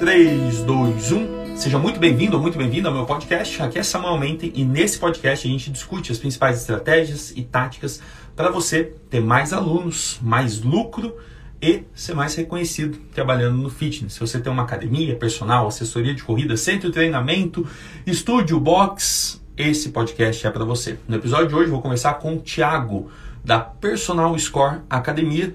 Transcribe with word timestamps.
3, 0.00 0.62
2, 0.62 1.12
1. 1.12 1.56
Seja 1.56 1.78
muito 1.78 2.00
bem-vindo 2.00 2.34
ou 2.34 2.42
muito 2.42 2.56
bem-vinda 2.56 2.88
ao 2.88 2.94
meu 2.94 3.04
podcast. 3.04 3.62
Aqui 3.62 3.78
é 3.78 3.82
Samuel 3.82 4.18
Mente 4.18 4.50
e 4.54 4.64
nesse 4.64 4.98
podcast 4.98 5.46
a 5.46 5.50
gente 5.50 5.70
discute 5.70 6.10
as 6.10 6.18
principais 6.18 6.58
estratégias 6.58 7.32
e 7.36 7.42
táticas 7.42 8.00
para 8.34 8.50
você 8.50 8.94
ter 9.10 9.20
mais 9.20 9.52
alunos, 9.52 10.18
mais 10.22 10.62
lucro 10.62 11.16
e 11.60 11.84
ser 11.94 12.14
mais 12.14 12.34
reconhecido 12.34 12.98
trabalhando 13.14 13.58
no 13.58 13.68
fitness. 13.68 14.14
Se 14.14 14.20
você 14.20 14.40
tem 14.40 14.50
uma 14.50 14.62
academia, 14.62 15.14
personal, 15.16 15.68
assessoria 15.68 16.14
de 16.14 16.22
corrida, 16.22 16.56
centro 16.56 16.88
de 16.88 16.94
treinamento, 16.94 17.68
estúdio, 18.06 18.58
box, 18.58 19.40
esse 19.56 19.90
podcast 19.90 20.46
é 20.46 20.50
para 20.50 20.64
você. 20.64 20.98
No 21.06 21.16
episódio 21.16 21.48
de 21.48 21.54
hoje 21.54 21.70
vou 21.70 21.82
conversar 21.82 22.14
com 22.14 22.36
o 22.36 22.40
Thiago 22.40 23.10
da 23.44 23.60
Personal 23.60 24.36
Score 24.38 24.80
Academia 24.88 25.54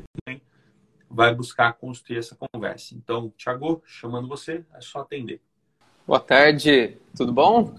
vai 1.15 1.33
buscar 1.33 1.73
construir 1.73 2.17
essa 2.17 2.35
conversa. 2.35 2.93
Então, 2.93 3.31
Thiago, 3.37 3.81
chamando 3.85 4.27
você, 4.27 4.65
é 4.75 4.81
só 4.81 4.99
atender. 4.99 5.41
Boa 6.05 6.19
tarde, 6.19 6.97
tudo 7.15 7.31
bom? 7.31 7.73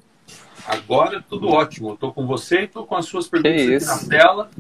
Agora 0.66 1.23
tudo 1.28 1.48
ótimo. 1.48 1.92
Estou 1.92 2.12
com 2.12 2.27
você, 2.27 2.62
estou 2.62 2.87
com 2.87 2.97
as 2.97 3.05
suas 3.05 3.28
perguntas 3.28 3.88
aqui 3.88 4.09
na 4.09 4.19
tela 4.19 4.51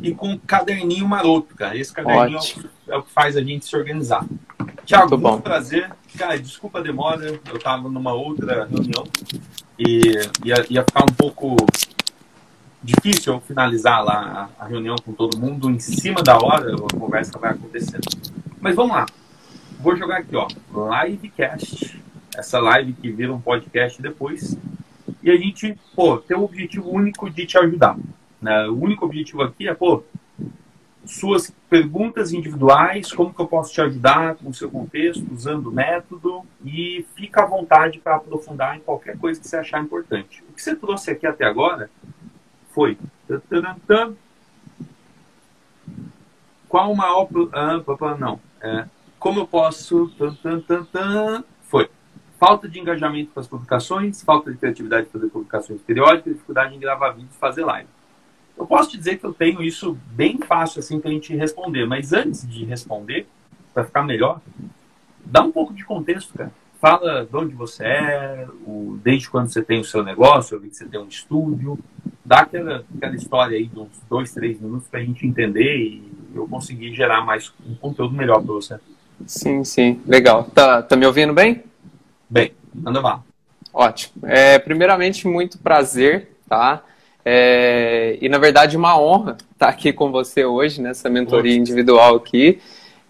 e 0.00 0.14
com 0.14 0.28
um 0.28 0.38
caderninho 0.38 1.08
maroto, 1.08 1.56
cara. 1.56 1.76
Esse 1.76 1.92
caderninho 1.92 2.38
é 2.86 2.96
o 2.96 3.02
que 3.02 3.10
faz 3.10 3.36
a 3.36 3.40
gente 3.40 3.64
se 3.64 3.74
organizar. 3.74 4.24
Tiago, 4.84 5.10
muito 5.10 5.22
bom. 5.22 5.40
prazer. 5.40 5.90
Cara, 6.16 6.38
desculpa 6.38 6.78
a 6.78 6.82
demora, 6.82 7.40
eu 7.48 7.56
estava 7.56 7.88
numa 7.88 8.12
outra 8.12 8.66
reunião 8.66 9.04
e 9.78 10.12
ia, 10.44 10.66
ia 10.68 10.84
ficar 10.84 11.02
um 11.02 11.14
pouco 11.14 11.56
difícil 12.82 13.34
eu 13.34 13.40
finalizar 13.40 14.04
lá 14.04 14.50
a 14.58 14.66
reunião 14.66 14.96
com 15.04 15.12
todo 15.12 15.38
mundo 15.38 15.70
em 15.70 15.78
cima 15.78 16.22
da 16.22 16.36
hora, 16.36 16.74
a 16.74 16.96
conversa 16.96 17.38
vai 17.38 17.50
acontecendo. 17.50 18.06
Mas 18.60 18.74
vamos 18.74 18.96
lá. 18.96 19.06
Vou 19.80 19.96
jogar 19.96 20.18
aqui, 20.18 20.34
ó, 20.36 20.46
livecast. 21.04 22.00
Essa 22.36 22.58
live 22.60 22.92
que 22.92 23.10
vira 23.10 23.32
um 23.32 23.40
podcast 23.40 24.00
depois. 24.00 24.56
E 25.22 25.30
a 25.30 25.36
gente, 25.36 25.76
pô, 25.94 26.18
tem 26.18 26.36
o 26.36 26.44
objetivo 26.44 26.90
único 26.90 27.28
de 27.28 27.46
te 27.46 27.58
ajudar. 27.58 27.96
Né? 28.40 28.66
O 28.68 28.80
único 28.80 29.04
objetivo 29.04 29.42
aqui 29.42 29.68
é, 29.68 29.74
pô, 29.74 30.04
suas 31.04 31.52
perguntas 31.70 32.32
individuais, 32.32 33.12
como 33.12 33.32
que 33.32 33.40
eu 33.40 33.46
posso 33.46 33.72
te 33.72 33.80
ajudar 33.80 34.36
com 34.36 34.50
o 34.50 34.54
seu 34.54 34.70
contexto, 34.70 35.26
usando 35.32 35.68
o 35.68 35.72
método, 35.72 36.42
e 36.64 37.04
fica 37.16 37.42
à 37.42 37.46
vontade 37.46 37.98
para 37.98 38.16
aprofundar 38.16 38.76
em 38.76 38.80
qualquer 38.80 39.16
coisa 39.18 39.40
que 39.40 39.48
você 39.48 39.56
achar 39.56 39.82
importante. 39.82 40.44
O 40.48 40.52
que 40.52 40.62
você 40.62 40.76
trouxe 40.76 41.10
aqui 41.10 41.26
até 41.26 41.44
agora 41.44 41.90
foi. 42.78 42.96
Qual 46.68 46.92
o 46.92 46.96
maior. 46.96 47.28
Ah, 47.52 48.16
não. 48.16 48.40
É, 48.60 48.84
como 49.18 49.40
eu 49.40 49.48
posso. 49.48 50.12
Foi. 51.62 51.90
Falta 52.38 52.68
de 52.68 52.78
engajamento 52.78 53.32
com 53.32 53.40
as 53.40 53.48
publicações, 53.48 54.22
falta 54.22 54.52
de 54.52 54.58
criatividade 54.58 55.06
para 55.06 55.18
fazer 55.18 55.32
publicações 55.32 55.82
periódicas, 55.82 56.34
dificuldade 56.34 56.76
em 56.76 56.78
gravar 56.78 57.10
vídeos 57.10 57.34
e 57.34 57.38
fazer 57.38 57.64
live. 57.64 57.88
Eu 58.56 58.64
posso 58.64 58.90
te 58.90 58.96
dizer 58.96 59.18
que 59.18 59.26
eu 59.26 59.32
tenho 59.32 59.60
isso 59.60 59.98
bem 60.12 60.38
fácil 60.38 60.78
assim 60.78 61.00
para 61.00 61.10
a 61.10 61.12
gente 61.12 61.34
responder, 61.34 61.84
mas 61.84 62.12
antes 62.12 62.48
de 62.48 62.64
responder, 62.64 63.26
para 63.74 63.82
ficar 63.82 64.04
melhor, 64.04 64.40
dá 65.24 65.42
um 65.42 65.50
pouco 65.50 65.74
de 65.74 65.84
contexto, 65.84 66.32
cara 66.32 66.52
fala 66.80 67.26
de 67.26 67.36
onde 67.36 67.54
você 67.54 67.84
é, 67.84 68.46
o, 68.66 68.98
desde 69.02 69.28
quando 69.28 69.52
você 69.52 69.62
tem 69.62 69.80
o 69.80 69.84
seu 69.84 70.02
negócio, 70.02 70.54
eu 70.54 70.60
vi 70.60 70.68
que 70.68 70.76
você 70.76 70.86
tem 70.86 71.00
um 71.00 71.08
estúdio, 71.08 71.78
dá 72.24 72.40
aquela, 72.40 72.84
aquela 72.96 73.14
história 73.14 73.56
aí 73.56 73.66
de 73.66 73.78
uns 73.78 74.00
dois, 74.08 74.32
três 74.32 74.60
minutos 74.60 74.88
para 74.88 75.00
a 75.00 75.04
gente 75.04 75.26
entender 75.26 75.76
e 75.76 76.12
eu 76.34 76.46
conseguir 76.46 76.94
gerar 76.94 77.22
mais 77.24 77.52
um 77.66 77.74
conteúdo 77.74 78.14
melhor 78.14 78.42
para 78.42 78.54
você. 78.54 78.76
Sim, 79.26 79.64
sim, 79.64 80.00
legal. 80.06 80.44
Tá, 80.44 80.82
tá 80.82 80.96
me 80.96 81.06
ouvindo 81.06 81.32
bem? 81.32 81.64
Bem, 82.30 82.52
anda 82.86 83.00
lá. 83.00 83.22
Ótimo. 83.72 84.26
É, 84.26 84.58
primeiramente, 84.58 85.26
muito 85.26 85.58
prazer, 85.58 86.36
tá? 86.48 86.82
É, 87.24 88.16
e 88.20 88.28
na 88.28 88.38
verdade, 88.38 88.76
uma 88.76 88.98
honra 88.98 89.36
estar 89.52 89.68
aqui 89.68 89.92
com 89.92 90.10
você 90.10 90.44
hoje, 90.44 90.80
nessa 90.80 91.10
mentoria 91.10 91.54
individual 91.54 92.16
aqui. 92.16 92.60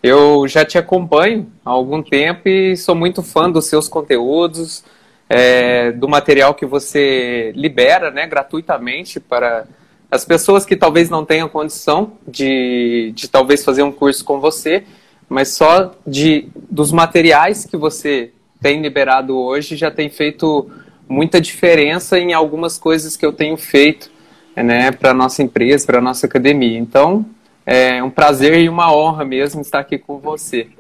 Eu 0.03 0.47
já 0.47 0.65
te 0.65 0.79
acompanho 0.79 1.51
há 1.65 1.71
algum 1.71 2.03
tempo 2.03 2.49
e 2.49 2.77
sou 2.77 2.95
muito 2.95 3.23
fã 3.23 3.51
dos 3.51 3.67
seus 3.67 3.89
conteúdos, 3.89 4.85
é, 5.29 5.91
do 5.93 6.09
material 6.09 6.55
que 6.55 6.65
você 6.65 7.53
libera 7.57 8.11
né, 8.11 8.27
gratuitamente 8.27 9.19
para 9.19 9.67
as 10.11 10.25
pessoas 10.25 10.65
que 10.65 10.77
talvez 10.77 11.11
não 11.11 11.25
tenham 11.25 11.49
condição 11.49 12.13
de, 12.27 13.13
de 13.15 13.29
talvez 13.29 13.65
fazer 13.65 13.83
um 13.83 13.93
curso 13.93 14.25
com 14.25 14.41
você, 14.41 14.85
mas 15.29 15.49
só 15.49 15.93
de 16.07 16.49
dos 16.71 16.93
materiais 16.93 17.67
que 17.67 17.77
você 17.77 18.31
tem 18.61 18.81
liberado 18.81 19.37
hoje 19.37 19.77
já 19.77 19.91
tem 19.91 20.09
feito 20.09 20.71
muita 21.09 21.41
diferença 21.41 22.19
em 22.19 22.33
algumas 22.33 22.79
coisas 22.79 23.17
que 23.17 23.27
eu 23.27 23.33
tenho 23.33 23.57
feito 23.57 24.11
né, 24.57 24.91
para 24.91 25.11
a 25.11 25.15
nossa 25.15 25.43
empresa, 25.43 25.87
para 25.87 25.99
a 25.99 26.03
nossa 26.03 26.27
academia. 26.27 26.79
Então, 26.79 27.27
é 27.71 28.03
um 28.03 28.09
prazer 28.09 28.59
e 28.59 28.67
uma 28.67 28.91
honra 28.91 29.27
mesmo 29.27 29.61
estar 29.61 29.81
aqui 29.81 29.99
com 29.99 30.19
você. 30.19 30.71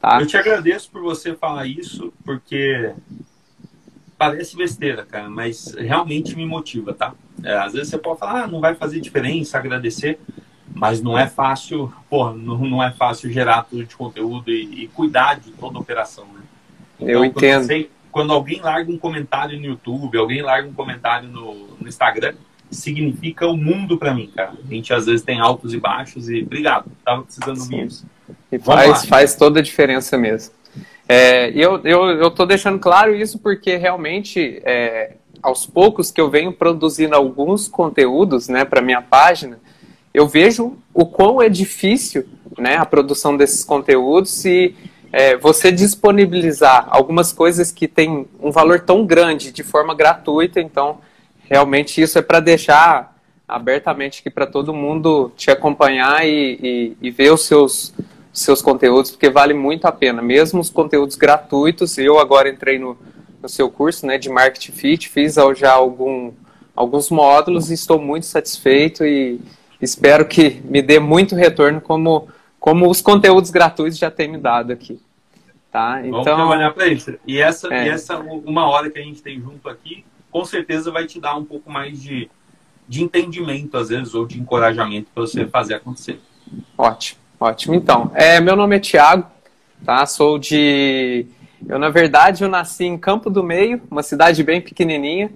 Tá? 0.00 0.20
Eu 0.20 0.26
te 0.26 0.36
agradeço 0.36 0.90
por 0.90 1.00
você 1.00 1.36
falar 1.36 1.66
isso, 1.66 2.12
porque 2.24 2.92
parece 4.18 4.56
besteira, 4.56 5.06
cara, 5.06 5.30
mas 5.30 5.72
realmente 5.78 6.34
me 6.34 6.44
motiva, 6.44 6.92
tá? 6.92 7.14
É, 7.44 7.56
às 7.58 7.74
vezes 7.74 7.90
você 7.90 7.98
pode 7.98 8.18
falar, 8.18 8.42
ah, 8.42 8.46
não 8.48 8.60
vai 8.60 8.74
fazer 8.74 9.00
diferença, 9.00 9.56
agradecer, 9.56 10.18
mas 10.74 11.00
não 11.00 11.16
é 11.16 11.28
fácil, 11.28 11.92
porra, 12.10 12.32
não, 12.32 12.58
não 12.58 12.82
é 12.82 12.90
fácil 12.90 13.30
gerar 13.30 13.62
tudo 13.62 13.84
de 13.84 13.94
conteúdo 13.94 14.50
e, 14.50 14.82
e 14.82 14.88
cuidar 14.88 15.38
de 15.38 15.52
toda 15.52 15.78
a 15.78 15.80
operação, 15.80 16.26
né? 16.34 16.40
Então, 16.98 17.08
Eu 17.08 17.24
entendo. 17.24 17.68
Quando, 17.68 17.88
quando, 18.10 18.32
alguém 18.32 18.60
larga 18.60 18.90
um 18.90 18.98
comentário 18.98 19.56
no 19.60 19.66
YouTube, 19.66 20.18
alguém 20.18 20.42
larga 20.42 20.68
um 20.68 20.74
comentário 20.74 21.28
no, 21.28 21.76
no 21.80 21.86
Instagram, 21.86 22.34
significa 22.72 23.46
o 23.46 23.56
mundo 23.56 23.98
para 23.98 24.14
mim, 24.14 24.30
cara. 24.34 24.54
A 24.64 24.74
gente 24.74 24.92
às 24.92 25.06
vezes 25.06 25.22
tem 25.22 25.38
altos 25.38 25.72
e 25.72 25.78
baixos 25.78 26.28
e 26.28 26.42
obrigado, 26.42 26.90
tava 27.04 27.22
precisando 27.22 27.60
ouvir 27.60 27.86
isso. 27.86 28.06
E 28.50 28.58
faz, 28.58 29.04
faz 29.04 29.36
toda 29.36 29.60
a 29.60 29.62
diferença 29.62 30.16
mesmo. 30.18 30.54
É, 31.08 31.50
eu, 31.50 31.80
eu, 31.84 32.04
eu 32.10 32.30
tô 32.30 32.46
deixando 32.46 32.78
claro 32.78 33.14
isso 33.14 33.38
porque 33.38 33.76
realmente, 33.76 34.62
é, 34.64 35.16
aos 35.42 35.66
poucos 35.66 36.10
que 36.10 36.20
eu 36.20 36.30
venho 36.30 36.52
produzindo 36.52 37.14
alguns 37.14 37.68
conteúdos 37.68 38.48
né, 38.48 38.64
para 38.64 38.80
minha 38.80 39.02
página, 39.02 39.58
eu 40.14 40.26
vejo 40.26 40.76
o 40.94 41.06
quão 41.06 41.40
é 41.40 41.48
difícil 41.48 42.26
né, 42.58 42.76
a 42.76 42.86
produção 42.86 43.36
desses 43.36 43.64
conteúdos 43.64 44.44
e 44.44 44.74
é, 45.12 45.36
você 45.36 45.70
disponibilizar 45.70 46.86
algumas 46.88 47.32
coisas 47.32 47.70
que 47.70 47.86
têm 47.86 48.26
um 48.40 48.50
valor 48.50 48.80
tão 48.80 49.04
grande 49.04 49.52
de 49.52 49.62
forma 49.62 49.94
gratuita, 49.94 50.60
então 50.60 50.98
realmente 51.48 52.00
isso 52.00 52.18
é 52.18 52.22
para 52.22 52.40
deixar 52.40 53.12
abertamente 53.46 54.20
aqui 54.20 54.30
para 54.30 54.46
todo 54.46 54.72
mundo 54.72 55.32
te 55.36 55.50
acompanhar 55.50 56.26
e, 56.26 56.58
e, 56.62 56.96
e, 57.08 57.10
ver 57.10 57.32
os 57.32 57.44
seus, 57.46 57.92
seus 58.32 58.62
conteúdos, 58.62 59.10
porque 59.10 59.28
vale 59.28 59.52
muito 59.52 59.84
a 59.86 59.92
pena. 59.92 60.22
Mesmo 60.22 60.60
os 60.60 60.70
conteúdos 60.70 61.16
gratuitos, 61.16 61.98
eu 61.98 62.18
agora 62.18 62.48
entrei 62.48 62.78
no, 62.78 62.96
no 63.42 63.48
seu 63.48 63.70
curso 63.70 64.06
né, 64.06 64.16
de 64.16 64.30
Marketing 64.30 64.72
Fit, 64.72 65.08
fiz 65.08 65.36
já 65.56 65.72
algum, 65.72 66.32
alguns 66.74 67.10
módulos 67.10 67.70
e 67.70 67.74
estou 67.74 68.00
muito 68.00 68.24
satisfeito 68.24 69.04
e 69.04 69.40
espero 69.80 70.26
que 70.26 70.62
me 70.64 70.80
dê 70.80 70.98
muito 70.98 71.34
retorno 71.34 71.80
como, 71.80 72.28
como 72.58 72.88
os 72.88 73.02
conteúdos 73.02 73.50
gratuitos 73.50 73.98
já 73.98 74.10
têm 74.10 74.28
me 74.28 74.38
dado 74.38 74.72
aqui. 74.72 75.00
Tá? 75.70 76.00
Então, 76.00 76.22
Vamos 76.22 76.24
trabalhar 76.24 76.70
para 76.72 76.86
isso. 76.86 77.14
E 77.26 77.40
essa, 77.40 77.72
é. 77.72 77.86
e 77.86 77.88
essa 77.88 78.18
uma 78.18 78.66
hora 78.68 78.90
que 78.90 78.98
a 78.98 79.02
gente 79.02 79.22
tem 79.22 79.40
junto 79.40 79.68
aqui, 79.68 80.04
com 80.32 80.44
certeza 80.44 80.90
vai 80.90 81.06
te 81.06 81.20
dar 81.20 81.36
um 81.36 81.44
pouco 81.44 81.70
mais 81.70 82.02
de, 82.02 82.28
de 82.88 83.04
entendimento, 83.04 83.76
às 83.76 83.90
vezes, 83.90 84.14
ou 84.14 84.26
de 84.26 84.40
encorajamento 84.40 85.10
para 85.14 85.20
você 85.20 85.46
fazer 85.46 85.74
acontecer. 85.74 86.18
Ótimo, 86.76 87.20
ótimo. 87.38 87.74
Então, 87.74 88.10
é, 88.14 88.40
meu 88.40 88.56
nome 88.56 88.76
é 88.76 88.80
Tiago, 88.80 89.30
tá? 89.84 90.04
Sou 90.06 90.38
de. 90.38 91.26
Eu, 91.68 91.78
na 91.78 91.90
verdade, 91.90 92.42
eu 92.42 92.48
nasci 92.48 92.84
em 92.84 92.98
Campo 92.98 93.30
do 93.30 93.44
Meio, 93.44 93.80
uma 93.88 94.02
cidade 94.02 94.42
bem 94.42 94.60
pequenininha. 94.60 95.30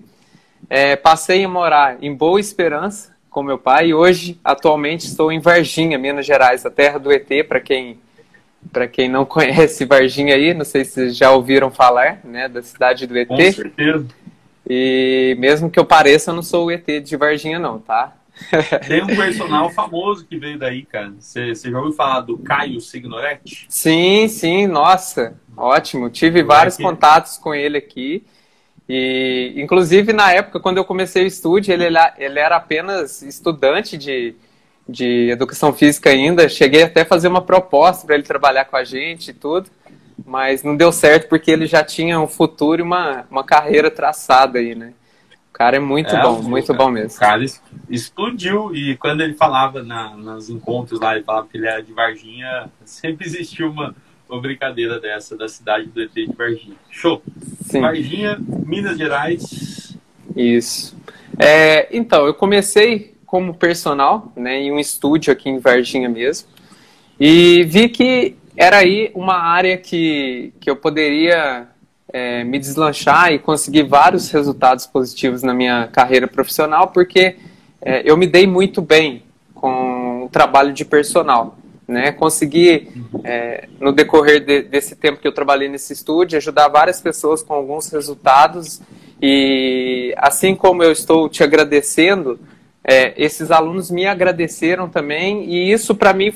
É, 0.68 0.96
passei 0.96 1.44
a 1.44 1.48
morar 1.48 2.02
em 2.02 2.12
Boa 2.12 2.40
Esperança 2.40 3.14
com 3.30 3.42
meu 3.42 3.58
pai 3.58 3.88
e 3.88 3.94
hoje, 3.94 4.40
atualmente, 4.42 5.06
estou 5.06 5.30
em 5.30 5.38
Varginha, 5.38 5.98
Minas 5.98 6.24
Gerais, 6.24 6.64
a 6.64 6.70
terra 6.70 6.98
do 6.98 7.12
ET, 7.12 7.28
para 7.46 7.60
quem 7.60 7.98
para 8.72 8.88
quem 8.88 9.08
não 9.08 9.24
conhece 9.26 9.84
Varginha 9.84 10.34
aí, 10.34 10.54
não 10.54 10.64
sei 10.64 10.84
se 10.84 11.10
já 11.10 11.30
ouviram 11.30 11.70
falar, 11.70 12.18
né, 12.24 12.48
da 12.48 12.62
cidade 12.62 13.06
do 13.06 13.16
ET. 13.16 13.28
Com 13.28 13.36
certeza. 13.36 14.06
E 14.68 15.36
mesmo 15.38 15.70
que 15.70 15.78
eu 15.78 15.84
pareça, 15.84 16.30
eu 16.30 16.34
não 16.34 16.42
sou 16.42 16.66
o 16.66 16.70
ET 16.70 16.84
de 17.02 17.16
Varginha, 17.16 17.58
não, 17.58 17.78
tá? 17.78 18.16
Tem 18.86 19.02
um 19.02 19.06
personal 19.06 19.70
famoso 19.70 20.26
que 20.26 20.36
veio 20.38 20.58
daí, 20.58 20.84
cara. 20.84 21.14
Você 21.18 21.54
já 21.54 21.78
ouviu 21.78 21.92
falar 21.92 22.20
do 22.20 22.36
Caio 22.38 22.80
Signoretti? 22.80 23.66
Sim, 23.68 24.28
sim, 24.28 24.66
nossa, 24.66 25.38
ótimo. 25.56 26.10
Tive 26.10 26.42
vários 26.42 26.76
contatos 26.76 27.38
com 27.38 27.54
ele 27.54 27.78
aqui. 27.78 28.24
E, 28.88 29.54
inclusive, 29.56 30.12
na 30.12 30.32
época, 30.32 30.60
quando 30.60 30.76
eu 30.76 30.84
comecei 30.84 31.24
o 31.24 31.26
estúdio, 31.26 31.72
ele, 31.72 31.86
ele 32.18 32.38
era 32.38 32.56
apenas 32.56 33.22
estudante 33.22 33.96
de, 33.96 34.34
de 34.88 35.30
educação 35.30 35.72
física 35.72 36.10
ainda. 36.10 36.48
Cheguei 36.48 36.82
até 36.82 37.02
a 37.02 37.06
fazer 37.06 37.28
uma 37.28 37.42
proposta 37.42 38.06
para 38.06 38.14
ele 38.14 38.24
trabalhar 38.24 38.66
com 38.66 38.76
a 38.76 38.84
gente 38.84 39.30
e 39.30 39.34
tudo, 39.34 39.70
mas 40.24 40.62
não 40.62 40.76
deu 40.76 40.90
certo 40.92 41.28
porque 41.28 41.50
ele 41.50 41.66
já 41.66 41.84
tinha 41.84 42.20
um 42.20 42.26
futuro 42.26 42.80
e 42.80 42.82
uma, 42.82 43.26
uma 43.30 43.44
carreira 43.44 43.90
traçada 43.90 44.58
aí, 44.58 44.74
né? 44.74 44.92
O 45.50 45.52
cara 45.56 45.76
é 45.76 45.80
muito 45.80 46.14
é, 46.14 46.22
bom, 46.22 46.42
muito 46.42 46.74
bom 46.74 46.90
mesmo. 46.90 47.16
O 47.16 47.20
cara 47.20 47.42
explodiu 47.88 48.74
e 48.74 48.96
quando 48.96 49.22
ele 49.22 49.34
falava 49.34 49.82
na, 49.82 50.10
nos 50.10 50.50
encontros 50.50 51.00
lá, 51.00 51.16
ele 51.16 51.24
falava 51.24 51.48
que 51.50 51.56
ele 51.56 51.66
era 51.66 51.82
de 51.82 51.92
Varginha, 51.92 52.70
sempre 52.84 53.26
existiu 53.26 53.70
uma, 53.70 53.94
uma 54.28 54.40
brincadeira 54.40 55.00
dessa 55.00 55.36
da 55.36 55.48
cidade 55.48 55.86
do 55.86 56.02
ET 56.02 56.12
de 56.12 56.32
Varginha. 56.36 56.76
Show! 56.90 57.22
Sim. 57.62 57.80
Varginha, 57.80 58.38
Minas 58.38 58.98
Gerais. 58.98 59.96
Isso. 60.36 60.94
É, 61.38 61.88
então, 61.96 62.26
eu 62.26 62.34
comecei 62.34 63.14
como 63.24 63.54
personal, 63.54 64.32
né, 64.36 64.60
em 64.60 64.72
um 64.72 64.78
estúdio 64.78 65.32
aqui 65.32 65.48
em 65.48 65.58
Varginha 65.58 66.08
mesmo, 66.08 66.48
e 67.18 67.64
vi 67.64 67.88
que 67.88 68.36
era 68.56 68.78
aí 68.78 69.10
uma 69.14 69.36
área 69.36 69.76
que, 69.76 70.52
que 70.58 70.70
eu 70.70 70.76
poderia 70.76 71.68
é, 72.12 72.42
me 72.44 72.58
deslanchar 72.58 73.32
e 73.32 73.38
conseguir 73.38 73.82
vários 73.82 74.30
resultados 74.30 74.86
positivos 74.86 75.42
na 75.42 75.52
minha 75.52 75.88
carreira 75.88 76.26
profissional, 76.26 76.88
porque 76.88 77.36
é, 77.82 78.02
eu 78.10 78.16
me 78.16 78.26
dei 78.26 78.46
muito 78.46 78.80
bem 78.80 79.22
com 79.54 80.24
o 80.24 80.28
trabalho 80.28 80.72
de 80.72 80.84
personal. 80.84 81.58
Né? 81.86 82.10
Consegui, 82.10 82.88
é, 83.22 83.68
no 83.78 83.92
decorrer 83.92 84.44
de, 84.44 84.62
desse 84.62 84.96
tempo 84.96 85.20
que 85.20 85.28
eu 85.28 85.32
trabalhei 85.32 85.68
nesse 85.68 85.92
estúdio, 85.92 86.38
ajudar 86.38 86.68
várias 86.68 87.00
pessoas 87.00 87.42
com 87.42 87.54
alguns 87.54 87.90
resultados. 87.90 88.80
E 89.20 90.14
assim 90.16 90.54
como 90.54 90.82
eu 90.82 90.90
estou 90.90 91.28
te 91.28 91.44
agradecendo, 91.44 92.40
é, 92.82 93.12
esses 93.16 93.50
alunos 93.50 93.90
me 93.90 94.06
agradeceram 94.06 94.88
também, 94.88 95.44
e 95.44 95.70
isso 95.72 95.94
para 95.94 96.12
mim 96.12 96.32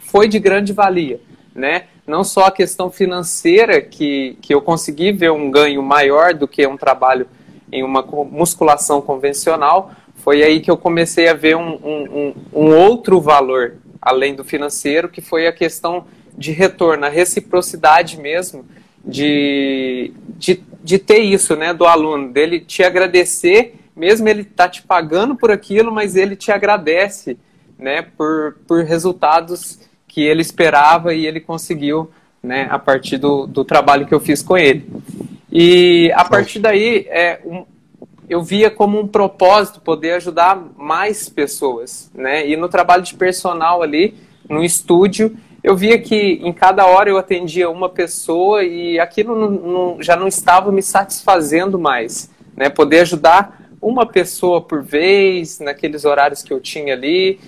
foi 0.00 0.28
de 0.28 0.38
grande 0.38 0.72
valia. 0.72 1.20
Né? 1.60 1.84
Não 2.06 2.24
só 2.24 2.46
a 2.46 2.50
questão 2.50 2.90
financeira, 2.90 3.82
que, 3.82 4.38
que 4.40 4.54
eu 4.54 4.62
consegui 4.62 5.12
ver 5.12 5.30
um 5.30 5.50
ganho 5.50 5.82
maior 5.82 6.32
do 6.32 6.48
que 6.48 6.66
um 6.66 6.74
trabalho 6.74 7.26
em 7.70 7.84
uma 7.84 8.00
musculação 8.00 9.02
convencional, 9.02 9.92
foi 10.16 10.42
aí 10.42 10.60
que 10.60 10.70
eu 10.70 10.76
comecei 10.78 11.28
a 11.28 11.34
ver 11.34 11.58
um, 11.58 11.74
um, 11.74 12.34
um 12.50 12.74
outro 12.74 13.20
valor 13.20 13.74
além 14.00 14.34
do 14.34 14.42
financeiro, 14.42 15.10
que 15.10 15.20
foi 15.20 15.46
a 15.46 15.52
questão 15.52 16.06
de 16.34 16.50
retorno, 16.50 17.04
a 17.04 17.10
reciprocidade 17.10 18.18
mesmo, 18.18 18.64
de, 19.04 20.14
de, 20.38 20.64
de 20.82 20.98
ter 20.98 21.18
isso, 21.18 21.54
né, 21.56 21.74
do 21.74 21.84
aluno, 21.84 22.32
dele 22.32 22.58
te 22.58 22.82
agradecer, 22.82 23.74
mesmo 23.94 24.26
ele 24.26 24.44
tá 24.44 24.66
te 24.66 24.82
pagando 24.82 25.36
por 25.36 25.50
aquilo, 25.50 25.92
mas 25.92 26.16
ele 26.16 26.34
te 26.34 26.50
agradece, 26.50 27.36
né, 27.78 28.00
por, 28.16 28.56
por 28.66 28.82
resultados 28.82 29.89
que 30.10 30.22
ele 30.22 30.42
esperava 30.42 31.14
e 31.14 31.24
ele 31.24 31.38
conseguiu, 31.38 32.10
né, 32.42 32.66
a 32.68 32.80
partir 32.80 33.16
do, 33.16 33.46
do 33.46 33.64
trabalho 33.64 34.06
que 34.06 34.12
eu 34.14 34.18
fiz 34.18 34.42
com 34.42 34.58
ele. 34.58 34.90
E 35.52 36.10
a 36.16 36.24
partir 36.24 36.58
daí, 36.58 37.06
é, 37.08 37.40
um, 37.46 37.64
eu 38.28 38.42
via 38.42 38.70
como 38.70 38.98
um 38.98 39.06
propósito 39.06 39.80
poder 39.80 40.14
ajudar 40.14 40.60
mais 40.76 41.28
pessoas, 41.28 42.10
né? 42.12 42.48
E 42.48 42.56
no 42.56 42.68
trabalho 42.68 43.02
de 43.04 43.14
personal 43.14 43.82
ali, 43.82 44.14
no 44.48 44.64
estúdio, 44.64 45.36
eu 45.62 45.76
via 45.76 45.96
que 45.98 46.40
em 46.42 46.52
cada 46.52 46.86
hora 46.86 47.08
eu 47.08 47.16
atendia 47.16 47.70
uma 47.70 47.88
pessoa 47.88 48.64
e 48.64 48.98
aquilo 48.98 49.36
não, 49.36 49.50
não, 49.50 50.02
já 50.02 50.16
não 50.16 50.26
estava 50.26 50.72
me 50.72 50.82
satisfazendo 50.82 51.78
mais, 51.78 52.30
né? 52.56 52.68
Poder 52.68 53.00
ajudar 53.00 53.60
uma 53.80 54.04
pessoa 54.04 54.60
por 54.60 54.82
vez, 54.82 55.60
naqueles 55.60 56.04
horários 56.04 56.42
que 56.42 56.52
eu 56.52 56.60
tinha 56.60 56.94
ali. 56.94 57.38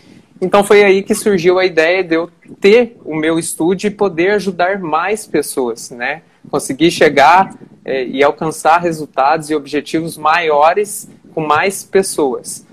Então 0.42 0.64
foi 0.64 0.82
aí 0.82 1.04
que 1.04 1.14
surgiu 1.14 1.60
a 1.60 1.64
ideia 1.64 2.02
de 2.02 2.16
eu 2.16 2.28
ter 2.60 2.96
o 3.04 3.14
meu 3.14 3.38
estúdio 3.38 3.86
e 3.86 3.90
poder 3.92 4.32
ajudar 4.32 4.80
mais 4.80 5.24
pessoas, 5.24 5.92
né? 5.92 6.22
Conseguir 6.50 6.90
chegar 6.90 7.56
é, 7.84 8.04
e 8.04 8.24
alcançar 8.24 8.78
resultados 8.78 9.50
e 9.50 9.54
objetivos 9.54 10.18
maiores 10.18 11.08
com 11.32 11.46
mais 11.46 11.84
pessoas. 11.84 12.66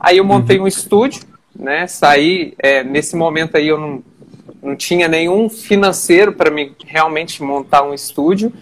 Aí 0.00 0.18
eu 0.18 0.24
montei 0.24 0.58
uhum. 0.58 0.64
um 0.64 0.66
estúdio, 0.66 1.22
né? 1.54 1.86
Saí, 1.86 2.54
é, 2.58 2.82
nesse 2.82 3.14
momento 3.14 3.56
aí 3.56 3.68
eu 3.68 3.78
não, 3.78 4.02
não 4.60 4.74
tinha 4.74 5.06
nenhum 5.06 5.48
financeiro 5.48 6.32
para 6.32 6.50
me 6.50 6.74
realmente 6.84 7.40
montar 7.40 7.84
um 7.84 7.94
estúdio. 7.94 8.52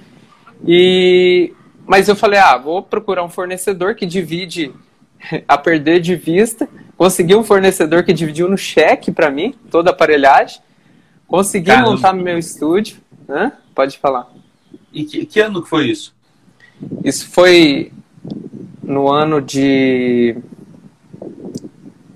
E 0.66 1.54
mas 1.86 2.08
eu 2.08 2.14
falei, 2.14 2.38
ah, 2.38 2.58
vou 2.58 2.82
procurar 2.82 3.24
um 3.24 3.30
fornecedor 3.30 3.94
que 3.94 4.04
divide 4.04 4.70
a 5.48 5.56
perder 5.56 6.00
de 6.00 6.14
vista. 6.14 6.68
Consegui 7.00 7.34
um 7.34 7.42
fornecedor 7.42 8.04
que 8.04 8.12
dividiu 8.12 8.46
no 8.46 8.58
cheque 8.58 9.10
para 9.10 9.30
mim 9.30 9.54
toda 9.70 9.88
a 9.88 9.92
aparelhagem. 9.94 10.60
Consegui 11.26 11.68
Caramba. 11.68 11.92
montar 11.92 12.12
meu 12.12 12.36
estúdio. 12.36 12.98
Hã? 13.26 13.52
Pode 13.74 13.98
falar. 13.98 14.30
E 14.92 15.04
que, 15.04 15.24
que 15.24 15.40
ano 15.40 15.62
que 15.62 15.68
foi 15.70 15.88
isso? 15.88 16.14
Isso 17.02 17.30
foi 17.30 17.90
no 18.82 19.10
ano 19.10 19.40
de 19.40 20.36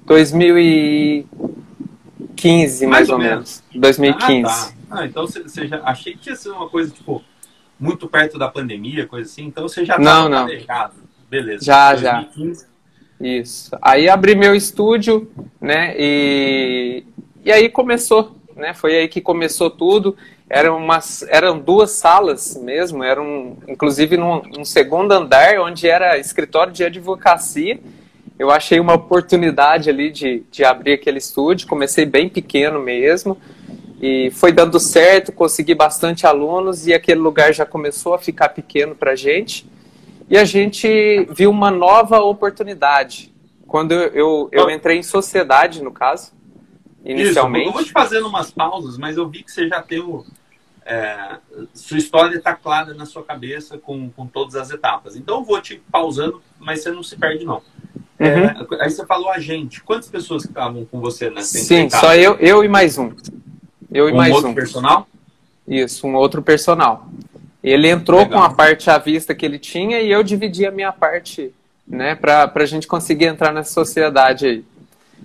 2015, 0.05 2.87
mais, 2.87 3.09
mais 3.09 3.11
ou, 3.11 3.15
ou 3.15 3.21
menos. 3.23 3.63
menos. 3.73 3.81
2015. 3.81 4.45
Ah, 4.45 4.51
tá. 4.51 4.73
ah, 4.91 5.07
então 5.07 5.27
você 5.27 5.67
já 5.67 5.81
achei 5.83 6.15
que 6.15 6.29
ia 6.29 6.37
ser 6.37 6.51
uma 6.51 6.69
coisa 6.69 6.93
tipo 6.93 7.25
muito 7.81 8.07
perto 8.07 8.39
da 8.39 8.49
pandemia, 8.49 9.07
coisa 9.07 9.31
assim. 9.31 9.47
Então 9.47 9.67
você 9.67 9.83
já 9.83 9.97
estava 9.97 10.29
não, 10.29 10.45
planejado. 10.45 10.93
Beleza. 11.31 11.65
Já, 11.65 11.95
2015. 11.95 12.61
já. 12.61 12.74
Isso. 13.21 13.77
Aí 13.81 14.09
abri 14.09 14.35
meu 14.35 14.55
estúdio, 14.55 15.31
né? 15.61 15.95
E, 15.99 17.05
e 17.45 17.53
aí 17.53 17.69
começou, 17.69 18.37
né? 18.57 18.75
Foi 18.75 18.97
aí 18.97 19.09
que 19.09 19.21
começou 19.21 19.71
tudo 19.71 20.17
eram, 20.49 20.77
umas, 20.77 21.23
eram 21.29 21.59
duas 21.59 21.93
salas 21.93 22.57
mesmo, 22.57 23.03
eram 23.03 23.57
inclusive 23.67 24.17
num, 24.17 24.65
segundo 24.65 25.13
andar, 25.13 25.59
onde 25.59 25.89
era 25.89 26.19
escritório 26.19 26.73
de 26.73 26.85
advocacia. 26.85 27.79
Eu 28.39 28.51
achei 28.51 28.81
uma 28.81 28.95
oportunidade 28.95 29.89
ali 29.89 30.11
de, 30.11 30.45
de 30.51 30.65
abrir 30.65 30.95
aquele 30.95 31.19
estúdio, 31.19 31.69
comecei 31.69 32.05
bem 32.05 32.29
pequeno 32.29 32.81
mesmo, 32.81 33.39
e 34.01 34.31
foi 34.33 34.53
dando 34.53 34.79
certo, 34.79 35.33
consegui 35.33 35.75
bastante 35.75 36.27
alunos, 36.27 36.87
e 36.87 36.93
aquele 36.93 37.21
lugar 37.21 37.55
já 37.55 37.65
começou 37.65 38.13
a 38.13 38.19
ficar 38.19 38.51
pequeno 38.51 38.95
para 38.95 39.13
a 39.13 39.17
gente. 39.17 39.67
E 40.29 40.39
a 40.39 40.45
gente 40.45 41.27
viu 41.31 41.51
uma 41.51 41.71
nova 41.71 42.21
oportunidade. 42.21 43.33
Quando 43.67 43.93
eu, 43.93 44.09
eu, 44.13 44.49
eu 44.53 44.71
entrei 44.71 44.99
em 44.99 45.03
sociedade, 45.03 45.83
no 45.83 45.93
caso, 45.93 46.33
inicialmente. 47.05 47.65
Isso, 47.65 47.71
eu 47.71 47.75
vou 47.75 47.85
te 47.85 47.93
fazendo 47.93 48.29
umas 48.29 48.51
pausas, 48.51 48.97
mas 48.97 49.17
eu 49.17 49.29
vi 49.29 49.43
que 49.43 49.51
você 49.51 49.69
já 49.69 49.83
tem 49.83 50.01
o. 50.01 50.25
É, 50.87 51.39
sua 51.73 51.97
história 51.97 52.37
está 52.37 52.55
clara 52.55 52.93
na 52.93 53.07
sua 53.07 53.23
cabeça 53.23 53.79
com, 53.79 54.11
com 54.11 54.27
todas 54.27 54.55
as 54.55 54.71
etapas. 54.71 55.17
Então 55.17 55.39
eu 55.39 55.45
vou 55.45 55.61
te 55.61 55.83
pausando, 55.91 56.43
mas 56.59 56.83
você 56.83 56.91
não 56.91 57.03
se 57.03 57.17
perde, 57.17 57.45
não. 57.45 57.63
É, 58.19 58.37
uhum. 58.37 58.67
aí 58.81 58.91
você 58.91 59.05
falou 59.05 59.31
a 59.31 59.39
gente. 59.39 59.83
Quantas 59.83 60.09
pessoas 60.09 60.45
estavam 60.45 60.85
com 60.85 61.01
você 61.01 61.31
nessa 61.31 61.59
Sim, 61.59 61.89
só 61.91 62.15
eu, 62.15 62.37
eu 62.37 62.63
e 62.63 62.69
mais 62.69 62.97
um. 62.97 63.13
Eu 63.93 64.09
e 64.09 64.13
um 64.13 64.17
mais 64.17 64.35
outro 64.35 64.51
um. 64.51 64.55
personal? 64.55 65.09
Isso, 65.67 66.07
um 66.07 66.15
outro 66.15 66.43
personal. 66.43 67.09
Ele 67.65 67.89
entrou 67.89 68.21
Legal. 68.21 68.41
com 68.41 68.45
a 68.45 68.51
parte 68.51 68.91
à 68.91 68.99
vista 68.99 69.35
que 69.35 69.47
ele 69.47 69.59
tinha 69.59 69.99
e 69.99 70.13
eu 70.13 70.23
dividi 70.23 70.67
a 70.67 70.71
minha 70.71 70.93
parte, 70.93 71.51
né, 71.89 72.15
para 72.15 72.53
a 72.55 72.67
gente 72.67 72.87
conseguir 72.87 73.25
entrar 73.25 73.55
nessa 73.55 73.73
sociedade 73.73 74.47
aí. 74.47 74.65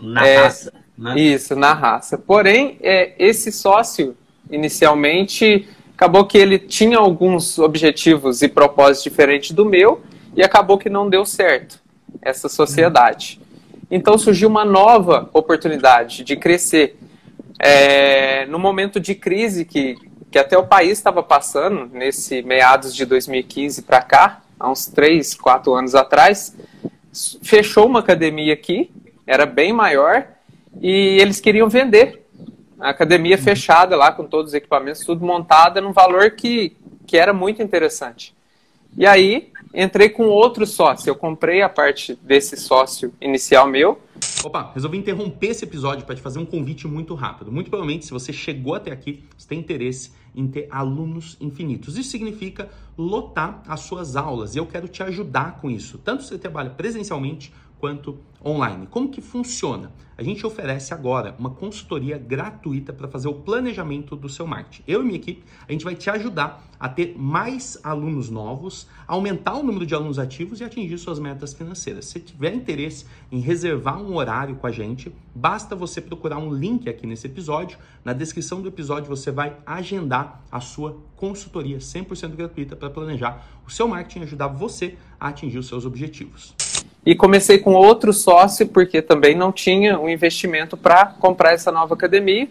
Na 0.02 0.26
é, 0.26 0.38
raça. 0.38 0.74
Né? 0.98 1.20
Isso, 1.20 1.54
na 1.54 1.74
raça. 1.74 2.18
Porém, 2.18 2.78
é, 2.82 3.12
esse 3.20 3.52
sócio, 3.52 4.16
inicialmente, 4.50 5.68
acabou 5.94 6.26
que 6.26 6.38
ele 6.38 6.58
tinha 6.58 6.98
alguns 6.98 7.60
objetivos 7.60 8.42
e 8.42 8.48
propósitos 8.48 9.04
diferentes 9.04 9.52
do 9.52 9.66
meu 9.66 10.02
e 10.34 10.42
acabou 10.42 10.78
que 10.78 10.90
não 10.90 11.10
deu 11.10 11.26
certo 11.26 11.78
essa 12.22 12.48
sociedade. 12.48 13.42
Então 13.92 14.18
surgiu 14.18 14.48
uma 14.48 14.64
nova 14.64 15.30
oportunidade 15.34 16.24
de 16.24 16.38
crescer. 16.38 16.98
É, 17.60 18.46
no 18.46 18.58
momento 18.58 18.98
de 18.98 19.14
crise 19.14 19.66
que, 19.66 19.98
que 20.32 20.38
até 20.38 20.58
o 20.58 20.66
país 20.66 20.92
estava 20.92 21.24
passando, 21.24 21.90
nesse 21.92 22.42
meados 22.42 22.96
de 22.96 23.06
2015 23.06 23.82
para 23.82 24.02
cá, 24.02 24.42
há 24.60 24.70
uns 24.70 24.86
3, 24.86 25.36
4 25.36 25.74
anos 25.74 25.96
atrás, 25.96 26.56
fechou 27.42 27.88
uma 27.88 28.00
academia 28.00 28.54
aqui, 28.54 28.92
era 29.26 29.46
bem 29.46 29.74
maior, 29.74 30.28
e 30.82 31.18
eles 31.20 31.40
queriam 31.40 31.70
vender. 31.70 32.28
A 32.80 32.90
academia 32.90 33.36
uhum. 33.36 33.42
fechada 33.42 33.96
lá, 33.96 34.12
com 34.12 34.26
todos 34.26 34.52
os 34.52 34.54
equipamentos, 34.54 35.04
tudo 35.04 35.26
montado, 35.26 35.82
num 35.82 35.92
valor 35.92 36.32
que, 36.32 36.78
que 37.06 37.18
era 37.18 37.34
muito 37.34 37.62
interessante. 37.62 38.34
E 38.98 39.06
aí, 39.06 39.52
entrei 39.74 40.10
com 40.10 40.28
outro 40.28 40.66
sócio. 40.66 41.10
Eu 41.10 41.16
comprei 41.16 41.62
a 41.62 41.70
parte 41.70 42.18
desse 42.22 42.58
sócio 42.58 43.14
inicial 43.22 43.68
meu. 43.68 44.00
Opa, 44.44 44.72
resolvi 44.74 44.98
interromper 44.98 45.48
esse 45.48 45.64
episódio 45.64 46.06
para 46.06 46.16
te 46.16 46.22
fazer 46.22 46.40
um 46.40 46.46
convite 46.46 46.88
muito 46.88 47.14
rápido. 47.14 47.52
Muito 47.52 47.70
provavelmente, 47.70 48.06
se 48.06 48.12
você 48.12 48.34
chegou 48.34 48.76
até 48.76 48.92
aqui, 48.92 49.24
você 49.38 49.48
tem 49.48 49.60
interesse 49.60 50.12
em 50.36 50.48
ter 50.48 50.68
alunos 50.70 51.38
infinitos. 51.40 51.98
Isso 51.98 52.10
significa 52.10 52.70
lotar 52.98 53.64
as 53.68 53.82
suas 53.82 54.16
aulas 54.16 54.56
e 54.56 54.58
eu 54.58 54.66
quero 54.66 54.88
te 54.88 55.02
ajudar 55.04 55.60
com 55.60 55.70
isso. 55.70 55.98
Tanto 55.98 56.24
se 56.24 56.30
você 56.30 56.38
trabalha 56.38 56.70
presencialmente 56.70 57.54
quanto 57.80 58.20
online. 58.44 58.88
Como 58.88 59.10
que 59.10 59.22
funciona? 59.22 59.92
A 60.18 60.24
gente 60.24 60.46
oferece 60.46 60.94
agora 60.94 61.34
uma 61.40 61.50
consultoria 61.50 62.18
gratuita 62.18 62.92
para 62.92 63.08
fazer 63.08 63.30
o 63.30 63.34
planejamento 63.34 64.18
do 64.18 64.28
seu 64.28 64.46
marketing. 64.46 64.84
Eu 64.86 65.02
e 65.02 65.06
minha 65.06 65.16
equipe, 65.16 65.44
a 65.66 65.72
gente 65.72 65.86
vai 65.86 65.96
te 65.96 66.10
ajudar 66.10 66.68
a 66.78 66.90
ter 66.90 67.16
mais 67.18 67.78
alunos 67.84 68.30
novos, 68.30 68.88
aumentar 69.08 69.56
o 69.56 69.64
número 69.64 69.86
de 69.86 69.96
alunos 69.96 70.20
ativos 70.20 70.60
e 70.60 70.64
atingir 70.66 70.98
suas 70.98 71.20
metas 71.20 71.54
financeiras. 71.54 72.06
Se 72.06 72.20
tiver 72.20 72.54
interesse 72.54 73.06
em 73.32 73.40
reservar 73.40 74.02
um 74.02 74.16
horário 74.16 74.56
com 74.58 74.68
a 74.68 74.72
gente, 74.72 75.10
basta 75.34 75.74
você 75.74 76.02
procurar 76.02 76.38
um 76.38 76.54
link 76.54 76.90
aqui 76.90 77.08
nesse 77.08 77.28
episódio. 77.28 77.78
Na 78.04 78.12
descrição 78.12 78.62
do 78.62 78.68
episódio 78.68 79.08
você 79.08 79.32
vai 79.32 79.58
agendar 79.66 80.44
a 80.52 80.60
sua 80.60 80.98
consultoria 81.16 81.78
100% 81.78 82.36
gratuita 82.36 82.76
para 82.76 82.90
planejar 82.90 83.48
o 83.66 83.72
seu 83.72 83.88
marketing 83.88 84.20
e 84.20 84.24
ajudar 84.24 84.48
você 84.48 84.98
a 85.18 85.30
atingir 85.30 85.60
os 85.60 85.68
seus 85.68 85.86
objetivos. 85.86 86.69
E 87.06 87.16
comecei 87.16 87.58
com 87.58 87.74
outro 87.74 88.12
sócio, 88.12 88.68
porque 88.68 89.02
também 89.02 89.36
não 89.36 89.52
tinha 89.52 89.98
um 90.00 90.10
investimento 90.10 90.76
para 90.76 91.06
comprar 91.06 91.54
essa 91.54 91.72
nova 91.72 91.94
academia. 91.94 92.48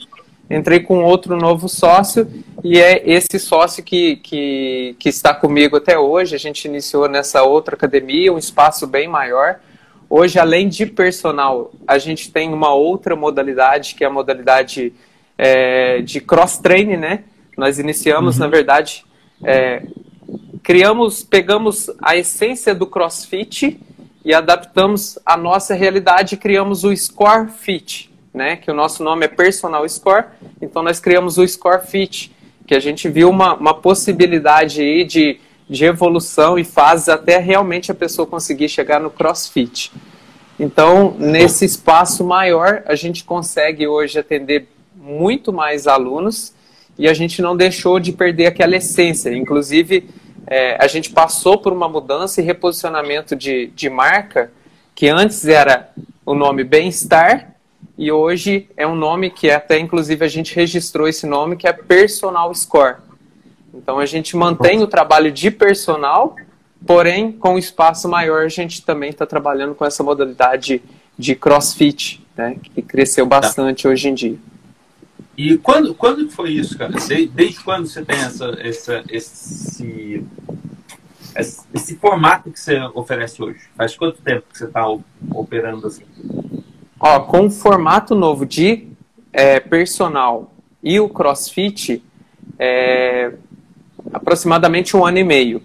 Entrei 0.51 0.81
com 0.81 1.05
outro 1.05 1.37
novo 1.37 1.69
sócio, 1.69 2.27
e 2.65 2.81
é 2.81 3.03
esse 3.05 3.39
sócio 3.39 3.85
que, 3.85 4.17
que, 4.17 4.97
que 4.99 5.11
está 5.11 5.35
comigo 5.35 5.77
até 5.77 5.99
hoje. 5.99 6.35
A 6.35 6.39
gente 6.39 6.65
iniciou 6.65 7.07
nessa 7.07 7.43
outra 7.43 7.75
academia, 7.75 8.33
um 8.33 8.39
espaço 8.39 8.87
bem 8.87 9.07
maior. 9.07 9.61
Hoje, 10.09 10.39
além 10.39 10.67
de 10.67 10.87
personal, 10.87 11.71
a 11.87 11.99
gente 11.99 12.33
tem 12.33 12.53
uma 12.53 12.73
outra 12.73 13.15
modalidade, 13.15 13.95
que 13.95 14.03
é 14.03 14.07
a 14.07 14.11
modalidade 14.11 14.95
é, 15.37 16.01
de 16.01 16.19
cross-training, 16.19 16.97
né? 16.97 17.25
Nós 17.55 17.79
iniciamos, 17.79 18.37
uhum. 18.37 18.45
na 18.45 18.49
verdade, 18.49 19.05
é, 19.45 19.83
criamos, 20.63 21.23
pegamos 21.23 21.91
a 22.01 22.17
essência 22.17 22.75
do 22.75 22.87
CrossFit 22.87 23.79
e 24.29 24.35
adaptamos 24.35 25.19
a 25.25 25.39
nossa 25.39 25.73
realidade 25.73 26.35
e 26.35 26.39
criamos 26.39 26.85
o 26.85 26.95
Score 26.95 27.49
Fit, 27.49 28.13
né? 28.35 28.57
Que 28.57 28.71
o 28.71 28.75
nosso 28.75 29.03
nome 29.03 29.25
é 29.25 29.29
Personal 29.29 29.89
Score. 29.89 30.27
Então 30.61 30.83
nós 30.83 31.01
criamos 31.01 31.39
o 31.39 31.49
Score 31.49 31.87
Fit, 31.87 32.31
que 32.67 32.75
a 32.75 32.79
gente 32.79 33.09
viu 33.09 33.31
uma, 33.31 33.55
uma 33.55 33.73
possibilidade 33.73 34.83
aí 34.83 35.03
de, 35.03 35.41
de 35.67 35.87
evolução 35.87 36.59
e 36.59 36.63
fases 36.63 37.09
até 37.09 37.39
realmente 37.39 37.91
a 37.91 37.95
pessoa 37.95 38.27
conseguir 38.27 38.69
chegar 38.69 39.01
no 39.01 39.09
CrossFit. 39.09 39.91
Então, 40.61 41.17
nesse 41.19 41.65
espaço 41.65 42.23
maior, 42.23 42.83
a 42.85 42.95
gente 42.95 43.25
consegue 43.25 43.89
hoje 43.89 44.19
atender 44.19 44.69
muito 44.95 45.55
mais 45.55 45.87
alunos 45.87 46.53
e 46.99 47.09
a 47.09 47.15
gente 47.15 47.41
não 47.41 47.57
deixou 47.57 47.99
de 47.99 48.13
perder 48.13 48.45
aquela 48.45 48.77
essência. 48.77 49.35
Inclusive, 49.35 50.07
é, 50.51 50.83
a 50.83 50.87
gente 50.87 51.11
passou 51.11 51.59
por 51.59 51.73
uma 51.73 51.89
mudança 51.89 52.41
e 52.41 52.45
reposicionamento 52.45 53.37
de, 53.37 53.67
de 53.69 53.91
marca, 53.91 54.51
que 54.95 55.09
antes 55.09 55.47
era 55.47 55.91
o 56.25 56.35
nome 56.35 56.65
Bem-Estar, 56.65 57.53
e 57.97 58.11
hoje 58.11 58.69
é 58.77 58.87
um 58.87 58.95
nome 58.95 59.31
que 59.31 59.51
até 59.51 59.79
inclusive 59.79 60.25
a 60.25 60.29
gente 60.29 60.55
registrou 60.55 61.07
esse 61.07 61.27
nome, 61.27 61.57
que 61.57 61.67
é 61.67 61.73
Personal 61.73 62.55
Score. 62.55 62.97
Então 63.75 63.99
a 63.99 64.07
gente 64.07 64.37
mantém 64.37 64.83
o 64.83 64.87
trabalho 64.87 65.31
de 65.31 65.51
personal, 65.51 66.37
porém 66.87 67.31
com 67.31 67.55
um 67.55 67.59
espaço 67.59 68.09
maior 68.09 68.45
a 68.45 68.49
gente 68.49 68.83
também 68.83 69.11
está 69.11 69.27
trabalhando 69.27 69.75
com 69.75 69.85
essa 69.85 70.03
modalidade 70.03 70.83
de 71.19 71.35
CrossFit, 71.35 72.25
né, 72.37 72.57
que 72.75 72.81
cresceu 72.81 73.27
bastante 73.27 73.83
tá. 73.83 73.89
hoje 73.91 74.09
em 74.09 74.15
dia. 74.15 74.39
E 75.39 75.57
quando, 75.57 75.95
quando 75.95 76.29
foi 76.29 76.51
isso, 76.51 76.77
cara? 76.77 76.91
Desde, 76.91 77.29
desde 77.29 77.61
quando 77.63 77.87
você 77.87 78.05
tem 78.05 78.19
essa, 78.19 78.59
essa, 78.59 79.05
esse, 79.09 80.27
esse 81.73 81.95
formato 81.95 82.51
que 82.51 82.59
você 82.59 82.81
oferece 82.93 83.41
hoje? 83.41 83.61
Faz 83.77 83.97
quanto 83.97 84.21
tempo 84.21 84.47
que 84.51 84.59
você 84.59 84.65
está 84.65 84.85
operando 85.31 85.87
assim? 85.87 86.03
Ó, 86.99 87.21
com 87.21 87.47
o 87.47 87.51
formato 87.53 88.17
novo 88.17 88.45
de 88.45 88.89
é, 89.33 89.61
personal 89.61 90.53
e 90.83 90.99
o 90.99 91.09
CrossFit, 91.09 92.03
é, 92.59 93.33
aproximadamente 94.13 94.97
um 94.97 95.07
ano 95.07 95.19
e 95.19 95.25
meio 95.25 95.63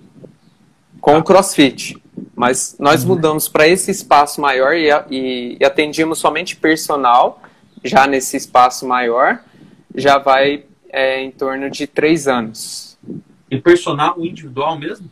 com 1.01 1.17
o 1.17 1.23
CrossFit. 1.23 1.97
Mas 2.35 2.75
nós 2.79 3.01
uhum. 3.01 3.15
mudamos 3.15 3.47
para 3.47 3.67
esse 3.67 3.89
espaço 3.89 4.39
maior 4.39 4.75
e, 4.75 4.91
e, 5.09 5.57
e 5.59 5.65
atendíamos 5.65 6.19
somente 6.19 6.55
personal, 6.55 7.41
já 7.83 8.05
nesse 8.05 8.37
espaço 8.37 8.87
maior 8.87 9.41
já 9.95 10.17
vai 10.17 10.65
é, 10.89 11.21
em 11.21 11.31
torno 11.31 11.69
de 11.69 11.87
três 11.87 12.27
anos. 12.27 12.97
E 13.49 13.59
personal 13.59 14.15
individual 14.19 14.77
mesmo? 14.77 15.09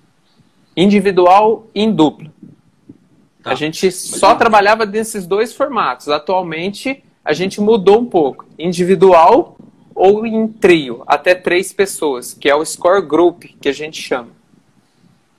Individual 0.75 1.67
em 1.75 1.91
dupla. 1.91 2.31
Tá. 3.43 3.51
A 3.51 3.55
gente 3.55 3.91
só 3.91 4.35
trabalhava 4.35 4.85
nesses 4.85 5.25
dois 5.25 5.53
formatos. 5.53 6.07
Atualmente, 6.09 7.03
a 7.25 7.33
gente 7.33 7.59
mudou 7.59 7.99
um 7.99 8.05
pouco. 8.05 8.45
Individual 8.57 9.57
ou 9.93 10.25
em 10.25 10.47
trio, 10.47 11.03
até 11.05 11.35
três 11.35 11.73
pessoas, 11.73 12.33
que 12.33 12.49
é 12.49 12.55
o 12.55 12.65
score 12.65 13.05
group, 13.05 13.43
que 13.59 13.69
a 13.69 13.73
gente 13.73 14.01
chama. 14.01 14.29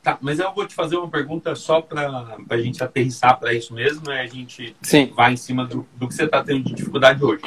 Tá, 0.03 0.19
mas 0.21 0.41
eu 0.41 0.53
vou 0.53 0.67
te 0.67 0.75
fazer 0.75 0.97
uma 0.97 1.09
pergunta 1.09 1.55
só 1.55 1.81
para 1.81 2.37
a 2.51 2.59
gente 2.59 2.83
aterrissar 2.83 3.39
para 3.39 3.55
isso 3.55 3.73
mesmo, 3.73 4.09
né? 4.09 4.21
a 4.21 4.27
gente 4.27 4.75
Sim. 4.83 5.13
vai 5.15 5.33
em 5.33 5.37
cima 5.37 5.65
do, 5.65 5.87
do 5.97 6.09
que 6.09 6.15
você 6.15 6.25
está 6.25 6.43
tendo 6.43 6.65
de 6.65 6.75
dificuldade 6.75 7.25
hoje. 7.25 7.45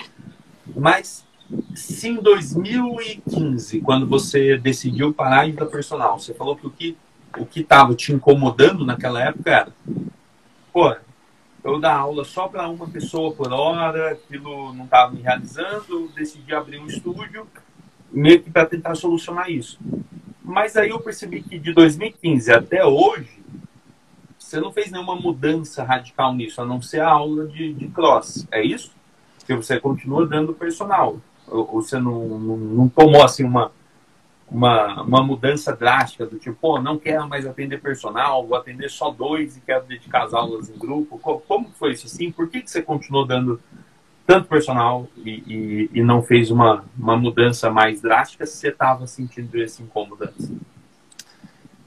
Mas 0.74 1.25
se 1.76 2.10
em 2.10 2.16
2015, 2.16 3.82
quando 3.82 4.08
você 4.08 4.58
decidiu 4.58 5.14
parar 5.14 5.46
de 5.46 5.54
dar 5.54 5.66
personal, 5.66 6.20
você 6.20 6.34
falou 6.34 6.56
que 6.56 6.68
o 6.68 6.70
que 6.70 6.98
o 7.38 7.46
que 7.46 7.62
estava 7.62 7.94
te 7.94 8.14
incomodando 8.14 8.86
naquela 8.86 9.22
época 9.22 9.52
era, 9.52 9.68
pô, 10.72 10.96
eu 11.64 11.80
dar 11.80 11.96
aula 11.96 12.24
só 12.24 12.48
para 12.48 12.68
uma 12.70 12.88
pessoa 12.88 13.34
por 13.34 13.52
hora, 13.52 14.12
aquilo 14.12 14.74
não 14.74 14.86
estava 14.86 15.12
me 15.12 15.22
realizando, 15.22 16.12
decidi 16.16 16.54
abrir 16.54 16.80
um 16.80 16.86
estúdio 16.86 17.48
meio 18.12 18.42
que 18.42 18.50
para 18.50 18.66
tentar 18.66 18.96
solucionar 18.96 19.50
isso. 19.50 19.80
Mas 20.44 20.78
aí 20.78 20.90
eu 20.90 21.00
percebi 21.00 21.42
que 21.42 21.58
de 21.58 21.74
2015 21.74 22.52
até 22.54 22.86
hoje, 22.86 23.44
você 24.38 24.60
não 24.60 24.72
fez 24.72 24.92
nenhuma 24.92 25.16
mudança 25.16 25.84
radical 25.84 26.34
nisso, 26.34 26.62
a 26.62 26.66
não 26.66 26.82
ser 26.82 27.02
a 27.02 27.10
aula 27.10 27.48
de, 27.48 27.74
de 27.74 27.88
cross. 27.88 28.48
É 28.52 28.64
isso? 28.64 28.94
Que 29.46 29.56
você 29.56 29.80
continua 29.80 30.26
dando 30.26 30.54
personal 30.54 31.20
você 31.48 32.00
não, 32.00 32.28
não, 32.28 32.58
não, 32.58 32.90
tomou 32.90 33.24
assim 33.24 33.44
uma, 33.44 33.72
uma, 34.50 35.02
uma 35.02 35.24
mudança 35.24 35.76
drástica 35.76 36.26
do 36.26 36.38
tipo, 36.38 36.56
pô, 36.60 36.82
não 36.82 36.98
quero 36.98 37.28
mais 37.28 37.46
atender 37.46 37.82
personal, 37.82 38.46
vou 38.46 38.58
atender 38.58 38.90
só 38.90 39.12
dois 39.12 39.58
e 39.58 39.62
quero 39.62 39.86
dedicar 39.86 40.24
as 40.24 40.34
aulas 40.34 40.70
em 40.70 40.78
grupo. 40.78 41.20
Como 41.20 41.70
foi 41.72 41.94
isso 41.94 42.08
assim? 42.08 42.32
Por 42.32 42.50
que, 42.50 42.62
que 42.62 42.70
você 42.70 42.82
continuou 42.82 43.26
dando 43.26 43.60
tanto 44.26 44.48
personal 44.48 45.08
e, 45.18 45.30
e, 45.30 45.90
e 46.00 46.04
não 46.04 46.22
fez 46.22 46.50
uma, 46.50 46.84
uma 46.98 47.16
mudança 47.16 47.70
mais 47.70 48.02
drástica 48.02 48.46
se 48.46 48.58
você 48.58 48.70
estava 48.70 49.06
sentindo 49.06 49.56
esse 49.62 49.84
incômodo? 49.84 50.30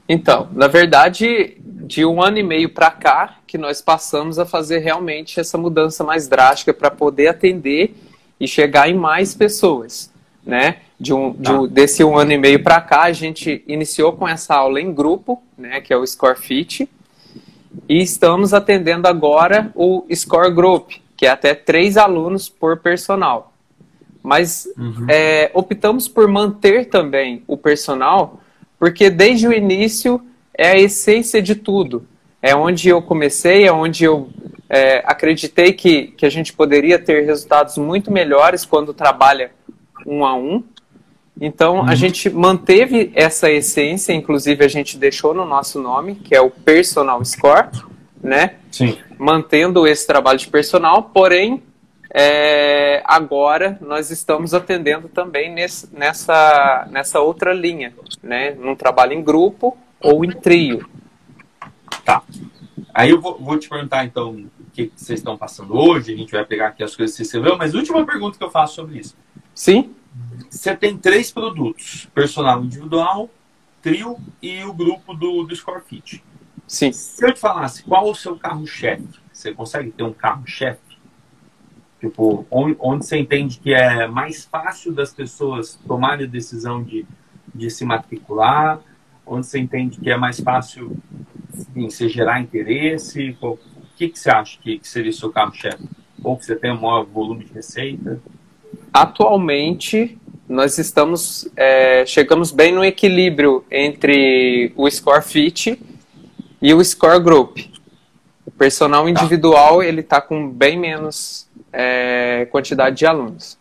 Então, 0.07 0.49
na 0.53 0.67
verdade, 0.67 1.57
de 1.61 2.03
um 2.03 2.21
ano 2.21 2.39
e 2.39 2.43
meio 2.43 2.69
para 2.69 2.89
cá, 2.89 3.37
que 3.45 3.57
nós 3.57 3.81
passamos 3.81 4.39
a 4.39 4.45
fazer 4.45 4.79
realmente 4.79 5.39
essa 5.39 5.57
mudança 5.57 6.03
mais 6.03 6.27
drástica 6.27 6.73
para 6.73 6.89
poder 6.89 7.27
atender 7.27 7.95
e 8.39 8.47
chegar 8.47 8.89
em 8.89 8.95
mais 8.95 9.33
pessoas, 9.33 10.11
né? 10.45 10.77
De 10.99 11.13
um, 11.13 11.31
de 11.31 11.51
um, 11.51 11.67
tá. 11.67 11.73
desse 11.73 12.03
um 12.03 12.17
ano 12.17 12.31
e 12.31 12.37
meio 12.37 12.63
para 12.63 12.81
cá, 12.81 13.03
a 13.03 13.11
gente 13.11 13.63
iniciou 13.67 14.13
com 14.13 14.27
essa 14.27 14.55
aula 14.55 14.79
em 14.79 14.93
grupo, 14.93 15.41
né? 15.57 15.81
Que 15.81 15.93
é 15.93 15.97
o 15.97 16.05
Score 16.05 16.37
Fit, 16.37 16.89
e 17.87 18.01
estamos 18.01 18.53
atendendo 18.53 19.07
agora 19.07 19.71
o 19.75 20.05
Score 20.13 20.53
Group, 20.53 20.91
que 21.15 21.25
é 21.25 21.29
até 21.29 21.53
três 21.53 21.97
alunos 21.97 22.49
por 22.49 22.77
personal. 22.77 23.53
Mas 24.21 24.67
uhum. 24.77 25.05
é, 25.07 25.49
optamos 25.53 26.07
por 26.07 26.27
manter 26.27 26.85
também 26.85 27.43
o 27.47 27.57
personal, 27.57 28.41
porque 28.77 29.09
desde 29.09 29.47
o 29.47 29.53
início 29.53 30.21
é 30.53 30.71
a 30.71 30.79
essência 30.79 31.41
de 31.41 31.55
tudo. 31.55 32.05
É 32.41 32.55
onde 32.55 32.89
eu 32.89 33.01
comecei, 33.01 33.65
é 33.65 33.71
onde 33.71 34.03
eu 34.03 34.29
é, 34.69 35.01
acreditei 35.05 35.73
que, 35.73 36.07
que 36.07 36.25
a 36.25 36.29
gente 36.29 36.53
poderia 36.53 36.99
ter 36.99 37.25
resultados 37.25 37.77
muito 37.77 38.11
melhores 38.11 38.65
quando 38.65 38.93
trabalha 38.93 39.51
um 40.05 40.23
a 40.23 40.35
um. 40.35 40.63
Então, 41.41 41.77
uhum. 41.77 41.89
a 41.89 41.95
gente 41.95 42.29
manteve 42.29 43.11
essa 43.15 43.49
essência, 43.49 44.13
inclusive 44.13 44.63
a 44.63 44.67
gente 44.67 44.97
deixou 44.97 45.33
no 45.33 45.45
nosso 45.45 45.81
nome, 45.81 46.15
que 46.15 46.35
é 46.35 46.41
o 46.41 46.51
Personal 46.51 47.23
Score, 47.25 47.69
né? 48.21 48.55
Sim. 48.71 48.97
Mantendo 49.17 49.87
esse 49.87 50.05
trabalho 50.05 50.37
de 50.37 50.47
personal, 50.47 51.03
porém, 51.03 51.63
é, 52.13 53.01
agora 53.05 53.77
nós 53.81 54.11
estamos 54.11 54.53
atendendo 54.53 55.07
também 55.07 55.51
nesse, 55.51 55.87
nessa, 55.95 56.87
nessa 56.91 57.19
outra 57.21 57.53
linha, 57.53 57.93
né? 58.21 58.51
Num 58.51 58.75
trabalho 58.75 59.13
em 59.13 59.23
grupo 59.23 59.77
ou 60.01 60.25
em 60.25 60.31
trio. 60.31 60.87
Tá. 62.03 62.21
Aí 62.93 63.11
eu 63.11 63.21
vou, 63.21 63.37
vou 63.39 63.57
te 63.57 63.69
perguntar, 63.69 64.03
então, 64.03 64.45
que 64.73 64.91
vocês 64.95 65.19
estão 65.19 65.37
passando 65.37 65.75
hoje, 65.75 66.13
a 66.13 66.17
gente 66.17 66.31
vai 66.31 66.45
pegar 66.45 66.67
aqui 66.67 66.83
as 66.83 66.95
coisas 66.95 67.15
que 67.15 67.23
você 67.23 67.27
escreveu, 67.27 67.57
mas 67.57 67.73
última 67.73 68.05
pergunta 68.05 68.37
que 68.37 68.43
eu 68.43 68.51
faço 68.51 68.75
sobre 68.75 68.99
isso. 68.99 69.15
Sim. 69.53 69.93
Você 70.49 70.75
tem 70.75 70.97
três 70.97 71.31
produtos: 71.31 72.07
personal 72.13 72.63
individual, 72.63 73.29
trio 73.81 74.17
e 74.41 74.63
o 74.63 74.73
grupo 74.73 75.13
do, 75.13 75.43
do 75.43 75.55
Scorefit. 75.55 76.23
Sim. 76.67 76.91
Se 76.91 77.25
eu 77.25 77.33
te 77.33 77.39
falasse 77.39 77.83
qual 77.83 78.09
o 78.09 78.15
seu 78.15 78.37
carro-chefe, 78.37 79.07
Você 79.33 79.53
consegue 79.53 79.91
ter 79.91 80.03
um 80.03 80.13
carro-chefe? 80.13 80.79
Tipo, 81.99 82.45
onde, 82.49 82.77
onde 82.79 83.05
você 83.05 83.17
entende 83.17 83.59
que 83.59 83.73
é 83.73 84.07
mais 84.07 84.45
fácil 84.45 84.93
das 84.93 85.13
pessoas 85.13 85.77
tomarem 85.87 86.25
a 86.25 86.29
decisão 86.29 86.81
de, 86.83 87.05
de 87.53 87.69
se 87.69 87.83
matricular, 87.83 88.79
onde 89.25 89.45
você 89.45 89.59
entende 89.59 89.99
que 89.99 90.09
é 90.09 90.17
mais 90.17 90.39
fácil 90.39 90.95
enfim, 91.53 91.89
você 91.89 92.07
gerar 92.07 92.39
interesse? 92.39 93.37
O 93.41 93.57
que, 93.99 94.07
que 94.07 94.19
você 94.19 94.29
acha 94.29 94.57
que, 94.61 94.79
que 94.79 94.87
seria 94.87 95.11
o 95.11 95.13
seu 95.13 95.29
carro-chefe? 95.29 95.83
Ou 96.23 96.37
que 96.37 96.45
você 96.45 96.55
tem 96.55 96.71
um 96.71 96.79
maior 96.79 97.03
volume 97.03 97.43
de 97.43 97.51
receita? 97.51 98.21
Atualmente, 98.93 100.17
nós 100.47 100.77
estamos 100.77 101.49
é, 101.55 102.05
chegamos 102.05 102.51
bem 102.51 102.73
no 102.73 102.83
equilíbrio 102.83 103.65
entre 103.69 104.71
o 104.75 104.89
score 104.89 105.21
fit 105.21 105.79
e 106.61 106.73
o 106.73 106.83
score 106.83 107.21
group. 107.21 107.57
O 108.45 108.51
personal 108.51 109.03
tá. 109.03 109.09
individual 109.09 109.83
ele 109.83 109.99
está 109.99 110.21
com 110.21 110.49
bem 110.49 110.77
menos 110.77 111.49
é, 111.71 112.47
quantidade 112.51 112.95
de 112.97 113.05
alunos. 113.05 113.59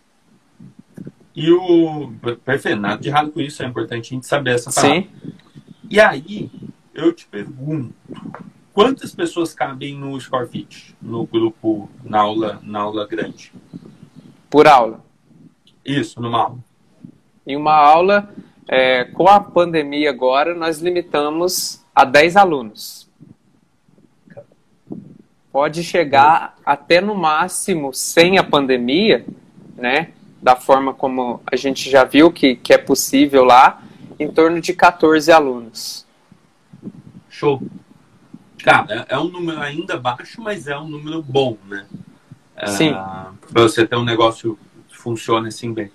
E 1.35 1.51
o. 1.51 2.13
Perfeito, 2.45 2.81
nada 2.81 3.01
de 3.01 3.09
errado 3.09 3.31
com 3.31 3.41
isso, 3.41 3.63
é 3.63 3.67
importante 3.67 4.13
a 4.13 4.15
gente 4.15 4.27
saber 4.27 4.55
essa 4.55 4.73
palavra. 4.73 5.03
Sim. 5.03 5.09
E 5.91 6.01
aí, 6.01 6.51
eu 6.95 7.13
te 7.13 7.27
pergunto, 7.27 7.95
quantas 8.79 9.13
pessoas 9.13 9.53
cabem 9.53 9.97
no 9.97 10.21
ScoreFit, 10.21 10.95
no 11.03 11.27
grupo, 11.27 11.91
na 12.05 12.21
aula, 12.21 12.61
na 12.63 12.81
aula 12.81 13.07
grande? 13.07 13.53
Por 14.49 14.69
aula? 14.69 15.05
Isso, 15.85 16.21
numa 16.23 16.43
aula. 16.43 16.59
Em 17.45 17.57
uma 17.57 17.75
aula, 17.75 18.33
é, 18.69 19.05
com 19.05 19.27
a 19.27 19.41
pandemia 19.41 20.11
agora, 20.11 20.55
nós 20.55 20.79
limitamos 20.79 21.85
a 21.93 22.05
10 22.05 22.37
alunos 22.37 23.09
pode 25.51 25.83
chegar 25.83 26.55
até 26.65 27.01
no 27.01 27.17
máximo, 27.17 27.93
sem 27.93 28.39
a 28.39 28.45
pandemia, 28.45 29.27
né? 29.77 30.13
Da 30.41 30.55
forma 30.55 30.95
como 30.95 31.43
a 31.45 31.57
gente 31.57 31.91
já 31.91 32.05
viu 32.05 32.31
que, 32.31 32.55
que 32.55 32.73
é 32.73 32.79
possível 32.79 33.43
lá, 33.43 33.83
em 34.21 34.31
torno 34.31 34.61
de 34.61 34.73
14 34.73 35.33
alunos. 35.33 36.07
Show. 37.29 37.61
Cara, 38.63 39.07
é, 39.09 39.15
é 39.15 39.19
um 39.19 39.29
número 39.29 39.61
ainda 39.61 39.97
baixo, 39.97 40.41
mas 40.41 40.67
é 40.67 40.79
um 40.79 40.89
número 40.89 41.23
bom, 41.23 41.57
né? 41.67 41.87
É, 42.57 42.67
Sim. 42.67 42.93
Para 42.93 43.63
você 43.63 43.87
ter 43.87 43.97
um 43.97 44.05
negócio 44.05 44.59
que 44.89 44.97
funcione 44.97 45.49
assim 45.49 45.73
bem. 45.73 45.91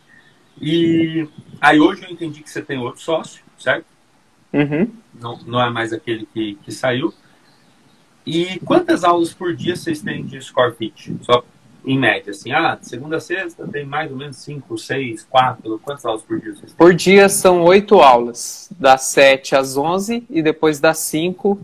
E 0.62 1.28
aí 1.60 1.80
hoje 1.80 2.04
eu 2.04 2.10
entendi 2.10 2.42
que 2.42 2.50
você 2.50 2.62
tem 2.62 2.78
outro 2.78 3.02
sócio, 3.02 3.44
certo? 3.58 3.86
Uhum. 4.54 4.90
Não, 5.20 5.40
não 5.46 5.62
é 5.62 5.70
mais 5.70 5.92
aquele 5.92 6.26
que, 6.26 6.56
que 6.64 6.72
saiu. 6.72 7.14
E 8.26 8.60
quantas 8.60 9.04
aulas 9.04 9.34
por 9.34 9.54
dia 9.54 9.76
vocês 9.76 10.02
têm 10.02 10.26
de 10.26 10.40
Score 10.42 10.74
Fit? 10.76 11.18
Só 11.24 11.44
em 11.86 12.00
média, 12.00 12.32
assim, 12.32 12.54
ah, 12.54 12.78
segunda 12.82 13.18
a 13.18 13.20
sexta 13.20 13.68
tem 13.68 13.86
mais 13.86 14.10
ou 14.10 14.16
menos 14.16 14.38
cinco, 14.38 14.78
seis, 14.78 15.28
quatro, 15.30 15.78
quantas 15.84 16.06
aulas 16.06 16.22
por 16.22 16.40
dia 16.40 16.56
vocês 16.56 16.72
têm? 16.72 16.78
Por 16.78 16.94
dia 16.94 17.28
são 17.28 17.62
oito 17.64 18.00
aulas, 18.00 18.70
das 18.80 19.02
sete 19.02 19.54
às 19.54 19.76
onze 19.76 20.26
e 20.30 20.42
depois 20.42 20.80
das 20.80 21.00
cinco 21.00 21.60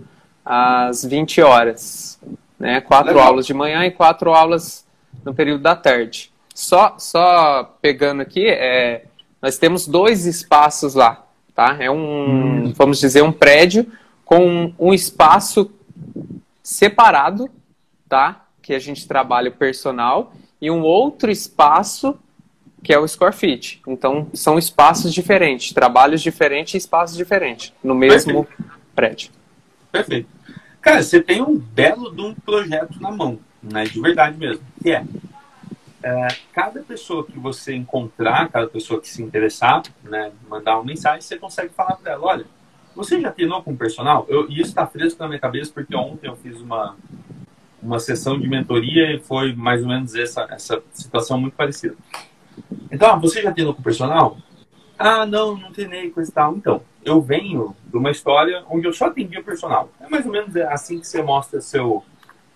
às 0.52 1.06
vinte 1.06 1.40
horas, 1.42 2.20
né? 2.58 2.82
Quatro 2.82 3.14
Legal. 3.14 3.28
aulas 3.28 3.46
de 3.46 3.54
manhã 3.54 3.86
e 3.86 3.92
quatro 3.92 4.34
aulas 4.34 4.84
no 5.24 5.32
período 5.32 5.62
da 5.62 5.76
tarde. 5.76 6.32
Só, 6.56 6.96
só 6.98 7.78
pegando 7.80 8.24
aqui, 8.24 8.48
é, 8.48 9.06
nós 9.40 9.60
temos 9.60 9.88
dois 9.88 10.26
espaços 10.26 10.96
lá, 10.96 11.24
tá? 11.54 11.78
É 11.80 11.92
um, 11.92 12.66
hum. 12.66 12.74
vamos 12.76 13.00
dizer, 13.00 13.22
um 13.22 13.32
prédio 13.32 13.86
com 14.26 14.74
um 14.80 14.92
espaço 14.92 15.70
separado, 16.64 17.48
tá? 18.10 18.48
Que 18.60 18.74
a 18.74 18.80
gente 18.80 19.08
trabalha 19.08 19.50
o 19.50 19.54
personal 19.54 20.34
e 20.60 20.72
um 20.72 20.82
outro 20.82 21.30
espaço 21.30 22.18
que 22.82 22.92
é 22.92 22.98
o 22.98 23.08
Score 23.08 23.34
Fit. 23.34 23.82
Então, 23.88 24.28
são 24.34 24.58
espaços 24.58 25.14
diferentes, 25.14 25.74
trabalhos 25.74 26.22
diferentes 26.22 26.74
e 26.74 26.78
espaços 26.78 27.16
diferentes 27.16 27.72
no 27.84 27.94
mesmo 27.94 28.46
Perfeito. 28.46 28.80
prédio. 28.96 29.32
Perfeito. 29.92 30.39
Cara, 30.82 31.04
você 31.04 31.22
tem 31.22 31.42
um 31.42 31.58
belo 31.58 32.14
de 32.16 32.22
um 32.22 32.34
projeto 32.34 33.02
na 33.02 33.12
mão, 33.12 33.40
né? 33.62 33.84
De 33.84 34.00
verdade 34.00 34.38
mesmo. 34.38 34.64
Que 34.82 34.92
é, 34.92 35.06
é 36.02 36.28
cada 36.54 36.82
pessoa 36.82 37.26
que 37.26 37.38
você 37.38 37.76
encontrar, 37.76 38.50
cada 38.50 38.68
pessoa 38.68 39.02
que 39.02 39.10
se 39.10 39.22
interessar, 39.22 39.84
né, 40.04 40.32
mandar 40.50 40.76
uma 40.76 40.86
mensagem, 40.86 41.22
você 41.22 41.38
consegue 41.38 41.74
falar 41.74 41.98
para 41.98 42.14
ela, 42.14 42.26
olha, 42.26 42.46
você 42.96 43.20
já 43.20 43.32
treinou 43.32 43.62
com 43.62 43.76
personal? 43.76 44.26
Eu, 44.30 44.50
isso 44.50 44.62
está 44.64 44.88
fresco 44.88 45.22
na 45.22 45.28
minha 45.28 45.40
cabeça 45.40 45.72
porque 45.74 45.96
ontem 45.96 46.28
eu 46.28 46.36
fiz 46.36 46.60
uma, 46.60 46.96
uma 47.82 48.00
sessão 48.00 48.40
de 48.40 48.48
mentoria 48.48 49.14
e 49.14 49.20
foi 49.20 49.54
mais 49.54 49.82
ou 49.82 49.88
menos 49.90 50.16
essa, 50.16 50.48
essa 50.50 50.82
situação 50.94 51.40
muito 51.40 51.56
parecida. 51.56 51.96
Então, 52.92 53.12
ah, 53.12 53.16
você 53.16 53.42
já 53.42 53.52
treinou 53.52 53.74
com 53.74 53.82
personal? 53.82 54.38
Ah, 54.98 55.26
não, 55.26 55.56
não 55.56 55.72
treinei 55.72 56.10
com 56.10 56.20
esse 56.20 56.32
tal. 56.32 56.56
Então, 56.56 56.82
eu 57.04 57.22
venho 57.22 57.76
de 57.86 57.98
uma 57.98 58.12
história 58.12 58.64
onde 58.70 58.88
eu 58.88 58.94
só 58.94 59.06
atendia 59.06 59.42
personal. 59.42 59.90
É 60.00 60.08
mais 60.08 60.26
ou 60.26 60.32
menos 60.32 60.56
assim 60.56 61.00
que 61.00 61.08
você 61.08 61.22
mostra 61.22 61.62
seu, 61.62 62.04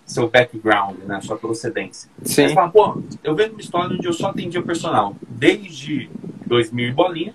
seu 0.04 0.28
background, 0.28 0.98
né? 1.04 1.20
Sua 1.20 1.36
procedência. 1.36 2.10
Sim. 2.22 2.48
Você 2.48 2.54
fala, 2.54 2.70
pô, 2.70 3.02
eu 3.22 3.34
venho 3.34 3.50
de 3.50 3.54
uma 3.54 3.60
história 3.60 3.96
onde 3.96 4.06
eu 4.06 4.12
só 4.12 4.28
atendia 4.28 4.62
personal. 4.62 5.16
Desde 5.28 6.10
2000 6.46 6.94
bolinha, 6.94 7.34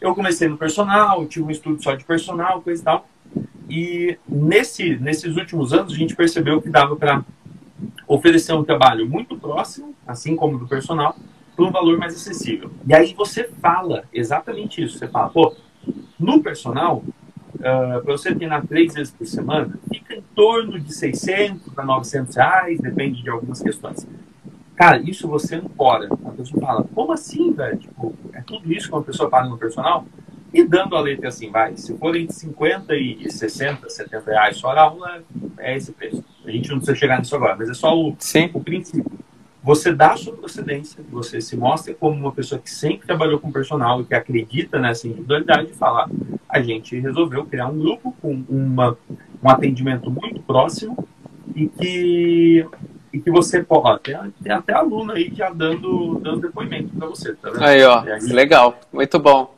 eu 0.00 0.14
comecei 0.14 0.48
no 0.48 0.56
personal, 0.56 1.26
tive 1.26 1.44
um 1.44 1.50
estudo 1.50 1.82
só 1.82 1.94
de 1.94 2.04
personal, 2.04 2.62
coisa 2.62 2.80
e 2.80 2.84
tal. 2.84 3.06
E 3.68 4.18
nesse, 4.28 4.96
nesses 4.96 5.36
últimos 5.36 5.72
anos 5.72 5.92
a 5.92 5.96
gente 5.96 6.16
percebeu 6.16 6.60
que 6.60 6.68
dava 6.68 6.96
para 6.96 7.24
oferecer 8.08 8.52
um 8.52 8.64
trabalho 8.64 9.08
muito 9.08 9.36
próximo, 9.36 9.94
assim 10.06 10.34
como 10.34 10.58
do 10.58 10.66
personal, 10.66 11.14
por 11.54 11.66
um 11.66 11.70
valor 11.70 11.98
mais 11.98 12.14
acessível. 12.14 12.70
E 12.86 12.94
aí 12.94 13.14
você 13.14 13.44
fala 13.60 14.04
exatamente 14.12 14.82
isso. 14.82 14.98
Você 14.98 15.06
fala, 15.06 15.28
pô, 15.28 15.54
no 16.18 16.42
personal, 16.42 16.98
uh, 16.98 17.64
ah, 17.64 18.00
para 18.04 18.12
você 18.12 18.34
treinar 18.34 18.66
três 18.66 18.94
vezes 18.94 19.12
por 19.12 19.26
semana, 19.26 19.78
fica 19.92 20.14
em 20.14 20.22
torno 20.34 20.78
de 20.78 20.94
600 20.94 21.78
a 21.78 21.84
900 21.84 22.36
reais, 22.36 22.80
depende 22.80 23.22
de 23.22 23.30
algumas 23.30 23.60
questões. 23.62 24.06
Cara, 24.76 24.98
isso 24.98 25.28
você 25.28 25.56
ancora. 25.56 26.08
A 26.24 26.30
pessoa 26.30 26.60
fala, 26.60 26.84
como 26.94 27.12
assim, 27.12 27.52
velho? 27.52 27.76
Tipo, 27.76 28.14
é 28.32 28.40
tudo 28.40 28.72
isso 28.72 28.88
que 28.88 28.94
uma 28.94 29.02
pessoa 29.02 29.28
paga 29.28 29.48
no 29.48 29.58
personal? 29.58 30.06
E 30.52 30.64
dando 30.64 30.96
a 30.96 31.00
letra 31.00 31.28
assim, 31.28 31.50
vai, 31.50 31.76
se 31.76 31.96
for 31.98 32.16
entre 32.16 32.34
50 32.34 32.96
e 32.96 33.30
60, 33.30 33.88
70 33.88 34.30
reais 34.30 34.56
só 34.56 34.70
a 34.70 34.80
aula, 34.80 35.22
é 35.58 35.76
esse 35.76 35.92
preço. 35.92 36.24
A 36.44 36.50
gente 36.50 36.70
não 36.70 36.78
precisa 36.78 36.96
chegar 36.96 37.18
nisso 37.18 37.36
agora, 37.36 37.54
mas 37.56 37.68
é 37.68 37.74
só 37.74 37.94
o, 37.96 38.16
Sim. 38.18 38.50
o 38.54 38.60
princípio. 38.60 39.19
Você 39.62 39.92
dá 39.92 40.12
a 40.12 40.16
sua 40.16 40.34
procedência, 40.34 41.04
você 41.10 41.40
se 41.40 41.56
mostra 41.56 41.92
como 41.92 42.16
uma 42.18 42.32
pessoa 42.32 42.58
que 42.58 42.70
sempre 42.70 43.06
trabalhou 43.06 43.38
com 43.38 43.52
personal 43.52 44.00
e 44.00 44.04
que 44.04 44.14
acredita 44.14 44.78
nessa 44.78 45.06
individualidade 45.06 45.70
e 45.70 45.74
fala, 45.74 46.08
a 46.48 46.62
gente 46.62 46.98
resolveu 46.98 47.44
criar 47.44 47.66
um 47.66 47.78
grupo 47.78 48.16
com 48.22 48.42
uma, 48.48 48.96
um 49.42 49.50
atendimento 49.50 50.10
muito 50.10 50.40
próximo 50.40 51.06
e 51.54 51.66
que 51.66 52.66
e 53.12 53.20
que 53.20 53.30
você 53.30 53.62
pode. 53.62 53.88
Ó, 53.88 53.98
tem, 53.98 54.16
tem, 54.42 54.52
até 54.52 54.72
aluno 54.72 55.12
aí 55.12 55.32
já 55.34 55.50
dando, 55.50 56.18
dando 56.20 56.40
depoimento 56.40 56.96
para 56.96 57.08
você, 57.08 57.34
tá 57.34 57.50
vendo? 57.50 57.64
Aí, 57.64 57.82
ó, 57.84 58.00
aí, 58.00 58.20
legal, 58.32 58.78
muito 58.92 59.18
bom. 59.18 59.54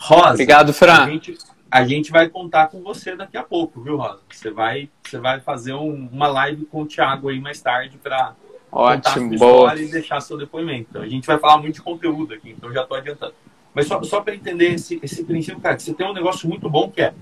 Rosa. 0.00 0.30
Obrigado, 0.30 0.72
Fran. 0.72 1.04
A 1.04 1.10
gente, 1.10 1.38
a 1.70 1.84
gente 1.84 2.10
vai 2.10 2.28
contar 2.28 2.68
com 2.68 2.82
você 2.82 3.14
daqui 3.14 3.36
a 3.36 3.42
pouco, 3.42 3.80
viu, 3.80 3.96
Rosa? 3.96 4.20
Você 4.30 4.50
vai, 4.50 4.88
você 5.04 5.18
vai 5.18 5.40
fazer 5.40 5.74
um, 5.74 6.08
uma 6.10 6.28
live 6.28 6.64
com 6.66 6.82
o 6.82 6.86
Thiago 6.86 7.28
aí 7.28 7.40
mais 7.40 7.60
tarde 7.60 7.98
para 7.98 8.34
sua 8.70 9.34
história 9.34 9.82
e 9.82 9.90
deixar 9.90 10.20
seu 10.20 10.36
depoimento. 10.36 10.88
Então, 10.90 11.02
a 11.02 11.08
gente 11.08 11.26
vai 11.26 11.38
falar 11.38 11.58
muito 11.58 11.76
de 11.76 11.82
conteúdo 11.82 12.34
aqui, 12.34 12.50
então 12.50 12.72
já 12.72 12.82
estou 12.82 12.96
adiantando. 12.96 13.34
Mas 13.74 13.86
só, 13.86 14.02
só 14.02 14.20
para 14.20 14.34
entender 14.34 14.74
esse, 14.74 14.98
esse 15.02 15.24
princípio, 15.24 15.60
cara, 15.60 15.76
que 15.76 15.82
você 15.82 15.94
tem 15.94 16.06
um 16.06 16.14
negócio 16.14 16.48
muito 16.48 16.68
bom 16.68 16.90
que 16.90 17.00
é 17.00 17.14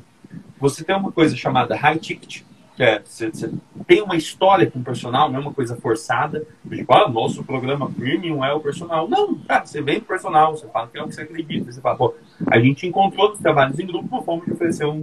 você 0.59 0.83
tem 0.83 0.97
uma 0.97 1.13
coisa 1.13 1.37
chamada 1.37 1.77
high 1.77 1.99
ticket, 1.99 2.43
é, 2.79 3.01
você, 3.03 3.31
você, 3.31 3.51
tem 3.87 4.03
uma 4.03 4.17
história 4.17 4.71
com 4.71 4.79
o 4.79 4.85
personal, 4.85 5.31
não 5.31 5.39
é 5.39 5.43
uma 5.43 5.53
coisa 5.53 5.77
forçada. 5.77 6.47
Tipo, 6.69 6.93
ah, 6.93 7.09
nosso 7.09 7.43
programa 7.43 7.91
premium 7.91 8.45
é 8.45 8.53
o 8.53 8.61
personal. 8.61 9.09
Não, 9.09 9.35
cara, 9.35 9.65
você 9.65 9.81
vem 9.81 9.99
pro 9.99 10.09
personal, 10.09 10.57
você 10.57 10.67
fala 10.69 10.89
que 10.89 10.99
é 10.99 11.03
o 11.03 11.09
que 11.09 11.15
você 11.15 11.23
acredita. 11.23 11.73
Você 11.73 11.81
fala, 11.81 11.97
pô, 11.97 12.15
a 12.51 12.59
gente 12.59 12.87
encontrou 12.87 13.31
nos 13.31 13.39
trabalhos 13.39 13.79
em 13.79 13.87
grupo 13.87 14.09
uma 14.11 14.23
forma 14.23 14.45
de 14.45 14.53
oferecer 14.53 14.85
um, 14.85 15.03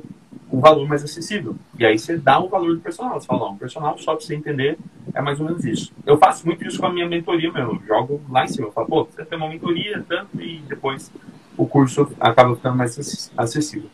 um 0.54 0.60
valor 0.60 0.88
mais 0.88 1.04
acessível. 1.04 1.56
E 1.80 1.84
aí 1.84 1.98
você 1.98 2.16
dá 2.16 2.39
o 2.39 2.48
valor 2.48 2.76
do 2.76 2.80
personal. 2.80 3.20
Você 3.20 3.26
fala, 3.26 3.50
um 3.50 3.58
personal, 3.58 3.98
só 3.98 4.16
para 4.16 4.24
você 4.24 4.36
entender, 4.36 4.78
é 5.12 5.20
mais 5.20 5.39
ou 5.39 5.48
menos 5.48 5.66
isso. 5.66 5.92
Eu 6.06 6.16
faço 6.16 6.46
muito 6.46 6.63
isso 6.63 6.80
com 6.80 6.86
a 6.86 6.94
minha 6.94 7.10
mentoria 7.10 7.52
mesmo. 7.52 7.82
Eu 7.82 7.88
jogo 7.88 8.22
lá 8.30 8.44
em 8.44 8.48
cima. 8.48 8.68
Eu 8.68 8.72
falo, 8.72 8.88
pô, 8.88 9.04
você 9.06 9.26
tem 9.26 9.36
uma 9.36 9.50
mentoria, 9.50 10.06
tanto, 10.08 10.39
e 10.39 10.60
depois 10.60 11.12
o 11.58 11.66
curso 11.66 12.08
acaba 12.20 12.56
ficando 12.56 12.78
mais 12.78 13.32
acessível. 13.36 13.89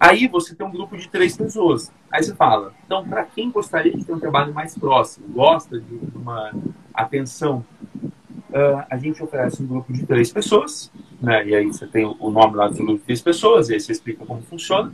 Aí 0.00 0.26
você 0.26 0.52
tem 0.52 0.66
um 0.66 0.70
grupo 0.72 0.96
de 0.96 1.08
três 1.08 1.36
pessoas. 1.36 1.92
Aí 2.10 2.24
você 2.24 2.34
fala, 2.34 2.74
então, 2.84 3.06
para 3.06 3.24
quem 3.24 3.52
gostaria 3.52 3.96
de 3.96 4.04
ter 4.04 4.12
um 4.12 4.18
trabalho 4.18 4.52
mais 4.52 4.76
próximo, 4.76 5.28
gosta 5.28 5.78
de 5.78 5.94
uma 6.12 6.50
atenção, 6.92 7.64
uh, 8.50 8.84
a 8.90 8.96
gente 8.96 9.22
oferece 9.22 9.62
um 9.62 9.66
grupo 9.66 9.92
de 9.92 10.06
três 10.06 10.32
pessoas, 10.32 10.90
né? 11.20 11.46
E 11.46 11.54
aí 11.54 11.66
você 11.66 11.86
tem 11.86 12.04
o 12.04 12.30
nome 12.30 12.56
lá 12.56 12.68
do 12.68 12.74
grupo 12.74 12.98
de 12.98 13.04
três 13.04 13.20
pessoas, 13.20 13.68
e 13.68 13.74
aí 13.74 13.80
você 13.80 13.92
explica 13.92 14.24
como 14.24 14.42
funciona. 14.42 14.92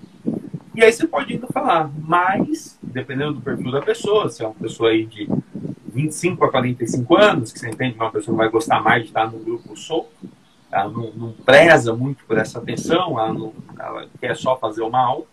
E 0.75 0.85
aí 0.85 0.92
você 0.92 1.07
pode 1.07 1.33
ainda 1.33 1.46
falar, 1.46 1.90
mas 1.99 2.79
dependendo 2.83 3.35
do 3.35 3.40
perfil 3.40 3.70
da 3.70 3.81
pessoa, 3.81 4.29
se 4.29 4.42
é 4.42 4.46
uma 4.46 4.55
pessoa 4.55 4.90
aí 4.90 5.07
de 5.07 5.29
25 5.87 6.44
a 6.44 6.51
45 6.51 7.16
anos, 7.16 7.53
que 7.53 7.59
você 7.59 7.68
entende 7.68 7.94
que 7.94 8.01
uma 8.01 8.11
pessoa 8.11 8.37
vai 8.37 8.51
gostar 8.51 8.83
mais 8.83 9.03
de 9.03 9.09
estar 9.09 9.31
no 9.31 9.38
grupo 9.38 9.75
solto, 9.75 10.11
ela 10.70 10.90
não, 10.90 11.11
não 11.12 11.33
preza 11.33 11.94
muito 11.94 12.25
por 12.27 12.37
essa 12.37 12.59
atenção, 12.59 13.18
ela, 13.18 13.33
não, 13.33 13.55
ela 13.79 14.07
quer 14.20 14.37
só 14.37 14.57
fazer 14.59 14.83
uma 14.83 15.01
aula. 15.01 15.25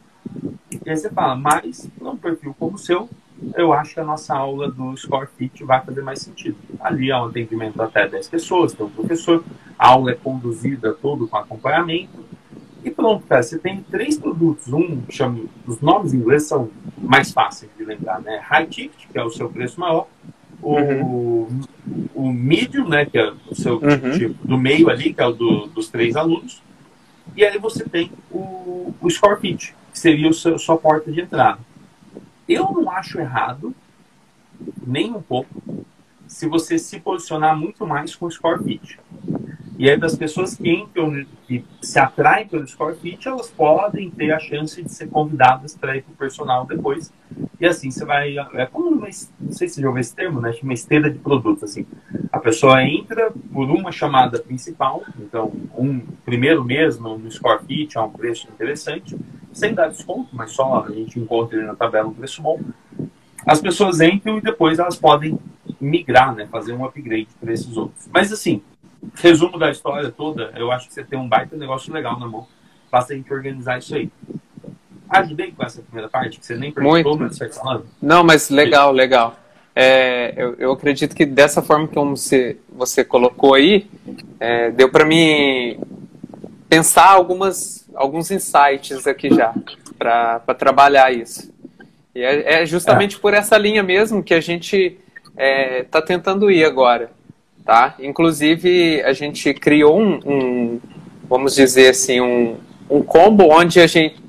E 0.71 0.89
aí 0.89 0.95
você 0.95 1.09
fala, 1.09 1.35
mas 1.35 1.89
num 1.99 2.15
perfil 2.15 2.55
como 2.57 2.75
o 2.75 2.79
seu, 2.79 3.09
eu 3.55 3.73
acho 3.73 3.93
que 3.93 3.99
a 3.99 4.03
nossa 4.03 4.35
aula 4.35 4.71
do 4.71 4.95
Score 4.97 5.27
Fit 5.37 5.63
vai 5.63 5.81
fazer 5.81 6.01
mais 6.01 6.19
sentido. 6.19 6.57
Ali 6.79 7.11
é 7.11 7.17
um 7.17 7.25
atendimento 7.25 7.81
até 7.81 8.07
10 8.07 8.27
pessoas, 8.29 8.73
tem 8.73 8.85
um 8.85 8.89
professor, 8.89 9.43
a 9.77 9.89
aula 9.89 10.11
é 10.11 10.15
conduzida 10.15 10.93
todo 10.93 11.27
com 11.27 11.37
acompanhamento. 11.37 12.23
E 12.83 12.91
pronto, 12.91 13.25
cara, 13.25 13.41
você 13.41 13.57
tem 13.57 13.81
três 13.89 14.17
produtos. 14.17 14.71
Um, 14.71 15.01
chama, 15.09 15.45
os 15.65 15.79
nomes 15.79 16.13
em 16.13 16.17
inglês 16.17 16.43
são 16.43 16.69
mais 16.97 17.31
fáceis 17.31 17.71
de 17.77 17.85
lembrar, 17.85 18.21
né? 18.21 18.41
High 18.43 18.67
Ticket, 18.67 19.07
que 19.09 19.17
é 19.17 19.23
o 19.23 19.29
seu 19.29 19.49
preço 19.49 19.79
maior. 19.79 20.07
O, 20.61 20.75
uhum. 20.75 21.61
o 22.13 22.31
Medium, 22.31 22.87
né, 22.87 23.05
que 23.05 23.17
é 23.17 23.33
o 23.49 23.55
seu 23.55 23.75
uhum. 23.75 24.17
tipo 24.17 24.47
do 24.47 24.57
meio 24.57 24.89
ali, 24.89 25.13
que 25.13 25.21
é 25.21 25.25
o 25.25 25.33
do, 25.33 25.67
dos 25.67 25.89
três 25.89 26.15
alunos. 26.15 26.61
E 27.35 27.43
aí 27.43 27.57
você 27.57 27.83
tem 27.83 28.11
o, 28.31 28.93
o 29.01 29.09
Score 29.09 29.39
Fit, 29.39 29.75
que 29.91 29.99
seria 29.99 30.29
o 30.29 30.33
seu, 30.33 30.57
sua 30.57 30.77
porta 30.77 31.11
de 31.11 31.21
entrada. 31.21 31.59
Eu 32.47 32.71
não 32.71 32.89
acho 32.89 33.19
errado, 33.19 33.73
nem 34.85 35.11
um 35.11 35.21
pouco, 35.21 35.85
se 36.27 36.47
você 36.47 36.77
se 36.77 36.99
posicionar 36.99 37.57
muito 37.57 37.85
mais 37.85 38.15
com 38.15 38.25
o 38.25 38.31
Score 38.31 38.63
Fit. 38.63 38.99
E 39.77 39.89
aí, 39.89 39.97
das 39.97 40.15
pessoas 40.15 40.55
que 40.55 40.69
entram, 40.69 41.25
que 41.47 41.65
se 41.81 41.97
atraem 41.97 42.47
pelo 42.47 42.65
Score 42.67 42.95
Fit, 42.95 43.27
elas 43.27 43.49
podem 43.49 44.09
ter 44.09 44.31
a 44.31 44.39
chance 44.39 44.81
de 44.81 44.91
ser 44.93 45.07
convidadas 45.07 45.75
para 45.75 45.97
ir 45.97 46.03
para 46.03 46.13
o 46.13 46.15
personal 46.15 46.65
depois. 46.65 47.11
E 47.59 47.65
assim, 47.65 47.89
você 47.89 48.05
vai. 48.05 48.37
É 48.37 48.65
como 48.67 48.89
uma. 48.89 49.07
Não 49.39 49.51
sei 49.51 49.67
se 49.67 49.75
você 49.75 49.81
já 49.81 49.87
ouviu 49.87 50.01
esse 50.01 50.15
termo, 50.15 50.39
né? 50.39 50.53
Uma 50.61 50.73
esteira 50.73 51.09
de 51.09 51.17
produtos. 51.17 51.63
Assim. 51.63 51.87
A 52.31 52.39
pessoa 52.39 52.83
entra 52.83 53.31
por 53.51 53.69
uma 53.69 53.91
chamada 53.91 54.39
principal, 54.39 55.03
então, 55.17 55.51
um 55.75 55.99
primeiro 56.23 56.63
mesmo 56.63 57.17
no 57.17 57.31
Score 57.31 57.65
Fit, 57.65 57.97
é 57.97 58.01
um 58.01 58.11
preço 58.11 58.47
interessante, 58.47 59.17
sem 59.53 59.73
dar 59.73 59.87
desconto, 59.87 60.29
mas 60.33 60.51
só 60.51 60.85
a 60.87 60.91
gente 60.91 61.19
encontra 61.19 61.57
ele 61.57 61.67
na 61.67 61.75
tabela 61.75 62.07
um 62.07 62.13
preço 62.13 62.41
bom. 62.41 62.59
As 63.45 63.61
pessoas 63.61 64.01
entram 64.01 64.37
e 64.37 64.41
depois 64.41 64.79
elas 64.79 64.95
podem 64.95 65.37
migrar, 65.79 66.33
né? 66.33 66.47
Fazer 66.47 66.73
um 66.73 66.85
upgrade 66.85 67.27
para 67.39 67.53
esses 67.53 67.75
outros. 67.77 68.07
Mas 68.11 68.31
assim 68.31 68.61
resumo 69.15 69.57
da 69.57 69.69
história 69.69 70.11
toda, 70.11 70.53
eu 70.55 70.71
acho 70.71 70.87
que 70.87 70.93
você 70.93 71.03
tem 71.03 71.19
um 71.19 71.27
baita 71.27 71.57
negócio 71.57 71.93
legal 71.93 72.19
na 72.19 72.27
mão. 72.27 72.47
Basta 72.91 73.13
a 73.13 73.15
gente 73.15 73.31
organizar 73.33 73.79
isso 73.79 73.95
aí. 73.95 74.09
Ajudei 75.09 75.51
com 75.51 75.63
essa 75.63 75.81
primeira 75.81 76.09
parte, 76.09 76.39
que 76.39 76.45
você 76.45 76.55
nem 76.55 76.71
perguntou, 76.71 77.17
Muito. 77.17 77.23
mas 77.23 77.37
você 77.37 77.49
falando. 77.49 77.85
Não, 78.01 78.23
mas 78.23 78.49
legal, 78.49 78.91
legal. 78.91 79.35
É, 79.75 80.33
eu, 80.37 80.55
eu, 80.55 80.71
acredito 80.71 81.15
que 81.15 81.25
dessa 81.25 81.61
forma 81.61 81.87
que 81.87 81.95
você, 81.95 82.57
você 82.69 83.03
colocou 83.03 83.55
aí, 83.55 83.87
é, 84.39 84.69
deu 84.69 84.89
para 84.89 85.03
mim 85.03 85.79
pensar 86.75 87.09
algumas, 87.09 87.87
alguns 87.95 88.31
insights 88.31 89.05
aqui 89.07 89.33
já, 89.33 89.53
para 89.97 90.39
trabalhar 90.57 91.11
isso. 91.11 91.51
E 92.15 92.21
é, 92.21 92.61
é 92.61 92.65
justamente 92.65 93.15
é. 93.15 93.19
por 93.19 93.33
essa 93.33 93.57
linha 93.57 93.83
mesmo 93.83 94.23
que 94.23 94.33
a 94.33 94.41
gente 94.41 94.97
está 95.35 95.99
é, 95.99 96.01
tentando 96.01 96.51
ir 96.51 96.63
agora 96.63 97.09
tá? 97.65 97.95
Inclusive, 97.99 99.01
a 99.03 99.13
gente 99.13 99.53
criou 99.53 99.99
um, 99.99 100.19
um 100.25 100.79
vamos 101.23 101.55
dizer 101.55 101.89
assim, 101.89 102.21
um, 102.21 102.57
um 102.89 103.01
combo 103.01 103.47
onde 103.49 103.79
a 103.79 103.87
gente, 103.87 104.21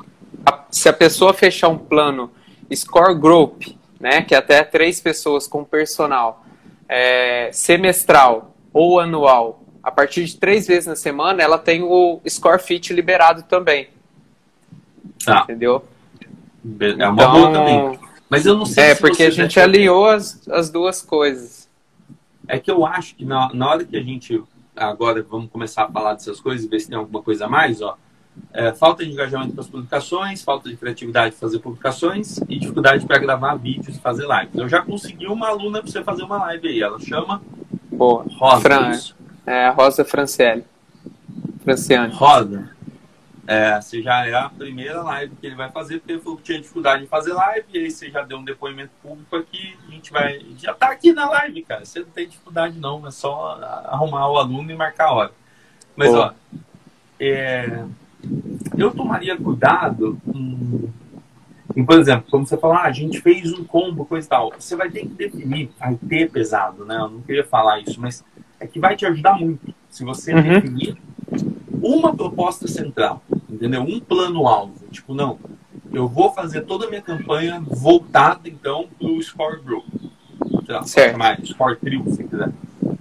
a, 0.47 0.65
se 0.71 0.89
a 0.89 0.93
pessoa 0.93 1.35
fechar 1.35 1.69
um 1.69 1.79
plano 1.79 2.31
Score 2.73 3.15
Group, 3.15 3.65
né, 4.01 4.23
que 4.23 4.35
é 4.35 4.39
até 4.39 4.63
três 4.63 5.01
pessoas 5.01 5.47
com 5.47 5.65
personal, 5.65 6.45
é, 6.89 7.51
semestral 7.53 8.55
ou 8.73 9.01
anual, 9.01 9.64
a 9.85 9.91
partir 9.91 10.25
de 10.25 10.37
três 10.37 10.67
vezes 10.67 10.87
na 10.87 10.97
semana, 10.97 11.43
ela 11.43 11.59
tem 11.59 11.83
o 11.83 12.21
Score 12.27 12.61
Fit 12.61 12.93
liberado 12.93 13.43
também. 13.43 13.91
Ah. 15.27 15.43
Entendeu? 15.45 15.85
É 16.99 17.07
uma 17.07 17.23
então, 17.23 17.33
boa 17.33 17.53
também. 17.53 17.99
Mas 18.31 18.47
eu 18.47 18.57
não 18.57 18.65
sei 18.65 18.85
É, 18.85 18.95
se 18.95 19.01
porque 19.01 19.23
a 19.23 19.31
gente 19.31 19.61
aliou 19.61 20.07
as, 20.07 20.49
as 20.49 20.71
duas 20.71 21.03
coisas. 21.03 21.69
É 22.49 22.59
que 22.59 22.71
eu 22.71 22.87
acho 22.87 23.15
que 23.15 23.25
na, 23.25 23.53
na 23.53 23.69
hora 23.69 23.85
que 23.85 23.97
a 23.97 24.03
gente 24.03 24.43
agora 24.75 25.23
vamos 25.23 25.51
começar 25.51 25.85
a 25.85 25.89
falar 25.89 26.15
dessas 26.15 26.41
coisas 26.41 26.65
e 26.65 26.69
ver 26.69 26.81
se 26.81 26.89
tem 26.89 26.97
alguma 26.97 27.23
coisa 27.23 27.45
a 27.45 27.49
mais, 27.49 27.83
ó. 27.83 27.97
É, 28.53 28.73
falta 28.73 29.05
de 29.05 29.13
engajamento 29.13 29.55
com 29.55 29.61
as 29.61 29.69
publicações, 29.69 30.43
falta 30.43 30.69
de 30.69 30.77
criatividade 30.77 31.37
para 31.37 31.41
fazer 31.41 31.61
publicações 31.61 32.39
e 32.49 32.59
dificuldade 32.59 33.07
para 33.07 33.19
gravar 33.19 33.55
vídeos 33.55 33.97
e 33.97 34.01
fazer 34.01 34.27
lives. 34.27 34.55
Eu 34.55 34.69
já 34.69 34.83
consegui 34.83 35.27
uma 35.27 35.49
aluna 35.49 35.81
para 35.81 35.91
você 35.91 36.03
fazer 36.03 36.25
uma 36.25 36.39
live 36.39 36.69
aí. 36.69 36.83
Ela 36.83 36.99
chama 36.99 37.41
Boa. 37.93 38.25
Rosa. 38.37 38.61
Fran, 38.61 38.93
é, 39.47 39.69
Rosa 39.71 40.05
Franciele. 40.05 40.65
Franciane. 41.63 42.13
Rosa. 42.13 42.75
É, 43.47 43.79
você 43.81 44.01
já 44.01 44.27
é 44.27 44.33
a 44.33 44.49
primeira 44.49 45.03
live 45.03 45.37
que 45.37 45.47
ele 45.47 45.55
vai 45.55 45.71
fazer, 45.71 45.99
porque 45.99 46.13
ele 46.13 46.21
falou 46.21 46.39
que 46.39 46.45
tinha 46.45 46.61
dificuldade 46.61 47.03
de 47.03 47.09
fazer 47.09 47.35
live, 47.35 47.67
e 47.75 47.79
aí 47.79 47.91
você 47.91 48.11
já 48.11 48.23
deu 48.23 48.39
um 48.39 48.45
depoimento 48.45 48.91
público 49.03 49.37
aqui, 49.37 49.77
a 49.87 49.91
gente 49.91 50.11
vai. 50.11 50.41
Já 50.57 50.73
tá 50.73 50.91
aqui 50.91 51.13
na 51.13 51.29
live, 51.29 51.63
cara. 51.63 51.85
Você 51.85 52.01
não 52.01 52.07
tem 52.07 52.27
dificuldade, 52.27 52.79
não, 52.79 53.07
é 53.07 53.11
só 53.11 53.59
arrumar 53.85 54.29
o 54.31 54.39
aluno 54.39 54.71
e 54.71 54.75
marcar 54.75 55.09
a 55.09 55.13
hora. 55.13 55.33
Mas, 55.95 56.11
Pô. 56.11 56.17
ó, 56.17 56.33
é, 57.21 57.85
eu 58.79 58.91
tomaria 58.93 59.37
cuidado 59.37 60.19
em, 60.35 60.93
em, 61.77 61.85
por 61.85 61.99
exemplo, 61.99 62.27
como 62.31 62.47
você 62.47 62.57
falar, 62.57 62.79
ah, 62.79 62.87
a 62.87 62.93
gente 62.93 63.21
fez 63.21 63.53
um 63.53 63.65
combo, 63.65 64.07
coisa 64.07 64.27
e 64.27 64.31
tal. 64.31 64.53
Você 64.59 64.75
vai 64.75 64.91
ter 64.91 65.01
que 65.01 65.09
definir, 65.09 65.71
vai 65.79 65.97
ter 65.97 66.31
pesado, 66.31 66.85
né? 66.87 66.97
Eu 66.97 67.11
não 67.11 67.21
queria 67.21 67.45
falar 67.45 67.81
isso, 67.81 68.01
mas 68.01 68.25
é 68.65 68.67
que 68.67 68.81
vai 68.81 68.97
te 68.97 69.07
ajudar 69.07 69.39
muito. 69.39 69.75
Se 69.89 70.05
você 70.05 70.35
uhum. 70.35 70.43
definir 70.43 70.97
uma 71.83 72.15
proposta 72.15 72.67
central, 72.67 73.23
entendeu? 73.49 73.83
Um 73.83 74.01
plano-alvo. 74.01 74.87
Tipo, 74.91 75.15
não, 75.15 75.39
eu 75.93 76.09
vou 76.09 76.33
fazer 76.33 76.63
toda 76.63 76.87
a 76.87 76.89
minha 76.89 77.03
campanha 77.03 77.63
voltada, 77.67 78.49
então, 78.49 78.87
para 78.99 79.09
o 79.09 79.23
Score 79.23 79.61
Group. 79.61 79.85
Sei 80.65 80.75
lá, 80.75 80.83
certo. 80.85 81.47
Score 81.47 81.77
Trio, 81.77 82.05
se 82.11 82.25
quiser. 82.25 82.51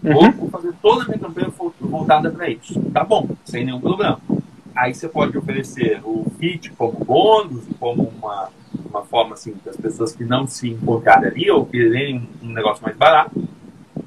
Uhum. 0.03 0.31
Vou 0.31 0.49
fazer 0.49 0.73
toda 0.81 1.03
a 1.03 1.07
minha 1.07 1.19
campanha 1.19 1.51
voltada 1.79 2.29
para 2.29 2.49
isso. 2.49 2.79
Tá 2.91 3.03
bom, 3.03 3.29
sem 3.45 3.65
nenhum 3.65 3.79
problema. 3.79 4.19
Aí 4.75 4.93
você 4.93 5.07
pode 5.07 5.37
oferecer 5.37 6.01
o 6.03 6.25
fit 6.37 6.71
como 6.71 6.93
bônus, 7.05 7.63
como 7.79 8.11
uma, 8.17 8.49
uma 8.89 9.03
forma 9.03 9.33
assim, 9.33 9.55
das 9.63 9.77
pessoas 9.77 10.13
que 10.13 10.25
não 10.25 10.45
se 10.45 10.69
encontrarem 10.69 11.29
ali 11.29 11.49
ou 11.49 11.65
querem 11.65 12.27
um 12.41 12.49
negócio 12.49 12.83
mais 12.83 12.97
barato 12.97 13.42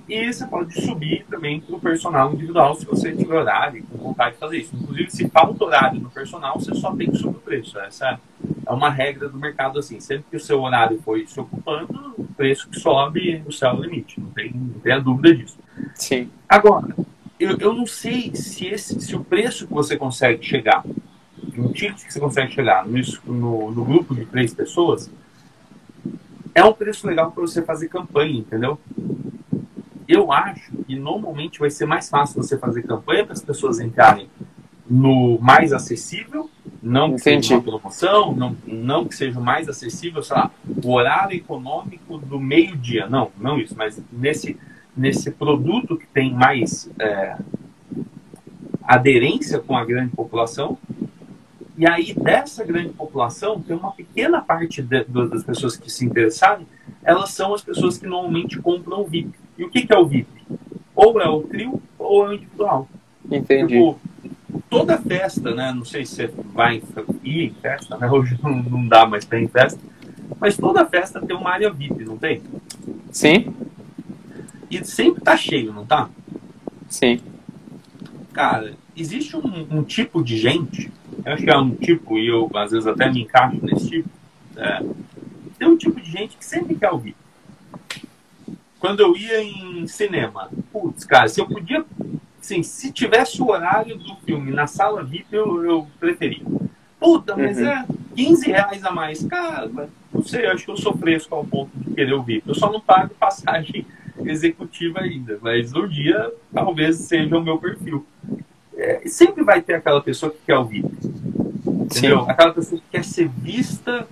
e 0.09 0.33
você 0.33 0.47
pode 0.47 0.81
subir 0.81 1.27
também 1.29 1.61
para 1.61 1.75
o 1.75 1.81
personal 1.81 2.33
individual 2.33 2.75
se 2.77 2.87
você 2.87 3.13
tiver 3.13 3.35
horário 3.35 3.83
com 3.85 3.99
vontade 3.99 4.35
de 4.35 4.39
fazer 4.39 4.59
isso. 4.59 4.77
Inclusive, 4.77 5.11
se 5.11 5.29
falta 5.29 5.65
horário 5.65 6.01
no 6.01 6.11
personal, 6.11 6.61
você 6.61 6.75
só 6.75 6.95
tem 6.95 7.11
que 7.11 7.19
subir 7.19 7.37
o 7.37 7.41
preço. 7.41 7.79
Essa 7.81 8.21
é 8.67 8.73
uma 8.73 8.89
regra 8.89 9.29
do 9.29 9.39
mercado 9.39 9.79
assim. 9.79 9.99
Sempre 9.99 10.27
que 10.31 10.37
o 10.37 10.41
seu 10.41 10.61
horário 10.63 11.01
foi 11.03 11.27
se 11.27 11.41
ocupando, 11.41 12.15
o 12.17 12.25
preço 12.37 12.69
que 12.69 12.79
sobe, 12.79 13.43
o 13.47 13.53
céu 13.53 13.71
é 13.71 13.75
o 13.75 13.83
limite. 13.83 14.21
Não 14.21 14.31
tem, 14.31 14.53
não 14.53 14.81
tem 14.81 14.93
a 14.93 14.99
dúvida 15.01 15.35
disso. 15.35 15.59
Sim. 15.95 16.31
Agora, 16.49 16.95
eu, 17.39 17.57
eu 17.59 17.73
não 17.75 17.87
sei 17.87 18.35
se, 18.35 18.67
esse, 18.67 19.01
se 19.01 19.17
o 19.17 19.25
preço 19.25 19.67
que 19.67 19.73
você 19.73 19.97
consegue 19.97 20.45
chegar, 20.45 20.85
no 21.55 21.73
ticket 21.73 22.05
que 22.05 22.13
você 22.13 22.21
consegue 22.21 22.53
chegar 22.53 22.87
no, 22.87 23.01
no, 23.25 23.71
no 23.73 23.85
grupo 23.85 24.15
de 24.15 24.25
três 24.25 24.55
pessoas, 24.55 25.11
é 26.55 26.65
um 26.65 26.73
preço 26.73 27.07
legal 27.07 27.31
para 27.33 27.43
você 27.43 27.61
fazer 27.61 27.89
campanha, 27.89 28.39
entendeu? 28.39 28.79
Eu 30.09 30.33
acho 30.33 30.73
que 30.87 30.97
normalmente 30.97 31.59
vai 31.59 31.71
ser 31.71 31.87
mais 31.87 32.09
fácil 32.09 32.43
você 32.43 32.59
fazer 32.59 32.83
campanha 32.83 33.25
para 33.25 33.33
as 33.33 33.43
pessoas 33.43 33.81
entrarem 33.81 34.29
no 34.89 35.39
mais 35.41 35.73
acessível, 35.73 36.49
não 36.83 37.09
que 37.09 37.21
Entendi. 37.21 37.49
seja 37.49 37.55
uma 37.55 37.63
promoção, 37.63 38.35
não, 38.35 38.57
não 38.65 39.05
que 39.05 39.17
seja 39.17 39.41
mais 39.41 39.69
acessível, 39.69 40.23
sei 40.23 40.37
lá, 40.37 40.51
o 40.85 40.93
horário 40.93 41.37
econômico 41.37 42.19
do 42.19 42.39
meio-dia. 42.39 43.09
Não, 43.09 43.31
não 43.39 43.59
isso, 43.59 43.75
mas 43.77 44.01
nesse, 44.13 44.57
nesse 44.97 45.31
produto 45.33 45.97
que 45.97 46.07
tem 46.07 46.33
mais 46.33 46.89
é, 47.01 47.37
aderência 48.85 49.59
com 49.59 49.77
a 49.77 49.85
grande 49.85 50.15
população. 50.15 50.79
E 51.77 51.87
aí, 51.87 52.15
dessa 52.15 52.65
grande 52.65 52.91
população, 52.91 53.61
tem 53.61 53.77
uma 53.77 53.93
pequena 53.93 54.41
parte 54.41 54.81
de, 54.81 55.05
das 55.05 55.45
pessoas 55.45 55.77
que 55.77 55.91
se 55.91 56.07
interessarem, 56.07 56.67
elas 57.03 57.31
são 57.31 57.53
as 57.53 57.63
pessoas 57.63 57.99
que 57.99 58.07
normalmente 58.07 58.59
compram 58.61 59.05
VIP. 59.05 59.46
E 59.59 59.65
o 59.65 59.71
que, 59.71 59.87
que 59.87 59.93
é 59.93 59.99
o 59.99 60.07
VIP? 60.07 60.29
Ou 60.95 61.21
é 61.21 61.29
o 61.29 61.43
trio 61.43 61.83
ou 61.99 62.25
é 62.25 62.29
o 62.29 62.33
individual. 62.33 62.89
Entendi. 63.31 63.75
Tipo, 63.75 63.99
toda 64.69 64.99
festa, 64.99 65.55
né? 65.55 65.73
Não 65.73 65.85
sei 65.85 66.05
se 66.05 66.15
você 66.15 66.27
vai 66.53 66.83
ir 67.23 67.45
em 67.45 67.55
festa, 67.55 67.97
né? 67.97 68.09
Hoje 68.11 68.39
não, 68.43 68.87
dá 68.87 69.07
mais 69.07 69.25
para 69.25 69.41
ir 69.41 69.45
em 69.45 69.49
festa. 69.49 69.81
Mas 70.41 70.57
toda 70.57 70.85
festa 70.87 71.21
tem 71.21 71.37
uma 71.37 71.51
área 71.51 71.71
VIP, 71.71 72.05
não 72.05 72.17
tem? 72.17 72.43
Sim. 73.11 73.55
E 74.71 74.85
sempre 74.85 75.23
tá 75.23 75.37
cheio, 75.37 75.73
não 75.73 75.87
tá? 75.87 76.09
Sim. 76.89 77.21
Cara, 78.33 78.75
existe 78.97 79.37
um, 79.37 79.67
um 79.71 79.83
tipo 79.83 80.23
de 80.23 80.37
gente, 80.37 80.93
eu 81.25 81.33
acho 81.33 81.45
que 81.45 81.51
é 81.51 81.57
um 81.57 81.71
tipo, 81.75 82.19
e 82.19 82.27
eu 82.27 82.51
às 82.55 82.71
vezes 82.71 82.87
até 82.87 83.11
me 83.11 83.23
encaixo 83.23 83.59
nesse 83.63 83.89
tipo, 83.89 84.09
é, 84.57 84.83
tem 85.59 85.69
um 85.69 85.77
tipo 85.77 86.01
de 86.01 86.11
gente 86.11 86.37
que 86.37 86.45
sempre 86.45 86.75
quer 86.75 86.91
ouvir. 86.91 87.17
Quando 88.79 89.01
eu 89.01 89.17
ia 89.17 89.43
em 89.43 89.87
cinema, 89.87 90.51
putz, 90.73 91.05
cara, 91.05 91.29
se 91.29 91.41
eu 91.41 91.47
podia, 91.47 91.85
assim, 92.41 92.63
se 92.63 92.93
tivesse 92.93 93.41
o 93.41 93.49
horário 93.49 93.97
do 93.97 94.17
filme 94.17 94.53
na 94.53 94.67
sala 94.67 95.03
VIP, 95.03 95.35
eu, 95.35 95.65
eu 95.65 95.87
preferia. 95.99 96.45
Puta, 96.99 97.37
mas 97.37 97.59
uhum. 97.59 97.67
é 97.67 97.87
15 98.15 98.47
reais 98.47 98.85
a 98.85 98.91
mais. 98.91 99.23
Cara, 99.25 99.89
não 100.13 100.23
sei, 100.23 100.47
acho 100.47 100.65
que 100.65 100.71
eu 100.71 100.77
sou 100.77 100.97
fresco 100.97 101.35
ao 101.35 101.45
ponto 101.45 101.71
de 101.75 101.95
querer 101.95 102.15
ouvir. 102.15 102.43
Eu 102.47 102.55
só 102.55 102.71
não 102.71 102.81
pago 102.81 103.15
passagem 103.15 103.87
executiva 104.25 105.01
ainda, 105.01 105.39
mas 105.43 105.75
um 105.75 105.87
dia 105.87 106.33
talvez 106.53 106.97
seja 106.97 107.37
o 107.37 107.43
meu 107.43 107.59
perfil. 107.59 108.07
É, 108.75 109.03
sempre 109.07 109.43
vai 109.43 109.63
ter 109.63 109.75
aquela 109.75 110.01
pessoa 110.01 110.31
que 110.31 110.39
quer 110.47 110.57
ouvir. 110.57 110.85
Entendeu? 110.85 112.25
Sim. 112.25 112.31
Aquela 112.31 112.53
pessoa 112.53 112.81
que 112.81 112.87
quer 112.91 113.05
ser 113.05 113.29
vista 113.29 114.07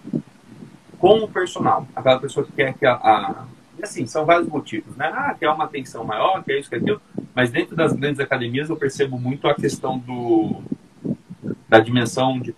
como 0.99 1.29
personal. 1.29 1.87
Aquela 1.95 2.19
pessoa 2.19 2.47
que 2.47 2.53
quer 2.53 2.75
que 2.75 2.87
a, 2.87 2.95
a. 2.95 3.45
Assim, 3.85 4.07
são 4.07 4.25
vários 4.25 4.49
motivos, 4.49 4.97
né? 4.97 5.11
Ah, 5.15 5.35
quer 5.39 5.49
uma 5.51 5.65
atenção 5.65 6.05
maior, 6.05 6.43
quer 6.43 6.59
isso, 6.59 6.69
quer 6.69 6.77
aquilo. 6.77 7.01
Mas 7.35 7.51
dentro 7.51 7.77
das 7.77 7.93
grandes 7.93 8.21
academias 8.21 8.69
eu 8.69 8.77
percebo 8.77 9.19
muito 9.19 9.47
a 9.49 9.55
questão 9.55 9.99
do, 9.99 10.63
da 11.69 11.81
dimensão 11.81 12.39
de, 12.39 12.55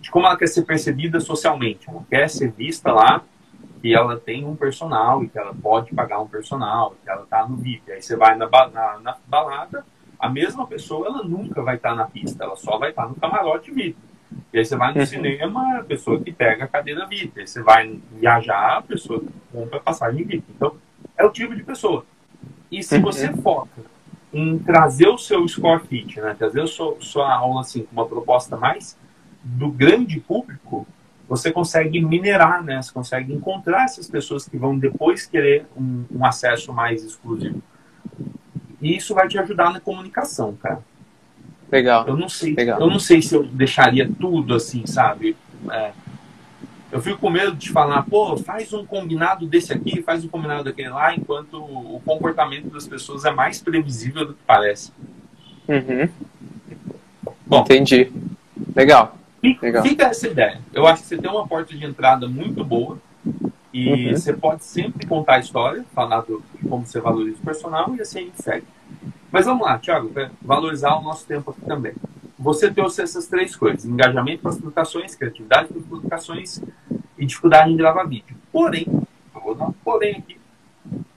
de 0.00 0.10
como 0.10 0.26
ela 0.26 0.36
quer 0.36 0.48
ser 0.48 0.62
percebida 0.62 1.20
socialmente. 1.20 1.88
Ela 1.88 2.04
quer 2.08 2.28
ser 2.28 2.50
vista 2.50 2.92
lá 2.92 3.22
que 3.80 3.94
ela 3.94 4.18
tem 4.18 4.44
um 4.44 4.56
personal 4.56 5.22
e 5.22 5.28
que 5.28 5.38
ela 5.38 5.54
pode 5.54 5.94
pagar 5.94 6.20
um 6.20 6.26
personal, 6.26 6.96
que 7.02 7.10
ela 7.10 7.22
está 7.22 7.46
no 7.46 7.56
VIP. 7.56 7.92
Aí 7.92 8.02
você 8.02 8.16
vai 8.16 8.36
na, 8.36 8.48
na, 8.48 8.98
na, 8.98 9.16
balada, 9.26 9.84
a 10.18 10.28
mesma 10.28 10.66
pessoa 10.66 11.06
ela 11.06 11.22
nunca 11.22 11.62
vai 11.62 11.76
estar 11.76 11.90
tá 11.90 11.94
na 11.94 12.06
pista, 12.06 12.44
ela 12.44 12.56
só 12.56 12.78
vai 12.78 12.90
estar 12.90 13.02
tá 13.02 13.08
no 13.08 13.14
camarote 13.14 13.70
VIP. 13.70 13.96
E 14.52 14.58
aí 14.58 14.64
você 14.64 14.76
vai 14.76 14.92
no 14.92 15.00
uhum. 15.00 15.06
cinema, 15.06 15.78
a 15.78 15.84
pessoa 15.84 16.20
que 16.20 16.32
pega 16.32 16.64
a 16.64 16.68
cadeira 16.68 17.06
VIP. 17.06 17.40
Aí 17.40 17.46
você 17.46 17.62
vai 17.62 17.98
viajar, 18.12 18.78
a 18.78 18.82
pessoa 18.82 19.20
que 19.20 19.28
compra 19.52 19.80
passagem 19.80 20.24
VIP. 20.24 20.44
Então, 20.54 20.76
é 21.16 21.24
o 21.24 21.30
tipo 21.30 21.54
de 21.54 21.62
pessoa. 21.62 22.04
E 22.70 22.82
se 22.82 22.98
você 22.98 23.28
uhum. 23.28 23.42
foca 23.42 23.82
em 24.32 24.58
trazer 24.58 25.08
o 25.08 25.16
seu 25.16 25.46
score 25.48 25.86
fit, 25.86 26.20
né, 26.20 26.34
trazer 26.38 26.62
a 26.62 26.66
sua, 26.66 26.96
sua 27.00 27.32
aula 27.32 27.60
assim, 27.60 27.84
com 27.84 27.92
uma 27.92 28.06
proposta 28.06 28.56
mais 28.56 28.98
do 29.42 29.70
grande 29.70 30.20
público, 30.20 30.86
você 31.28 31.50
consegue 31.50 32.00
minerar, 32.00 32.62
né? 32.62 32.80
Você 32.80 32.92
consegue 32.92 33.32
encontrar 33.32 33.84
essas 33.84 34.08
pessoas 34.08 34.48
que 34.48 34.56
vão 34.56 34.78
depois 34.78 35.26
querer 35.26 35.66
um, 35.76 36.04
um 36.10 36.24
acesso 36.24 36.72
mais 36.72 37.02
exclusivo. 37.02 37.62
E 38.80 38.96
isso 38.96 39.14
vai 39.14 39.26
te 39.26 39.38
ajudar 39.38 39.72
na 39.72 39.80
comunicação, 39.80 40.54
cara. 40.56 40.82
Legal. 41.70 42.06
Eu 42.06 42.16
não 42.16 42.28
sei, 42.28 42.54
Legal. 42.54 42.80
eu 42.80 42.88
não 42.88 42.98
sei 42.98 43.20
se 43.20 43.34
eu 43.34 43.44
deixaria 43.44 44.08
tudo 44.20 44.54
assim, 44.54 44.86
sabe? 44.86 45.36
É, 45.70 45.90
eu 46.92 47.02
fico 47.02 47.18
com 47.18 47.30
medo 47.30 47.54
de 47.56 47.70
falar, 47.70 48.02
pô, 48.04 48.36
faz 48.36 48.72
um 48.72 48.86
combinado 48.86 49.46
desse 49.46 49.72
aqui, 49.72 50.02
faz 50.02 50.24
um 50.24 50.28
combinado 50.28 50.64
daquele 50.64 50.90
lá, 50.90 51.14
enquanto 51.14 51.58
o 51.58 52.00
comportamento 52.04 52.70
das 52.70 52.86
pessoas 52.86 53.24
é 53.24 53.30
mais 53.30 53.60
previsível 53.60 54.24
do 54.24 54.34
que 54.34 54.40
parece. 54.46 54.92
Uhum. 55.68 56.08
Bom, 57.44 57.60
entendi. 57.60 58.10
Legal. 58.74 59.16
Fica, 59.40 59.82
fica, 59.82 60.04
essa 60.06 60.26
ideia. 60.28 60.60
Eu 60.72 60.86
acho 60.86 61.02
que 61.02 61.08
você 61.08 61.18
tem 61.18 61.30
uma 61.30 61.46
porta 61.46 61.76
de 61.76 61.84
entrada 61.84 62.28
muito 62.28 62.64
boa 62.64 62.98
e 63.72 64.06
uhum. 64.08 64.16
você 64.16 64.32
pode 64.32 64.64
sempre 64.64 65.06
contar 65.06 65.34
a 65.34 65.38
história, 65.40 65.84
falar 65.94 66.22
do, 66.22 66.42
como 66.68 66.86
você 66.86 67.00
valoriza 67.00 67.38
o 67.40 67.44
personal 67.44 67.94
e 67.94 68.00
assim 68.00 68.18
a 68.18 68.22
gente 68.22 68.42
segue. 68.42 68.66
Mas 69.30 69.46
vamos 69.46 69.66
lá, 69.66 69.78
Thiago, 69.78 70.08
para 70.08 70.30
valorizar 70.40 70.96
o 70.96 71.02
nosso 71.02 71.26
tempo 71.26 71.50
aqui 71.50 71.60
também. 71.62 71.92
Você 72.38 72.70
trouxe 72.70 73.02
essas 73.02 73.26
três 73.26 73.56
coisas: 73.56 73.84
engajamento 73.84 74.42
para 74.42 74.50
as 74.50 74.58
publicações, 74.58 75.14
criatividade 75.14 75.68
para 75.68 75.78
as 75.78 75.86
publicações 75.86 76.62
e 77.18 77.26
dificuldade 77.26 77.72
em 77.72 77.76
gravar 77.76 78.04
vídeo. 78.04 78.36
Porém, 78.52 78.86
vou 79.32 79.54
dar 79.54 79.66
um 79.66 79.72
porém 79.72 80.16
aqui. 80.16 80.38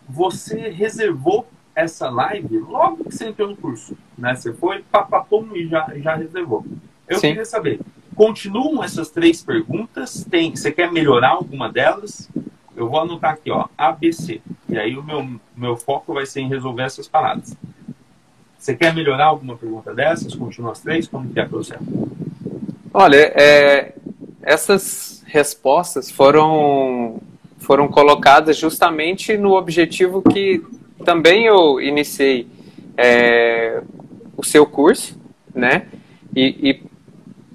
Você 0.07 0.69
reservou 0.69 1.47
essa 1.75 2.09
live 2.09 2.57
logo 2.59 3.05
que 3.05 3.15
você 3.15 3.27
entrou 3.27 3.49
no 3.49 3.55
curso. 3.55 3.97
Né? 4.17 4.35
Você 4.35 4.53
foi 4.53 4.83
papapum 4.83 5.55
e 5.55 5.67
já, 5.67 5.91
já 5.97 6.15
reservou. 6.15 6.65
Eu 7.07 7.17
Sim. 7.19 7.29
queria 7.29 7.45
saber, 7.45 7.79
Continuam 8.19 8.83
essas 8.83 9.09
três 9.09 9.41
perguntas. 9.41 10.27
Tem, 10.29 10.53
você 10.53 10.73
quer 10.73 10.91
melhorar 10.91 11.29
alguma 11.29 11.71
delas? 11.71 12.29
Eu 12.75 12.89
vou 12.89 12.99
anotar 12.99 13.31
aqui, 13.31 13.49
ó, 13.49 13.67
ABC. 13.77 14.41
E 14.67 14.77
aí 14.77 14.97
o 14.97 15.01
meu, 15.01 15.39
meu 15.55 15.77
foco 15.77 16.13
vai 16.13 16.25
ser 16.25 16.41
em 16.41 16.49
resolver 16.49 16.83
essas 16.83 17.07
paradas. 17.07 17.55
Você 18.57 18.75
quer 18.75 18.93
melhorar 18.93 19.27
alguma 19.27 19.55
pergunta 19.55 19.95
dessas? 19.95 20.35
Continua 20.35 20.73
as 20.73 20.81
três? 20.81 21.07
Como 21.07 21.29
que 21.29 21.39
é 21.39 21.45
para 21.45 21.57
você? 21.57 21.77
Olha, 22.93 23.15
é, 23.15 23.93
essas 24.41 25.23
respostas 25.25 26.11
foram, 26.11 27.21
foram 27.57 27.87
colocadas 27.87 28.57
justamente 28.57 29.37
no 29.37 29.53
objetivo 29.53 30.21
que 30.21 30.61
também 31.05 31.45
eu 31.45 31.79
iniciei 31.79 32.49
é, 32.97 33.81
o 34.35 34.43
seu 34.43 34.65
curso, 34.65 35.17
né? 35.55 35.87
E, 36.35 36.69
e 36.69 36.88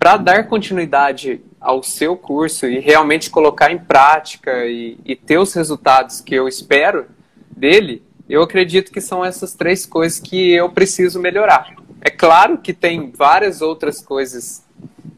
para 0.05 0.19
dar 0.19 0.49
continuidade 0.49 1.40
ao 1.59 1.83
seu 1.83 2.14
curso 2.14 2.67
e 2.67 2.79
realmente 2.79 3.31
colocar 3.31 3.73
em 3.73 3.79
prática 3.79 4.67
e, 4.67 4.99
e, 5.03 5.17
ter 5.17 5.38
os 5.38 5.55
resultados 5.55 6.21
que 6.21 6.35
eu 6.35 6.47
espero 6.47 7.07
dele, 7.49 8.03
eu 8.29 8.43
acredito 8.43 8.93
que 8.93 9.01
são 9.01 9.25
essas 9.25 9.55
três 9.55 9.87
coisas 9.87 10.21
que 10.21 10.53
eu 10.53 10.69
preciso 10.69 11.19
melhorar. 11.19 11.75
É 12.03 12.11
claro 12.11 12.59
que 12.59 12.75
tem 12.75 13.11
várias 13.17 13.62
outras 13.62 14.03
coisas 14.03 14.62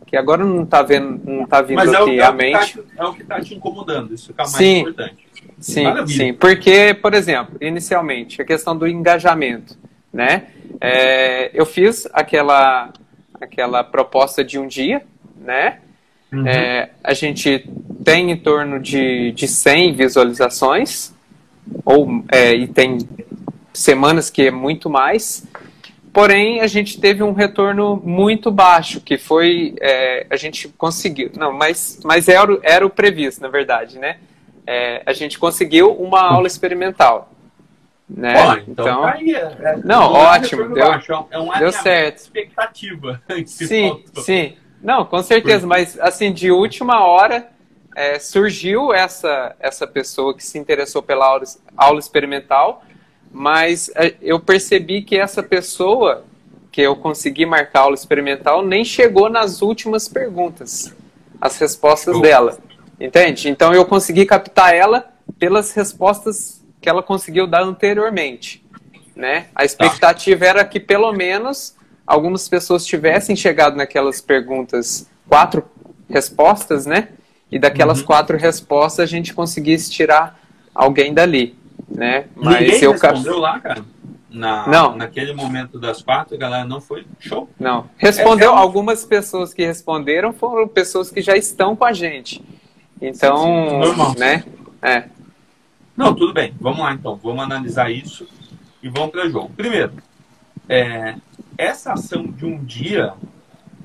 que 0.06 0.16
agora 0.16 0.44
não 0.44 0.62
está 0.62 0.82
vendo, 0.82 1.20
não 1.28 1.44
tá 1.48 1.62
vindo 1.62 1.78
Mas 1.78 1.92
é 1.92 1.96
aqui 1.96 2.20
à 2.20 2.30
mente. 2.30 2.80
É 2.96 3.04
o 3.04 3.12
que 3.12 3.22
está 3.22 3.40
te 3.40 3.56
incomodando, 3.56 4.14
isso 4.14 4.28
fica 4.28 4.44
mais 4.44 4.54
sim, 4.54 4.78
importante. 4.82 5.26
Sim, 5.58 5.82
Maravilha. 5.82 6.16
sim, 6.16 6.32
porque, 6.32 6.94
por 6.94 7.12
exemplo, 7.12 7.56
inicialmente, 7.60 8.40
a 8.40 8.44
questão 8.44 8.78
do 8.78 8.86
engajamento, 8.86 9.76
né? 10.12 10.46
É, 10.80 11.50
eu 11.52 11.66
fiz 11.66 12.06
aquela 12.12 12.92
aquela 13.40 13.82
proposta 13.84 14.44
de 14.44 14.58
um 14.58 14.66
dia, 14.66 15.02
né? 15.36 15.78
Uhum. 16.32 16.46
É, 16.46 16.90
a 17.02 17.14
gente 17.14 17.68
tem 18.04 18.30
em 18.30 18.36
torno 18.36 18.80
de, 18.80 19.32
de 19.32 19.46
100 19.46 19.94
visualizações, 19.94 21.14
ou, 21.84 22.24
é, 22.30 22.54
e 22.54 22.66
tem 22.66 22.98
semanas 23.72 24.30
que 24.30 24.42
é 24.42 24.50
muito 24.50 24.88
mais. 24.88 25.46
Porém, 26.12 26.60
a 26.60 26.66
gente 26.66 26.98
teve 26.98 27.22
um 27.22 27.32
retorno 27.32 28.00
muito 28.02 28.50
baixo, 28.50 29.00
que 29.00 29.18
foi. 29.18 29.74
É, 29.80 30.26
a 30.30 30.36
gente 30.36 30.68
conseguiu. 30.68 31.30
Não, 31.36 31.52
mas, 31.52 32.00
mas 32.02 32.26
era, 32.28 32.58
era 32.62 32.86
o 32.86 32.90
previsto, 32.90 33.42
na 33.42 33.48
verdade, 33.48 33.98
né? 33.98 34.16
É, 34.66 35.02
a 35.04 35.12
gente 35.12 35.38
conseguiu 35.38 35.92
uma 35.92 36.22
aula 36.22 36.46
experimental. 36.46 37.30
Né? 38.08 38.34
Então, 38.68 38.86
então 38.86 39.02
tá 39.02 39.12
aí, 39.14 39.34
é, 39.34 39.56
é 39.60 39.76
não, 39.84 40.12
ótimo, 40.12 40.72
deu, 40.72 40.84
é 41.30 41.38
um 41.38 41.58
deu 41.58 41.72
certo. 41.72 42.18
expectativa. 42.18 43.20
Sim, 43.46 44.04
sim. 44.14 44.56
Não, 44.80 45.04
com 45.04 45.20
certeza, 45.22 45.66
mas 45.66 45.98
assim, 45.98 46.32
de 46.32 46.50
última 46.50 47.04
hora 47.04 47.48
é, 47.96 48.18
surgiu 48.18 48.92
essa, 48.92 49.56
essa 49.58 49.86
pessoa 49.86 50.36
que 50.36 50.44
se 50.44 50.58
interessou 50.58 51.02
pela 51.02 51.26
aula, 51.26 51.42
aula 51.76 51.98
experimental, 51.98 52.84
mas 53.32 53.90
é, 53.96 54.14
eu 54.22 54.38
percebi 54.38 55.02
que 55.02 55.18
essa 55.18 55.42
pessoa 55.42 56.24
que 56.70 56.82
eu 56.82 56.94
consegui 56.94 57.44
marcar 57.46 57.80
a 57.80 57.82
aula 57.84 57.94
experimental 57.94 58.64
nem 58.64 58.84
chegou 58.84 59.28
nas 59.28 59.62
últimas 59.62 60.06
perguntas, 60.06 60.94
as 61.40 61.58
respostas 61.58 62.20
dela. 62.20 62.58
Entende? 63.00 63.48
Então 63.48 63.74
eu 63.74 63.84
consegui 63.84 64.24
captar 64.26 64.74
ela 64.74 65.10
pelas 65.38 65.72
respostas 65.72 66.55
que 66.80 66.88
ela 66.88 67.02
conseguiu 67.02 67.46
dar 67.46 67.62
anteriormente. 67.62 68.64
Né? 69.14 69.46
A 69.54 69.64
expectativa 69.64 70.44
era 70.44 70.64
que 70.64 70.78
pelo 70.78 71.10
menos 71.12 71.74
algumas 72.06 72.48
pessoas 72.48 72.84
tivessem 72.84 73.34
chegado 73.34 73.76
naquelas 73.76 74.20
perguntas, 74.20 75.08
quatro 75.28 75.64
respostas, 76.08 76.86
né? 76.86 77.08
E 77.50 77.58
daquelas 77.58 78.00
uhum. 78.00 78.06
quatro 78.06 78.36
respostas 78.36 79.00
a 79.00 79.06
gente 79.06 79.32
conseguisse 79.32 79.90
tirar 79.90 80.38
alguém 80.74 81.14
dali, 81.14 81.56
né? 81.88 82.26
Mas 82.34 82.60
Ninguém 82.60 82.82
eu 82.82 82.92
respondeu 82.92 83.38
lá, 83.38 83.58
cara? 83.58 83.84
Na, 84.36 84.66
não. 84.68 84.96
Naquele 84.96 85.32
momento 85.32 85.78
das 85.78 86.02
quatro, 86.02 86.34
a 86.34 86.38
galera 86.38 86.64
não 86.64 86.80
foi 86.80 87.06
show? 87.18 87.48
Não. 87.58 87.88
Respondeu, 87.96 88.52
é, 88.52 88.54
é 88.54 88.58
algumas 88.58 89.04
pessoas 89.04 89.54
que 89.54 89.64
responderam 89.64 90.32
foram 90.32 90.68
pessoas 90.68 91.10
que 91.10 91.22
já 91.22 91.36
estão 91.36 91.74
com 91.74 91.84
a 91.84 91.92
gente. 91.92 92.44
Então, 93.00 93.82
sim, 93.82 94.12
sim. 94.12 94.18
né? 94.18 94.44
É. 94.82 95.04
Não, 95.96 96.14
tudo 96.14 96.32
bem. 96.32 96.54
Vamos 96.60 96.80
lá 96.80 96.92
então. 96.92 97.16
Vamos 97.16 97.42
analisar 97.42 97.90
isso 97.90 98.28
e 98.82 98.88
vamos 98.88 99.10
para 99.10 99.26
o 99.26 99.30
jogo. 99.30 99.50
Primeiro, 99.56 99.92
é, 100.68 101.16
essa 101.56 101.94
ação 101.94 102.24
de 102.24 102.44
um 102.44 102.62
dia 102.62 103.14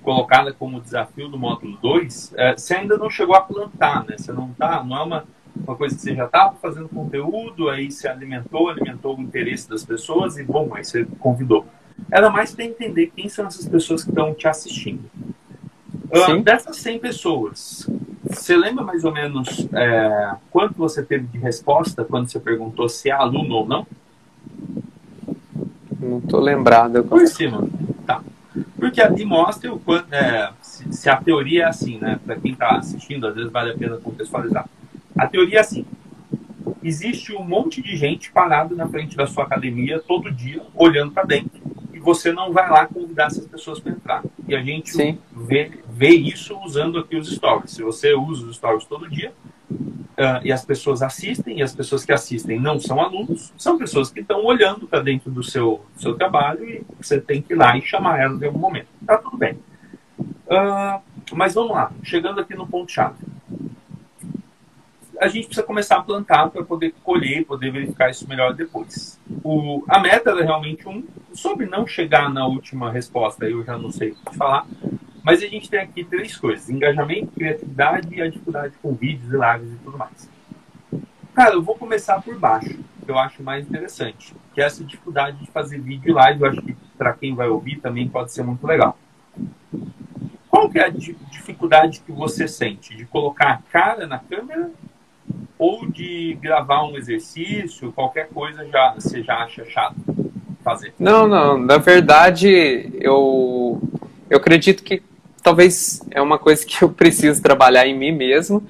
colocada 0.01 0.51
como 0.51 0.81
desafio 0.81 1.29
do 1.29 1.37
módulo 1.37 1.77
2, 1.81 2.33
é, 2.35 2.57
você 2.57 2.75
ainda 2.75 2.97
não 2.97 3.09
chegou 3.09 3.35
a 3.35 3.41
plantar, 3.41 4.03
né? 4.05 4.17
Você 4.17 4.33
não 4.33 4.49
tá, 4.53 4.83
não 4.83 4.97
é 4.97 5.03
uma, 5.03 5.25
uma 5.55 5.75
coisa 5.75 5.95
que 5.95 6.01
você 6.01 6.15
já 6.15 6.25
estava 6.25 6.55
fazendo 6.55 6.89
conteúdo, 6.89 7.69
aí 7.69 7.91
se 7.91 8.07
alimentou, 8.07 8.69
alimentou 8.69 9.17
o 9.17 9.21
interesse 9.21 9.69
das 9.69 9.85
pessoas 9.85 10.37
e 10.37 10.43
bom, 10.43 10.71
aí 10.73 10.83
você 10.83 11.05
convidou. 11.19 11.65
Era 12.11 12.29
mais 12.29 12.53
para 12.53 12.65
entender 12.65 13.11
quem 13.15 13.29
são 13.29 13.45
essas 13.45 13.67
pessoas 13.67 14.03
que 14.03 14.09
estão 14.09 14.33
te 14.33 14.47
assistindo. 14.47 15.03
Uh, 16.11 16.41
dessas 16.41 16.75
100 16.77 16.99
pessoas, 16.99 17.89
Você 18.29 18.55
lembra 18.55 18.83
mais 18.83 19.03
ou 19.03 19.11
menos 19.11 19.67
é, 19.73 20.35
quanto 20.49 20.75
você 20.75 21.03
teve 21.03 21.25
de 21.27 21.37
resposta 21.37 22.03
quando 22.03 22.29
você 22.29 22.39
perguntou 22.39 22.89
se 22.89 23.09
é 23.09 23.13
aluno 23.13 23.55
ou 23.55 23.67
não? 23.67 23.87
Não 25.99 26.17
estou 26.17 26.39
lembrado. 26.39 27.03
Por 27.03 27.25
cima. 27.27 27.67
Tá. 28.05 28.21
Porque 28.77 29.01
ali 29.01 29.23
mostra 29.23 29.73
o 29.73 29.79
quanto. 29.79 30.11
É, 30.13 30.51
se, 30.61 30.91
se, 30.91 31.09
a 31.09 31.15
teoria 31.15 31.63
é 31.63 31.67
assim, 31.67 31.97
né? 31.99 32.19
Para 32.25 32.35
quem 32.35 32.53
está 32.53 32.77
assistindo, 32.77 33.27
às 33.27 33.35
vezes 33.35 33.51
vale 33.51 33.71
a 33.71 33.77
pena 33.77 33.97
contextualizar. 33.97 34.67
A 35.17 35.27
teoria 35.27 35.57
é 35.57 35.61
assim: 35.61 35.85
existe 36.83 37.33
um 37.35 37.43
monte 37.43 37.81
de 37.81 37.95
gente 37.95 38.31
parado 38.31 38.75
na 38.75 38.87
frente 38.87 39.15
da 39.15 39.27
sua 39.27 39.43
academia 39.43 39.99
todo 39.99 40.31
dia, 40.31 40.61
olhando 40.75 41.11
para 41.11 41.23
dentro, 41.23 41.61
e 41.93 41.99
você 41.99 42.31
não 42.31 42.51
vai 42.51 42.69
lá 42.69 42.85
convidar 42.87 43.27
essas 43.27 43.45
pessoas 43.45 43.79
para 43.79 43.91
entrar. 43.91 44.23
E 44.47 44.55
a 44.55 44.61
gente 44.61 44.91
vê, 45.31 45.71
vê 45.91 46.09
isso 46.09 46.57
usando 46.59 46.99
aqui 46.99 47.15
os 47.15 47.29
stories. 47.29 47.71
Se 47.71 47.83
você 47.83 48.13
usa 48.13 48.45
os 48.45 48.55
stories 48.55 48.85
todo 48.85 49.09
dia, 49.09 49.33
uh, 49.71 50.41
e 50.43 50.51
as 50.51 50.63
pessoas 50.63 51.01
assistem, 51.01 51.59
e 51.59 51.63
as 51.63 51.75
pessoas 51.75 52.05
que 52.05 52.11
assistem 52.11 52.59
não 52.59 52.79
são 52.79 53.01
alunos, 53.01 53.53
são 53.57 53.77
pessoas 53.77 54.09
que 54.09 54.21
estão 54.21 54.43
olhando 54.45 54.87
para 54.87 55.01
dentro 55.01 55.29
do 55.29 55.43
seu, 55.43 55.83
seu 55.97 56.15
trabalho 56.15 56.67
e 56.67 56.83
você 56.99 57.19
tem 57.19 57.41
que 57.41 57.53
ir 57.53 57.55
lá 57.55 57.77
e 57.77 57.81
chamar 57.81 58.19
elas 58.19 58.41
em 58.41 58.45
algum 58.45 58.59
momento. 58.59 58.87
Tá 59.05 59.17
tudo 59.17 59.37
bem. 59.37 59.59
Uh, 60.19 61.01
mas 61.33 61.53
vamos 61.53 61.71
lá, 61.71 61.91
chegando 62.03 62.41
aqui 62.41 62.55
no 62.55 62.67
ponto-chave 62.67 63.15
a 65.21 65.27
gente 65.27 65.45
precisa 65.45 65.65
começar 65.65 65.97
a 65.97 66.01
plantar 66.01 66.49
para 66.49 66.63
poder 66.63 66.95
colher, 67.03 67.45
poder 67.45 67.71
verificar 67.71 68.09
isso 68.09 68.27
melhor 68.27 68.55
depois. 68.55 69.19
O, 69.43 69.83
a 69.87 69.99
meta 69.99 70.31
era 70.31 70.43
realmente 70.43 70.89
um. 70.89 71.03
Sobre 71.31 71.67
não 71.67 71.85
chegar 71.85 72.27
na 72.33 72.47
última 72.47 72.91
resposta, 72.91 73.45
eu 73.45 73.63
já 73.63 73.77
não 73.77 73.91
sei 73.91 74.09
o 74.09 74.15
que 74.15 74.35
falar, 74.35 74.65
mas 75.23 75.43
a 75.43 75.47
gente 75.47 75.69
tem 75.69 75.79
aqui 75.79 76.03
três 76.03 76.35
coisas: 76.35 76.69
engajamento, 76.69 77.31
criatividade 77.31 78.07
e 78.13 78.21
a 78.21 78.27
dificuldade 78.27 78.73
com 78.81 78.93
vídeos 78.93 79.31
e 79.31 79.37
lives 79.37 79.73
e 79.73 79.83
tudo 79.83 79.97
mais. 79.97 80.29
Cara, 81.33 81.53
eu 81.53 81.61
vou 81.61 81.75
começar 81.75 82.21
por 82.21 82.37
baixo, 82.37 82.77
que 83.05 83.09
eu 83.09 83.17
acho 83.17 83.41
mais 83.41 83.67
interessante, 83.67 84.33
que 84.53 84.61
é 84.61 84.65
essa 84.65 84.83
dificuldade 84.83 85.37
de 85.37 85.49
fazer 85.51 85.79
vídeo 85.79 86.09
e 86.09 86.13
live. 86.13 86.41
Eu 86.41 86.49
acho 86.49 86.61
que 86.61 86.75
para 86.97 87.13
quem 87.13 87.33
vai 87.33 87.47
ouvir 87.47 87.79
também 87.79 88.07
pode 88.07 88.31
ser 88.31 88.43
muito 88.43 88.65
legal. 88.65 88.97
Qual 90.49 90.69
que 90.69 90.79
é 90.79 90.85
a 90.85 90.89
dificuldade 90.89 92.01
que 92.05 92.11
você 92.11 92.47
sente 92.47 92.95
de 92.95 93.05
colocar 93.05 93.51
a 93.51 93.57
cara 93.71 94.05
na 94.05 94.19
câmera 94.19 94.69
ou 95.57 95.89
de 95.89 96.37
gravar 96.41 96.83
um 96.83 96.97
exercício, 96.97 97.91
qualquer 97.93 98.27
coisa 98.27 98.67
já 98.67 98.93
você 98.93 99.23
já 99.23 99.35
acha 99.35 99.63
chato 99.65 99.95
fazer? 100.61 100.93
Não, 100.99 101.27
não. 101.27 101.57
Na 101.57 101.77
verdade, 101.77 102.91
eu 102.99 103.81
eu 104.29 104.37
acredito 104.37 104.83
que 104.83 105.01
talvez 105.41 106.01
é 106.11 106.21
uma 106.21 106.37
coisa 106.37 106.65
que 106.65 106.81
eu 106.83 106.89
preciso 106.89 107.41
trabalhar 107.41 107.87
em 107.87 107.97
mim 107.97 108.11
mesmo, 108.11 108.65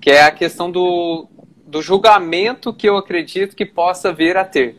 que 0.00 0.10
é 0.10 0.24
a 0.24 0.30
questão 0.30 0.70
do, 0.70 1.28
do 1.66 1.80
julgamento 1.80 2.72
que 2.72 2.88
eu 2.88 2.96
acredito 2.96 3.56
que 3.56 3.64
possa 3.64 4.12
vir 4.12 4.36
a 4.36 4.44
ter. 4.44 4.76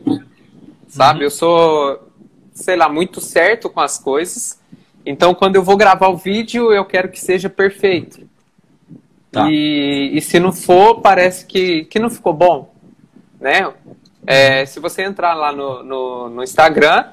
Sabe? 0.88 1.20
Uhum. 1.20 1.24
Eu 1.24 1.30
sou, 1.30 2.08
sei 2.52 2.76
lá, 2.76 2.88
muito 2.88 3.20
certo 3.20 3.68
com 3.68 3.80
as 3.80 3.98
coisas. 3.98 4.60
Então, 5.04 5.34
quando 5.34 5.56
eu 5.56 5.62
vou 5.62 5.76
gravar 5.76 6.08
o 6.08 6.16
vídeo, 6.16 6.72
eu 6.72 6.84
quero 6.84 7.10
que 7.10 7.20
seja 7.20 7.50
perfeito. 7.50 8.26
Tá. 9.30 9.50
E, 9.50 10.12
e 10.14 10.20
se 10.20 10.38
não 10.38 10.52
for, 10.52 11.00
parece 11.00 11.44
que, 11.44 11.84
que 11.86 11.98
não 11.98 12.08
ficou 12.08 12.32
bom. 12.32 12.72
Né? 13.40 13.70
É, 14.26 14.64
se 14.64 14.78
você 14.78 15.02
entrar 15.02 15.34
lá 15.34 15.52
no, 15.52 15.82
no, 15.82 16.28
no, 16.30 16.42
Instagram, 16.42 17.08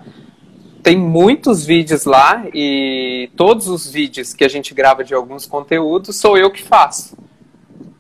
tem 0.84 0.98
muitos 0.98 1.66
vídeos 1.66 2.06
lá 2.06 2.46
e 2.54 3.30
todos 3.36 3.68
os 3.68 3.90
vídeos 3.90 4.34
que 4.34 4.44
a 4.44 4.50
gente 4.50 4.74
grava 4.74 5.04
de 5.04 5.14
alguns 5.14 5.46
conteúdos 5.46 6.16
sou 6.18 6.38
eu 6.38 6.52
que 6.52 6.64
faço. 6.64 7.18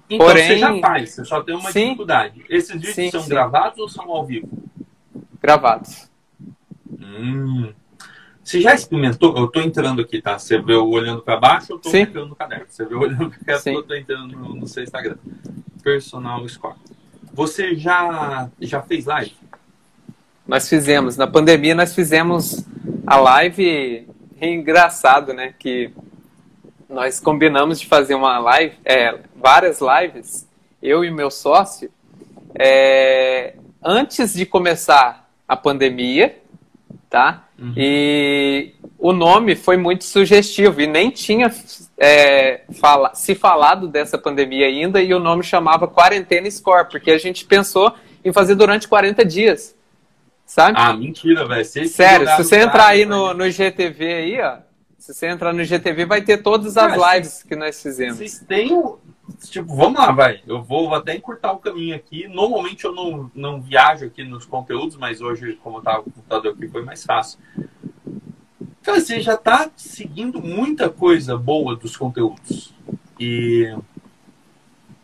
Então 0.09 0.25
Porém, 0.27 0.47
você 0.47 0.57
já 0.57 0.79
faz, 0.79 1.11
você 1.11 1.25
só 1.25 1.41
tem 1.41 1.55
uma 1.55 1.71
sim, 1.71 1.85
dificuldade. 1.85 2.43
Esses 2.49 2.73
vídeos 2.73 2.95
sim, 2.95 3.09
são 3.09 3.21
sim. 3.21 3.29
gravados 3.29 3.79
ou 3.79 3.87
são 3.87 4.11
ao 4.11 4.25
vivo? 4.25 4.49
Gravados. 5.41 6.09
Hum. 6.99 7.71
Você 8.43 8.59
já 8.59 8.73
experimentou? 8.73 9.37
Eu 9.37 9.45
estou 9.45 9.61
entrando 9.61 10.01
aqui, 10.01 10.21
tá? 10.21 10.37
Você 10.37 10.59
vê 10.59 10.73
eu 10.73 10.89
olhando 10.89 11.21
para 11.21 11.37
baixo, 11.37 11.71
eu 11.71 11.77
estou 11.77 11.95
entrando 11.95 12.29
no 12.29 12.35
caderno. 12.35 12.65
Você 12.67 12.83
vê 12.83 12.93
eu 12.93 12.99
olhando 12.99 13.29
para 13.29 13.53
baixo, 13.53 13.69
eu 13.69 13.79
estou 13.79 13.95
entrando 13.95 14.27
no, 14.35 14.55
no, 14.55 14.67
seu 14.67 14.83
Instagram. 14.83 15.15
Personal 15.81 16.47
Score. 16.49 16.75
Você 17.33 17.75
já, 17.75 18.49
já 18.59 18.81
fez 18.81 19.05
live? 19.05 19.33
Nós 20.51 20.67
fizemos. 20.67 21.15
Na 21.15 21.27
pandemia, 21.27 21.73
nós 21.73 21.95
fizemos 21.95 22.65
a 23.07 23.15
live. 23.15 24.05
É 24.37 24.49
engraçado, 24.49 25.33
né? 25.33 25.53
Que 25.57 25.91
nós 26.89 27.21
combinamos 27.21 27.79
de 27.79 27.87
fazer 27.87 28.15
uma 28.15 28.37
live, 28.37 28.75
é, 28.83 29.17
várias 29.33 29.79
lives, 29.79 30.45
eu 30.83 31.05
e 31.05 31.09
meu 31.09 31.31
sócio, 31.31 31.89
é, 32.59 33.55
antes 33.81 34.33
de 34.33 34.45
começar 34.45 35.25
a 35.47 35.55
pandemia, 35.55 36.37
tá? 37.09 37.45
Uhum. 37.57 37.73
E 37.77 38.73
o 38.99 39.13
nome 39.13 39.55
foi 39.55 39.77
muito 39.77 40.03
sugestivo 40.03 40.81
e 40.81 40.85
nem 40.85 41.11
tinha 41.11 41.49
é, 41.97 42.63
fala, 42.73 43.15
se 43.15 43.35
falado 43.35 43.87
dessa 43.87 44.17
pandemia 44.17 44.67
ainda 44.67 45.01
e 45.01 45.13
o 45.13 45.19
nome 45.19 45.43
chamava 45.43 45.87
Quarentena 45.87 46.51
Score, 46.51 46.89
porque 46.89 47.09
a 47.09 47.17
gente 47.17 47.45
pensou 47.45 47.95
em 48.25 48.33
fazer 48.33 48.55
durante 48.55 48.85
40 48.85 49.23
dias. 49.23 49.79
Sabe? 50.51 50.77
Ah, 50.77 50.91
mentira, 50.91 51.47
velho. 51.47 51.63
Sério, 51.63 52.27
se 52.27 52.43
você 52.43 52.57
entrar 52.57 52.87
aí 52.87 53.05
no, 53.05 53.33
no 53.33 53.49
GTV 53.49 54.05
aí, 54.05 54.41
ó. 54.41 54.57
Se 54.97 55.13
você 55.13 55.27
entrar 55.27 55.53
no 55.53 55.63
GTV, 55.63 56.05
vai 56.05 56.21
ter 56.21 56.43
todas 56.43 56.75
as 56.75 56.93
lives 56.93 57.41
que 57.41 57.55
nós 57.55 57.81
fizemos. 57.81 58.17
Vocês 58.17 58.39
têm 58.39 58.67
tipo, 59.49 59.73
vamos 59.73 59.97
lá, 59.97 60.11
vai. 60.11 60.41
Eu 60.45 60.61
vou 60.61 60.93
até 60.93 61.15
encurtar 61.15 61.53
o 61.53 61.57
caminho 61.59 61.95
aqui. 61.95 62.27
Normalmente 62.27 62.83
eu 62.83 62.93
não, 62.93 63.31
não 63.33 63.61
viajo 63.61 64.05
aqui 64.05 64.25
nos 64.25 64.45
conteúdos, 64.45 64.97
mas 64.97 65.21
hoje, 65.21 65.57
como 65.63 65.77
eu 65.77 65.83
tava 65.83 66.03
com 66.03 66.09
o 66.09 66.13
computador 66.13 66.51
aqui, 66.51 66.67
foi 66.67 66.83
mais 66.83 67.05
fácil. 67.05 67.39
Então, 68.81 68.95
você 68.95 69.21
já 69.21 69.35
está 69.35 69.71
seguindo 69.77 70.41
muita 70.41 70.89
coisa 70.89 71.37
boa 71.37 71.77
dos 71.77 71.95
conteúdos. 71.95 72.73
E, 73.17 73.73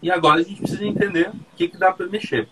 e 0.01 0.11
agora 0.11 0.41
a 0.41 0.43
gente 0.43 0.59
precisa 0.59 0.85
entender 0.85 1.29
o 1.29 1.55
que, 1.55 1.69
que 1.69 1.77
dá 1.77 1.93
para 1.93 2.05
mexer. 2.07 2.49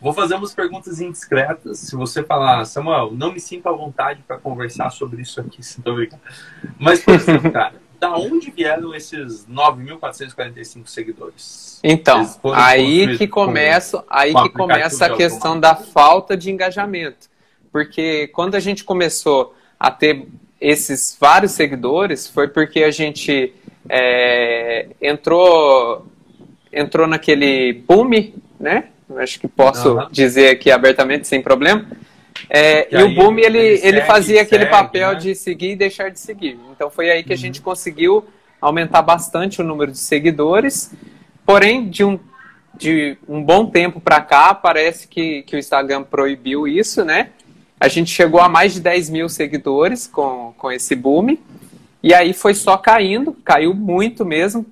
Vou 0.00 0.12
fazer 0.12 0.34
umas 0.34 0.54
perguntas 0.54 1.00
indiscretas. 1.00 1.78
Se 1.78 1.96
você 1.96 2.22
falar, 2.22 2.64
Samuel, 2.64 3.12
não 3.12 3.32
me 3.32 3.40
sinto 3.40 3.68
à 3.68 3.72
vontade 3.72 4.22
para 4.26 4.38
conversar 4.38 4.90
sobre 4.90 5.22
isso 5.22 5.40
aqui, 5.40 5.62
sinto 5.64 5.90
obrigado. 5.90 6.20
Mas, 6.78 7.02
por 7.02 7.14
exemplo, 7.14 7.50
cara, 7.50 7.74
da 7.98 8.16
onde 8.16 8.50
vieram 8.50 8.94
esses 8.94 9.46
9.445 9.46 10.86
seguidores? 10.86 11.80
Então, 11.82 12.26
aí 12.54 13.16
que 13.16 13.26
começa, 13.26 13.98
com, 13.98 14.04
aí 14.08 14.34
que 14.34 14.48
começa 14.50 15.06
a 15.06 15.16
questão 15.16 15.58
da 15.58 15.74
falta 15.74 16.36
de 16.36 16.50
engajamento. 16.50 17.28
Porque 17.72 18.28
quando 18.28 18.54
a 18.54 18.60
gente 18.60 18.84
começou 18.84 19.54
a 19.78 19.90
ter 19.90 20.28
esses 20.60 21.16
vários 21.20 21.52
seguidores, 21.52 22.28
foi 22.28 22.48
porque 22.48 22.84
a 22.84 22.90
gente 22.90 23.54
é, 23.88 24.88
entrou 25.00 26.06
entrou 26.72 27.06
naquele 27.06 27.72
boom, 27.72 28.10
né? 28.58 28.88
Acho 29.16 29.38
que 29.38 29.46
posso 29.46 29.96
uhum. 29.96 30.08
dizer 30.10 30.50
aqui 30.50 30.70
abertamente 30.70 31.26
sem 31.26 31.42
problema 31.42 31.86
é, 32.48 32.88
e, 32.90 32.98
e 32.98 33.02
o 33.02 33.14
Boom, 33.14 33.38
ele, 33.38 33.58
ele, 33.58 33.80
ele 33.86 34.00
fazia 34.02 34.42
aquele 34.42 34.64
segue, 34.64 34.76
papel 34.76 35.12
né? 35.12 35.18
de 35.18 35.34
seguir 35.34 35.70
e 35.70 35.76
deixar 35.76 36.10
de 36.10 36.18
seguir. 36.18 36.58
Então 36.72 36.90
foi 36.90 37.10
aí 37.10 37.22
que 37.22 37.30
uhum. 37.30 37.34
a 37.34 37.38
gente 37.38 37.60
conseguiu 37.60 38.24
aumentar 38.60 39.02
bastante 39.02 39.60
o 39.60 39.64
número 39.64 39.92
de 39.92 39.98
seguidores. 39.98 40.92
Porém, 41.44 41.88
de 41.88 42.04
um, 42.04 42.18
de 42.76 43.16
um 43.28 43.42
bom 43.42 43.66
tempo 43.66 44.00
para 44.00 44.20
cá, 44.20 44.54
parece 44.54 45.06
que, 45.06 45.42
que 45.42 45.56
o 45.56 45.58
Instagram 45.58 46.02
proibiu 46.02 46.66
isso, 46.66 47.04
né? 47.04 47.30
A 47.78 47.88
gente 47.88 48.10
chegou 48.10 48.40
a 48.40 48.48
mais 48.48 48.74
de 48.74 48.80
10 48.80 49.10
mil 49.10 49.28
seguidores 49.28 50.06
com, 50.06 50.54
com 50.56 50.72
esse 50.72 50.94
boom. 50.94 51.36
E 52.02 52.14
aí 52.14 52.32
foi 52.32 52.54
só 52.54 52.76
caindo, 52.76 53.36
caiu 53.44 53.74
muito 53.74 54.24
mesmo. 54.24 54.64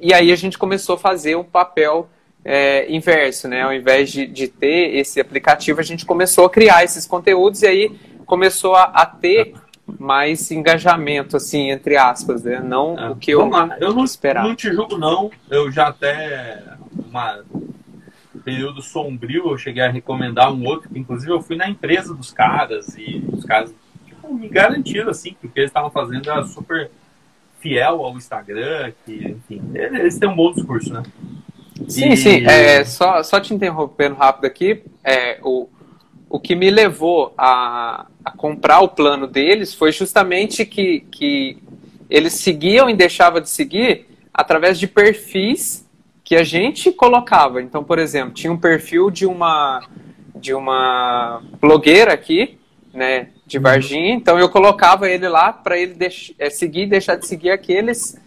E 0.00 0.12
aí 0.12 0.32
a 0.32 0.36
gente 0.36 0.58
começou 0.58 0.96
a 0.96 0.98
fazer 0.98 1.36
o 1.36 1.44
papel 1.44 2.08
é, 2.44 2.90
inverso, 2.92 3.48
né? 3.48 3.62
Ao 3.62 3.72
invés 3.72 4.10
de, 4.10 4.26
de 4.26 4.48
ter 4.48 4.96
esse 4.96 5.20
aplicativo, 5.20 5.80
a 5.80 5.84
gente 5.84 6.04
começou 6.04 6.46
a 6.46 6.50
criar 6.50 6.84
esses 6.84 7.06
conteúdos 7.06 7.62
e 7.62 7.66
aí 7.66 8.00
começou 8.26 8.74
a, 8.74 8.84
a 8.84 9.06
ter 9.06 9.54
mais 9.98 10.50
engajamento, 10.50 11.36
assim, 11.36 11.70
entre 11.70 11.96
aspas, 11.96 12.44
né? 12.44 12.60
Não 12.60 12.98
é, 12.98 13.10
o 13.10 13.16
que 13.16 13.30
eu, 13.30 13.50
eu 13.80 13.92
não 13.92 14.04
esperava. 14.04 14.48
Não 14.48 14.54
te 14.54 14.72
julgo, 14.72 14.96
não. 14.96 15.30
Eu 15.50 15.70
já 15.70 15.88
até 15.88 16.62
uma 16.94 17.42
período 18.44 18.82
sombrio 18.82 19.50
eu 19.50 19.58
cheguei 19.58 19.82
a 19.82 19.90
recomendar 19.90 20.52
um 20.52 20.64
outro, 20.64 20.88
que 20.88 20.98
inclusive 20.98 21.30
eu 21.32 21.40
fui 21.40 21.56
na 21.56 21.68
empresa 21.68 22.14
dos 22.14 22.32
caras 22.32 22.96
e 22.98 23.24
os 23.32 23.44
caras 23.44 23.72
tipo, 24.04 24.34
me 24.34 24.48
garantiram, 24.48 25.10
assim, 25.10 25.34
que 25.40 25.46
o 25.46 25.50
que 25.50 25.60
eles 25.60 25.70
estavam 25.70 25.90
fazendo 25.90 26.30
era 26.30 26.44
super 26.44 26.90
fiel 27.60 28.04
ao 28.04 28.16
Instagram, 28.16 28.92
que, 29.04 29.28
enfim, 29.28 29.62
eles 29.74 30.18
têm 30.18 30.28
um 30.28 30.34
bom 30.34 30.52
discurso, 30.52 30.92
né? 30.92 31.02
Sim, 31.88 32.10
e... 32.10 32.16
sim. 32.16 32.46
É, 32.46 32.84
só, 32.84 33.22
só 33.22 33.40
te 33.40 33.54
interrompendo 33.54 34.14
rápido 34.14 34.44
aqui, 34.44 34.82
é, 35.04 35.38
o, 35.42 35.68
o 36.28 36.40
que 36.40 36.54
me 36.54 36.70
levou 36.70 37.32
a, 37.36 38.06
a 38.24 38.30
comprar 38.30 38.80
o 38.80 38.88
plano 38.88 39.26
deles 39.26 39.74
foi 39.74 39.92
justamente 39.92 40.64
que, 40.64 41.00
que 41.10 41.58
eles 42.08 42.34
seguiam 42.34 42.88
e 42.88 42.94
deixavam 42.94 43.40
de 43.40 43.50
seguir 43.50 44.06
através 44.32 44.78
de 44.78 44.86
perfis 44.86 45.86
que 46.24 46.36
a 46.36 46.44
gente 46.44 46.90
colocava. 46.92 47.60
Então, 47.60 47.82
por 47.82 47.98
exemplo, 47.98 48.32
tinha 48.32 48.52
um 48.52 48.58
perfil 48.58 49.10
de 49.10 49.26
uma 49.26 49.82
de 50.34 50.52
uma 50.52 51.40
blogueira 51.60 52.12
aqui, 52.12 52.58
né, 52.92 53.28
de 53.46 53.58
uhum. 53.58 53.62
Varginha. 53.62 54.14
Então 54.14 54.38
eu 54.38 54.48
colocava 54.48 55.08
ele 55.08 55.28
lá 55.28 55.52
para 55.52 55.78
ele 55.78 55.94
deix 55.94 56.34
é, 56.38 56.50
seguir, 56.50 56.86
deixar 56.86 57.16
de 57.16 57.26
seguir 57.26 57.50
aqueles 57.50 58.18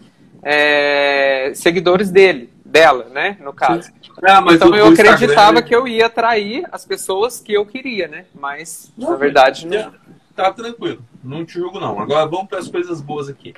é, 0.42 1.52
seguidores 1.54 2.10
dele, 2.10 2.50
dela, 2.76 3.06
né, 3.06 3.38
no 3.42 3.54
caso. 3.54 3.90
Ah, 4.22 4.44
então 4.52 4.76
eu 4.76 4.88
acreditava 4.88 5.62
que 5.62 5.74
eu 5.74 5.88
ia 5.88 6.08
atrair 6.08 6.68
as 6.74 6.86
pessoas 6.86 7.40
que 7.40 7.54
eu 7.54 7.66
queria, 7.66 8.06
né? 8.10 8.26
Mas 8.38 8.92
não, 8.98 9.12
na 9.12 9.16
verdade 9.16 9.66
não. 9.66 9.94
Tá 10.36 10.52
tranquilo, 10.52 11.02
não 11.24 11.46
te 11.46 11.54
julgo 11.54 11.80
não. 11.80 11.98
Agora 11.98 12.26
vamos 12.26 12.48
para 12.48 12.60
as 12.60 12.68
coisas 12.68 13.00
boas 13.00 13.30
aqui. 13.30 13.54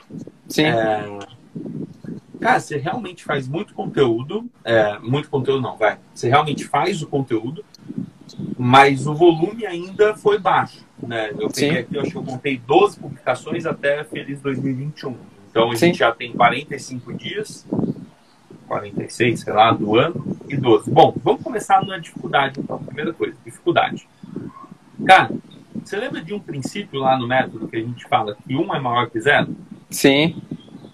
Sim. 0.47 0.65
É... 0.65 1.17
Cara, 2.39 2.59
você 2.59 2.77
realmente 2.77 3.23
faz 3.23 3.47
muito 3.47 3.73
conteúdo, 3.73 4.47
é, 4.63 4.99
muito 4.99 5.27
conteúdo 5.27 5.61
não, 5.63 5.75
vai. 5.75 5.97
Você 6.13 6.29
realmente 6.29 6.65
faz 6.65 7.01
o 7.01 7.07
conteúdo, 7.07 7.65
mas 8.55 9.07
o 9.07 9.15
volume 9.15 9.65
ainda 9.65 10.15
foi 10.15 10.37
baixo, 10.37 10.85
né? 11.01 11.31
Eu 11.31 11.49
peguei 11.49 11.71
Sim. 11.71 11.77
aqui, 11.79 11.95
eu 11.95 12.01
acho 12.01 12.11
que 12.11 12.17
eu 12.17 12.23
contei 12.23 12.59
12 12.59 12.99
publicações 12.99 13.65
até 13.65 14.03
Feliz 14.03 14.39
2021. 14.41 15.15
Então 15.49 15.71
a 15.71 15.75
Sim. 15.75 15.87
gente 15.87 15.97
já 15.97 16.11
tem 16.11 16.31
45 16.33 17.11
dias, 17.15 17.65
46, 18.67 19.39
sei 19.39 19.53
lá, 19.53 19.71
do 19.71 19.95
ano 19.95 20.37
e 20.47 20.57
12. 20.57 20.91
Bom, 20.91 21.15
vamos 21.23 21.41
começar 21.41 21.83
na 21.85 21.97
dificuldade, 21.97 22.59
então. 22.59 22.77
Primeira 22.79 23.13
coisa, 23.13 23.35
dificuldade. 23.43 24.07
Cara, 25.05 25.31
você 25.83 25.95
lembra 25.97 26.21
de 26.21 26.33
um 26.33 26.39
princípio 26.39 26.99
lá 26.99 27.17
no 27.17 27.27
método 27.27 27.67
que 27.67 27.77
a 27.77 27.81
gente 27.81 28.07
fala 28.07 28.35
que 28.35 28.55
um 28.55 28.73
é 28.75 28.79
maior 28.79 29.09
que 29.09 29.19
zero? 29.19 29.55
Sim, 29.89 30.41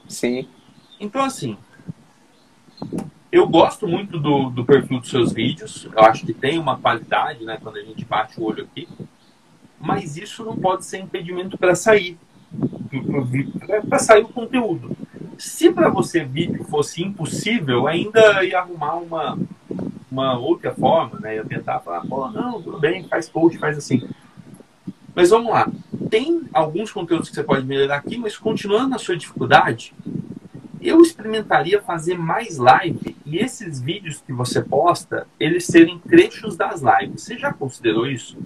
sim. 0.07 0.47
Então, 0.99 1.23
assim, 1.23 1.57
eu 3.31 3.47
gosto 3.47 3.87
muito 3.87 4.19
do, 4.19 4.51
do 4.51 4.63
perfil 4.63 4.99
dos 4.99 5.09
seus 5.09 5.33
vídeos. 5.33 5.87
Eu 5.91 6.03
acho 6.03 6.25
que 6.25 6.33
tem 6.33 6.59
uma 6.59 6.77
qualidade, 6.77 7.43
né, 7.43 7.57
quando 7.61 7.77
a 7.77 7.83
gente 7.83 8.05
bate 8.05 8.39
o 8.39 8.43
olho 8.43 8.63
aqui. 8.63 8.87
Mas 9.79 10.15
isso 10.15 10.45
não 10.45 10.55
pode 10.55 10.85
ser 10.85 10.99
impedimento 10.99 11.57
para 11.57 11.75
sair. 11.75 12.17
Para 13.89 13.99
sair 13.99 14.23
o 14.23 14.29
conteúdo. 14.29 14.95
Se 15.37 15.71
para 15.71 15.89
você 15.89 16.23
vídeo 16.23 16.63
fosse 16.63 17.03
impossível, 17.03 17.87
ainda 17.87 18.43
ia 18.43 18.59
arrumar 18.59 18.95
uma, 18.95 19.37
uma 20.11 20.37
outra 20.37 20.73
forma, 20.73 21.19
né? 21.19 21.35
Ia 21.35 21.45
tentar 21.45 21.79
falar, 21.79 22.03
não, 22.05 22.61
tudo 22.61 22.79
bem, 22.79 23.07
faz 23.07 23.27
post, 23.27 23.57
faz 23.57 23.77
assim. 23.77 24.07
Mas 25.15 25.29
vamos 25.29 25.51
lá. 25.51 25.69
Tem 26.09 26.43
alguns 26.53 26.91
conteúdos 26.91 27.29
que 27.29 27.35
você 27.35 27.43
pode 27.43 27.65
melhorar 27.65 27.97
aqui, 27.97 28.17
mas 28.17 28.37
continuando 28.37 28.89
na 28.89 28.97
sua 28.97 29.17
dificuldade, 29.17 29.93
eu 30.81 31.01
experimentaria 31.01 31.81
fazer 31.81 32.17
mais 32.17 32.57
live 32.57 33.15
e 33.25 33.37
esses 33.37 33.79
vídeos 33.79 34.21
que 34.21 34.33
você 34.33 34.61
posta, 34.61 35.25
eles 35.39 35.65
serem 35.65 35.97
trechos 35.99 36.57
das 36.57 36.81
lives. 36.81 37.23
Você 37.23 37.37
já 37.37 37.53
considerou 37.53 38.05
isso? 38.05 38.37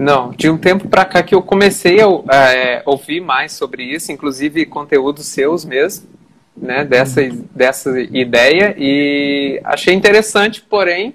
Não, 0.00 0.30
de 0.30 0.48
um 0.48 0.56
tempo 0.56 0.88
para 0.88 1.04
cá 1.04 1.22
que 1.22 1.34
eu 1.34 1.42
comecei 1.42 1.98
a 2.00 2.06
é, 2.34 2.82
ouvir 2.86 3.20
mais 3.20 3.52
sobre 3.52 3.84
isso, 3.84 4.10
inclusive 4.10 4.64
conteúdos 4.64 5.26
seus 5.26 5.62
mesmo, 5.62 6.08
né, 6.56 6.86
dessa, 6.86 7.20
dessa 7.54 8.00
ideia, 8.00 8.74
e 8.78 9.60
achei 9.62 9.92
interessante, 9.92 10.62
porém, 10.62 11.12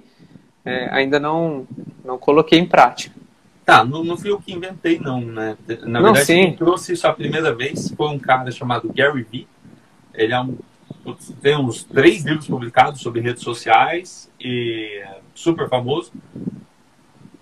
é, 0.64 0.88
ainda 0.92 1.20
não, 1.20 1.68
não 2.06 2.20
coloquei 2.20 2.60
em 2.60 2.68
prática. 2.68 3.16
Tá, 3.66 3.84
não, 3.84 4.04
não 4.04 4.16
fui 4.16 4.30
eu 4.30 4.40
que 4.40 4.54
inventei, 4.54 5.00
não, 5.00 5.20
né? 5.20 5.58
Na 5.82 5.88
não, 5.88 6.04
verdade, 6.04 6.26
sim. 6.28 6.42
quem 6.44 6.56
trouxe 6.56 6.94
isso 6.94 7.08
a 7.08 7.14
primeira 7.14 7.56
vez 7.56 7.92
foi 7.98 8.10
um 8.10 8.20
cara 8.20 8.52
chamado 8.52 8.94
Gary 8.94 9.26
Vee. 9.32 9.48
Ele 10.14 10.32
é 10.32 10.40
um, 10.40 10.56
tem 11.42 11.58
uns 11.58 11.84
três 11.84 12.24
livros 12.24 12.46
publicados 12.46 13.02
sobre 13.02 13.20
redes 13.20 13.42
sociais 13.42 14.30
e 14.40 15.02
é 15.04 15.18
super 15.34 15.68
famoso. 15.68 16.12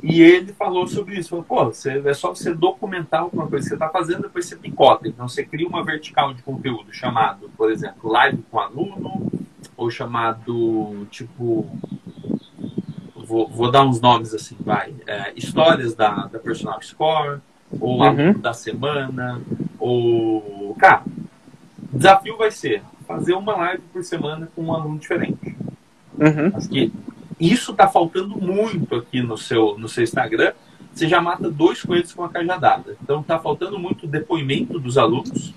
E 0.04 0.22
ele 0.22 0.52
falou 0.52 0.86
sobre 0.86 1.18
isso. 1.18 1.30
Falou, 1.30 1.46
pô, 1.46 1.66
você, 1.66 2.02
é 2.06 2.14
só 2.14 2.36
você 2.36 2.54
documentar 2.54 3.22
alguma 3.22 3.48
coisa 3.48 3.64
que 3.64 3.70
você 3.70 3.76
está 3.76 3.88
fazendo, 3.88 4.24
depois 4.24 4.46
você 4.46 4.58
picota. 4.58 5.08
Então 5.08 5.30
você 5.30 5.46
cria 5.46 5.66
uma 5.66 5.82
vertical 5.82 6.34
de 6.34 6.44
conteúdo 6.44 6.92
chamado, 6.92 7.50
por 7.56 7.72
exemplo, 7.72 8.12
live 8.12 8.44
com 8.52 8.60
aluno, 8.60 9.32
ou 9.78 9.90
chamado, 9.90 11.08
tipo, 11.10 11.66
vou, 13.16 13.48
vou 13.48 13.72
dar 13.72 13.84
uns 13.86 14.02
nomes 14.02 14.34
assim, 14.34 14.58
vai. 14.60 14.94
É, 15.08 15.32
histórias 15.38 15.96
da, 15.96 16.28
da 16.28 16.38
Personal 16.38 16.82
Score, 16.82 17.40
ou 17.80 18.00
uhum. 18.00 18.04
aluno 18.04 18.40
da 18.40 18.52
semana, 18.52 19.42
ou. 19.80 20.76
Cara, 20.78 21.04
o 21.94 21.98
desafio 21.98 22.36
vai 22.36 22.52
ser 22.52 22.84
fazer 23.08 23.34
uma 23.34 23.56
live 23.56 23.84
por 23.94 24.04
semana 24.04 24.50
com 24.54 24.64
um 24.64 24.74
aluno 24.74 25.00
diferente. 25.00 25.56
Uhum. 26.20 26.52
Acho 26.54 26.68
que 26.68 26.92
isso 27.40 27.72
está 27.72 27.88
faltando 27.88 28.38
muito 28.38 28.96
aqui 28.96 29.22
no 29.22 29.38
seu, 29.38 29.78
no 29.78 29.88
seu 29.88 30.04
Instagram. 30.04 30.54
Você 30.94 31.08
já 31.08 31.22
mata 31.22 31.50
dois 31.50 31.82
coelhos 31.82 32.14
com 32.14 32.22
uma 32.22 32.30
cajadada. 32.30 32.96
Então 33.02 33.22
está 33.22 33.40
faltando 33.40 33.80
muito 33.80 34.08
depoimento 34.08 34.80
dos 34.80 34.98
alunos. 34.98 35.54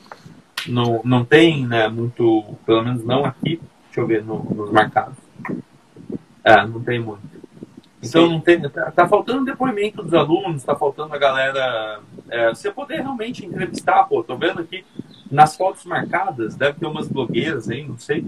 Não, 0.67 1.01
não 1.05 1.25
tem 1.25 1.67
né, 1.67 1.89
muito, 1.89 2.45
pelo 2.65 2.83
menos 2.83 3.05
não 3.05 3.25
aqui, 3.25 3.61
deixa 3.87 4.01
eu 4.01 4.07
ver 4.07 4.25
no, 4.25 4.43
nos 4.43 4.73
marcados. 4.73 5.17
É, 6.43 6.67
não 6.67 6.83
tem 6.83 6.99
muito. 7.01 7.37
Então 8.03 8.29
não 8.29 8.41
tem, 8.41 8.61
tá, 8.69 8.91
tá, 8.91 9.09
faltando 9.09 9.45
depoimento 9.45 10.03
dos 10.03 10.15
alunos, 10.15 10.57
está 10.57 10.77
faltando 10.77 11.15
a 11.15 11.19
galera. 11.19 12.01
É, 12.29 12.49
você 12.51 12.71
poder 12.71 13.01
realmente 13.01 13.45
entrevistar, 13.45 14.05
pô, 14.05 14.23
tô 14.23 14.37
vendo 14.37 14.61
aqui 14.61 14.85
nas 15.31 15.57
fotos 15.57 15.85
marcadas, 15.85 16.55
deve 16.55 16.79
ter 16.79 16.87
umas 16.87 17.09
blogueiras 17.09 17.69
aí, 17.69 17.87
não 17.87 17.99
sei. 17.99 18.25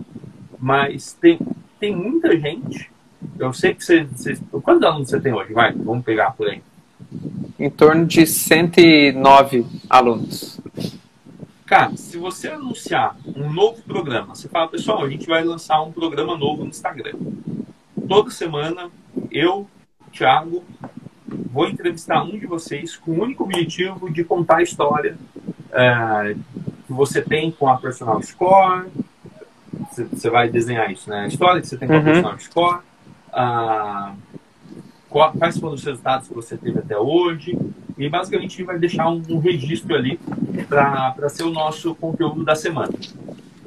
Mas 0.59 1.13
tem, 1.13 1.39
tem 1.79 1.95
muita 1.95 2.37
gente 2.39 2.91
eu 3.39 3.53
sei 3.53 3.75
que 3.75 3.85
você, 3.85 4.05
você. 4.05 4.39
Quantos 4.63 4.83
alunos 4.83 5.09
você 5.09 5.21
tem 5.21 5.33
hoje? 5.33 5.53
Vai, 5.53 5.73
vamos 5.73 6.05
pegar 6.05 6.33
por 6.33 6.49
aí. 6.49 6.63
Em 7.59 7.71
torno 7.71 8.07
de 8.07 8.27
109 8.27 9.67
alunos. 9.89 10.61
Cara, 11.67 11.97
se 11.97 12.17
você 12.17 12.49
anunciar 12.49 13.17
um 13.37 13.53
novo 13.53 13.83
programa, 13.83 14.35
você 14.35 14.49
fala, 14.49 14.69
pessoal, 14.69 15.05
a 15.05 15.09
gente 15.09 15.27
vai 15.27 15.45
lançar 15.45 15.83
um 15.83 15.93
programa 15.93 16.37
novo 16.37 16.63
no 16.63 16.71
Instagram. 16.71 17.13
Toda 18.09 18.31
semana, 18.31 18.91
eu, 19.31 19.69
Thiago, 20.11 20.65
vou 21.27 21.69
entrevistar 21.69 22.23
um 22.23 22.39
de 22.39 22.47
vocês 22.47 22.97
com 22.97 23.13
o 23.13 23.23
único 23.23 23.45
objetivo 23.45 24.11
de 24.11 24.25
contar 24.25 24.57
a 24.57 24.63
história 24.63 25.19
é, 25.73 26.35
que 26.87 26.93
você 26.93 27.21
tem 27.21 27.51
com 27.51 27.69
a 27.69 27.77
Personal 27.77 28.23
Score. 28.23 28.87
Você 30.11 30.31
vai 30.31 30.49
desenhar 30.49 30.91
isso, 30.91 31.11
né? 31.11 31.25
A 31.25 31.27
história 31.27 31.61
que 31.61 31.67
você 31.67 31.77
tem 31.77 31.87
com 31.87 31.95
a 31.95 31.99
uhum. 31.99 32.05
Personal 32.05 32.39
Score 32.41 32.88
ah, 33.39 34.15
quais 35.09 35.59
foram 35.59 35.75
os 35.75 35.85
resultados 35.85 36.29
que 36.29 36.35
você 36.35 36.57
teve 36.57 36.81
até 36.81 36.99
hoje. 36.99 37.57
E 37.97 38.09
basicamente 38.09 38.47
a 38.47 38.51
gente 38.51 38.65
vai 38.65 38.79
deixar 38.79 39.09
um, 39.09 39.23
um 39.29 39.39
registro 39.39 39.95
ali 39.95 40.21
para 40.69 41.29
ser 41.29 41.45
o 41.45 41.51
nosso 41.51 41.95
conteúdo 41.95 42.45
da 42.45 42.55
semana. 42.55 42.93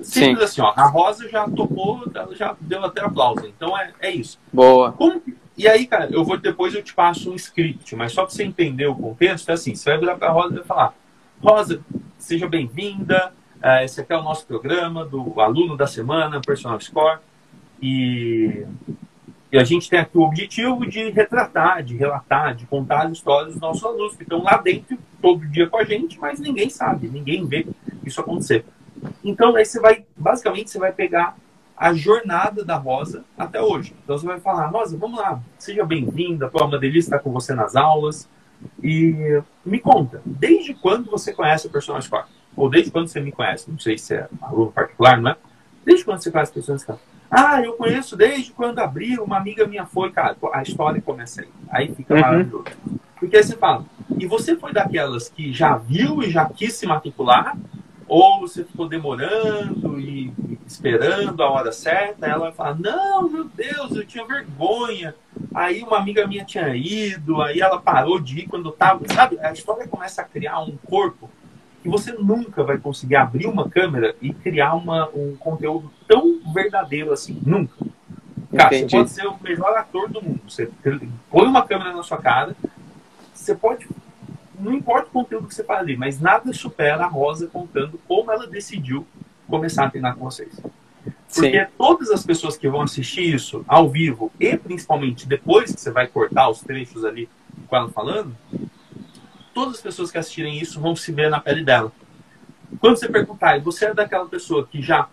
Simples 0.01 0.39
Sim. 0.51 0.61
assim, 0.61 0.61
ó. 0.61 0.73
A 0.75 0.87
Rosa 0.87 1.29
já 1.29 1.47
topou, 1.47 2.03
já 2.33 2.55
deu 2.59 2.83
até 2.83 3.01
aplauso. 3.01 3.45
Então 3.45 3.77
é, 3.77 3.91
é 3.99 4.11
isso. 4.11 4.37
Boa. 4.51 4.91
Como, 4.91 5.21
e 5.57 5.67
aí, 5.67 5.85
cara, 5.85 6.09
eu 6.11 6.23
vou 6.23 6.37
depois 6.37 6.73
eu 6.73 6.83
te 6.83 6.93
passo 6.93 7.31
um 7.31 7.35
script, 7.35 7.95
mas 7.95 8.13
só 8.13 8.23
para 8.23 8.33
você 8.33 8.43
entender 8.43 8.87
o 8.87 8.95
contexto, 8.95 9.49
é 9.49 9.53
assim: 9.53 9.75
você 9.75 9.91
vai 9.91 9.99
virar 9.99 10.15
para 10.15 10.29
a 10.29 10.31
Rosa 10.31 10.53
e 10.53 10.57
vai 10.57 10.65
falar: 10.65 10.93
Rosa, 11.41 11.81
seja 12.17 12.47
bem-vinda. 12.47 13.33
Uh, 13.57 13.83
esse 13.83 14.01
aqui 14.01 14.11
é 14.11 14.17
o 14.17 14.23
nosso 14.23 14.45
programa 14.47 15.05
do 15.05 15.39
aluno 15.39 15.77
da 15.77 15.85
semana, 15.85 16.41
Personal 16.41 16.79
Score. 16.81 17.19
E 17.81 18.65
e 19.51 19.57
a 19.57 19.63
gente 19.63 19.89
tem 19.89 19.99
aqui 19.99 20.17
o 20.17 20.21
objetivo 20.21 20.85
de 20.87 21.09
retratar, 21.09 21.83
de 21.83 21.97
relatar, 21.97 22.55
de 22.55 22.65
contar 22.65 23.07
as 23.07 23.11
histórias 23.11 23.53
dos 23.53 23.61
nossos 23.61 23.83
alunos 23.83 24.15
que 24.15 24.23
estão 24.23 24.41
lá 24.41 24.55
dentro 24.57 24.97
todo 25.21 25.45
dia 25.47 25.67
com 25.67 25.77
a 25.77 25.83
gente, 25.83 26.17
mas 26.19 26.39
ninguém 26.39 26.69
sabe, 26.69 27.09
ninguém 27.09 27.45
vê 27.45 27.67
isso 28.05 28.21
acontecer. 28.21 28.63
Então, 29.23 29.55
aí 29.55 29.65
você 29.65 29.79
vai, 29.79 30.05
basicamente, 30.15 30.71
você 30.71 30.79
vai 30.79 30.93
pegar 30.93 31.35
a 31.75 31.93
jornada 31.93 32.63
da 32.63 32.77
Rosa 32.77 33.25
até 33.37 33.61
hoje. 33.61 33.93
Então, 34.03 34.17
você 34.17 34.25
vai 34.25 34.39
falar, 34.39 34.67
Rosa, 34.67 34.97
vamos 34.97 35.19
lá, 35.19 35.41
seja 35.57 35.83
bem-vinda, 35.83 36.49
foi 36.49 36.61
uma 36.61 36.79
delícia 36.79 37.09
estar 37.09 37.19
com 37.19 37.31
você 37.31 37.53
nas 37.53 37.75
aulas. 37.75 38.29
E 38.81 39.41
me 39.65 39.79
conta, 39.79 40.21
desde 40.23 40.73
quando 40.75 41.09
você 41.11 41.33
conhece 41.33 41.67
o 41.67 41.69
Personal 41.69 42.01
Score? 42.01 42.25
Ou 42.55 42.69
desde 42.69 42.91
quando 42.91 43.07
você 43.07 43.19
me 43.19 43.31
conhece? 43.31 43.69
Não 43.69 43.79
sei 43.79 43.97
se 43.97 44.13
é 44.13 44.29
aluno 44.41 44.71
particular, 44.71 45.19
não 45.19 45.31
é? 45.31 45.35
Desde 45.83 46.05
quando 46.05 46.21
você 46.21 46.31
conhece 46.31 46.51
o 46.51 46.53
Personal 46.53 46.79
Score? 46.79 46.99
Ah, 47.31 47.61
eu 47.61 47.73
conheço 47.73 48.17
desde 48.17 48.51
quando 48.51 48.79
abriu, 48.79 49.23
uma 49.23 49.37
amiga 49.37 49.65
minha 49.65 49.85
foi, 49.85 50.11
cara. 50.11 50.35
A 50.51 50.61
história 50.61 51.01
começa 51.01 51.41
aí. 51.41 51.47
Aí 51.69 51.95
fica 51.95 52.13
uhum. 52.13 52.19
maravilhoso. 52.19 52.65
Porque 53.17 53.37
aí 53.37 53.43
você 53.43 53.55
fala, 53.55 53.85
e 54.19 54.25
você 54.25 54.57
foi 54.57 54.73
daquelas 54.73 55.29
que 55.29 55.53
já 55.53 55.77
viu 55.77 56.21
e 56.21 56.29
já 56.29 56.45
quis 56.45 56.73
se 56.73 56.85
matricular? 56.85 57.55
Ou 58.05 58.41
você 58.41 58.65
ficou 58.65 58.89
demorando 58.89 59.97
e 59.97 60.33
esperando 60.67 61.41
a 61.41 61.49
hora 61.49 61.71
certa? 61.71 62.25
Ela 62.25 62.39
vai 62.39 62.51
falar, 62.51 62.77
não, 62.77 63.29
meu 63.29 63.45
Deus, 63.45 63.95
eu 63.95 64.05
tinha 64.05 64.25
vergonha. 64.25 65.15
Aí 65.55 65.81
uma 65.83 65.97
amiga 65.97 66.27
minha 66.27 66.43
tinha 66.43 66.75
ido, 66.75 67.41
aí 67.41 67.61
ela 67.61 67.79
parou 67.79 68.19
de 68.19 68.39
ir 68.39 68.47
quando 68.47 68.67
estava. 68.67 69.01
Sabe, 69.13 69.39
a 69.39 69.53
história 69.53 69.87
começa 69.87 70.21
a 70.21 70.25
criar 70.25 70.59
um 70.59 70.75
corpo 70.85 71.29
que 71.81 71.89
você 71.89 72.11
nunca 72.13 72.63
vai 72.63 72.77
conseguir 72.77 73.15
abrir 73.15 73.47
uma 73.47 73.69
câmera 73.69 74.15
e 74.21 74.33
criar 74.33 74.75
uma, 74.75 75.09
um 75.09 75.35
conteúdo 75.37 75.91
tão 76.07 76.39
verdadeiro 76.53 77.11
assim. 77.11 77.41
Nunca. 77.45 77.73
Cara, 78.55 78.75
Entendi. 78.75 78.91
você 78.91 78.97
pode 78.97 79.09
ser 79.11 79.27
o 79.27 79.37
melhor 79.41 79.77
ator 79.77 80.09
do 80.09 80.21
mundo. 80.21 80.41
Você 80.47 80.69
põe 81.29 81.47
uma 81.47 81.65
câmera 81.65 81.93
na 81.93 82.03
sua 82.03 82.17
cara, 82.17 82.55
você 83.33 83.55
pode. 83.55 83.87
Não 84.59 84.73
importa 84.73 85.07
o 85.07 85.11
conteúdo 85.11 85.47
que 85.47 85.55
você 85.55 85.63
faz 85.63 85.79
ali, 85.79 85.97
mas 85.97 86.19
nada 86.19 86.53
supera 86.53 87.05
a 87.05 87.07
Rosa 87.07 87.47
contando 87.47 87.99
como 88.07 88.31
ela 88.31 88.45
decidiu 88.45 89.07
começar 89.47 89.85
a 89.85 89.89
treinar 89.89 90.15
com 90.15 90.25
vocês. 90.25 90.61
Porque 91.33 91.65
Sim. 91.65 91.71
todas 91.77 92.11
as 92.11 92.23
pessoas 92.23 92.57
que 92.57 92.69
vão 92.69 92.81
assistir 92.81 93.33
isso 93.33 93.63
ao 93.67 93.89
vivo, 93.89 94.31
e 94.39 94.55
principalmente 94.55 95.27
depois 95.27 95.73
que 95.73 95.79
você 95.79 95.89
vai 95.89 96.05
cortar 96.05 96.49
os 96.49 96.61
trechos 96.61 97.03
ali 97.03 97.27
com 97.67 97.75
ela 97.75 97.89
falando, 97.89 98.35
todas 99.53 99.75
as 99.75 99.81
pessoas 99.81 100.11
que 100.11 100.17
assistirem 100.17 100.57
isso 100.59 100.79
vão 100.79 100.95
se 100.95 101.11
ver 101.11 101.29
na 101.29 101.39
pele 101.39 101.63
dela. 101.63 101.91
Quando 102.79 102.97
você 102.97 103.09
perguntar, 103.09 103.59
você 103.59 103.85
é 103.85 103.93
daquela 103.93 104.25
pessoa 104.25 104.65
que 104.65 104.81
já, 104.81 105.07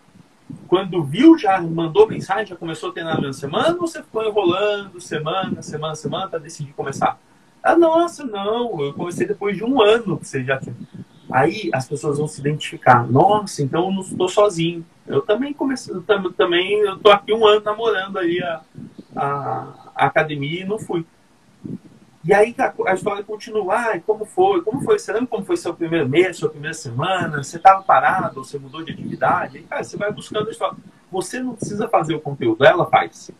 quando 0.66 1.02
viu, 1.02 1.36
já 1.36 1.60
mandou 1.60 2.06
mensagem, 2.06 2.46
já 2.46 2.56
começou 2.56 2.90
a 2.90 2.92
treinar 2.92 3.14
na 3.14 3.20
mesma 3.20 3.34
semana, 3.34 3.74
ou 3.74 3.86
você 3.86 4.02
ficou 4.02 4.24
enrolando 4.24 5.00
semana, 5.00 5.60
semana, 5.62 5.94
semana 5.94 6.28
para 6.28 6.38
decidir 6.38 6.72
começar? 6.72 7.18
Ah, 7.62 7.76
nossa, 7.76 8.24
não, 8.24 8.80
eu 8.80 8.94
comecei 8.94 9.26
depois 9.26 9.56
de 9.56 9.64
um 9.64 9.82
ano 9.82 10.18
que 10.18 10.26
você 10.26 10.44
já 10.44 10.58
tinha. 10.58 10.76
Aí 11.30 11.68
as 11.74 11.86
pessoas 11.86 12.18
vão 12.18 12.26
se 12.26 12.40
identificar. 12.40 13.06
Nossa, 13.06 13.62
então 13.62 13.84
eu 13.86 13.90
não 13.90 14.00
estou 14.00 14.28
sozinho. 14.28 14.84
Eu 15.06 15.20
também 15.20 15.52
comecei, 15.52 15.94
eu 15.94 16.02
também, 16.32 16.78
eu 16.80 16.98
tô 16.98 17.10
aqui 17.10 17.32
um 17.32 17.46
ano 17.46 17.62
namorando 17.62 18.18
aí 18.18 18.42
a, 18.42 18.60
a, 19.14 19.90
a 19.94 20.06
academia 20.06 20.62
e 20.62 20.64
não 20.64 20.78
fui. 20.78 21.04
E 22.24 22.34
aí 22.34 22.54
a, 22.86 22.94
história 22.94 23.22
continua, 23.22 23.76
ah, 23.76 24.00
como 24.00 24.24
foi? 24.24 24.60
Como 24.62 24.82
foi? 24.82 24.98
Você 24.98 25.12
lembra 25.12 25.28
como 25.28 25.44
foi 25.44 25.56
seu 25.56 25.72
primeiro 25.72 26.08
mês, 26.08 26.36
sua 26.36 26.50
primeira 26.50 26.74
semana? 26.74 27.42
Você 27.42 27.56
estava 27.56 27.82
parado, 27.82 28.44
você 28.44 28.58
mudou 28.58 28.82
de 28.82 28.92
atividade? 28.92 29.58
Aí, 29.58 29.64
cara, 29.64 29.84
você 29.84 29.96
vai 29.96 30.12
buscando 30.12 30.48
a 30.48 30.50
história. 30.50 30.76
Você 31.10 31.40
não 31.40 31.54
precisa 31.54 31.88
fazer 31.88 32.14
o 32.14 32.20
conteúdo, 32.20 32.64
ela 32.64 32.86
faz. 32.86 33.30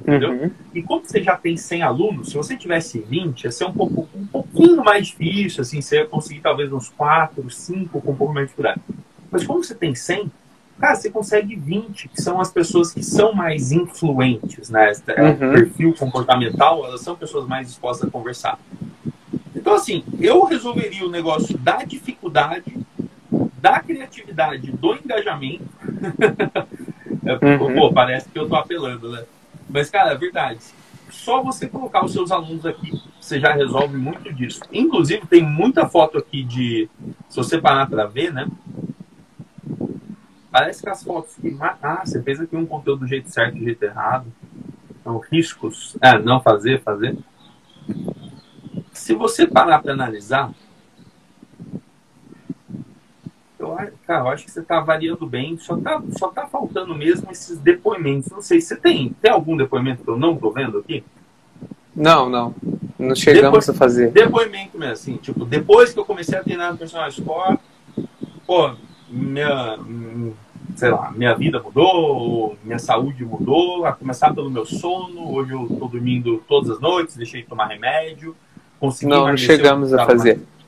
Entendeu? 0.00 0.30
Uhum. 0.30 0.50
E 0.72 0.82
como 0.82 1.04
você 1.04 1.22
já 1.22 1.36
tem 1.36 1.56
100 1.56 1.82
alunos, 1.82 2.28
se 2.28 2.36
você 2.36 2.56
tivesse 2.56 3.00
20, 3.00 3.44
ia 3.44 3.50
ser 3.50 3.64
um, 3.64 3.72
pouco, 3.72 4.08
um 4.14 4.26
pouquinho 4.26 4.82
mais 4.84 5.08
difícil, 5.08 5.60
assim, 5.60 5.80
você 5.80 5.96
ia 5.96 6.06
conseguir 6.06 6.40
talvez 6.40 6.72
uns 6.72 6.88
4, 6.90 7.50
5 7.50 8.00
com 8.00 8.12
um 8.12 8.16
pouco 8.16 8.32
mais 8.32 8.46
de 8.46 8.54
dificuldade. 8.54 8.80
Mas 9.30 9.44
como 9.44 9.62
você 9.62 9.74
tem 9.74 9.94
100, 9.94 10.30
cara, 10.78 10.94
você 10.94 11.10
consegue 11.10 11.56
20, 11.56 12.08
que 12.08 12.20
são 12.20 12.40
as 12.40 12.50
pessoas 12.50 12.92
que 12.92 13.02
são 13.02 13.32
mais 13.32 13.72
influentes, 13.72 14.70
né? 14.70 14.92
É 15.08 15.22
uhum. 15.22 15.52
perfil 15.52 15.94
comportamental, 15.94 16.84
elas 16.84 17.00
são 17.00 17.16
pessoas 17.16 17.46
mais 17.46 17.66
dispostas 17.66 18.08
a 18.08 18.10
conversar. 18.10 18.58
Então, 19.54 19.74
assim, 19.74 20.04
eu 20.20 20.44
resolveria 20.44 21.04
o 21.04 21.10
negócio 21.10 21.56
da 21.58 21.84
dificuldade, 21.84 22.76
da 23.60 23.80
criatividade, 23.80 24.70
do 24.72 24.94
engajamento. 24.94 25.64
É, 27.24 27.34
uhum. 27.44 27.74
Pô, 27.74 27.92
parece 27.92 28.26
que 28.26 28.38
eu 28.38 28.48
tô 28.48 28.56
apelando, 28.56 29.10
né? 29.10 29.22
Mas, 29.68 29.90
cara, 29.90 30.12
é 30.12 30.16
verdade. 30.16 30.60
Só 31.10 31.42
você 31.42 31.68
colocar 31.68 32.02
os 32.02 32.12
seus 32.12 32.30
alunos 32.30 32.64
aqui, 32.64 32.98
você 33.20 33.38
já 33.38 33.52
resolve 33.52 33.98
muito 33.98 34.32
disso. 34.32 34.60
Inclusive, 34.72 35.26
tem 35.26 35.42
muita 35.42 35.86
foto 35.86 36.16
aqui 36.16 36.42
de. 36.42 36.88
Se 37.28 37.36
você 37.36 37.60
parar 37.60 37.86
para 37.86 38.06
ver, 38.06 38.32
né? 38.32 38.48
Parece 40.50 40.82
que 40.82 40.88
as 40.88 41.02
fotos 41.02 41.34
que. 41.36 41.56
Ah, 41.60 42.02
você 42.04 42.22
fez 42.22 42.40
aqui 42.40 42.56
um 42.56 42.66
conteúdo 42.66 43.00
do 43.00 43.06
jeito 43.06 43.30
certo, 43.30 43.58
do 43.58 43.64
jeito 43.64 43.82
errado. 43.82 44.26
Então, 45.00 45.18
riscos. 45.18 45.96
É, 46.00 46.18
não 46.18 46.40
fazer, 46.40 46.82
fazer. 46.82 47.16
Se 48.92 49.14
você 49.14 49.46
parar 49.46 49.80
para 49.80 49.92
analisar, 49.92 50.50
eu, 53.58 53.76
cara, 54.06 54.24
eu 54.24 54.28
acho 54.28 54.44
que 54.44 54.50
você 54.50 54.60
está 54.60 54.80
variando 54.80 55.26
bem, 55.26 55.58
só 55.58 55.76
está 55.76 56.02
só 56.18 56.28
tá 56.28 56.46
faltando 56.46 56.94
mesmo 56.94 57.30
esses 57.30 57.58
depoimentos. 57.58 58.30
Não 58.30 58.40
sei, 58.40 58.60
você 58.60 58.76
tem, 58.76 59.14
tem 59.20 59.30
algum 59.30 59.56
depoimento 59.56 60.02
que 60.02 60.10
eu 60.10 60.18
não 60.18 60.34
estou 60.34 60.52
vendo 60.52 60.78
aqui? 60.78 61.04
Não, 61.94 62.28
não. 62.28 62.54
Não 62.98 63.14
chegamos 63.14 63.68
a 63.68 63.74
fazer. 63.74 64.10
Depoimento 64.10 64.78
mesmo, 64.78 64.92
assim, 64.92 65.16
tipo, 65.16 65.44
depois 65.44 65.92
que 65.92 65.98
eu 65.98 66.04
comecei 66.04 66.38
a 66.38 66.42
treinar 66.42 66.72
no 66.72 66.78
personal 66.78 67.10
score, 67.10 67.58
pô, 68.46 68.74
minha, 69.08 69.78
sei 70.76 70.90
lá, 70.90 71.10
minha 71.10 71.34
vida 71.34 71.60
mudou, 71.60 72.56
minha 72.62 72.78
saúde 72.78 73.24
mudou, 73.24 73.84
a 73.86 73.92
começar 73.92 74.32
pelo 74.34 74.50
meu 74.50 74.66
sono, 74.66 75.32
hoje 75.32 75.52
eu 75.52 75.66
tô 75.66 75.88
dormindo 75.88 76.42
todas 76.48 76.70
as 76.70 76.80
noites, 76.80 77.16
deixei 77.16 77.42
de 77.42 77.48
tomar 77.48 77.66
remédio, 77.66 78.36
consegui 78.78 79.10
Não, 79.10 79.28
não 79.28 79.36
chegamos 79.36 79.92
a 79.92 80.04
fazer. 80.04 80.36
Mais. 80.36 80.58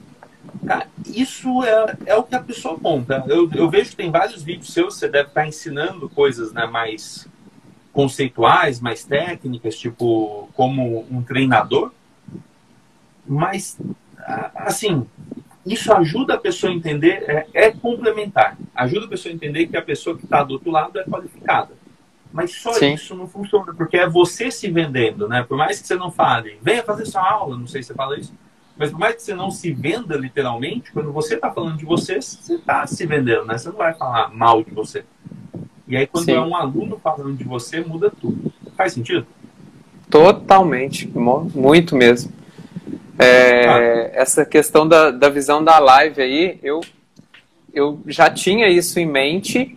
Cara, 0.67 0.87
isso 1.07 1.63
é, 1.65 1.97
é 2.07 2.15
o 2.17 2.23
que 2.23 2.35
a 2.35 2.41
pessoa 2.41 2.79
conta. 2.79 3.25
Eu, 3.29 3.51
eu 3.53 3.69
vejo 3.69 3.91
que 3.91 3.97
tem 3.97 4.11
vários 4.11 4.43
vídeos 4.43 4.73
seus, 4.73 4.97
você 4.97 5.09
deve 5.09 5.29
estar 5.29 5.47
ensinando 5.47 6.09
coisas 6.09 6.53
né, 6.53 6.67
mais 6.67 7.29
conceituais, 7.93 8.81
mais 8.81 9.05
técnicas, 9.05 9.79
tipo 9.79 10.49
como 10.55 11.07
um 11.11 11.23
treinador. 11.23 11.93
Mas, 13.27 13.79
assim, 14.55 15.07
isso 15.73 15.93
ajuda 15.93 16.35
a 16.35 16.39
pessoa 16.39 16.73
a 16.73 16.75
entender, 16.75 17.25
é, 17.29 17.47
é, 17.53 17.71
complementar. 17.71 18.57
Ajuda 18.75 19.07
a 19.07 19.09
pessoa 19.09 19.33
a 19.33 19.35
entender 19.35 19.67
que 19.67 19.77
a 19.77 19.83
pessoa 19.83 20.17
que 20.17 20.25
está 20.25 20.43
do 20.43 20.55
outro 20.55 20.71
lado 20.71 20.99
é 20.99 21.05
qualificada. 21.05 21.71
Mas 22.33 22.55
só 22.55 22.73
Sim. 22.73 22.95
isso 22.95 23.15
não 23.15 23.27
funciona, 23.27 23.75
porque 23.75 23.97
é 23.97 24.09
você 24.09 24.51
se 24.51 24.71
vendendo, 24.71 25.29
né? 25.29 25.43
Por 25.43 25.57
mais 25.57 25.81
que 25.81 25.87
você 25.87 25.97
não 25.97 26.11
fale, 26.11 26.59
venha 26.63 26.83
fazer 26.83 27.05
sua 27.07 27.29
aula, 27.29 27.57
não 27.57 27.67
sei 27.67 27.83
se 27.83 27.89
você 27.89 27.95
fala 27.95 28.19
isso, 28.19 28.33
mas 28.77 28.91
por 28.91 28.99
mais 28.99 29.17
que 29.17 29.23
você 29.23 29.35
não 29.35 29.51
se 29.51 29.73
venda 29.73 30.17
literalmente, 30.17 30.93
quando 30.93 31.13
você 31.13 31.35
está 31.35 31.51
falando 31.51 31.77
de 31.77 31.85
você, 31.85 32.21
você 32.21 32.55
está 32.55 32.87
se 32.87 33.05
vendendo, 33.05 33.45
né? 33.45 33.59
Você 33.59 33.69
não 33.69 33.77
vai 33.77 33.93
falar 33.95 34.33
mal 34.33 34.63
de 34.63 34.71
você. 34.71 35.05
E 35.87 35.97
aí, 35.97 36.07
quando 36.07 36.25
Sim. 36.25 36.33
é 36.33 36.41
um 36.41 36.55
aluno 36.55 37.01
falando 37.03 37.37
de 37.37 37.43
você, 37.43 37.81
muda 37.81 38.11
tudo. 38.11 38.53
Faz 38.77 38.93
sentido? 38.93 39.27
Totalmente, 40.09 41.09
muito 41.09 41.97
mesmo. 41.97 42.33
É, 43.21 43.69
ah. 43.69 44.11
Essa 44.15 44.45
questão 44.45 44.87
da, 44.87 45.11
da 45.11 45.29
visão 45.29 45.63
da 45.63 45.79
live 45.79 46.23
aí, 46.23 46.59
eu, 46.63 46.81
eu 47.73 48.01
já 48.07 48.31
tinha 48.31 48.69
isso 48.69 48.99
em 48.99 49.07
mente, 49.07 49.77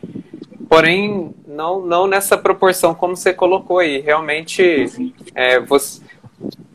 porém 0.69 1.33
não, 1.47 1.81
não 1.81 2.07
nessa 2.07 2.37
proporção 2.37 2.95
como 2.95 3.15
você 3.15 3.33
colocou 3.33 3.79
aí. 3.79 3.99
Realmente, 3.99 5.13
é, 5.35 5.59
você, 5.59 6.01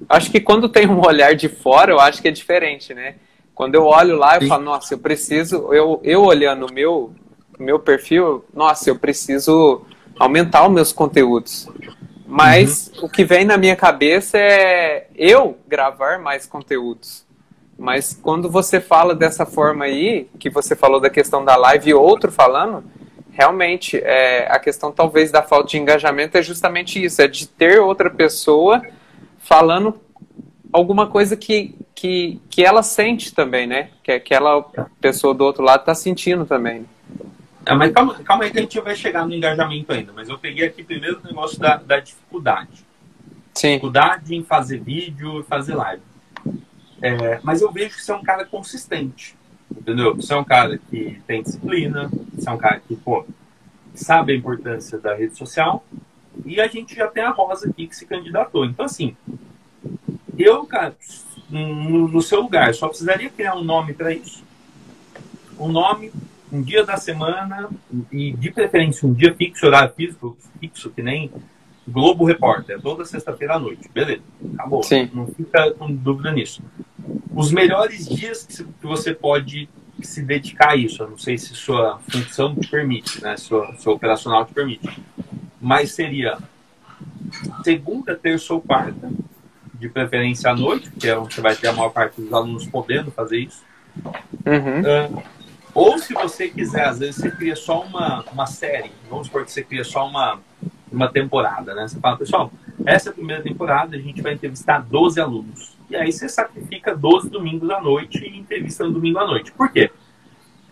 acho 0.09 0.31
que 0.31 0.41
quando 0.41 0.69
tem 0.69 0.89
um 0.89 1.05
olhar 1.05 1.35
de 1.35 1.49
fora, 1.49 1.93
eu 1.93 2.01
acho 2.01 2.23
que 2.23 2.29
é 2.29 2.33
diferente, 2.33 2.95
né? 2.95 3.17
Quando 3.55 3.75
eu 3.75 3.85
olho 3.85 4.17
lá, 4.17 4.37
eu 4.37 4.43
Sim. 4.43 4.49
falo, 4.49 4.65
nossa, 4.65 4.95
eu 4.95 4.99
preciso, 4.99 5.73
eu, 5.73 6.01
eu 6.05 6.23
olhando 6.23 6.67
o 6.67 6.73
meu, 6.73 7.13
meu 7.59 7.79
perfil, 7.79 8.45
nossa, 8.55 8.89
eu 8.89 8.97
preciso 8.97 9.83
aumentar 10.19 10.67
os 10.67 10.73
meus 10.73 10.93
conteúdos. 10.93 11.69
Mas 12.31 12.93
uhum. 12.99 13.07
o 13.07 13.09
que 13.09 13.25
vem 13.25 13.47
na 13.47 13.57
minha 13.57 13.75
cabeça 13.75 14.37
é 14.37 15.07
eu 15.17 15.57
gravar 15.67 16.19
mais 16.19 16.45
conteúdos. 16.45 17.27
Mas 17.79 18.13
quando 18.23 18.51
você 18.51 18.83
fala 18.83 19.15
dessa 19.15 19.47
forma 19.47 19.87
aí, 19.87 20.29
que 20.39 20.51
você 20.51 20.77
falou 20.77 21.01
da 21.01 21.09
questão 21.09 21.43
da 21.43 21.57
live 21.57 21.89
e 21.89 21.95
outro 21.95 22.31
falando, 22.31 22.85
realmente 23.31 23.97
é, 23.97 24.47
a 24.51 24.59
questão 24.59 24.93
talvez 24.93 25.31
da 25.31 25.43
falta 25.43 25.69
de 25.71 25.79
engajamento 25.79 26.37
é 26.37 26.43
justamente 26.43 27.03
isso, 27.03 27.23
é 27.23 27.27
de 27.27 27.49
ter 27.49 27.81
outra 27.81 28.11
pessoa 28.11 28.83
falando 29.39 29.99
alguma 30.71 31.07
coisa 31.07 31.35
que, 31.35 31.75
que, 31.95 32.39
que 32.51 32.63
ela 32.63 32.83
sente 32.83 33.35
também, 33.35 33.67
né? 33.67 33.89
Que 34.03 34.13
aquela 34.13 34.63
pessoa 35.01 35.33
do 35.33 35.45
outro 35.45 35.63
lado 35.63 35.81
está 35.81 35.95
sentindo 35.95 36.45
também. 36.45 36.85
É, 37.69 37.75
mas 37.75 37.93
calma, 37.93 38.15
calma 38.25 38.45
aí 38.45 38.51
que 38.51 38.59
a 38.59 38.63
gente 38.63 38.81
vai 38.81 38.97
chegar 38.97 39.27
no 39.27 39.35
engajamento 39.35 39.93
ainda. 39.93 40.11
Mas 40.15 40.31
eu 40.31 40.39
peguei 40.39 40.67
aqui 40.67 40.83
primeiro 40.83 41.21
o 41.23 41.27
negócio 41.27 41.61
da, 41.61 41.77
da 41.77 42.01
dificuldade. 42.01 42.87
Sim. 43.53 43.69
Dificuldade 43.69 44.35
em 44.35 44.43
fazer 44.43 44.81
vídeo 44.81 45.45
fazer 45.45 45.75
live. 45.75 46.03
É, 47.03 47.39
mas 47.43 47.61
eu 47.61 47.71
vejo 47.71 47.97
que 47.97 48.03
você 48.03 48.11
é 48.11 48.15
um 48.15 48.23
cara 48.23 48.47
consistente. 48.47 49.37
Entendeu? 49.71 50.17
Você 50.17 50.33
é 50.33 50.37
um 50.39 50.45
cara 50.45 50.79
que 50.79 51.21
tem 51.27 51.43
disciplina, 51.43 52.11
você 52.35 52.49
é 52.49 52.53
um 52.53 52.57
cara 52.57 52.81
que, 52.81 52.97
pô, 52.97 53.27
sabe 53.93 54.33
a 54.33 54.37
importância 54.37 54.97
da 54.99 55.15
rede 55.15 55.37
social. 55.37 55.85
E 56.47 56.63
a 56.63 56.69
gente 56.69 56.95
já 56.95 57.07
tem 57.07 57.23
a 57.23 57.31
Rosa 57.31 57.69
aqui 57.69 57.87
que 57.87 57.95
se 57.95 58.07
candidatou. 58.07 58.65
Então, 58.65 58.87
assim, 58.87 59.15
eu, 60.39 60.65
cara, 60.65 60.97
no, 61.51 62.09
no 62.09 62.23
seu 62.23 62.41
lugar, 62.41 62.73
só 62.75 62.89
precisaria 62.89 63.29
criar 63.29 63.57
um 63.57 63.63
nome 63.63 63.93
para 63.93 64.11
isso. 64.11 64.43
Um 65.61 65.69
nome 65.69 66.11
um 66.53 66.63
dia 66.63 66.85
da 66.85 66.97
semana 66.97 67.69
e 68.11 68.33
de 68.33 68.51
preferência 68.51 69.07
um 69.09 69.13
dia 69.13 69.35
fixo, 69.35 69.67
horário 69.67 69.93
físico, 69.95 70.37
fixo, 70.61 70.91
que 70.91 71.03
nem 71.03 71.31
Globo 71.87 72.25
Repórter, 72.25 72.81
toda 72.81 73.05
sexta-feira 73.05 73.55
à 73.55 73.59
noite. 73.59 73.89
Beleza, 73.93 74.23
acabou. 74.55 74.83
Sim. 74.83 75.11
Não 75.13 75.27
fica 75.27 75.71
com 75.73 75.91
dúvida 75.93 76.31
nisso. 76.31 76.63
Os 77.35 77.51
melhores 77.51 78.07
dias 78.07 78.45
que 78.47 78.87
você 78.87 79.15
pode 79.15 79.69
se 80.03 80.23
dedicar 80.23 80.71
a 80.71 80.77
isso, 80.77 81.03
eu 81.03 81.11
não 81.11 81.19
sei 81.19 81.39
se 81.39 81.55
sua 81.55 81.99
função 82.09 82.55
te 82.55 82.69
permite, 82.69 83.23
né? 83.23 83.37
Sua, 83.37 83.75
sua 83.79 83.95
operacional 83.95 84.45
te 84.45 84.53
permite. 84.53 84.89
Mas 85.61 85.93
seria 85.93 86.39
segunda, 87.65 88.15
terça 88.15 88.53
ou 88.53 88.61
quarta, 88.61 89.11
de 89.75 89.89
preferência 89.89 90.51
à 90.51 90.57
noite, 90.57 90.91
que 90.91 91.09
é 91.09 91.19
onde 91.19 91.35
você 91.35 91.41
vai 91.41 91.57
ter 91.57 91.69
a 91.69 91.73
maior 91.73 91.91
parte 91.91 92.21
dos 92.21 92.33
alunos 92.33 92.67
podendo 92.67 93.11
fazer 93.11 93.39
isso. 93.39 93.63
Uhum. 94.45 95.19
Uh, 95.19 95.23
Ou 95.79 95.97
se 95.97 96.13
você 96.13 96.49
quiser, 96.49 96.87
às 96.87 96.99
vezes 96.99 97.15
você 97.15 97.31
cria 97.31 97.55
só 97.55 97.83
uma, 97.83 98.25
uma 98.33 98.47
série, 98.47 98.91
vamos 99.09 99.29
supor 99.29 99.45
que 99.45 99.53
você 99.53 99.63
cria 99.63 99.85
só 99.85 100.09
uma, 100.09 100.41
uma 100.91 101.07
temporada, 101.07 101.73
né? 101.73 101.87
Você 101.87 102.01
fala, 102.01 102.17
pessoal, 102.17 102.53
essa 102.85 103.11
é 103.11 103.13
primeira 103.13 103.45
temporada, 103.45 103.95
a 103.95 104.01
gente 104.01 104.21
vai 104.21 104.33
entrevistar 104.33 104.81
12 104.81 105.21
alunos. 105.21 105.77
E 105.89 105.95
aí 105.95 106.11
você 106.11 106.29
sacrifica 106.29 106.97
12 106.97 107.31
domingos 107.31 107.71
à 107.71 107.81
noite 107.81 108.19
e 108.19 108.37
entrevista 108.37 108.83
no 108.83 108.91
domingo 108.91 109.21
à 109.21 109.27
noite. 109.29 109.53
Por 109.53 109.71
quê? 109.71 109.93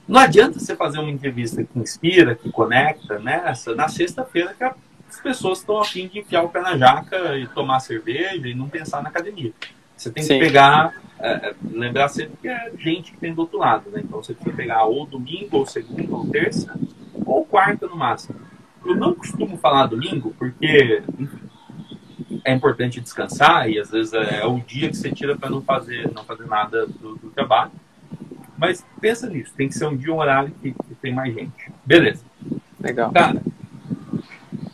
Não 0.09 0.19
adianta 0.19 0.59
você 0.59 0.75
fazer 0.75 0.99
uma 0.99 1.11
entrevista 1.11 1.63
que 1.63 1.79
inspira, 1.79 2.35
que 2.35 2.51
conecta, 2.51 3.21
nessa, 3.21 3.71
né? 3.71 3.77
na 3.77 3.89
sexta-feira 3.89 4.55
que 4.55 4.65
as 4.65 5.21
pessoas 5.23 5.61
estão 5.61 5.79
a 5.79 5.85
fim 5.85 6.09
de 6.09 6.19
enfiar 6.19 6.43
o 6.43 6.49
pé 6.49 6.61
na 6.61 6.77
jaca 6.77 7.39
e 7.39 7.47
tomar 7.47 7.79
cerveja 7.79 8.49
e 8.49 8.55
não 8.55 8.69
pensar 8.69 9.05
na 9.05 9.09
academia. 9.09 9.53
Você 9.97 10.11
tem 10.11 10.25
Sim. 10.25 10.35
que 10.35 10.41
pegar, 10.41 11.01
é, 11.19 11.49
é, 11.49 11.55
lembrar 11.71 12.09
sempre 12.09 12.37
que 12.41 12.49
é 12.49 12.73
gente 12.79 13.13
que 13.13 13.19
tem 13.19 13.33
do 13.33 13.43
outro 13.43 13.59
lado, 13.59 13.91
né? 13.91 14.01
Então 14.05 14.23
você 14.23 14.35
tem 14.35 14.45
que 14.45 14.57
pegar 14.57 14.85
ou 14.85 15.07
domingo, 15.07 15.59
ou 15.59 15.67
segunda, 15.67 16.15
ou 16.15 16.29
terça, 16.29 16.79
ou 17.25 17.45
quarta 17.45 17.87
no 17.87 17.97
máximo. 17.97 18.39
Eu 18.85 18.95
não 18.95 19.15
costumo 19.15 19.57
falar 19.57 19.87
domingo 19.87 20.35
porque 20.39 21.03
é 22.45 22.53
importante 22.53 23.01
descansar 23.01 23.69
e 23.69 23.79
às 23.79 23.91
vezes 23.91 24.13
é, 24.13 24.41
é 24.41 24.47
o 24.47 24.61
dia 24.61 24.89
que 24.89 24.97
você 24.97 25.11
tira 25.11 25.37
para 25.37 25.51
não 25.51 25.63
fazer, 25.63 26.11
não 26.15 26.25
fazer 26.25 26.47
nada 26.47 26.87
do, 26.87 27.17
do, 27.17 27.31
trabalho. 27.31 27.73
Mas 28.57 28.87
pensa 29.01 29.29
nisso, 29.29 29.53
tem 29.57 29.69
que 29.69 29.75
ser 29.75 29.87
um 29.87 29.97
dia, 29.97 30.13
um 30.13 30.19
horário 30.19 30.53
que, 30.63 30.73
que 30.73 30.95
tem 30.97 31.15
mais 31.15 31.35
gente. 31.35 31.73
Beleza. 31.85 32.25
Legal. 32.79 33.11
Cara, 33.11 33.43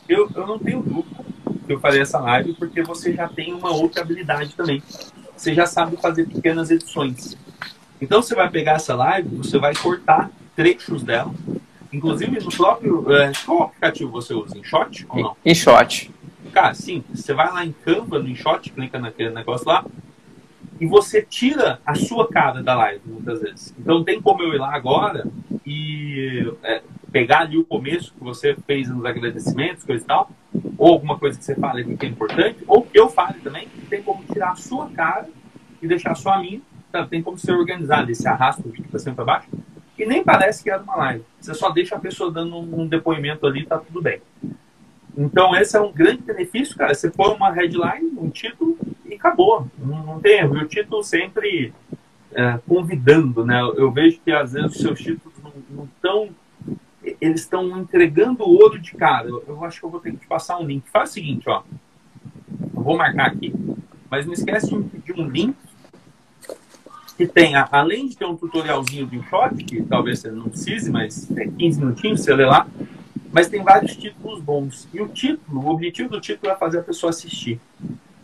eu, 0.09 0.30
eu 0.34 0.47
não 0.47 0.59
tenho 0.59 0.82
dúvida 0.82 1.24
que 1.66 1.72
eu 1.72 1.80
farei 1.80 2.01
essa 2.01 2.20
live 2.20 2.55
porque 2.55 2.82
você 2.82 3.12
já 3.12 3.28
tem 3.28 3.53
uma 3.55 3.70
outra 3.70 4.03
habilidade 4.03 4.55
também. 4.55 4.82
Você 5.43 5.55
já 5.55 5.66
sabe 5.66 5.97
fazer 5.97 6.28
pequenas 6.28 6.70
edições. 6.70 7.36
Então 8.01 8.22
você 8.22 8.32
vai 8.32 8.49
pegar 8.49 8.74
essa 8.74 8.95
live, 8.95 9.38
você 9.38 9.59
vai 9.59 9.74
cortar 9.74 10.30
trechos 10.55 11.03
dela. 11.03 11.34
Inclusive 11.93 12.38
no 12.38 12.49
próprio. 12.49 13.12
É, 13.12 13.32
qual 13.45 13.64
aplicativo 13.64 14.12
você 14.12 14.34
usa? 14.34 14.57
Em 14.57 14.62
Shot 14.62 15.05
ou 15.09 15.20
não? 15.20 15.36
Em 15.45 15.53
Shot. 15.53 16.12
Cara, 16.53 16.74
sim. 16.74 17.03
Você 17.12 17.34
vai 17.34 17.53
lá 17.53 17.66
em 17.66 17.72
Canva, 17.72 18.20
no 18.20 18.28
InShot, 18.28 18.70
clica 18.70 19.01
naquele 19.01 19.30
negócio 19.30 19.66
lá, 19.66 19.84
e 20.80 20.86
você 20.86 21.20
tira 21.20 21.80
a 21.84 21.97
sua 21.97 22.28
cara 22.28 22.62
da 22.62 22.76
live, 22.76 23.03
muitas 23.05 23.40
vezes. 23.40 23.74
Então 23.76 24.05
tem 24.05 24.22
como 24.22 24.45
eu 24.45 24.55
ir 24.55 24.59
lá 24.59 24.72
agora 24.72 25.26
e 25.66 26.53
é, 26.62 26.82
pegar 27.11 27.40
ali 27.40 27.59
o 27.59 27.64
começo 27.64 28.14
que 28.14 28.22
você 28.22 28.57
fez 28.64 28.88
nos 28.88 29.05
agradecimentos, 29.05 29.82
coisa 29.82 30.05
e 30.05 30.07
tal, 30.07 30.30
ou 30.78 30.93
alguma 30.93 31.18
coisa 31.18 31.36
que 31.36 31.45
você 31.45 31.57
fale 31.57 31.97
que 31.97 32.07
é 32.07 32.09
importante, 32.09 32.59
ou 32.68 32.82
que 32.82 32.97
eu 32.97 33.09
fale 33.09 33.40
também, 33.40 33.66
tirar 34.43 34.53
a 34.53 34.57
sua 34.57 34.88
cara 34.90 35.28
e 35.80 35.86
deixar 35.86 36.14
só 36.14 36.32
a 36.32 36.40
minha. 36.40 36.61
Então, 36.88 37.07
tem 37.07 37.22
como 37.22 37.38
ser 37.38 37.53
organizado 37.53 38.11
esse 38.11 38.26
arrasto 38.26 38.68
de 38.68 38.82
para 38.82 38.99
cima 38.99 39.14
para 39.14 39.24
baixo, 39.24 39.49
e 39.99 40.05
nem 40.05 40.22
parece 40.22 40.62
que 40.62 40.70
era 40.70 40.82
uma 40.82 40.97
live. 40.97 41.24
Você 41.40 41.55
só 41.55 41.70
deixa 41.70 41.97
a 41.97 42.01
pessoa 42.01 42.30
dando 42.30 42.59
um 42.59 42.86
depoimento 42.86 43.47
ali, 43.47 43.64
tá 43.64 43.78
tudo 43.78 44.03
bem. 44.03 44.20
Então, 45.16 45.55
esse 45.55 45.76
é 45.76 45.80
um 45.80 45.93
grande 45.93 46.22
benefício, 46.22 46.76
cara. 46.76 46.95
Você 46.95 47.11
põe 47.11 47.34
uma 47.34 47.51
headline, 47.51 48.12
um 48.18 48.30
título 48.30 48.76
e 49.07 49.14
acabou. 49.14 49.68
Não, 49.78 50.03
não 50.03 50.20
tem 50.20 50.38
erro. 50.38 50.57
E 50.57 50.64
o 50.64 50.68
título 50.68 51.03
sempre 51.03 51.72
é, 52.32 52.59
convidando, 52.66 53.45
né? 53.45 53.61
Eu 53.76 53.90
vejo 53.90 54.18
que 54.24 54.32
às 54.32 54.53
vezes 54.53 54.72
os 54.72 54.80
seus 54.80 54.99
títulos 54.99 55.34
não 55.70 55.84
estão. 55.84 56.30
Eles 57.20 57.40
estão 57.40 57.78
entregando 57.78 58.43
ouro 58.43 58.78
de 58.78 58.93
cara. 58.95 59.28
Eu, 59.28 59.45
eu, 59.47 59.64
acho 59.64 59.80
que 59.80 59.86
eu 59.86 59.90
vou 59.90 60.01
ter 60.01 60.12
que 60.12 60.18
te 60.18 60.26
passar 60.26 60.59
um 60.59 60.66
link. 60.66 60.88
Faz 60.90 61.11
o 61.11 61.12
seguinte, 61.12 61.49
ó. 61.49 61.62
Eu 62.74 62.82
vou 62.82 62.97
marcar 62.97 63.26
aqui. 63.26 63.53
Mas 64.12 64.26
não 64.26 64.32
esquece 64.32 64.68
de 64.68 65.12
um 65.14 65.28
link 65.28 65.56
que 67.16 67.26
tenha, 67.26 67.66
além 67.72 68.06
de 68.06 68.16
ter 68.16 68.26
um 68.26 68.36
tutorialzinho 68.36 69.06
de 69.06 69.18
um 69.18 69.22
shot, 69.24 69.54
que 69.64 69.82
talvez 69.82 70.20
você 70.20 70.30
não 70.30 70.48
precise, 70.48 70.90
mas 70.90 71.28
é 71.36 71.46
15 71.46 71.80
minutinhos, 71.80 72.20
você 72.20 72.34
lê 72.34 72.44
lá 72.44 72.68
mas 73.32 73.48
tem 73.48 73.62
vários 73.62 73.96
títulos 73.96 74.40
bons. 74.42 74.86
E 74.92 75.00
o 75.00 75.08
título, 75.08 75.62
o 75.62 75.70
objetivo 75.70 76.10
do 76.10 76.20
título 76.20 76.52
é 76.52 76.56
fazer 76.56 76.80
a 76.80 76.82
pessoa 76.82 77.08
assistir. 77.08 77.58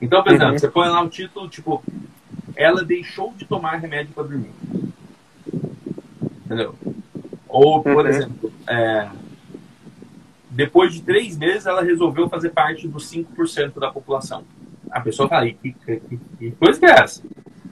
Então, 0.00 0.22
por 0.22 0.32
exemplo, 0.32 0.52
uhum. 0.52 0.58
você 0.58 0.68
põe 0.68 0.88
lá 0.88 1.00
um 1.00 1.08
título 1.08 1.48
tipo 1.48 1.82
Ela 2.54 2.84
deixou 2.84 3.32
de 3.32 3.46
tomar 3.46 3.76
remédio 3.76 4.12
para 4.12 4.24
dormir. 4.24 4.52
Entendeu? 6.44 6.74
Ou, 7.48 7.82
por 7.82 8.04
uhum. 8.04 8.06
exemplo, 8.06 8.52
é, 8.68 9.08
depois 10.50 10.92
de 10.92 11.00
três 11.00 11.38
meses 11.38 11.64
ela 11.64 11.82
resolveu 11.82 12.28
fazer 12.28 12.50
parte 12.50 12.86
dos 12.86 13.10
5% 13.10 13.80
da 13.80 13.90
população. 13.90 14.44
A 14.90 15.00
pessoa 15.00 15.28
fala, 15.28 15.46
que, 15.46 15.72
que, 15.72 16.00
que 16.38 16.50
coisa 16.52 16.78
que 16.78 16.86
é 16.86 16.90
essa? 16.90 17.22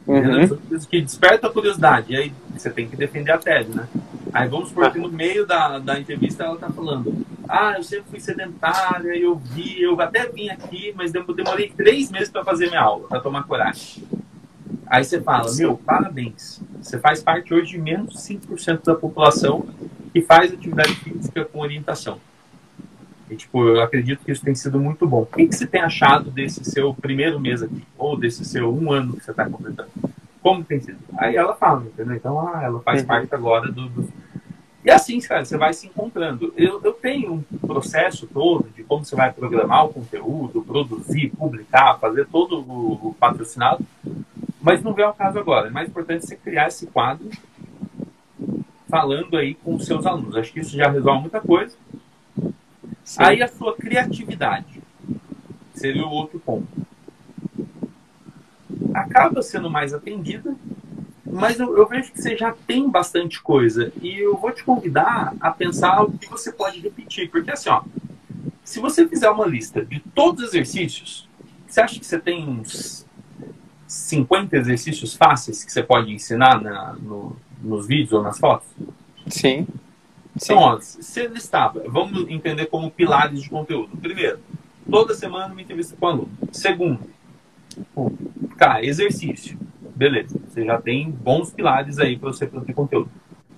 Uhum. 0.06 0.78
Que 0.88 1.02
desperta 1.02 1.48
a 1.48 1.50
curiosidade. 1.50 2.12
E 2.12 2.16
aí 2.16 2.32
você 2.56 2.70
tem 2.70 2.88
que 2.88 2.96
defender 2.96 3.32
a 3.32 3.38
tese, 3.38 3.70
né? 3.70 3.88
Aí 4.32 4.48
vamos 4.48 4.68
supor 4.68 4.92
que 4.92 4.98
no 4.98 5.10
meio 5.10 5.46
da, 5.46 5.78
da 5.78 5.98
entrevista 5.98 6.44
ela 6.44 6.56
tá 6.56 6.70
falando: 6.70 7.26
Ah, 7.48 7.74
eu 7.76 7.82
sempre 7.82 8.10
fui 8.10 8.20
sedentária, 8.20 9.16
eu 9.16 9.36
vi, 9.36 9.82
eu 9.82 10.00
até 10.00 10.28
vim 10.28 10.48
aqui, 10.48 10.92
mas 10.96 11.10
demorei 11.10 11.72
três 11.76 12.10
meses 12.10 12.28
para 12.28 12.44
fazer 12.44 12.68
minha 12.68 12.82
aula, 12.82 13.08
para 13.08 13.20
tomar 13.20 13.44
coragem. 13.44 14.04
Aí 14.86 15.04
você 15.04 15.20
fala: 15.20 15.52
Meu, 15.54 15.76
parabéns. 15.76 16.60
Você 16.80 16.98
faz 16.98 17.22
parte 17.22 17.52
hoje 17.52 17.72
de 17.72 17.78
menos 17.78 18.14
de 18.14 18.34
5% 18.34 18.84
da 18.84 18.94
população 18.94 19.66
que 20.12 20.22
faz 20.22 20.52
atividade 20.52 20.94
física 20.96 21.44
com 21.44 21.60
orientação. 21.60 22.20
E, 23.28 23.36
tipo, 23.36 23.64
eu 23.64 23.80
acredito 23.80 24.24
que 24.24 24.30
isso 24.30 24.44
tem 24.44 24.54
sido 24.54 24.78
muito 24.78 25.06
bom. 25.06 25.22
O 25.22 25.26
que, 25.26 25.46
que 25.46 25.54
você 25.54 25.66
tem 25.66 25.80
achado 25.80 26.30
desse 26.30 26.64
seu 26.64 26.94
primeiro 26.94 27.40
mês 27.40 27.62
aqui? 27.62 27.82
Ou 27.98 28.16
desse 28.16 28.44
seu 28.44 28.72
um 28.72 28.92
ano 28.92 29.14
que 29.14 29.24
você 29.24 29.32
está 29.32 29.48
completando? 29.48 29.90
Como 30.40 30.62
tem 30.62 30.80
sido? 30.80 30.98
Aí 31.18 31.34
ela 31.34 31.54
fala, 31.54 31.82
entendeu? 31.84 32.14
Então, 32.14 32.48
ah, 32.48 32.62
ela 32.62 32.80
faz 32.80 33.00
uhum. 33.00 33.06
parte 33.06 33.34
agora 33.34 33.70
do, 33.70 33.88
do... 33.88 34.08
E 34.84 34.90
assim, 34.90 35.18
cara, 35.18 35.44
você 35.44 35.56
vai 35.56 35.72
se 35.74 35.88
encontrando. 35.88 36.54
Eu, 36.56 36.80
eu 36.84 36.92
tenho 36.92 37.44
um 37.52 37.58
processo 37.58 38.28
todo 38.28 38.68
de 38.76 38.84
como 38.84 39.04
você 39.04 39.16
vai 39.16 39.32
programar 39.32 39.86
o 39.86 39.92
conteúdo, 39.92 40.62
produzir, 40.62 41.30
publicar, 41.30 41.98
fazer 41.98 42.26
todo 42.26 42.60
o, 42.60 43.08
o 43.08 43.16
patrocinado, 43.18 43.84
mas 44.60 44.84
não 44.84 44.92
vem 44.92 45.04
ao 45.04 45.12
caso 45.12 45.40
agora. 45.40 45.66
É 45.66 45.70
mais 45.70 45.88
importante 45.88 46.24
você 46.24 46.36
criar 46.36 46.68
esse 46.68 46.86
quadro 46.86 47.28
falando 48.88 49.36
aí 49.36 49.54
com 49.54 49.74
os 49.74 49.84
seus 49.84 50.06
alunos. 50.06 50.36
Acho 50.36 50.52
que 50.52 50.60
isso 50.60 50.76
já 50.76 50.88
resolve 50.88 51.22
muita 51.22 51.40
coisa. 51.40 51.76
Sim. 53.05 53.22
Aí 53.22 53.43
a 53.43 53.49
sua 53.49 53.74
criatividade 53.76 54.82
seria 55.74 56.07
o 56.07 56.11
outro 56.11 56.39
ponto. 56.41 56.66
Acaba 58.95 59.43
sendo 59.43 59.70
mais 59.70 59.95
atendida, 59.95 60.55
mas 61.24 61.61
eu, 61.61 61.76
eu, 61.76 61.87
vejo 61.87 62.12
que 62.12 62.20
você 62.20 62.37
já 62.37 62.55
tem 62.66 62.89
bastante 62.89 63.41
coisa. 63.41 63.93
E 64.01 64.18
eu 64.18 64.37
vou 64.37 64.51
te 64.51 64.64
convidar 64.64 65.34
a 65.41 65.51
pensar 65.51 66.03
o 66.03 66.12
que 66.12 66.28
você 66.28 66.51
pode 66.51 66.80
repetir. 66.80 67.30
Porque 67.30 67.51
assim, 67.51 67.68
ó, 67.68 67.82
se 68.64 68.80
você 68.80 69.07
fizer 69.07 69.30
uma 69.30 69.47
lista 69.47 69.84
de 69.84 70.01
todos 70.01 70.45
os 70.45 70.49
exercícios, 70.51 71.28
você 71.66 71.80
acha 71.80 71.99
que 71.99 72.07
você 72.07 72.18
tem 72.18 72.49
uns 72.49 73.07
50 73.87 74.57
exercícios 74.57 75.14
fáceis 75.14 75.64
que 75.64 75.72
você 75.72 75.82
pode 75.82 76.12
ensinar 76.12 76.61
na, 76.61 76.95
no, 76.95 77.37
nos 77.62 77.87
vídeos 77.87 78.12
ou 78.12 78.22
nas 78.22 78.39
fotos? 78.39 78.68
Sim. 79.28 79.66
Então, 80.37 80.59
ó, 80.59 80.76
você 80.76 81.26
listava, 81.26 81.82
vamos 81.87 82.28
entender 82.28 82.66
como 82.66 82.91
pilares 82.91 83.43
de 83.43 83.49
conteúdo. 83.49 83.97
Primeiro, 83.97 84.39
toda 84.91 85.14
semana 85.14 85.53
uma 85.53 85.62
entrevista 85.62 85.97
com 85.99 86.07
o 86.07 86.09
aluno. 86.09 86.30
Segundo, 86.53 87.01
cara, 88.57 88.84
exercício. 88.84 89.59
Beleza, 89.95 90.39
você 90.47 90.62
já 90.62 90.80
tem 90.80 91.11
bons 91.11 91.51
pilares 91.51 91.99
aí 91.99 92.18
para 92.18 92.30
você 92.30 92.47
produzir 92.47 92.74
conteúdo. 92.74 93.11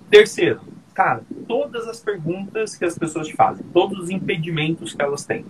Terceiro, 0.09 0.61
cara, 0.93 1.21
todas 1.47 1.85
as 1.85 1.99
perguntas 1.99 2.77
que 2.77 2.85
as 2.85 2.97
pessoas 2.97 3.27
te 3.27 3.35
fazem, 3.35 3.65
todos 3.73 3.99
os 3.99 4.09
impedimentos 4.09 4.93
que 4.93 5.01
elas 5.01 5.25
têm. 5.25 5.45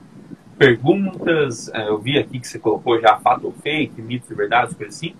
Perguntas, 0.57 1.69
é, 1.69 1.87
eu 1.87 1.99
vi 1.99 2.17
aqui 2.17 2.39
que 2.39 2.47
você 2.47 2.57
colocou 2.57 2.99
já 2.99 3.17
fato 3.19 3.45
ou 3.45 3.53
fake, 3.53 4.01
mitos 4.01 4.29
e 4.31 4.33
verdades, 4.33 4.75
coisas 4.75 4.95
assim. 4.95 5.13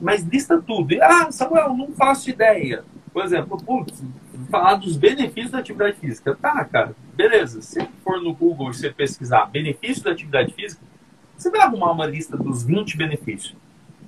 Mas 0.00 0.24
lista 0.24 0.60
tudo. 0.60 0.96
Ah, 1.00 1.30
Samuel, 1.30 1.74
não 1.76 1.92
faço 1.92 2.30
ideia. 2.30 2.84
Por 3.12 3.24
exemplo, 3.24 3.58
putz, 3.62 4.02
falar 4.50 4.76
dos 4.76 4.96
benefícios 4.96 5.50
da 5.50 5.58
atividade 5.58 5.98
física. 5.98 6.34
Tá, 6.34 6.64
cara, 6.64 6.94
beleza. 7.14 7.60
Se 7.60 7.86
for 8.02 8.20
no 8.22 8.32
Google 8.32 8.70
e 8.70 8.74
você 8.74 8.90
pesquisar 8.90 9.46
benefícios 9.46 10.02
da 10.02 10.12
atividade 10.12 10.52
física, 10.54 10.82
você 11.36 11.50
vai 11.50 11.60
arrumar 11.60 11.92
uma 11.92 12.06
lista 12.06 12.36
dos 12.36 12.64
20 12.64 12.96
benefícios. 12.96 13.54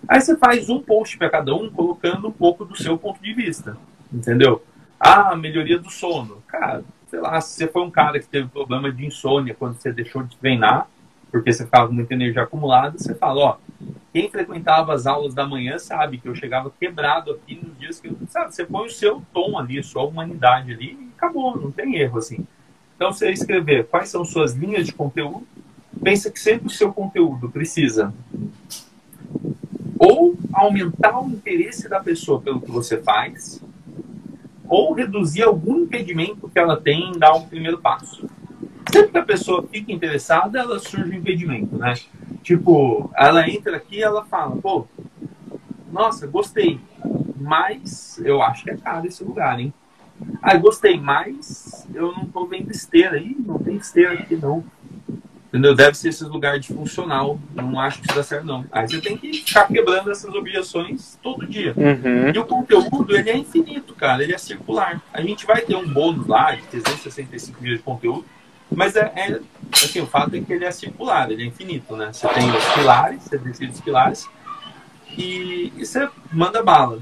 Aí 0.09 0.21
você 0.21 0.37
faz 0.37 0.71
um 0.71 0.81
post 0.81 1.19
para 1.19 1.31
cada 1.31 1.55
um, 1.55 1.71
colocando 1.71 2.29
um 2.29 2.33
pouco 2.33 2.65
do 2.65 2.77
seu 2.77 2.97
ponto 2.97 3.23
de 3.23 3.35
vista. 3.35 3.77
Entendeu? 4.13 4.65
Ah, 4.99 5.35
melhoria 5.37 5.79
do 5.79 5.91
sono. 5.91 6.43
Cara, 6.47 6.83
sei 7.09 7.21
lá, 7.21 7.41
se 7.41 7.55
você 7.55 7.69
foi 7.69 7.83
um 7.83 7.91
cara 7.91 8.19
que 8.19 8.27
teve 8.27 8.49
problema 8.49 8.91
de 8.91 9.05
insônia 9.05 9.55
quando 9.55 9.77
você 9.77 9.93
deixou 9.93 10.23
de 10.23 10.37
treinar, 10.37 10.89
porque 11.31 11.53
você 11.53 11.65
ficava 11.65 11.89
com 11.89 11.95
muita 11.95 12.15
energia 12.15 12.43
acumulada, 12.43 12.97
você 12.97 13.15
fala, 13.15 13.41
ó, 13.41 13.57
quem 14.13 14.31
frequentava 14.31 14.95
as 14.95 15.07
aulas 15.07 15.35
da 15.35 15.47
manhã 15.47 15.79
sabe 15.79 16.19
que 16.19 16.29
eu 16.29 16.35
chegava 16.35 16.73
quebrado 16.79 17.33
aqui 17.33 17.61
nos 17.63 17.79
dias 17.79 18.01
que 18.01 18.09
eu, 18.09 18.17
sabe, 18.29 18.55
você 18.55 18.65
põe 18.65 18.87
o 18.87 18.91
seu 18.91 19.23
tom 19.33 19.59
ali, 19.59 19.83
sua 19.83 20.05
humanidade 20.05 20.73
ali 20.73 20.93
e 20.93 21.11
acabou, 21.17 21.57
não 21.57 21.71
tem 21.71 21.97
erro 21.97 22.19
assim. 22.19 22.47
Então 22.97 23.13
você 23.13 23.31
escrever 23.31 23.87
quais 23.87 24.09
são 24.09 24.25
suas 24.25 24.55
linhas 24.55 24.87
de 24.87 24.93
conteúdo, 24.93 25.47
pensa 26.03 26.31
que 26.31 26.39
sempre 26.39 26.69
o 26.69 26.71
seu 26.71 26.93
conteúdo 26.93 27.51
precisa 27.51 28.15
ou 29.99 30.37
aumentar 30.53 31.19
o 31.19 31.31
interesse 31.31 31.89
da 31.89 32.01
pessoa 32.01 32.41
pelo 32.41 32.61
que 32.61 32.71
você 32.71 32.99
faz, 32.99 33.63
ou 34.69 34.93
reduzir 34.93 35.43
algum 35.43 35.81
impedimento 35.81 36.49
que 36.49 36.59
ela 36.59 36.81
tem 36.81 37.11
em 37.11 37.19
dar 37.19 37.35
um 37.35 37.47
primeiro 37.47 37.79
passo. 37.79 38.29
Sempre 38.93 39.13
que 39.13 39.19
a 39.19 39.25
pessoa 39.25 39.67
fica 39.71 39.93
interessada, 39.93 40.59
ela 40.59 40.79
surge 40.79 41.11
um 41.11 41.15
impedimento, 41.15 41.77
né? 41.77 41.95
Tipo, 42.43 43.11
ela 43.17 43.49
entra 43.49 43.77
aqui 43.77 43.97
e 43.97 44.03
ela 44.03 44.25
fala, 44.25 44.57
pô, 44.57 44.87
nossa, 45.91 46.27
gostei, 46.27 46.81
mas 47.37 48.21
eu 48.25 48.43
acho 48.43 48.65
que 48.65 48.71
é 48.71 48.77
caro 48.77 49.07
esse 49.07 49.23
lugar, 49.25 49.59
hein? 49.59 49.73
Ah, 50.43 50.57
gostei, 50.57 50.99
mas 50.99 51.87
eu 51.95 52.13
não 52.13 52.27
tô 52.27 52.47
vendo 52.47 52.71
esteira 52.71 53.17
aí, 53.17 53.37
não 53.39 53.59
tem 53.59 53.77
esteira 53.77 54.13
aqui 54.13 54.37
não. 54.37 54.65
Entendeu? 55.55 55.73
Deve 55.73 55.97
ser 55.97 56.09
esses 56.09 56.29
lugares 56.29 56.67
de 56.67 56.75
funcional. 56.75 57.39
Não 57.55 57.79
acho 57.79 58.01
que 58.01 58.09
isso 58.09 58.17
dá 58.17 58.25
certo, 58.25 58.45
não. 58.45 58.67
Aí 58.73 58.89
você 58.89 59.01
tem 59.01 59.17
que 59.17 59.33
ficar 59.35 59.69
quebrando 59.69 60.11
essas 60.11 60.35
objeções 60.35 61.17
todo 61.23 61.47
dia. 61.47 61.73
Uhum. 61.77 62.33
E 62.35 62.39
o 62.41 62.45
conteúdo, 62.45 63.17
ele 63.17 63.31
é 63.31 63.37
infinito, 63.37 63.95
cara. 63.95 64.21
Ele 64.25 64.35
é 64.35 64.39
circular. 64.39 65.01
A 65.13 65.23
gente 65.23 65.47
vai 65.47 65.61
ter 65.61 65.77
um 65.77 65.87
bônus 65.87 66.27
lá 66.27 66.57
de 66.57 66.63
365 66.63 67.63
mil 67.63 67.77
de 67.77 67.83
conteúdo, 67.85 68.25
mas 68.71 68.97
é, 68.97 69.13
é, 69.15 69.41
assim, 69.73 70.01
o 70.01 70.07
fato 70.07 70.35
é 70.35 70.41
que 70.41 70.53
ele 70.53 70.65
é 70.65 70.71
circular, 70.71 71.31
ele 71.31 71.43
é 71.43 71.47
infinito, 71.47 71.97
né? 71.97 72.13
Você 72.13 72.27
tem 72.29 72.51
os 72.51 72.65
pilares, 72.75 73.23
você 73.23 73.39
decide 73.39 73.73
os 73.73 73.81
pilares 73.81 74.29
e, 75.17 75.73
e 75.77 75.87
você 75.87 76.09
manda 76.33 76.63
bala. 76.63 77.01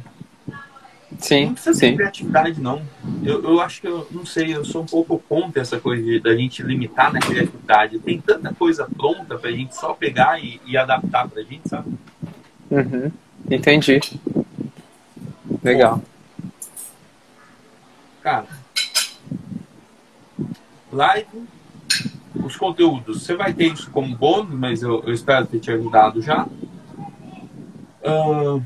Sim, 1.19 1.47
não 1.47 1.55
precisa 1.55 1.79
sim. 1.79 1.91
ter 1.91 1.97
criatividade, 1.97 2.61
não. 2.61 2.83
Eu, 3.23 3.45
eu 3.45 3.61
acho 3.61 3.81
que 3.81 3.87
eu 3.87 4.07
não 4.11 4.25
sei, 4.25 4.55
eu 4.55 4.65
sou 4.65 4.83
um 4.83 4.87
pouco 4.87 5.19
contra 5.29 5.61
essa 5.61 5.79
coisa 5.79 6.03
de, 6.03 6.21
da 6.21 6.35
gente 6.35 6.63
limitar 6.63 7.13
na 7.13 7.21
criatividade. 7.21 7.99
Tem 7.99 8.21
tanta 8.21 8.53
coisa 8.55 8.89
pronta 8.97 9.39
pra 9.39 9.51
gente 9.51 9.77
só 9.77 9.93
pegar 9.93 10.43
e, 10.43 10.61
e 10.67 10.77
adaptar 10.77 11.29
pra 11.29 11.43
gente, 11.43 11.69
sabe? 11.69 11.93
Uhum. 12.71 13.13
Entendi. 13.51 14.01
Legal. 15.63 15.97
Bom, 15.97 16.03
cara, 18.23 18.47
live, 20.93 21.49
os 22.45 22.57
conteúdos, 22.57 23.23
você 23.23 23.35
vai 23.35 23.53
ter 23.53 23.73
isso 23.73 23.91
como 23.91 24.17
bônus, 24.17 24.55
mas 24.55 24.83
eu, 24.83 25.03
eu 25.05 25.13
espero 25.13 25.47
ter 25.47 25.59
te 25.59 25.71
ajudado 25.71 26.21
já. 26.21 26.47
Uh, 28.03 28.63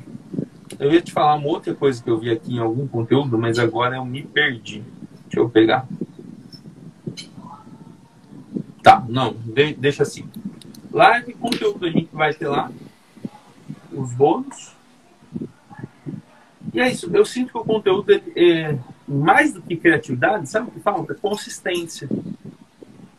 eu 0.78 0.92
ia 0.92 1.00
te 1.00 1.12
falar 1.12 1.36
uma 1.36 1.48
outra 1.48 1.74
coisa 1.74 2.02
que 2.02 2.10
eu 2.10 2.18
vi 2.18 2.30
aqui 2.30 2.54
em 2.54 2.58
algum 2.58 2.86
conteúdo, 2.86 3.38
mas 3.38 3.58
agora 3.58 3.96
eu 3.96 4.04
me 4.04 4.22
perdi. 4.22 4.82
Deixa 5.24 5.40
eu 5.40 5.48
pegar. 5.48 5.86
Tá, 8.82 9.04
não, 9.08 9.34
de, 9.34 9.74
deixa 9.74 10.02
assim. 10.02 10.28
Live, 10.92 11.34
conteúdo 11.34 11.86
a 11.86 11.90
gente 11.90 12.08
vai 12.12 12.32
ter 12.32 12.48
lá. 12.48 12.70
Os 13.92 14.12
bônus. 14.12 14.74
E 16.72 16.80
é 16.80 16.90
isso. 16.90 17.10
Eu 17.14 17.24
sinto 17.24 17.52
que 17.52 17.58
o 17.58 17.64
conteúdo 17.64 18.12
é, 18.12 18.20
é 18.36 18.78
mais 19.08 19.52
do 19.52 19.62
que 19.62 19.76
criatividade, 19.76 20.48
sabe 20.48 20.68
o 20.68 20.70
que 20.72 20.80
falta? 20.80 21.14
Consistência. 21.14 22.08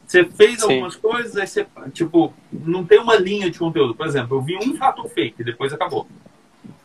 Você 0.05 0.23
fez 0.23 0.61
Sim. 0.61 0.71
algumas 0.73 0.95
coisas, 0.95 1.35
aí 1.35 1.45
você, 1.47 1.67
tipo, 1.91 2.33
não 2.51 2.85
tem 2.85 2.99
uma 2.99 3.15
linha 3.17 3.49
de 3.49 3.59
conteúdo. 3.59 3.93
Por 3.93 4.05
exemplo, 4.05 4.37
eu 4.37 4.41
vi 4.41 4.55
um 4.57 4.75
fato 4.75 5.07
fake, 5.09 5.43
depois 5.43 5.73
acabou. 5.73 6.07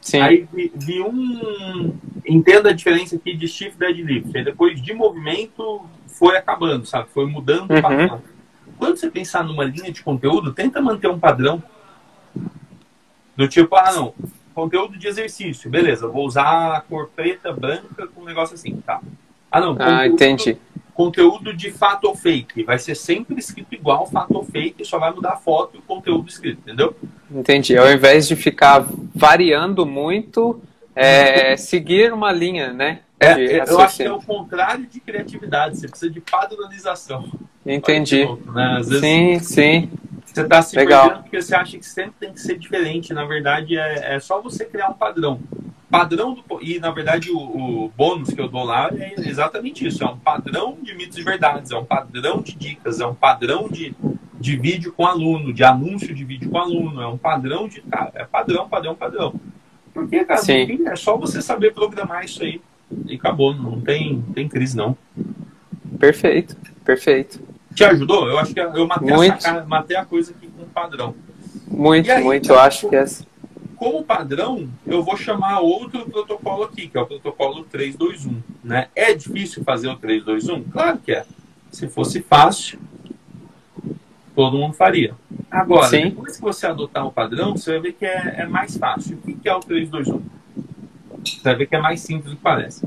Sim. 0.01 0.21
Aí 0.21 0.49
vi, 0.53 0.73
vi, 0.75 1.01
um. 1.01 1.95
Entenda 2.27 2.71
a 2.71 2.73
diferença 2.73 3.15
aqui 3.17 3.37
de 3.37 3.47
shift 3.47 3.79
deadlift. 3.79 4.37
Aí 4.37 4.45
depois 4.45 4.81
de 4.83 4.93
movimento 4.93 5.85
foi 6.09 6.37
acabando, 6.37 6.85
sabe? 6.87 7.09
Foi 7.11 7.27
mudando 7.27 7.71
o 7.71 7.75
Uhum. 7.75 7.83
padrão. 7.83 8.23
Quando 8.77 8.97
você 8.97 9.09
pensar 9.09 9.45
numa 9.45 9.65
linha 9.65 9.93
de 9.93 10.03
conteúdo, 10.03 10.53
tenta 10.53 10.81
manter 10.81 11.09
um 11.09 11.19
padrão. 11.19 11.63
Do 13.37 13.47
tipo, 13.49 13.75
ah, 13.77 13.93
não, 13.93 14.15
conteúdo 14.53 14.97
de 14.99 15.07
exercício, 15.09 15.71
beleza, 15.71 16.07
vou 16.09 16.27
usar 16.27 16.77
a 16.77 16.81
cor 16.81 17.11
preta, 17.15 17.53
branca 17.53 18.07
com 18.15 18.23
um 18.23 18.25
negócio 18.25 18.55
assim, 18.55 18.77
tá? 18.85 19.01
Ah, 19.51 19.61
não, 19.61 19.77
Ah, 19.79 20.07
entendi. 20.07 20.57
conteúdo 20.95 21.55
de 21.55 21.71
fato 21.71 22.05
ou 22.07 22.15
fake. 22.15 22.63
Vai 22.65 22.79
ser 22.79 22.95
sempre 22.95 23.39
escrito 23.39 23.75
igual 23.75 24.07
fato 24.07 24.35
ou 24.35 24.45
fake, 24.45 24.85
só 24.85 24.99
vai 24.99 25.13
mudar 25.13 25.33
a 25.33 25.37
foto 25.37 25.77
e 25.77 25.79
o 25.79 25.83
conteúdo 25.83 26.29
escrito, 26.29 26.59
entendeu? 26.61 26.95
Entendi. 27.31 27.77
Ao 27.77 27.91
invés 27.91 28.29
de 28.29 28.37
ficar 28.37 28.87
variando 29.15 29.85
muito, 29.87 30.61
é, 30.95 31.57
seguir 31.57 32.13
uma 32.13 32.31
linha, 32.33 32.73
né? 32.73 33.01
É, 33.19 33.35
de 33.35 33.71
eu 33.71 33.81
acho 33.81 33.97
que 33.99 34.03
é 34.03 34.13
o 34.13 34.21
contrário 34.21 34.85
de 34.87 34.99
criatividade. 35.01 35.79
Você 35.79 35.89
precisa 35.89 36.11
de 36.11 36.21
padronização. 36.21 37.25
Entendi. 37.65 38.25
Louco, 38.25 38.51
né? 38.53 38.77
Vezes 38.79 39.01
Sim, 39.01 39.39
sim. 39.39 39.91
Você 40.35 40.43
está 40.43 40.63
se 40.63 40.75
perdendo 40.75 41.23
porque 41.23 41.41
você 41.41 41.55
acha 41.55 41.79
que 41.79 41.87
sempre 41.87 42.15
tem 42.19 42.33
que 42.33 42.41
ser 42.41 42.59
diferente. 42.59 43.13
Na 43.13 43.25
verdade, 43.25 43.77
é, 43.77 44.15
é 44.15 44.21
só 44.21 44.41
você 44.41 44.65
criar 44.65 44.89
um 44.89 44.95
padrão. 44.95 45.41
Padrão 45.91 46.35
do, 46.35 46.43
e 46.63 46.79
na 46.79 46.91
verdade 46.91 47.31
o, 47.31 47.37
o 47.39 47.89
bônus 47.95 48.31
que 48.31 48.41
eu 48.41 48.49
dou 48.49 48.65
lá 48.65 48.91
é 48.97 49.15
exatamente 49.19 49.87
isso. 49.87 50.03
É 50.03 50.07
um 50.07 50.19
padrão 50.19 50.79
de 50.83 50.95
mitos 50.95 51.19
e 51.19 51.23
verdades, 51.23 51.71
é 51.71 51.77
um 51.77 51.85
padrão 51.85 52.41
de 52.41 52.55
dicas, 52.55 52.99
é 53.01 53.07
um 53.07 53.15
padrão 53.15 53.69
de, 53.69 53.95
de 54.41 54.57
vídeo 54.57 54.93
com 54.93 55.07
aluno, 55.07 55.53
de 55.53 55.63
anúncio 55.63 56.15
de 56.15 56.25
vídeo 56.25 56.51
com 56.51 56.57
aluno, 56.57 57.01
é 57.03 57.07
um 57.07 57.19
padrão 57.19 57.69
de. 57.69 57.83
Cara, 57.83 58.11
é 58.15 58.25
padrão, 58.25 58.69
padrão, 58.69 58.95
padrão. 58.95 59.35
Porque, 59.93 60.25
cara, 60.25 60.41
Sim. 60.41 60.61
no 60.63 60.67
fim, 60.67 60.89
é 60.89 60.97
só 60.97 61.19
você 61.19 61.43
saber 61.43 61.75
programar 61.75 62.25
isso 62.25 62.43
aí. 62.43 62.61
E 63.07 63.17
acabou, 63.17 63.55
não 63.55 63.81
tem, 63.81 64.23
tem 64.35 64.49
crise 64.49 64.77
não. 64.77 64.97
Perfeito, 65.99 66.57
perfeito. 66.85 67.52
Te 67.75 67.85
ajudou? 67.85 68.29
Eu 68.29 68.39
acho 68.39 68.53
que 68.53 68.61
eu 68.61 68.87
matei, 68.87 69.11
a, 69.13 69.17
Muito. 69.17 69.43
saca- 69.43 69.65
matei 69.65 69.97
a 69.97 70.05
coisa 70.05 70.33
aqui 70.33 70.47
com 70.49 70.65
padrão. 70.67 71.15
Muito, 71.67 72.11
aí, 72.11 72.23
muito. 72.23 72.51
Eu 72.51 72.59
acho 72.59 72.89
que 72.89 72.97
é. 72.97 73.05
Como 73.77 74.05
padrão, 74.05 74.69
eu 74.87 75.03
vou 75.03 75.17
chamar 75.17 75.61
outro 75.61 76.05
protocolo 76.09 76.65
aqui, 76.65 76.87
que 76.89 76.97
é 76.97 77.01
o 77.01 77.07
protocolo 77.07 77.65
321. 77.65 78.41
Né? 78.63 78.89
É 78.95 79.13
difícil 79.15 79.65
fazer 79.65 79.89
o 79.89 79.97
321? 79.97 80.63
Claro 80.71 80.99
que 80.99 81.13
é. 81.13 81.25
Se 81.71 81.89
fosse 81.89 82.21
fácil, 82.21 82.79
todo 84.37 84.57
mundo 84.57 84.75
faria. 84.75 85.15
Agora, 85.51 85.89
Sim. 85.89 86.05
depois 86.05 86.37
que 86.37 86.43
você 86.43 86.67
adotar 86.67 87.07
o 87.07 87.13
padrão, 87.13 87.57
você 87.57 87.73
vai 87.73 87.81
ver 87.81 87.93
que 87.95 88.05
é, 88.07 88.35
é 88.39 88.47
mais 88.47 88.77
fácil. 88.77 89.19
O 89.27 89.37
que 89.37 89.49
é 89.49 89.55
o 89.55 89.61
321? 89.61 90.23
Você 91.25 91.41
vai 91.43 91.55
ver 91.57 91.67
que 91.67 91.75
é 91.75 91.81
mais 91.81 92.01
simples 92.01 92.31
do 92.31 92.37
que 92.37 92.43
parece. 92.43 92.87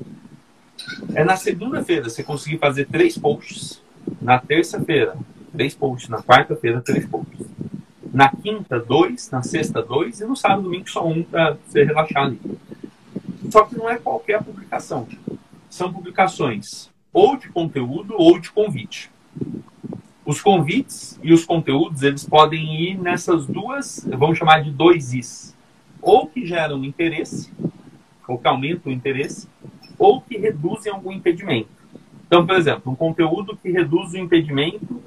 É 1.14 1.24
na 1.24 1.36
segunda-feira 1.36 2.10
você 2.10 2.24
conseguir 2.24 2.58
fazer 2.58 2.86
três 2.86 3.18
posts. 3.18 3.82
Na 4.26 4.40
terça-feira, 4.40 5.16
três 5.52 5.76
posts. 5.76 6.10
Na 6.10 6.24
quarta-feira, 6.24 6.82
três 6.82 7.06
posts. 7.06 7.46
Na 8.12 8.28
quinta, 8.28 8.80
dois. 8.80 9.30
Na 9.30 9.44
sexta, 9.44 9.84
dois. 9.84 10.20
E 10.20 10.26
no 10.26 10.36
sábado, 10.36 10.64
domingo, 10.64 10.90
só 10.90 11.08
um 11.08 11.22
para 11.22 11.56
você 11.68 11.84
relaxar 11.84 12.24
ali. 12.24 12.42
Só 13.52 13.66
que 13.66 13.78
não 13.78 13.88
é 13.88 13.98
qualquer 13.98 14.44
publicação. 14.44 15.08
São 15.70 15.94
publicações 15.94 16.90
ou 17.14 17.38
de 17.38 17.50
conteúdo 17.50 18.16
ou 18.18 18.40
de 18.40 18.52
convite. 18.52 19.12
Os 20.26 20.42
convites 20.42 21.20
e 21.22 21.32
os 21.32 21.46
conteúdos, 21.46 22.02
eles 22.02 22.28
podem 22.28 22.82
ir 22.82 22.98
nessas 22.98 23.46
duas, 23.46 24.08
vamos 24.18 24.40
chamar 24.40 24.64
de 24.64 24.72
dois 24.72 25.14
Is. 25.14 25.56
Ou 26.02 26.26
que 26.26 26.48
geram 26.48 26.84
interesse, 26.84 27.54
ou 28.28 28.40
que 28.40 28.48
aumentam 28.48 28.92
o 28.92 28.96
interesse, 28.96 29.48
ou 30.00 30.20
que 30.20 30.36
reduzem 30.36 30.92
algum 30.92 31.12
impedimento. 31.12 31.70
Então, 32.28 32.46
por 32.46 32.56
exemplo, 32.56 32.92
um 32.92 32.96
conteúdo 32.96 33.56
que 33.58 33.72
reduz 33.72 34.14
o 34.14 34.18
impedimento 34.18 35.02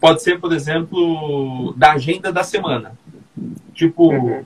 pode 0.00 0.22
ser, 0.22 0.40
por 0.40 0.52
exemplo, 0.52 1.72
da 1.76 1.92
agenda 1.92 2.32
da 2.32 2.42
semana. 2.42 2.92
Tipo, 3.74 4.12
Uhum. 4.12 4.44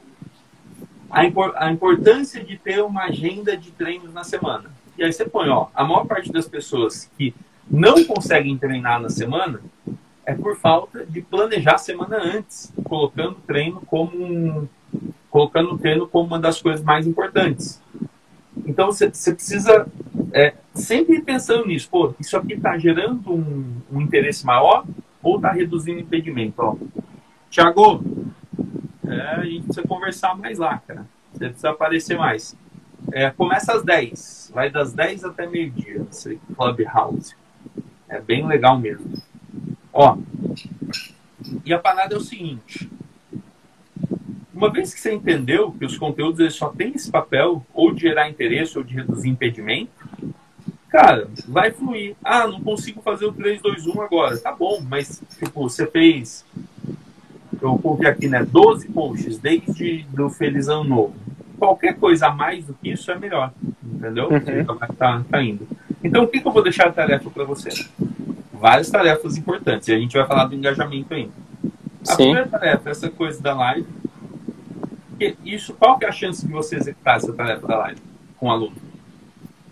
a, 1.11 1.25
impor- 1.25 1.55
a 1.57 1.71
importância 1.73 2.43
de 2.45 2.57
ter 2.59 2.83
uma 2.83 3.05
agenda 3.05 3.57
de 3.57 3.71
treinos 3.71 4.13
na 4.13 4.25
semana. 4.25 4.71
E 4.97 5.03
aí 5.03 5.13
você 5.13 5.25
põe, 5.25 5.49
ó, 5.49 5.69
a 5.75 5.85
maior 5.85 6.05
parte 6.07 6.31
das 6.31 6.47
pessoas 6.47 7.11
que 7.17 7.35
não 7.71 8.05
conseguem 8.05 8.57
treinar 8.59 9.01
na 9.01 9.09
semana 9.09 9.61
é 10.27 10.35
por 10.35 10.57
falta 10.57 11.05
de 11.07 11.23
planejar 11.23 11.75
a 11.75 11.79
semana 11.79 12.17
antes, 12.19 12.73
colocando 12.85 13.33
o 13.33 13.41
treino 13.47 13.81
como 13.87 14.11
um, 14.23 14.69
colocando 15.31 15.73
o 15.75 15.79
treino 15.79 16.07
como 16.07 16.27
uma 16.27 16.39
das 16.39 16.61
coisas 16.61 16.85
mais 16.85 17.07
importantes. 17.07 17.81
Então 18.67 18.87
você 18.87 19.09
precisa 19.09 19.87
é, 20.33 20.55
sempre 20.75 21.21
pensando 21.21 21.67
nisso. 21.67 21.89
Pô, 21.91 22.15
isso 22.21 22.37
aqui 22.37 22.55
está 22.55 22.79
gerando 22.79 23.33
um, 23.33 23.77
um 23.93 24.01
interesse 24.01 24.45
maior 24.45 24.85
ou 25.23 25.37
está 25.37 25.53
reduzindo 25.53 26.01
impedimento? 26.01 26.55
Ó. 26.59 26.77
Tiago, 27.51 28.03
é, 29.07 29.21
a 29.21 29.45
gente 29.45 29.65
precisa 29.65 29.87
conversar 29.87 30.37
mais 30.37 30.59
lá, 30.59 30.79
cara. 30.79 31.07
Você 31.33 31.47
precisa 31.47 31.71
aparecer 31.71 32.17
mais. 32.17 32.57
É, 33.11 33.31
começa 33.31 33.73
às 33.73 33.83
10. 33.83 34.53
Vai 34.55 34.71
das 34.71 34.93
10 34.93 35.25
até 35.25 35.47
meio-dia. 35.47 36.07
Clubhouse. 36.57 37.35
É 38.09 38.21
bem 38.21 38.47
legal 38.47 38.79
mesmo. 38.79 39.13
Ó. 39.93 40.17
E 41.65 41.73
a 41.73 41.79
parada 41.79 42.15
é 42.15 42.19
o 42.19 42.21
seguinte. 42.21 42.89
Uma 44.55 44.71
vez 44.71 44.93
que 44.93 45.01
você 45.01 45.13
entendeu 45.13 45.73
que 45.73 45.85
os 45.85 45.97
conteúdos 45.97 46.41
eles 46.41 46.55
só 46.55 46.69
têm 46.69 46.93
esse 46.95 47.11
papel, 47.11 47.65
ou 47.73 47.93
de 47.93 48.03
gerar 48.03 48.29
interesse, 48.29 48.77
ou 48.77 48.85
de 48.85 48.95
reduzir 48.95 49.29
impedimento, 49.29 49.91
cara, 50.91 51.29
vai 51.49 51.71
fluir. 51.71 52.15
Ah, 52.23 52.47
não 52.47 52.61
consigo 52.61 53.01
fazer 53.01 53.25
o 53.25 53.33
3, 53.33 53.63
2, 53.63 53.87
1 53.87 54.03
agora. 54.03 54.37
Tá 54.39 54.53
bom, 54.53 54.83
mas, 54.87 55.23
tipo, 55.39 55.63
você 55.63 55.87
fez. 55.87 56.45
Eu 57.61 57.79
coloquei 57.79 58.09
aqui, 58.09 58.29
né? 58.29 58.45
12 58.45 58.89
posts 58.89 59.39
desde 59.39 60.05
do 60.11 60.29
Feliz 60.29 60.69
Ano 60.69 60.85
Novo. 60.85 61.15
Qualquer 61.59 61.97
coisa 61.97 62.27
a 62.27 62.31
mais 62.31 62.67
do 62.67 62.75
que 62.75 62.91
isso 62.91 63.11
é 63.11 63.19
melhor. 63.19 63.53
Entendeu? 63.83 64.29
Uhum. 64.29 64.61
Então, 64.61 64.77
tá, 64.77 65.25
tá 65.31 65.43
indo. 65.43 65.67
Então, 66.05 66.25
o 66.25 66.29
que, 66.29 66.41
que 66.41 66.47
eu 66.47 66.53
vou 66.53 66.63
deixar 66.63 66.89
a 66.89 66.93
tarefa 66.93 67.31
para 67.31 67.45
você? 67.45 67.71
Várias 68.53 68.91
tarefas 68.91 69.37
importantes. 69.37 69.89
E 69.89 69.95
a 69.95 69.99
gente 69.99 70.17
vai 70.17 70.27
falar 70.27 70.47
do 70.47 70.55
engajamento 70.55 71.15
ainda. 71.15 71.33
A 72.03 72.15
Sim. 72.15 72.17
primeira 72.17 72.49
tarefa, 72.49 72.91
essa 72.91 73.09
coisa 73.09 73.41
da 73.41 73.55
live. 73.55 73.87
Isso, 75.45 75.75
qual 75.75 75.99
que 75.99 76.05
é 76.05 76.09
a 76.09 76.13
chance 76.13 76.47
de 76.47 76.53
você 76.53 76.77
executar 76.77 77.17
essa 77.17 77.33
tarefa 77.33 77.67
da 77.67 77.79
live 77.79 78.01
com 78.37 78.47
o 78.47 78.51
aluno? 78.51 78.77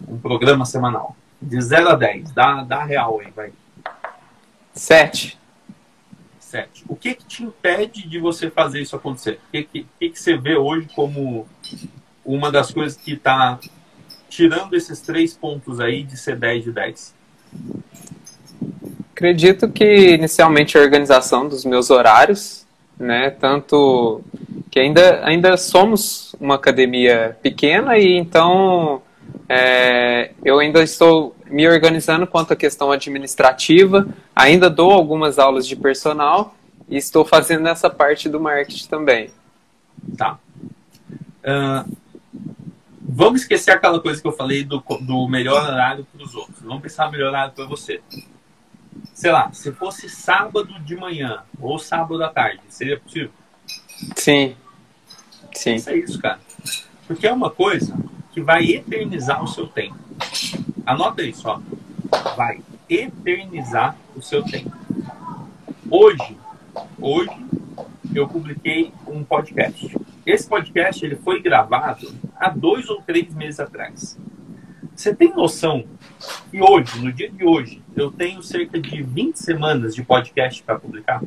Um 0.08 0.18
programa 0.18 0.64
semanal. 0.64 1.16
De 1.40 1.60
0 1.60 1.90
a 1.90 1.94
10. 1.94 2.32
Dá, 2.32 2.62
dá 2.62 2.84
real 2.84 3.20
aí, 3.20 3.30
vai. 3.30 3.52
7. 4.72 5.38
7. 6.38 6.84
O 6.88 6.96
que, 6.96 7.14
que 7.14 7.24
te 7.24 7.44
impede 7.44 8.08
de 8.08 8.18
você 8.18 8.50
fazer 8.50 8.80
isso 8.80 8.96
acontecer? 8.96 9.40
O 9.48 9.50
que, 9.52 9.62
que, 9.62 9.86
que, 9.98 10.10
que 10.10 10.18
você 10.18 10.36
vê 10.36 10.56
hoje 10.56 10.88
como 10.94 11.46
uma 12.24 12.50
das 12.50 12.72
coisas 12.72 12.96
que 12.96 13.12
está 13.12 13.58
tirando 14.28 14.74
esses 14.74 15.00
três 15.00 15.34
pontos 15.34 15.80
aí 15.80 16.02
de 16.02 16.16
ser 16.16 16.36
10 16.36 16.64
de 16.64 16.72
10? 16.72 17.14
Acredito 19.12 19.68
que 19.68 20.14
inicialmente 20.14 20.78
a 20.78 20.80
organização 20.80 21.46
dos 21.48 21.64
meus 21.64 21.90
horários, 21.90 22.66
né? 22.98 23.30
Tanto 23.30 24.22
que 24.70 24.78
ainda, 24.78 25.24
ainda 25.24 25.56
somos 25.56 26.34
uma 26.40 26.54
academia 26.54 27.36
pequena 27.42 27.98
e 27.98 28.16
então 28.16 29.02
é, 29.48 30.30
eu 30.44 30.60
ainda 30.60 30.82
estou 30.82 31.34
me 31.46 31.68
organizando 31.68 32.26
quanto 32.26 32.52
à 32.52 32.56
questão 32.56 32.92
administrativa, 32.92 34.06
ainda 34.34 34.70
dou 34.70 34.92
algumas 34.92 35.38
aulas 35.38 35.66
de 35.66 35.74
personal 35.74 36.54
e 36.88 36.96
estou 36.96 37.24
fazendo 37.24 37.66
essa 37.68 37.90
parte 37.90 38.28
do 38.28 38.40
marketing 38.40 38.86
também. 38.86 39.30
Tá. 40.16 40.38
Uh, 41.40 41.96
vamos 43.00 43.42
esquecer 43.42 43.72
aquela 43.72 43.98
coisa 44.00 44.22
que 44.22 44.28
eu 44.28 44.32
falei 44.32 44.62
do, 44.62 44.82
do 45.00 45.28
melhor 45.28 45.68
horário 45.68 46.06
para 46.12 46.24
os 46.24 46.34
outros. 46.34 46.60
Vamos 46.62 46.82
pensar 46.82 47.10
melhor 47.10 47.28
horário 47.28 47.52
para 47.52 47.64
você. 47.64 48.00
Sei 49.12 49.32
lá, 49.32 49.52
se 49.52 49.72
fosse 49.72 50.08
sábado 50.08 50.78
de 50.80 50.94
manhã 50.94 51.42
ou 51.60 51.78
sábado 51.78 52.22
à 52.22 52.28
tarde, 52.28 52.60
seria 52.68 52.98
possível? 52.98 53.30
Sim. 54.16 54.56
Sim. 55.52 55.74
Isso 55.74 55.90
é 55.90 55.96
isso, 55.96 56.18
cara. 56.20 56.40
Porque 57.06 57.26
é 57.26 57.32
uma 57.32 57.50
coisa 57.50 57.96
que 58.32 58.40
vai 58.40 58.64
eternizar 58.66 59.42
o 59.42 59.46
seu 59.46 59.66
tempo. 59.66 59.96
Anota 60.86 61.22
isso, 61.22 61.48
ó. 61.48 61.60
Vai 62.36 62.60
eternizar 62.88 63.96
o 64.16 64.22
seu 64.22 64.42
tempo. 64.42 64.70
Hoje, 65.90 66.36
hoje 67.00 67.46
eu 68.14 68.28
publiquei 68.28 68.92
um 69.06 69.22
podcast. 69.24 69.96
Esse 70.24 70.48
podcast 70.48 71.04
ele 71.04 71.16
foi 71.16 71.40
gravado 71.40 72.12
há 72.36 72.48
dois 72.48 72.88
ou 72.88 73.02
três 73.02 73.34
meses 73.34 73.60
atrás. 73.60 74.18
Você 74.94 75.14
tem 75.14 75.34
noção 75.34 75.84
que 76.50 76.60
hoje, 76.60 77.02
no 77.02 77.12
dia 77.12 77.30
de 77.30 77.44
hoje, 77.44 77.82
eu 77.96 78.10
tenho 78.10 78.42
cerca 78.42 78.78
de 78.78 79.02
20 79.02 79.36
semanas 79.36 79.94
de 79.94 80.02
podcast 80.02 80.62
para 80.62 80.78
publicar? 80.78 81.22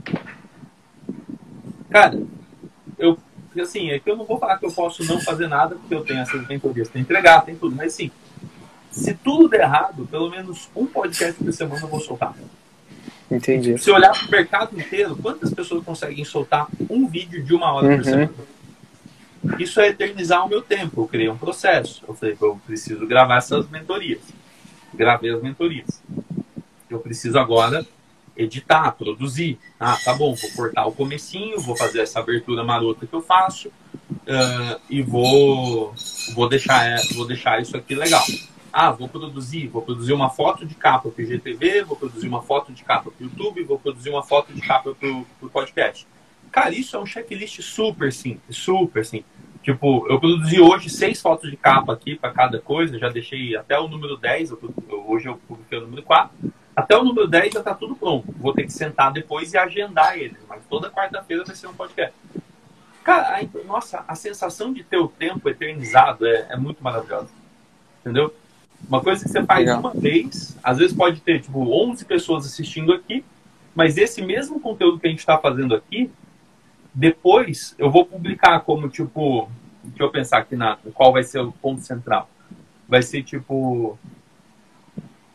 Cara, 1.90 2.22
eu 2.98 3.18
assim, 3.62 3.91
é 3.91 4.00
que 4.00 4.10
eu 4.10 4.18
não 4.18 4.26
vou 4.26 4.39
falar 4.39 4.58
que 4.58 4.66
eu 4.66 4.72
posso 4.72 5.04
não 5.06 5.20
fazer 5.20 5.48
nada, 5.48 5.76
porque 5.76 5.94
eu 5.94 6.02
tenho 6.02 6.20
essas 6.20 6.48
mentorias 6.48 6.89
para 6.89 7.00
entregar, 7.00 7.41
tem 7.41 7.56
tudo, 7.56 7.76
mas 7.76 7.94
sim, 7.94 8.10
se 8.91 9.14
tudo 9.14 9.48
der 9.48 9.62
errado, 9.62 10.08
pelo 10.10 10.30
menos 10.30 10.70
um 10.76 10.86
podcast 10.86 11.44
por 11.44 11.52
semana 11.52 11.82
eu 11.82 11.88
vou 11.88 12.00
soltar. 12.00 12.34
Entendi. 13.30 13.78
Se 13.78 13.89
olhar 13.89 14.12
para 14.12 14.28
o 14.28 14.32
mercado 14.32 14.80
inteiro, 14.80 15.16
quantas 15.16 15.52
pessoas 15.54 15.84
conseguem 15.84 16.24
soltar 16.24 16.68
um 16.89 17.08
vídeo 17.08 17.44
de 17.44 17.54
uma 17.54 17.74
hora 17.74 17.88
uhum. 17.88 17.96
por 17.98 18.04
semana? 18.04 18.34
Isso 19.60 19.82
é 19.82 19.89
eternizar 19.89 20.46
o 20.46 20.50
meu 20.50 20.62
tempo. 20.62 21.02
Eu 21.02 21.08
criei 21.08 21.30
um 21.30 21.38
processo. 21.38 22.04
Eu 22.08 22.14
falei, 22.14 22.38
eu 22.39 22.62
preciso 22.66 23.06
gravar 23.08 23.38
essas 23.38 23.68
mentorias. 23.70 24.22
Gravei 24.94 25.34
as 25.34 25.41
mentorias. 25.41 26.02
Eu 26.89 27.00
preciso 27.00 27.39
agora 27.39 27.86
editar, 28.36 28.92
produzir. 28.92 29.60
Ah, 29.80 29.98
tá 30.04 30.14
bom, 30.14 30.34
vou 30.34 30.52
cortar 30.52 30.86
o 30.86 30.92
comecinho, 30.92 31.60
vou 31.60 31.76
fazer 31.76 32.02
essa 32.02 32.20
abertura 32.20 32.64
marota 32.64 33.06
que 33.06 33.14
eu 33.14 33.22
faço 33.22 33.70
uh, 33.70 34.82
e 34.90 35.02
vou, 35.02 35.94
vou, 36.34 36.50
deixar, 36.50 36.98
vou 37.14 37.28
deixar 37.28 37.62
isso 37.62 37.76
aqui 37.78 37.96
legal. 37.96 38.24
Ah, 38.72 38.92
vou 38.92 39.08
produzir, 39.08 39.68
vou 39.68 39.84
produzir 39.84 40.14
uma 40.14 40.30
foto 40.30 40.66
de 40.66 40.74
capa 40.74 41.10
para 41.10 41.22
o 41.22 41.26
IGTV, 41.26 41.84
vou 41.84 41.96
produzir 41.96 42.28
uma 42.28 42.42
foto 42.42 42.74
de 42.74 42.84
capa 42.84 43.12
para 43.12 43.24
o 43.24 43.30
YouTube, 43.30 43.64
vou 43.64 43.78
produzir 43.78 44.10
uma 44.10 44.24
foto 44.24 44.52
de 44.52 44.62
capa 44.62 44.96
para 44.96 45.10
o 45.10 45.50
podcast. 45.52 46.08
Cara, 46.52 46.74
isso 46.74 46.96
é 46.96 47.00
um 47.00 47.06
checklist 47.06 47.62
super 47.62 48.12
simples, 48.12 48.58
super 48.58 49.06
simples. 49.06 49.32
Tipo, 49.64 50.06
eu 50.10 50.20
produzi 50.20 50.60
hoje 50.60 50.90
seis 50.90 51.22
fotos 51.22 51.50
de 51.50 51.56
capa 51.56 51.94
aqui 51.94 52.16
para 52.16 52.32
cada 52.32 52.60
coisa, 52.60 53.00
já 53.00 53.10
deixei 53.10 53.56
até 53.56 53.80
o 53.80 53.88
número 53.88 54.18
10, 54.18 54.52
eu, 54.52 54.60
hoje 55.08 55.28
eu 55.28 55.40
publiquei 55.48 55.78
o 55.78 55.82
número 55.82 56.04
4. 56.04 56.32
Até 56.76 56.98
o 56.98 57.04
número 57.04 57.28
10 57.28 57.54
já 57.54 57.60
está 57.60 57.74
tudo 57.74 57.96
pronto. 57.96 58.34
Vou 58.38 58.54
ter 58.54 58.64
que 58.64 58.74
sentar 58.74 59.12
depois 59.12 59.54
e 59.54 59.58
agendar 59.58 60.18
eles, 60.18 60.38
mas 60.48 60.64
toda 60.70 60.90
quarta-feira 60.90 61.44
vai 61.44 61.56
ser 61.56 61.68
um 61.68 61.74
podcast. 61.74 62.16
Cara, 63.04 63.38
a, 63.38 63.68
nossa, 63.68 64.04
a 64.08 64.16
sensação 64.16 64.74
de 64.74 64.84
ter 64.84 64.98
o 64.98 65.08
tempo 65.08 65.48
eternizado 65.50 66.26
é, 66.26 66.48
é 66.50 66.58
muito 66.58 66.84
maravilhosa. 66.84 67.30
Entendeu? 68.02 68.34
Uma 68.88 69.02
coisa 69.02 69.24
que 69.24 69.30
você 69.30 69.44
faz 69.44 69.60
Legal. 69.60 69.80
uma 69.80 69.94
vez, 69.94 70.58
às 70.64 70.78
vezes 70.78 70.96
pode 70.96 71.22
ter, 71.22 71.42
tipo, 71.42 71.60
11 71.60 72.06
pessoas 72.06 72.46
assistindo 72.46 72.92
aqui, 72.92 73.24
mas 73.76 73.98
esse 73.98 74.22
mesmo 74.22 74.60
conteúdo 74.60 75.00
que 75.00 75.08
a 75.08 75.10
gente 75.10 75.20
está 75.20 75.38
fazendo 75.38 75.76
aqui, 75.76 76.10
depois 76.94 77.76
eu 77.78 77.90
vou 77.90 78.06
publicar 78.06 78.60
como, 78.62 78.90
tipo, 78.90 79.50
deixa 79.84 80.04
eu 80.04 80.10
pensar 80.10 80.40
aqui 80.40 80.56
na 80.56 80.78
qual 80.94 81.12
vai 81.12 81.24
ser 81.24 81.40
o 81.40 81.52
ponto 81.52 81.82
central. 81.82 82.30
Vai 82.88 83.02
ser, 83.02 83.24
tipo, 83.24 83.98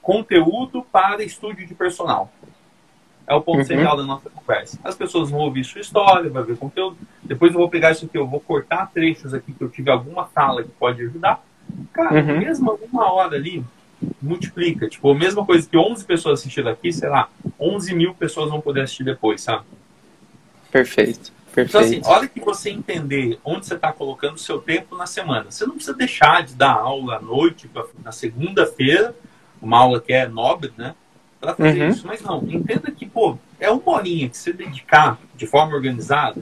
conteúdo 0.08 0.82
para 0.90 1.22
estúdio 1.22 1.66
de 1.66 1.74
personal. 1.74 2.32
É 3.26 3.34
o 3.34 3.42
ponto 3.42 3.58
uhum. 3.58 3.64
central 3.64 3.94
da 3.94 4.04
nossa 4.04 4.30
conversa. 4.30 4.78
As 4.82 4.94
pessoas 4.94 5.28
vão 5.28 5.40
ouvir 5.40 5.62
sua 5.64 5.82
história, 5.82 6.30
vai 6.30 6.42
ver 6.42 6.56
conteúdo. 6.56 6.96
Depois 7.22 7.52
eu 7.52 7.58
vou 7.58 7.68
pegar 7.68 7.90
isso 7.90 8.06
aqui, 8.06 8.16
eu 8.16 8.26
vou 8.26 8.40
cortar 8.40 8.90
trechos 8.90 9.34
aqui 9.34 9.52
que 9.52 9.62
eu 9.62 9.68
tive 9.68 9.90
alguma 9.90 10.24
fala 10.24 10.62
que 10.62 10.70
pode 10.70 11.02
ajudar. 11.02 11.44
Cara, 11.92 12.22
uhum. 12.22 12.38
mesmo 12.38 12.80
uma 12.90 13.12
hora 13.12 13.36
ali, 13.36 13.62
multiplica. 14.22 14.88
Tipo, 14.88 15.10
a 15.10 15.14
mesma 15.14 15.44
coisa 15.44 15.68
que 15.68 15.76
11 15.76 16.06
pessoas 16.06 16.40
assistiram 16.40 16.70
aqui, 16.70 16.90
sei 16.90 17.10
lá, 17.10 17.28
11 17.60 17.94
mil 17.94 18.14
pessoas 18.14 18.48
vão 18.48 18.62
poder 18.62 18.80
assistir 18.80 19.04
depois, 19.04 19.42
sabe? 19.42 19.64
Perfeito. 20.72 21.34
Perfeito. 21.54 21.68
Então, 21.68 21.80
assim, 21.82 22.00
hora 22.06 22.26
que 22.26 22.40
você 22.40 22.70
entender 22.70 23.38
onde 23.44 23.66
você 23.66 23.74
está 23.74 23.92
colocando 23.92 24.36
o 24.36 24.38
seu 24.38 24.58
tempo 24.58 24.96
na 24.96 25.06
semana, 25.06 25.50
você 25.50 25.66
não 25.66 25.74
precisa 25.74 25.94
deixar 25.94 26.42
de 26.44 26.54
dar 26.54 26.72
aula 26.72 27.16
à 27.16 27.20
noite, 27.20 27.70
na 28.02 28.12
segunda-feira, 28.12 29.14
uma 29.60 29.78
aula 29.78 30.00
que 30.00 30.12
é 30.12 30.28
nobre, 30.28 30.72
né? 30.76 30.94
Para 31.40 31.54
fazer 31.54 31.82
uhum. 31.82 31.88
isso. 31.88 32.06
Mas 32.06 32.20
não, 32.22 32.42
entenda 32.48 32.90
que, 32.90 33.06
pô, 33.06 33.38
é 33.60 33.70
uma 33.70 33.92
horinha 33.92 34.28
que 34.28 34.36
você 34.36 34.52
dedicar 34.52 35.18
de 35.36 35.46
forma 35.46 35.74
organizada, 35.74 36.40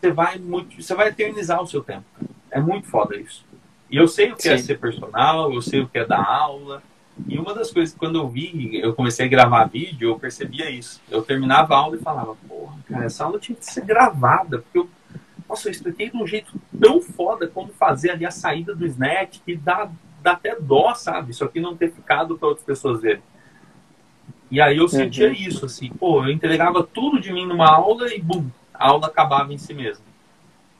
você 0.00 0.10
vai, 0.10 0.38
muito, 0.38 0.80
você 0.80 0.94
vai 0.94 1.08
eternizar 1.08 1.62
o 1.62 1.66
seu 1.66 1.82
tempo. 1.82 2.04
É 2.50 2.60
muito 2.60 2.86
foda 2.86 3.16
isso. 3.16 3.44
E 3.90 3.96
eu 3.96 4.08
sei 4.08 4.32
o 4.32 4.36
que 4.36 4.48
é 4.48 4.56
Sim. 4.56 4.62
é 4.62 4.66
ser 4.66 4.78
personal, 4.78 5.52
eu 5.52 5.62
sei 5.62 5.80
o 5.80 5.88
que 5.88 5.98
é 5.98 6.04
dar 6.04 6.24
aula. 6.24 6.82
E 7.26 7.38
uma 7.38 7.54
das 7.54 7.70
coisas 7.70 7.92
que 7.92 7.98
quando 7.98 8.18
eu 8.18 8.28
vi, 8.28 8.78
eu 8.78 8.92
comecei 8.94 9.26
a 9.26 9.28
gravar 9.28 9.64
vídeo, 9.64 10.10
eu 10.10 10.18
percebia 10.18 10.70
isso. 10.70 11.00
Eu 11.10 11.22
terminava 11.22 11.74
a 11.74 11.78
aula 11.78 11.96
e 11.96 12.00
falava, 12.00 12.36
porra, 12.46 12.76
cara, 12.88 13.04
essa 13.06 13.24
aula 13.24 13.38
tinha 13.38 13.56
que 13.56 13.64
ser 13.64 13.84
gravada, 13.84 14.58
porque 14.58 14.78
eu, 14.78 14.90
nossa, 15.48 15.68
eu 15.68 15.72
expliquei 15.72 16.10
de 16.10 16.16
um 16.16 16.26
jeito 16.26 16.52
tão 16.78 17.00
foda 17.00 17.46
como 17.46 17.68
fazer 17.72 18.10
ali 18.10 18.26
a 18.26 18.30
saída 18.30 18.74
do 18.74 18.84
snatch, 18.86 19.38
que 19.44 19.56
dá, 19.56 19.88
dá 20.26 20.32
até 20.32 20.56
dó, 20.58 20.92
sabe? 20.94 21.30
Isso 21.30 21.44
aqui 21.44 21.60
não 21.60 21.76
ter 21.76 21.92
ficado 21.92 22.36
para 22.36 22.48
outras 22.48 22.66
pessoas 22.66 23.00
verem. 23.00 23.22
E 24.50 24.60
aí 24.60 24.76
eu 24.76 24.88
sentia 24.88 25.28
uhum. 25.28 25.32
isso, 25.32 25.64
assim, 25.64 25.88
pô, 25.88 26.24
eu 26.24 26.30
entregava 26.30 26.82
tudo 26.82 27.20
de 27.20 27.32
mim 27.32 27.46
numa 27.46 27.68
aula 27.68 28.12
e 28.12 28.20
bum, 28.20 28.46
a 28.74 28.88
aula 28.88 29.06
acabava 29.06 29.52
em 29.52 29.58
si 29.58 29.72
mesma. 29.72 30.04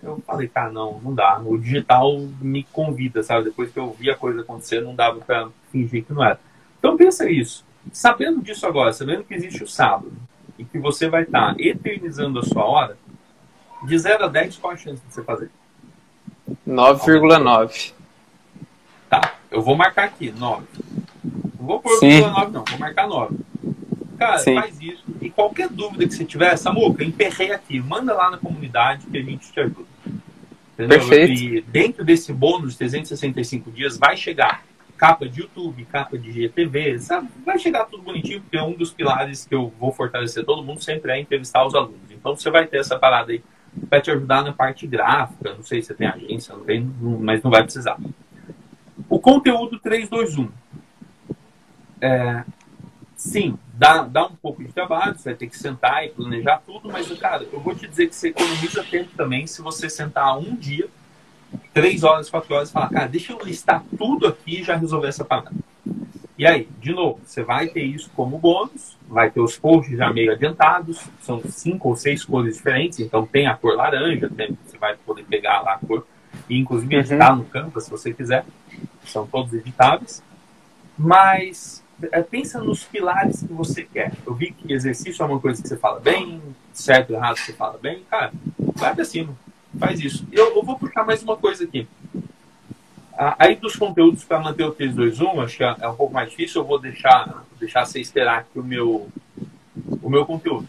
Eu 0.03 0.23
falei, 0.27 0.47
cara, 0.47 0.71
não, 0.71 1.01
não 1.01 1.15
dá. 1.15 1.41
O 1.45 1.59
digital 1.59 2.19
me 2.41 2.65
convida, 2.65 3.23
sabe? 3.23 3.45
Depois 3.45 3.73
que 3.73 3.79
eu 3.79 3.93
vi 3.93 4.11
a 4.11 4.15
coisa 4.15 4.43
acontecer, 4.43 4.81
não 4.81 4.95
dava 4.95 5.21
para 5.21 5.49
fingir 5.73 6.05
que 6.05 6.13
não 6.13 6.23
era. 6.23 6.39
Então 6.79 6.97
pensa 6.97 7.29
isso. 7.29 7.65
Sabendo 7.93 8.43
disso 8.43 8.67
agora, 8.67 8.93
sabendo 8.93 9.25
que 9.25 9.35
existe 9.35 9.65
o 9.65 9.69
sábado 9.69 10.13
e 10.59 10.65
que 10.65 10.79
você 10.79 11.09
vai 11.09 11.23
estar 11.23 11.55
tá 11.55 11.57
eternizando 11.59 12.39
a 12.39 12.43
sua 12.43 12.65
hora, 12.65 12.97
de 13.85 13.99
0 13.99 14.25
a 14.25 14.29
10, 14.29 14.59
qual 14.59 14.73
a 14.73 14.77
chance 14.77 15.03
de 15.05 15.13
você 15.13 15.23
fazer? 15.23 15.51
9,9. 16.67 17.96
Eu 19.57 19.63
vou 19.63 19.75
marcar 19.75 20.05
aqui, 20.05 20.31
9. 20.31 20.67
Não 21.59 21.67
vou 21.67 21.81
pôr 21.81 21.99
9 22.03 22.53
não, 22.53 22.63
vou 22.63 22.79
marcar 22.79 23.09
9. 23.09 23.37
Cara, 24.19 24.39
Sim. 24.39 24.55
faz 24.55 24.79
isso. 24.81 25.03
E 25.21 25.31
qualquer 25.31 25.71
dúvida 25.71 26.07
que 26.07 26.15
você 26.15 26.27
tiver, 26.27 26.55
Samuca, 26.57 27.03
emperrei 27.03 27.53
aqui. 27.53 27.81
Manda 27.81 28.13
lá 28.13 28.31
na 28.31 28.37
comunidade 28.37 29.07
que 29.07 29.17
a 29.17 29.23
gente 29.23 29.51
te 29.51 29.59
ajuda. 29.59 29.87
Entendeu? 30.75 30.99
Perfeito. 30.99 31.43
E 31.43 31.61
dentro 31.63 32.05
desse 32.05 32.35
bônus 32.35 32.73
de 32.73 32.79
365 32.79 33.71
dias 33.71 33.97
vai 33.97 34.15
chegar 34.15 34.63
capa 34.99 35.27
de 35.27 35.41
YouTube, 35.41 35.87
capa 35.87 36.19
de 36.19 36.33
GTV, 36.33 36.99
sabe? 36.99 37.29
Vai 37.45 37.59
chegar 37.59 37.87
tudo 37.87 38.03
bonitinho, 38.03 38.43
porque 38.43 38.59
é 38.59 38.63
um 38.63 38.73
dos 38.73 38.93
pilares 38.93 39.47
que 39.47 39.55
eu 39.55 39.73
vou 39.79 39.91
fortalecer 39.91 40.45
todo 40.45 40.63
mundo 40.63 40.83
sempre 40.83 41.13
é 41.13 41.21
entrevistar 41.21 41.67
os 41.67 41.75
alunos. 41.75 42.11
Então 42.11 42.37
você 42.37 42.51
vai 42.51 42.67
ter 42.67 42.79
essa 42.79 42.99
parada 42.99 43.33
aí 43.33 43.43
para 43.89 44.01
te 44.01 44.11
ajudar 44.11 44.43
na 44.43 44.53
parte 44.53 44.87
gráfica. 44.87 45.55
Não 45.55 45.63
sei 45.63 45.81
se 45.81 45.89
você 45.89 45.95
tem 45.95 46.07
agência, 46.07 46.55
não 46.55 46.65
tem, 46.65 46.91
mas 47.21 47.43
não 47.43 47.51
vai 47.51 47.63
precisar. 47.63 47.99
Conteúdo 49.27 49.81
321 49.81 50.49
é, 52.01 52.45
sim, 53.17 53.59
dá, 53.75 54.05
dá 54.05 54.25
um 54.25 54.37
pouco 54.37 54.63
de 54.63 54.73
trabalho, 54.73 55.19
você 55.19 55.31
vai 55.31 55.35
ter 55.35 55.49
que 55.49 55.59
sentar 55.59 56.05
e 56.05 56.11
planejar 56.11 56.63
tudo, 56.65 56.89
mas, 56.89 57.11
cara, 57.19 57.45
eu 57.53 57.59
vou 57.59 57.75
te 57.75 57.89
dizer 57.89 58.07
que 58.07 58.15
você 58.15 58.29
economiza 58.29 58.85
tempo 58.85 59.11
também 59.17 59.45
se 59.49 59.61
você 59.63 59.91
sentar 59.91 60.39
um 60.39 60.55
dia, 60.55 60.87
três 61.75 62.05
horas, 62.05 62.31
quatro 62.31 62.55
horas 62.55 62.69
e 62.69 62.73
falar, 62.73 62.89
cara, 62.89 63.09
deixa 63.09 63.33
eu 63.33 63.41
listar 63.43 63.83
tudo 63.99 64.29
aqui 64.29 64.61
e 64.61 64.63
já 64.63 64.77
resolver 64.77 65.09
essa 65.09 65.25
parada. 65.25 65.51
E 66.39 66.47
aí, 66.47 66.69
de 66.79 66.93
novo, 66.93 67.19
você 67.25 67.43
vai 67.43 67.67
ter 67.67 67.83
isso 67.83 68.09
como 68.15 68.39
bônus, 68.39 68.97
vai 69.09 69.29
ter 69.29 69.41
os 69.41 69.59
posts 69.59 69.99
já 69.99 70.13
meio 70.13 70.31
adiantados, 70.31 71.01
são 71.21 71.43
cinco 71.49 71.89
ou 71.89 71.97
seis 71.97 72.25
cores 72.25 72.59
diferentes, 72.59 73.01
então 73.01 73.27
tem 73.27 73.49
a 73.49 73.57
cor 73.57 73.75
laranja, 73.75 74.31
tem, 74.31 74.57
você 74.65 74.79
vai 74.79 74.95
poder 75.05 75.25
pegar 75.25 75.63
lá 75.63 75.73
a 75.73 75.79
cor, 75.85 76.07
e 76.49 76.57
inclusive 76.57 76.95
uhum. 76.95 77.01
editar 77.01 77.35
no 77.35 77.45
Canva 77.45 77.81
se 77.81 77.91
você 77.91 78.13
quiser, 78.13 78.45
são 79.11 79.27
todos 79.27 79.53
editáveis. 79.53 80.23
Mas 80.99 81.83
é, 82.13 82.23
pensa 82.23 82.61
nos 82.61 82.85
pilares 82.85 83.41
que 83.41 83.53
você 83.53 83.83
quer. 83.83 84.13
Eu 84.27 84.35
vi 84.35 84.53
que 84.53 84.73
exercício 84.73 85.23
é 85.23 85.27
uma 85.27 85.41
coisa 85.41 85.63
que 85.63 85.69
você 85.69 85.77
fala 85.77 86.01
bem, 86.01 86.43
certo 86.73 87.13
errado 87.13 87.39
você 87.39 87.53
fala 87.53 87.79
bem, 87.79 88.03
cara, 88.11 88.33
vai 88.75 88.95
pra 88.95 89.05
cima, 89.05 89.35
faz 89.79 90.01
isso. 90.01 90.27
Eu, 90.31 90.55
eu 90.57 90.63
vou 90.63 90.79
puxar 90.79 91.05
mais 91.05 91.23
uma 91.23 91.37
coisa 91.37 91.65
aqui. 91.65 91.89
Aí 93.39 93.57
dos 93.57 93.77
conteúdos 93.77 94.25
para 94.25 94.39
manter 94.39 94.65
o 94.65 94.73
321, 94.73 95.41
acho 95.41 95.57
que 95.57 95.65
é, 95.65 95.75
é 95.81 95.89
um 95.89 95.97
pouco 95.97 96.13
mais 96.13 96.29
difícil, 96.29 96.61
eu 96.61 96.67
vou 96.67 96.79
deixar, 96.79 97.45
deixar 97.59 97.87
você 97.87 97.99
esperar 97.99 98.41
aqui 98.41 98.59
o 98.59 98.63
meu, 98.63 99.09
o 100.03 100.11
meu 100.11 100.27
conteúdo. 100.27 100.69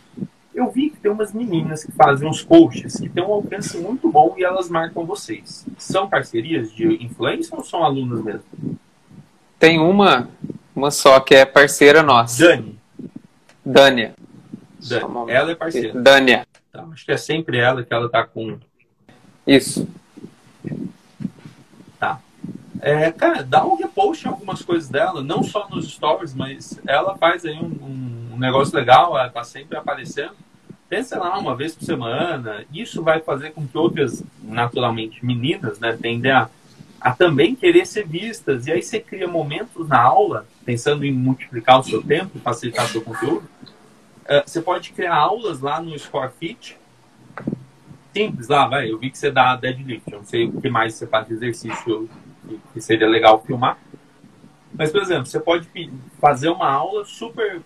Eu 0.58 0.72
vi 0.72 0.90
que 0.90 0.98
tem 0.98 1.12
umas 1.12 1.32
meninas 1.32 1.84
que 1.84 1.92
fazem 1.92 2.28
uns 2.28 2.44
posts 2.44 3.00
que 3.00 3.08
tem 3.08 3.24
um 3.24 3.32
alcance 3.32 3.78
muito 3.78 4.12
bom 4.12 4.34
e 4.40 4.44
elas 4.44 4.68
marcam 4.68 5.06
vocês. 5.06 5.64
São 5.78 6.10
parcerias 6.10 6.74
de 6.74 6.96
influência 6.96 7.56
ou 7.56 7.64
são 7.64 7.84
alunas 7.84 8.24
mesmo? 8.24 8.80
Tem 9.60 9.78
uma, 9.78 10.28
uma 10.76 10.90
só 10.90 11.20
que 11.20 11.36
é 11.36 11.46
parceira 11.46 12.02
nossa. 12.02 12.44
Dani. 12.44 12.80
Dânia. 13.64 14.16
Dani. 14.80 15.32
Ela 15.32 15.52
é 15.52 15.56
parceira. 15.56 16.02
Dânia. 16.02 16.48
Tá, 16.72 16.88
acho 16.92 17.06
que 17.06 17.12
é 17.12 17.18
sempre 17.18 17.60
ela 17.60 17.84
que 17.84 17.94
ela 17.94 18.10
tá 18.10 18.26
com. 18.26 18.58
Isso. 19.46 19.88
É, 22.82 23.12
cara, 23.12 23.44
dá 23.44 23.66
um 23.66 23.76
repost 23.76 24.26
em 24.26 24.30
algumas 24.30 24.62
coisas 24.62 24.88
dela, 24.88 25.24
não 25.24 25.44
só 25.44 25.68
nos 25.68 25.92
stories, 25.92 26.34
mas 26.34 26.80
ela 26.88 27.18
faz 27.18 27.44
aí 27.44 27.58
um, 27.60 28.34
um 28.34 28.38
negócio 28.38 28.76
legal, 28.76 29.18
ela 29.18 29.30
tá 29.30 29.44
sempre 29.44 29.78
aparecendo. 29.78 30.47
Pensa 30.90 31.20
lá 31.20 31.38
uma 31.38 31.56
vez 31.56 31.76
por 31.76 31.84
semana. 31.84 32.66
Isso 32.74 33.04
vai 33.04 33.20
fazer 33.20 33.52
com 33.52 33.68
que 33.68 33.78
outras, 33.78 34.24
naturalmente, 34.42 35.26
meninas, 35.26 35.80
né, 35.80 35.98
tendem 36.00 36.32
a, 36.32 36.50
a 37.02 37.12
também 37.14 37.56
querer 37.56 37.86
ser 37.86 38.08
vistas. 38.08 38.68
E 38.68 38.72
aí 38.72 38.82
você 38.82 39.00
cria 39.00 39.28
momentos 39.28 39.88
na 39.88 40.02
aula, 40.02 40.48
pensando 40.66 41.06
em 41.06 41.12
multiplicar 41.12 41.80
o 41.80 41.84
seu 41.84 42.02
tempo, 42.02 42.40
facilitar 42.40 42.86
o 42.86 42.90
seu 42.90 43.02
conteúdo. 43.02 43.44
Uh, 44.24 44.44
você 44.46 44.62
pode 44.62 44.92
criar 44.92 45.16
aulas 45.16 45.60
lá 45.60 45.82
no 45.82 45.98
Scorefit. 45.98 46.78
Simples 48.14 48.48
lá, 48.48 48.68
vai. 48.68 48.90
Eu 48.90 48.98
vi 48.98 49.10
que 49.10 49.18
você 49.18 49.30
dá 49.30 49.56
deadlift. 49.56 50.10
Eu 50.10 50.20
não 50.20 50.26
sei 50.26 50.46
o 50.46 50.62
que 50.62 50.70
mais 50.70 50.96
você 50.96 51.06
faz 51.06 51.28
de 51.28 51.34
exercício 51.34 52.10
que 52.74 52.80
seria 52.80 53.08
legal 53.08 53.44
filmar. 53.44 53.78
Mas, 54.74 54.92
por 54.92 55.02
exemplo, 55.02 55.26
você 55.26 55.40
pode 55.40 55.68
fazer 56.20 56.50
uma 56.50 56.70
aula 56.70 57.04
super 57.06 57.62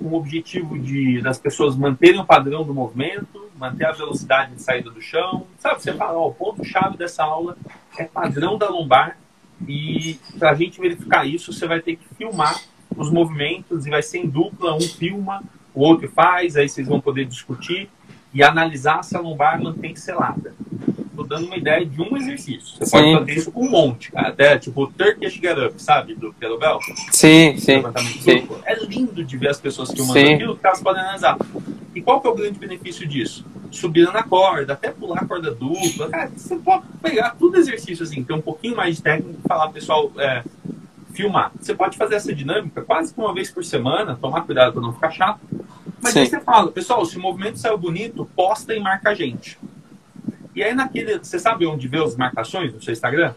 com 0.00 0.06
o 0.06 0.14
objetivo 0.14 0.78
de 0.78 1.20
das 1.20 1.38
pessoas 1.38 1.76
manterem 1.76 2.18
o 2.18 2.24
padrão 2.24 2.64
do 2.64 2.72
movimento, 2.72 3.50
manter 3.58 3.84
a 3.84 3.92
velocidade 3.92 4.54
de 4.54 4.62
saída 4.62 4.90
do 4.90 5.02
chão. 5.02 5.46
Sabe, 5.58 5.82
você 5.82 5.92
fala, 5.92 6.18
ó, 6.18 6.28
o 6.28 6.34
ponto-chave 6.34 6.96
dessa 6.96 7.22
aula 7.22 7.56
é 7.98 8.04
padrão 8.04 8.56
da 8.56 8.68
lombar 8.68 9.18
e 9.68 10.18
para 10.38 10.52
a 10.52 10.54
gente 10.54 10.80
verificar 10.80 11.26
isso, 11.26 11.52
você 11.52 11.66
vai 11.66 11.80
ter 11.80 11.96
que 11.96 12.14
filmar 12.16 12.58
os 12.96 13.10
movimentos 13.10 13.86
e 13.86 13.90
vai 13.90 14.02
ser 14.02 14.18
em 14.18 14.26
dupla, 14.26 14.74
um 14.74 14.80
filma, 14.80 15.42
o 15.74 15.82
outro 15.82 16.08
faz, 16.08 16.56
aí 16.56 16.68
vocês 16.68 16.88
vão 16.88 17.00
poder 17.00 17.26
discutir 17.26 17.90
e 18.32 18.42
analisar 18.42 19.04
se 19.04 19.14
a 19.14 19.20
lombar 19.20 19.62
mantém 19.62 19.94
selada 19.94 20.54
tô 21.20 21.24
dando 21.24 21.46
uma 21.46 21.56
ideia 21.56 21.84
de 21.84 22.00
um 22.00 22.16
exercício. 22.16 22.78
Você 22.78 22.86
sim. 22.86 22.90
pode 22.90 23.18
fazer 23.18 23.32
isso 23.32 23.52
com 23.52 23.66
um 23.66 23.70
monte, 23.70 24.10
cara. 24.10 24.28
Até 24.28 24.58
tipo 24.58 24.84
o 24.84 24.86
Turkish 24.86 25.34
Get 25.34 25.58
Up, 25.58 25.82
sabe? 25.82 26.14
Do 26.14 26.32
Kettlebell. 26.32 26.78
Sim, 27.10 27.56
sim. 27.58 27.82
sim. 28.20 28.48
É 28.64 28.74
lindo 28.84 29.22
de 29.22 29.36
ver 29.36 29.48
as 29.48 29.60
pessoas 29.60 29.90
filmando 29.90 30.18
sim. 30.18 30.34
aquilo 30.34 30.56
que 30.56 30.66
elas 30.66 30.82
podem 30.82 31.02
analisar. 31.02 31.36
E 31.94 32.00
qual 32.00 32.20
que 32.20 32.26
é 32.26 32.30
o 32.30 32.34
grande 32.34 32.58
benefício 32.58 33.06
disso? 33.06 33.44
Subir 33.70 34.10
na 34.12 34.22
corda, 34.22 34.72
até 34.72 34.90
pular 34.90 35.22
a 35.22 35.26
corda 35.26 35.50
dupla. 35.50 36.08
Cara, 36.08 36.30
você 36.34 36.56
pode 36.56 36.84
pegar 37.02 37.36
tudo 37.38 37.58
exercício 37.58 38.02
assim, 38.02 38.24
ter 38.24 38.32
um 38.32 38.40
pouquinho 38.40 38.76
mais 38.76 38.96
de 38.96 39.02
técnica 39.02 39.38
e 39.44 39.48
falar, 39.48 39.68
pessoal, 39.68 40.10
é, 40.16 40.42
filmar. 41.12 41.52
Você 41.60 41.74
pode 41.74 41.98
fazer 41.98 42.14
essa 42.14 42.34
dinâmica 42.34 42.82
quase 42.82 43.12
que 43.12 43.20
uma 43.20 43.34
vez 43.34 43.50
por 43.50 43.64
semana, 43.64 44.16
tomar 44.16 44.42
cuidado 44.42 44.72
para 44.72 44.82
não 44.82 44.92
ficar 44.92 45.10
chato. 45.10 45.40
Mas 46.02 46.14
Sim. 46.14 46.20
aí 46.20 46.26
você 46.26 46.40
fala, 46.40 46.72
pessoal, 46.72 47.04
se 47.04 47.18
o 47.18 47.20
movimento 47.20 47.58
saiu 47.58 47.76
bonito, 47.76 48.28
posta 48.34 48.74
e 48.74 48.80
marca 48.80 49.10
a 49.10 49.14
gente. 49.14 49.58
E 50.54 50.62
aí 50.62 50.74
naquele. 50.74 51.18
Você 51.18 51.38
sabe 51.38 51.66
onde 51.66 51.88
vê 51.88 52.02
as 52.02 52.16
marcações 52.16 52.72
no 52.72 52.82
seu 52.82 52.92
Instagram? 52.92 53.34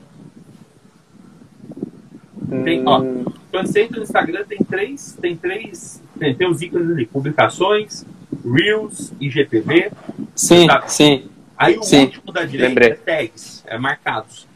Tem, 2.64 2.84
ó, 2.86 3.02
hum. 3.02 3.26
quando 3.50 3.68
você 3.68 3.84
entra 3.84 3.98
no 3.98 4.04
Instagram, 4.04 4.44
tem 4.46 4.60
três. 4.60 5.18
Tem 5.20 5.36
três. 5.36 6.02
Tem, 6.20 6.36
tem 6.36 6.48
os 6.48 6.62
ícones 6.62 6.90
ali, 6.92 7.06
publicações, 7.06 8.06
Reels, 8.44 9.12
IGTV. 9.20 9.92
Sim, 10.36 10.68
sabe? 10.68 10.92
sim. 10.92 11.30
Aí 11.58 11.78
o 11.78 11.84
sim, 11.84 12.06
último 12.06 12.32
da 12.32 12.44
direita 12.46 12.70
lembrei. 12.70 12.90
é 12.92 12.96
tags, 12.96 13.64
é 13.66 13.78
marcados. 13.78 14.48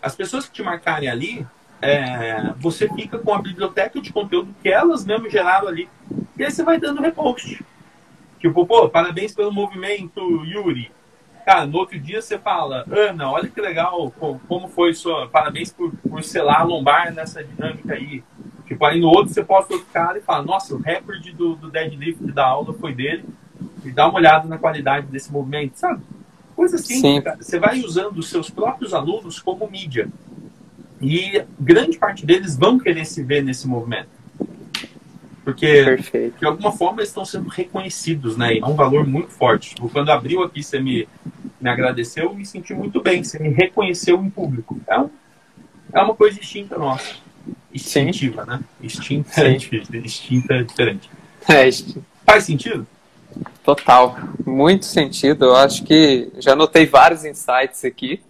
As 0.00 0.14
pessoas 0.14 0.46
que 0.46 0.52
te 0.52 0.62
marcarem 0.62 1.08
ali, 1.08 1.46
é, 1.80 2.52
você 2.58 2.88
fica 2.88 3.18
com 3.18 3.34
a 3.34 3.42
biblioteca 3.42 4.00
de 4.00 4.12
conteúdo 4.12 4.54
que 4.62 4.68
elas 4.68 5.04
mesmo 5.04 5.28
geraram 5.28 5.68
ali. 5.68 5.88
E 6.38 6.44
aí 6.44 6.50
você 6.50 6.62
vai 6.62 6.78
dando 6.78 7.02
repost. 7.02 7.62
Tipo, 8.38 8.66
pô, 8.66 8.88
parabéns 8.88 9.34
pelo 9.34 9.52
movimento, 9.52 10.20
Yuri. 10.44 10.90
Cara, 11.44 11.66
no 11.66 11.76
outro 11.76 11.98
dia 12.00 12.22
você 12.22 12.38
fala, 12.38 12.86
Ana, 12.90 13.30
olha 13.30 13.48
que 13.48 13.60
legal, 13.60 14.10
como 14.48 14.68
foi 14.68 14.94
sua. 14.94 15.28
Parabéns 15.28 15.70
por, 15.70 15.92
por 16.08 16.22
selar 16.24 16.60
a 16.60 16.64
lombar 16.64 17.12
nessa 17.12 17.44
dinâmica 17.44 17.94
aí. 17.94 18.24
Tipo, 18.66 18.84
aí 18.86 18.98
no 18.98 19.08
outro 19.08 19.32
você 19.32 19.44
posta 19.44 19.74
outro 19.74 19.88
cara 19.92 20.16
e 20.16 20.22
fala, 20.22 20.42
nossa, 20.42 20.74
o 20.74 20.78
recorde 20.78 21.32
do, 21.32 21.54
do 21.54 21.70
deadlift 21.70 22.24
da 22.32 22.46
aula 22.46 22.72
foi 22.72 22.94
dele. 22.94 23.24
E 23.84 23.90
dá 23.90 24.08
uma 24.08 24.18
olhada 24.18 24.48
na 24.48 24.56
qualidade 24.56 25.06
desse 25.08 25.30
movimento, 25.30 25.76
sabe? 25.76 26.02
Coisa 26.56 26.76
assim, 26.76 27.00
Sim. 27.00 27.20
Cara, 27.20 27.36
você 27.40 27.58
vai 27.58 27.80
usando 27.80 28.16
os 28.18 28.30
seus 28.30 28.48
próprios 28.48 28.94
alunos 28.94 29.38
como 29.38 29.68
mídia. 29.68 30.08
E 31.00 31.44
grande 31.60 31.98
parte 31.98 32.24
deles 32.24 32.56
vão 32.56 32.78
querer 32.78 33.04
se 33.04 33.22
ver 33.22 33.44
nesse 33.44 33.68
movimento. 33.68 34.13
Porque, 35.44 35.66
Perfeito. 35.84 36.38
de 36.38 36.46
alguma 36.46 36.72
forma, 36.72 37.00
eles 37.00 37.10
estão 37.10 37.24
sendo 37.24 37.48
reconhecidos, 37.50 38.36
né? 38.36 38.54
E 38.54 38.58
é 38.60 38.66
um 38.66 38.74
valor 38.74 39.06
muito 39.06 39.30
forte. 39.30 39.74
Tipo, 39.74 39.90
quando 39.90 40.10
abriu 40.10 40.42
aqui, 40.42 40.62
você 40.62 40.80
me, 40.80 41.06
me 41.60 41.68
agradeceu, 41.68 42.24
eu 42.24 42.34
me 42.34 42.46
senti 42.46 42.72
muito 42.72 43.02
bem. 43.02 43.22
Você 43.22 43.38
me 43.38 43.50
reconheceu 43.50 44.16
em 44.22 44.30
público. 44.30 44.80
É, 44.86 44.98
um, 44.98 45.10
é 45.92 46.00
uma 46.00 46.14
coisa 46.14 46.40
distinta 46.40 46.78
nossa. 46.78 47.16
Instintiva, 47.72 48.44
Sim. 48.44 48.50
né? 48.50 48.60
Instinta 48.82 49.40
é 49.42 49.52
difícil. 49.52 50.00
Instinta 50.00 50.54
é 50.54 50.62
diferente. 50.62 51.10
É, 51.46 51.68
Faz 52.24 52.44
sentido? 52.44 52.86
Total. 53.62 54.16
Muito 54.46 54.86
sentido. 54.86 55.44
Eu 55.44 55.56
acho 55.56 55.84
que 55.84 56.30
já 56.38 56.56
notei 56.56 56.86
vários 56.86 57.24
insights 57.24 57.84
aqui. 57.84 58.20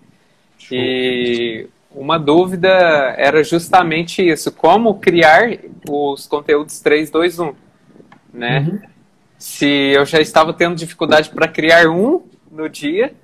Show. 0.58 0.76
E 0.76 1.68
uma 1.94 2.18
dúvida 2.18 2.68
era 3.16 3.42
justamente 3.44 4.26
isso: 4.26 4.50
como 4.52 4.98
criar 4.98 5.48
os 5.88 6.26
conteúdos 6.26 6.80
3, 6.80 7.10
2, 7.10 7.38
1. 7.38 7.54
Né? 8.32 8.58
Uhum. 8.60 8.80
Se 9.38 9.66
eu 9.66 10.04
já 10.04 10.20
estava 10.20 10.52
tendo 10.52 10.74
dificuldade 10.74 11.30
para 11.30 11.46
criar 11.46 11.88
um 11.88 12.22
no 12.50 12.68
dia, 12.68 13.14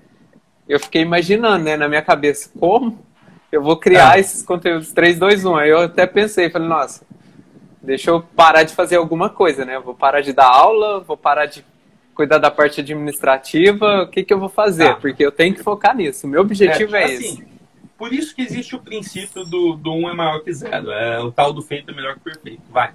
eu 0.69 0.79
fiquei 0.79 1.03
imaginando 1.03 1.65
né, 1.65 1.77
na 1.77 1.89
minha 1.89 2.03
cabeça 2.03 2.51
como 2.59 2.99
eu 3.51 3.63
vou 3.63 3.77
criar 3.77 4.17
é. 4.17 4.21
esses 4.21 4.43
conteúdos 4.43 4.93
3, 4.93 5.19
2, 5.19 5.45
1. 5.45 5.57
Aí 5.57 5.71
eu 5.71 5.81
até 5.81 6.07
pensei, 6.07 6.51
falei, 6.51 6.69
nossa, 6.69 7.05
deixa 7.83 8.11
eu 8.11 8.23
parar 8.23 8.63
de 8.63 8.75
fazer 8.75 8.97
alguma 8.97 9.29
coisa, 9.29 9.65
né? 9.65 9.79
vou 9.79 9.95
parar 9.95 10.21
de 10.21 10.33
dar 10.33 10.47
aula, 10.47 11.01
vou 11.01 11.17
parar 11.17 11.47
de 11.47 11.65
cuidar 12.15 12.39
da 12.39 12.51
parte 12.51 12.81
administrativa, 12.81 14.03
o 14.03 14.09
que, 14.09 14.23
que 14.23 14.33
eu 14.33 14.39
vou 14.39 14.49
fazer? 14.49 14.89
Ah. 14.89 14.95
Porque 14.95 15.25
eu 15.25 15.33
tenho 15.33 15.55
que 15.55 15.63
focar 15.63 15.97
nisso. 15.97 16.27
O 16.27 16.31
meu 16.31 16.43
objetivo 16.43 16.95
é, 16.95 17.03
é 17.03 17.05
assim, 17.07 17.15
esse. 17.15 17.47
Por 18.01 18.15
isso 18.15 18.35
que 18.35 18.41
existe 18.41 18.75
o 18.75 18.79
princípio 18.79 19.45
do, 19.45 19.75
do 19.75 19.93
um 19.93 20.09
é 20.09 20.15
maior 20.15 20.41
que 20.41 20.51
zero. 20.55 20.91
É 20.91 21.21
o 21.21 21.31
tal 21.31 21.53
do 21.53 21.61
feito 21.61 21.91
é 21.91 21.95
melhor 21.95 22.15
que 22.15 22.21
perfeito. 22.21 22.63
Vai. 22.71 22.95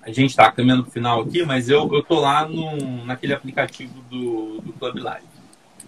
A 0.00 0.12
gente 0.12 0.30
está 0.30 0.48
caminhando 0.52 0.84
para 0.84 0.90
o 0.90 0.92
final 0.92 1.20
aqui, 1.22 1.44
mas 1.44 1.68
eu, 1.68 1.92
eu 1.92 2.00
tô 2.00 2.20
lá 2.20 2.46
no, 2.46 3.04
naquele 3.04 3.34
aplicativo 3.34 4.00
do, 4.08 4.60
do 4.60 4.72
Club 4.74 4.96
Live, 4.96 5.26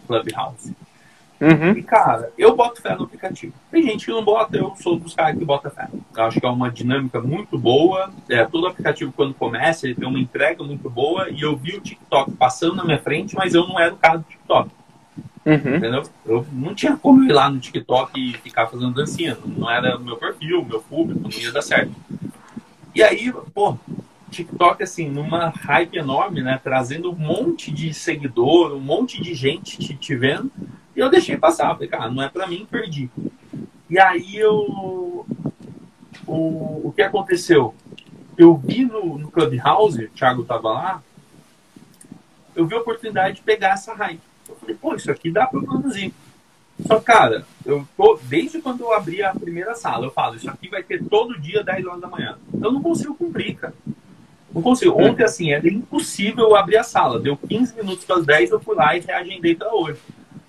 Clubhouse. 0.08 0.74
Uhum. 1.40 1.78
E, 1.78 1.82
cara, 1.84 2.32
eu 2.36 2.56
boto 2.56 2.82
fé 2.82 2.92
no 2.96 3.04
aplicativo. 3.04 3.54
Tem 3.70 3.84
gente 3.84 4.06
que 4.06 4.10
não 4.10 4.24
bota, 4.24 4.56
eu 4.56 4.74
sou 4.80 4.98
dos 4.98 5.14
caras 5.14 5.38
que 5.38 5.44
bota 5.44 5.70
fé. 5.70 5.88
Eu 6.16 6.24
acho 6.24 6.40
que 6.40 6.46
é 6.46 6.50
uma 6.50 6.72
dinâmica 6.72 7.20
muito 7.20 7.56
boa. 7.56 8.12
É, 8.28 8.44
todo 8.44 8.66
aplicativo, 8.66 9.12
quando 9.12 9.32
começa, 9.32 9.86
ele 9.86 9.94
tem 9.94 10.08
uma 10.08 10.18
entrega 10.18 10.64
muito 10.64 10.90
boa. 10.90 11.30
E 11.30 11.40
eu 11.42 11.56
vi 11.56 11.76
o 11.76 11.80
TikTok 11.80 12.32
passando 12.32 12.74
na 12.74 12.84
minha 12.84 12.98
frente, 12.98 13.36
mas 13.36 13.54
eu 13.54 13.64
não 13.64 13.78
era 13.78 13.94
o 13.94 13.96
cara 13.96 14.18
do 14.18 14.24
TikTok. 14.24 14.70
Uhum. 15.44 15.76
Entendeu? 15.76 16.02
Eu 16.24 16.46
não 16.52 16.74
tinha 16.74 16.96
como 16.96 17.24
ir 17.24 17.32
lá 17.32 17.50
no 17.50 17.58
TikTok 17.58 18.18
e 18.18 18.32
ficar 18.34 18.68
fazendo 18.68 18.94
dancinha. 18.94 19.36
Não 19.44 19.68
era 19.70 19.98
meu 19.98 20.16
perfil, 20.16 20.64
meu 20.64 20.80
público, 20.80 21.20
não 21.20 21.30
ia 21.30 21.50
dar 21.50 21.62
certo. 21.62 21.92
E 22.94 23.02
aí, 23.02 23.32
pô, 23.52 23.76
TikTok, 24.30 24.82
assim, 24.82 25.08
numa 25.08 25.48
hype 25.48 25.96
enorme, 25.96 26.42
né? 26.42 26.60
Trazendo 26.62 27.10
um 27.10 27.16
monte 27.16 27.70
de 27.70 27.92
seguidor, 27.92 28.72
um 28.72 28.80
monte 28.80 29.20
de 29.20 29.34
gente 29.34 29.78
te, 29.78 29.94
te 29.94 30.14
vendo. 30.14 30.50
E 30.94 31.00
eu 31.00 31.10
deixei 31.10 31.36
passar. 31.36 31.74
Falei, 31.74 31.88
cara, 31.88 32.10
não 32.10 32.22
é 32.22 32.28
pra 32.28 32.46
mim, 32.46 32.66
perdi. 32.70 33.10
E 33.90 33.98
aí 33.98 34.36
eu. 34.36 35.26
O, 36.26 36.88
o 36.88 36.92
que 36.94 37.02
aconteceu? 37.02 37.74
Eu 38.38 38.56
vi 38.56 38.84
no, 38.84 39.18
no 39.18 39.30
Clubhouse, 39.30 40.04
o 40.04 40.10
Thiago 40.10 40.44
tava 40.44 40.72
lá, 40.72 41.02
eu 42.54 42.66
vi 42.66 42.74
a 42.74 42.78
oportunidade 42.78 43.36
de 43.36 43.42
pegar 43.42 43.70
essa 43.70 43.94
hype. 43.94 44.31
Eu 44.52 44.56
falei, 44.60 44.76
pô, 44.76 44.94
isso 44.94 45.10
aqui 45.10 45.30
dá 45.30 45.46
pra 45.46 45.60
produzir. 45.60 46.12
Só, 46.86 47.00
cara, 47.00 47.46
eu 47.64 47.86
tô, 47.96 48.18
desde 48.22 48.60
quando 48.60 48.80
eu 48.80 48.92
abri 48.92 49.22
a 49.22 49.34
primeira 49.34 49.74
sala, 49.74 50.06
eu 50.06 50.10
falo, 50.10 50.36
isso 50.36 50.50
aqui 50.50 50.68
vai 50.68 50.82
ter 50.82 51.02
todo 51.04 51.38
dia 51.40 51.62
10 51.62 51.86
horas 51.86 52.00
da 52.00 52.08
manhã. 52.08 52.38
Eu 52.52 52.72
não 52.72 52.82
consigo 52.82 53.14
cumprir, 53.14 53.56
cara. 53.56 53.74
Não 54.54 54.60
consigo. 54.60 55.00
Ontem, 55.00 55.24
assim, 55.24 55.52
era 55.52 55.66
impossível 55.68 56.48
eu 56.48 56.56
abrir 56.56 56.76
a 56.76 56.82
sala. 56.82 57.18
Deu 57.18 57.36
15 57.36 57.74
minutos 57.76 58.04
para 58.04 58.16
as 58.16 58.26
10, 58.26 58.50
eu 58.50 58.60
fui 58.60 58.74
lá 58.76 58.96
e 58.96 59.00
reagendei 59.00 59.54
para 59.54 59.74
hoje. 59.74 59.98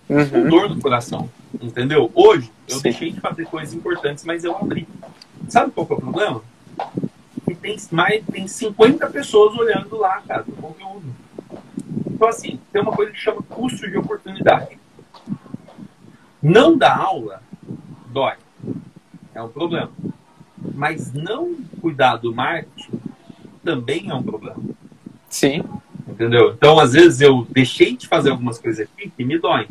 Uhum. 0.09 0.29
Com 0.29 0.49
dor 0.49 0.69
no 0.69 0.81
coração. 0.81 1.29
Entendeu? 1.61 2.11
Hoje, 2.13 2.51
eu 2.67 2.77
Sim. 2.77 2.83
deixei 2.83 3.11
de 3.11 3.19
fazer 3.19 3.45
coisas 3.45 3.73
importantes, 3.73 4.25
mas 4.25 4.43
eu 4.43 4.55
abri. 4.55 4.87
Sabe 5.47 5.71
qual 5.71 5.87
é 5.89 5.93
o 5.93 5.97
problema? 5.97 6.41
Que 7.45 7.55
tem 7.55 7.77
mais 7.91 8.23
tem 8.25 8.47
50 8.47 9.07
pessoas 9.07 9.57
olhando 9.57 9.97
lá, 9.97 10.21
cara, 10.21 10.43
o 10.47 10.51
conteúdo. 10.53 11.05
Então, 12.23 12.29
assim, 12.29 12.57
tem 12.71 12.81
uma 12.81 12.93
coisa 12.93 13.11
que 13.11 13.19
chama 13.19 13.43
custo 13.43 13.85
de 13.85 13.97
oportunidade. 13.97 14.79
Não 16.41 16.77
dar 16.77 16.97
aula 16.97 17.43
dói. 18.13 18.35
É 19.35 19.43
um 19.43 19.49
problema. 19.49 19.91
Mas 20.73 21.11
não 21.11 21.53
cuidar 21.81 22.15
do 22.15 22.33
marketing 22.33 22.97
também 23.61 24.09
é 24.09 24.13
um 24.13 24.23
problema. 24.23 24.55
Sim. 25.27 25.65
Entendeu? 26.07 26.53
Então, 26.53 26.79
às 26.79 26.93
vezes, 26.93 27.19
eu 27.19 27.45
deixei 27.49 27.97
de 27.97 28.07
fazer 28.07 28.29
algumas 28.29 28.57
coisas 28.57 28.87
aqui 28.87 29.09
que 29.09 29.25
me 29.25 29.37
doem. 29.37 29.67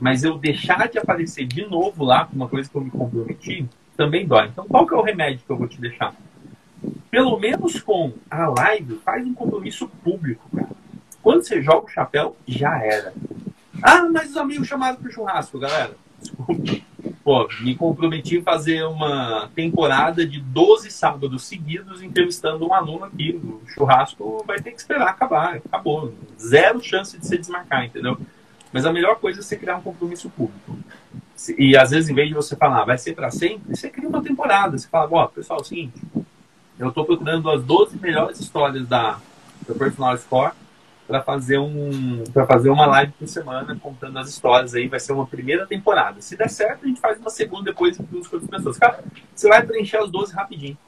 Mas 0.00 0.24
eu 0.24 0.38
deixar 0.38 0.88
de 0.88 0.98
aparecer 0.98 1.46
de 1.46 1.64
novo 1.68 2.02
lá 2.02 2.24
com 2.24 2.34
uma 2.34 2.48
coisa 2.48 2.68
que 2.68 2.74
eu 2.74 2.80
me 2.80 2.90
comprometi 2.90 3.64
também 3.96 4.26
dói. 4.26 4.48
Então, 4.48 4.66
qual 4.66 4.84
que 4.84 4.92
é 4.92 4.96
o 4.96 5.02
remédio 5.02 5.44
que 5.46 5.52
eu 5.52 5.56
vou 5.56 5.68
te 5.68 5.80
deixar? 5.80 6.16
Pelo 7.12 7.38
menos 7.38 7.80
com 7.80 8.12
a 8.28 8.48
live, 8.48 8.96
faz 9.04 9.24
um 9.24 9.34
compromisso 9.34 9.88
público, 10.02 10.44
cara. 10.52 10.80
Quando 11.22 11.42
você 11.42 11.62
joga 11.62 11.86
o 11.86 11.90
chapéu, 11.90 12.36
já 12.46 12.82
era. 12.82 13.12
Ah, 13.82 14.06
mas 14.10 14.30
os 14.30 14.36
amigos 14.36 14.68
chamaram 14.68 14.96
pro 14.96 15.12
churrasco, 15.12 15.58
galera. 15.58 15.94
Desculpa. 16.20 16.90
Pô, 17.22 17.48
me 17.60 17.74
comprometi 17.74 18.38
a 18.38 18.42
fazer 18.42 18.82
uma 18.84 19.50
temporada 19.54 20.26
de 20.26 20.40
12 20.40 20.90
sábados 20.90 21.44
seguidos 21.44 22.02
entrevistando 22.02 22.66
um 22.66 22.74
aluno 22.74 23.04
aqui. 23.04 23.40
O 23.42 23.62
churrasco 23.68 24.42
vai 24.46 24.60
ter 24.60 24.72
que 24.72 24.80
esperar 24.80 25.08
acabar. 25.08 25.56
Acabou. 25.56 26.14
Zero 26.38 26.82
chance 26.82 27.18
de 27.18 27.26
se 27.26 27.38
desmarcar, 27.38 27.84
entendeu? 27.84 28.18
Mas 28.72 28.86
a 28.86 28.92
melhor 28.92 29.16
coisa 29.16 29.40
é 29.40 29.42
você 29.42 29.56
criar 29.56 29.76
um 29.76 29.82
compromisso 29.82 30.30
público. 30.30 30.78
E 31.58 31.76
às 31.76 31.90
vezes, 31.90 32.08
em 32.10 32.14
vez 32.14 32.28
de 32.28 32.34
você 32.34 32.56
falar, 32.56 32.84
vai 32.84 32.98
ser 32.98 33.14
para 33.14 33.30
sempre, 33.30 33.76
você 33.76 33.88
cria 33.88 34.08
uma 34.08 34.22
temporada. 34.22 34.76
Você 34.76 34.88
fala, 34.88 35.08
ó, 35.10 35.26
pessoal, 35.26 35.58
é 35.58 35.62
o 35.62 35.64
seguinte, 35.64 36.00
eu 36.78 36.88
estou 36.88 37.04
procurando 37.04 37.50
as 37.50 37.62
12 37.62 37.98
melhores 37.98 38.40
histórias 38.40 38.86
da, 38.86 39.18
da 39.66 39.74
Personal 39.74 40.16
Score 40.16 40.52
para 41.10 41.20
fazer 41.20 41.58
um 41.58 42.22
para 42.32 42.46
fazer 42.46 42.70
uma 42.70 42.86
live 42.86 43.12
por 43.18 43.26
semana 43.26 43.76
contando 43.82 44.16
as 44.18 44.28
histórias 44.28 44.74
aí. 44.74 44.86
Vai 44.86 45.00
ser 45.00 45.12
uma 45.12 45.26
primeira 45.26 45.66
temporada. 45.66 46.20
Se 46.20 46.36
der 46.36 46.48
certo 46.48 46.84
a 46.84 46.88
gente 46.88 47.00
faz 47.00 47.18
uma 47.18 47.30
segunda 47.30 47.64
depois 47.64 47.96
com 47.96 48.04
outras 48.14 48.46
pessoas. 48.46 48.78
Cara 48.78 49.02
você 49.34 49.48
vai 49.48 49.66
preencher 49.66 49.96
as 49.96 50.08
12 50.08 50.32
rapidinho. 50.32 50.78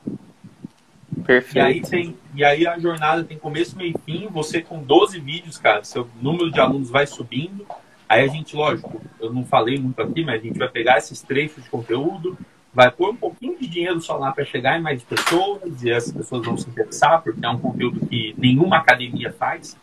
Perfeito 1.27 1.57
e 1.57 1.61
aí 1.61 1.83
tem 1.83 2.17
e 2.35 2.45
aí 2.45 2.67
a 2.67 2.79
jornada 2.79 3.25
tem 3.25 3.37
começo 3.37 3.77
meio 3.77 3.95
e 3.97 4.01
fim. 4.05 4.29
Você 4.29 4.63
com 4.63 4.81
12 4.81 5.19
vídeos 5.19 5.59
cara 5.59 5.83
seu 5.83 6.09
número 6.21 6.53
de 6.53 6.61
alunos 6.61 6.89
vai 6.89 7.07
subindo. 7.07 7.67
Aí 8.09 8.23
a 8.23 8.29
gente 8.29 8.55
lógico 8.55 9.03
eu 9.21 9.33
não 9.33 9.45
falei 9.45 9.77
muito 9.77 10.01
aqui 10.01 10.25
mas 10.25 10.41
a 10.41 10.45
gente 10.45 10.59
vai 10.59 10.69
pegar 10.69 10.99
esses 10.99 11.21
trechos 11.21 11.65
de 11.65 11.69
conteúdo 11.69 12.39
vai 12.75 12.91
pôr 12.91 13.11
um 13.11 13.17
pouquinho 13.17 13.59
de 13.59 13.67
dinheiro 13.67 14.01
só 14.01 14.17
lá 14.17 14.33
para 14.33 14.47
chegar 14.47 14.79
em 14.79 14.83
mais 14.83 15.03
pessoas 15.03 15.83
e 15.83 15.91
essas 15.91 16.11
pessoas 16.11 16.47
vão 16.47 16.57
se 16.57 16.71
interessar 16.71 17.21
porque 17.23 17.45
é 17.45 17.49
um 17.49 17.59
conteúdo 17.59 18.07
que 18.07 18.35
nenhuma 18.39 18.79
academia 18.79 19.31
faz 19.31 19.77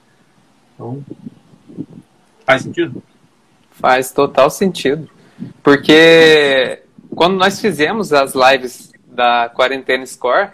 então, 0.80 1.04
faz 2.46 2.62
sentido? 2.62 3.04
Faz 3.72 4.12
total 4.14 4.50
sentido. 4.50 5.10
Porque 5.62 6.82
quando 7.14 7.36
nós 7.36 7.60
fizemos 7.60 8.14
as 8.14 8.34
lives 8.34 8.94
da 9.06 9.50
Quarentena 9.50 10.06
Score, 10.06 10.52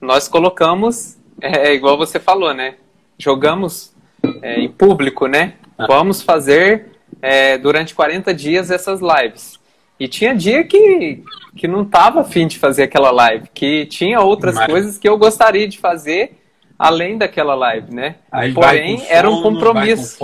nós 0.00 0.26
colocamos, 0.26 1.16
é, 1.40 1.72
igual 1.72 1.96
você 1.96 2.18
falou, 2.18 2.52
né? 2.52 2.74
Jogamos 3.16 3.94
é, 4.42 4.60
em 4.60 4.68
público, 4.68 5.28
né? 5.28 5.54
Ah. 5.78 5.86
Vamos 5.86 6.20
fazer 6.20 6.86
é, 7.22 7.56
durante 7.56 7.94
40 7.94 8.34
dias 8.34 8.72
essas 8.72 9.00
lives. 9.00 9.60
E 10.00 10.08
tinha 10.08 10.34
dia 10.34 10.64
que, 10.64 11.22
que 11.54 11.68
não 11.68 11.84
tava 11.84 12.22
afim 12.22 12.48
de 12.48 12.58
fazer 12.58 12.84
aquela 12.84 13.10
live, 13.12 13.48
que 13.54 13.86
tinha 13.86 14.20
outras 14.20 14.58
coisas 14.66 14.98
que 14.98 15.08
eu 15.08 15.16
gostaria 15.16 15.68
de 15.68 15.78
fazer 15.78 16.39
além 16.80 17.18
daquela 17.18 17.54
live, 17.54 17.94
né? 17.94 18.14
Aí 18.32 18.54
Porém, 18.54 19.04
era 19.10 19.30
um 19.30 19.42
compromisso. 19.42 20.18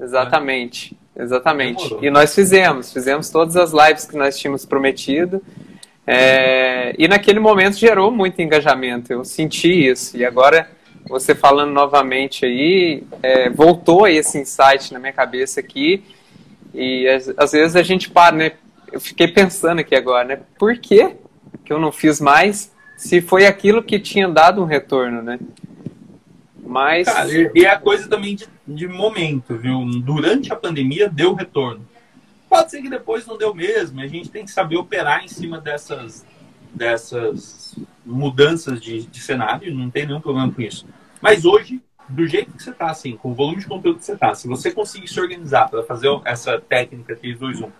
Exatamente. 0.00 0.96
Exatamente. 1.14 1.82
Demorou. 1.84 2.02
E 2.02 2.10
nós 2.10 2.34
fizemos, 2.34 2.90
fizemos 2.90 3.28
todas 3.28 3.58
as 3.58 3.70
lives 3.70 4.06
que 4.06 4.16
nós 4.16 4.38
tínhamos 4.38 4.64
prometido. 4.64 5.42
É, 6.06 6.94
e 6.98 7.06
naquele 7.06 7.38
momento 7.38 7.76
gerou 7.76 8.10
muito 8.10 8.40
engajamento. 8.40 9.12
Eu 9.12 9.22
senti 9.22 9.68
isso. 9.86 10.16
E 10.16 10.24
agora, 10.24 10.66
você 11.06 11.34
falando 11.34 11.72
novamente 11.72 12.46
aí, 12.46 13.02
é, 13.22 13.50
voltou 13.50 14.08
esse 14.08 14.38
insight 14.38 14.94
na 14.94 14.98
minha 14.98 15.12
cabeça 15.12 15.60
aqui. 15.60 16.02
E 16.72 17.06
às, 17.06 17.28
às, 17.36 17.52
vezes 17.52 17.76
a 17.76 17.82
gente 17.82 18.08
para, 18.08 18.34
né? 18.34 18.52
Eu 18.90 18.98
fiquei 18.98 19.28
pensando 19.28 19.80
aqui 19.80 19.94
agora, 19.94 20.24
né? 20.24 20.40
Por 20.58 20.78
que, 20.78 21.16
que 21.66 21.70
eu 21.70 21.78
não 21.78 21.92
fiz 21.92 22.18
mais? 22.18 22.72
Se 23.00 23.22
foi 23.22 23.46
aquilo 23.46 23.82
que 23.82 23.98
tinha 23.98 24.28
dado 24.28 24.60
um 24.60 24.66
retorno, 24.66 25.22
né? 25.22 25.38
Mas. 26.62 27.06
Cara, 27.06 27.30
e 27.32 27.64
é 27.64 27.70
a 27.70 27.78
coisa 27.78 28.06
também 28.06 28.36
de, 28.36 28.46
de 28.68 28.86
momento, 28.86 29.56
viu? 29.56 29.82
Durante 30.02 30.52
a 30.52 30.56
pandemia 30.56 31.08
deu 31.08 31.32
retorno. 31.32 31.80
Pode 32.46 32.70
ser 32.70 32.82
que 32.82 32.90
depois 32.90 33.26
não 33.26 33.38
deu 33.38 33.54
mesmo. 33.54 34.02
A 34.02 34.06
gente 34.06 34.28
tem 34.28 34.44
que 34.44 34.50
saber 34.50 34.76
operar 34.76 35.24
em 35.24 35.28
cima 35.28 35.58
dessas, 35.58 36.26
dessas 36.74 37.74
mudanças 38.04 38.78
de, 38.78 39.06
de 39.06 39.20
cenário. 39.20 39.74
Não 39.74 39.88
tem 39.88 40.04
nenhum 40.04 40.20
problema 40.20 40.52
com 40.52 40.60
isso. 40.60 40.86
Mas 41.22 41.46
hoje, 41.46 41.80
do 42.06 42.26
jeito 42.26 42.52
que 42.52 42.62
você 42.62 42.70
está, 42.70 42.90
assim, 42.90 43.16
com 43.16 43.30
o 43.30 43.34
volume 43.34 43.60
de 43.60 43.66
conteúdo 43.66 43.98
que 43.98 44.04
você 44.04 44.12
está, 44.12 44.34
se 44.34 44.46
você 44.46 44.70
conseguir 44.70 45.08
se 45.08 45.18
organizar 45.18 45.70
para 45.70 45.82
fazer 45.84 46.08
essa 46.26 46.60
técnica 46.60 47.16
3, 47.16 47.38
2, 47.38 47.60
1 47.62 47.72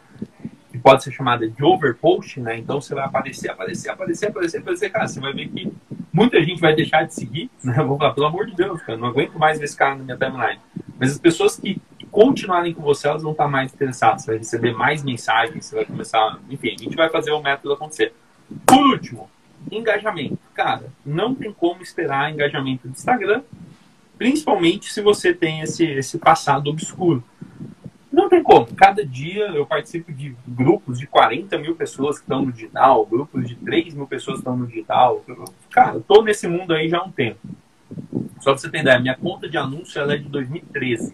que 0.71 0.79
pode 0.79 1.03
ser 1.03 1.11
chamada 1.11 1.49
de 1.49 1.65
overpost, 1.65 2.41
né? 2.41 2.57
Então 2.59 2.81
você 2.81 2.95
vai 2.95 3.05
aparecer, 3.05 3.51
aparecer, 3.51 3.91
aparecer, 3.91 4.29
aparecer, 4.29 4.59
aparecer, 4.59 4.91
cara, 4.91 5.09
você 5.09 5.21
vai 5.21 5.33
ver 5.33 5.49
que 5.49 5.73
muita 6.13 6.43
gente 6.43 6.61
vai 6.61 6.75
deixar 6.75 7.05
de 7.05 7.15
seguir, 7.15 7.51
né? 7.63 7.75
Vou 7.83 7.99
falar, 7.99 8.15
pelo 8.15 8.27
amor 8.27 8.47
de 8.47 8.55
Deus, 8.55 8.81
cara, 8.83 8.99
não 8.99 9.09
aguento 9.09 9.39
mais 9.39 9.59
ver 9.59 9.65
esse 9.65 9.77
cara 9.77 9.97
na 9.97 10.05
minha 10.05 10.17
timeline. 10.17 10.61
Mas 10.99 11.13
as 11.13 11.19
pessoas 11.19 11.57
que 11.57 11.81
continuarem 12.11 12.73
com 12.75 12.83
você, 12.83 13.09
elas 13.09 13.23
vão 13.23 13.33
estar 13.33 13.49
mais 13.49 13.73
interessadas, 13.73 14.23
você 14.23 14.31
vai 14.31 14.39
receber 14.39 14.73
mais 14.73 15.03
mensagens, 15.03 15.67
você 15.67 15.77
vai 15.77 15.85
começar, 15.85 16.39
enfim, 16.51 16.75
a 16.79 16.83
gente 16.83 16.97
vai 16.97 17.09
fazer 17.09 17.31
o 17.33 17.43
método 17.43 17.75
acontecer. 17.75 18.13
Por 18.67 18.85
último, 18.87 19.31
engajamento. 19.71 20.39
Cara, 20.55 20.87
não 21.05 21.35
tem 21.35 21.53
como 21.53 21.83
esperar 21.83 22.33
engajamento 22.33 22.89
do 22.89 22.93
Instagram, 22.93 23.43
principalmente 24.19 24.93
se 24.93 25.01
você 25.01 25.33
tem 25.33 25.61
esse, 25.61 25.85
esse 25.85 26.19
passado 26.19 26.69
obscuro. 26.69 27.23
Tem 28.31 28.44
como. 28.44 28.65
Cada 28.77 29.05
dia 29.05 29.48
eu 29.48 29.66
participo 29.66 30.12
de 30.12 30.36
grupos 30.47 31.01
de 31.01 31.07
40 31.09 31.59
mil 31.59 31.74
pessoas 31.74 32.16
que 32.16 32.23
estão 32.23 32.47
no 32.47 32.52
digital, 32.52 33.05
grupos 33.05 33.48
de 33.48 33.57
3 33.57 33.93
mil 33.93 34.07
pessoas 34.07 34.36
que 34.36 34.43
estão 34.43 34.57
no 34.57 34.69
digital. 34.69 35.24
Cara, 35.69 35.97
eu 35.97 36.01
tô 36.01 36.23
nesse 36.23 36.47
mundo 36.47 36.73
aí 36.73 36.89
já 36.89 36.98
há 36.98 37.02
um 37.02 37.11
tempo. 37.11 37.40
Só 38.39 38.52
pra 38.52 38.59
você 38.59 38.70
ter 38.70 38.82
ideia, 38.82 39.01
minha 39.01 39.16
conta 39.16 39.48
de 39.48 39.59
anúncio 39.59 40.01
ela 40.01 40.15
é 40.15 40.16
de 40.16 40.28
2013, 40.28 41.12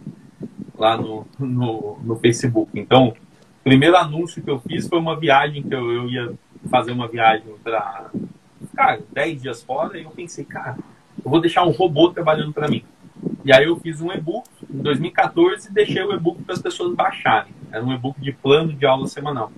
lá 0.77 0.99
no, 0.99 1.27
no, 1.39 1.99
no 2.05 2.17
Facebook. 2.17 2.79
Então, 2.79 3.09
o 3.09 3.65
primeiro 3.65 3.97
anúncio 3.97 4.43
que 4.43 4.51
eu 4.51 4.61
fiz 4.61 4.87
foi 4.87 4.99
uma 4.99 5.19
viagem 5.19 5.63
que 5.63 5.75
eu, 5.75 5.91
eu 5.91 6.11
ia 6.11 6.35
fazer 6.71 6.93
uma 6.93 7.09
viagem 7.09 7.47
para, 7.65 8.11
cara, 8.77 9.01
10 9.11 9.43
dias 9.43 9.63
fora, 9.63 9.99
e 9.99 10.05
eu 10.05 10.11
pensei, 10.11 10.45
cara, 10.45 10.77
eu 11.25 11.31
vou 11.31 11.41
deixar 11.41 11.65
um 11.65 11.71
robô 11.71 12.11
trabalhando 12.11 12.53
para 12.53 12.69
mim. 12.69 12.85
E 13.43 13.53
aí 13.53 13.65
eu 13.65 13.77
fiz 13.77 14.03
um 14.03 14.13
e-book 14.13 14.49
em 14.77 14.83
2014 14.83 15.69
e 15.69 15.73
deixei 15.73 16.03
o 16.03 16.13
e-book 16.13 16.43
para 16.43 16.55
as 16.55 16.63
pessoas 16.63 16.95
baixarem. 16.95 17.53
Era 17.73 17.85
um 17.85 17.93
e-book 17.93 18.21
de 18.21 18.33
plano 18.33 18.73
de 18.73 18.87
aula 18.87 19.09
semanal. 19.09 19.51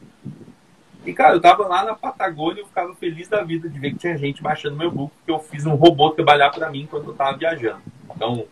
E, 1.04 1.12
cara, 1.12 1.34
eu 1.34 1.40
tava 1.40 1.66
lá 1.66 1.84
na 1.84 1.94
Patagônia 1.94 2.60
e 2.60 2.62
eu 2.62 2.66
ficava 2.66 2.94
feliz 2.94 3.28
da 3.28 3.42
vida 3.42 3.68
de 3.68 3.78
ver 3.78 3.92
que 3.92 3.98
tinha 3.98 4.16
gente 4.16 4.42
baixando 4.42 4.76
meu 4.76 4.88
e-book, 4.88 5.12
que 5.24 5.30
eu 5.30 5.38
fiz 5.38 5.66
um 5.66 5.74
robô 5.74 6.10
trabalhar 6.10 6.50
para 6.50 6.70
mim 6.70 6.86
quando 6.88 7.08
eu 7.08 7.14
tava 7.14 7.36
viajando. 7.36 7.80
Então, 8.14 8.44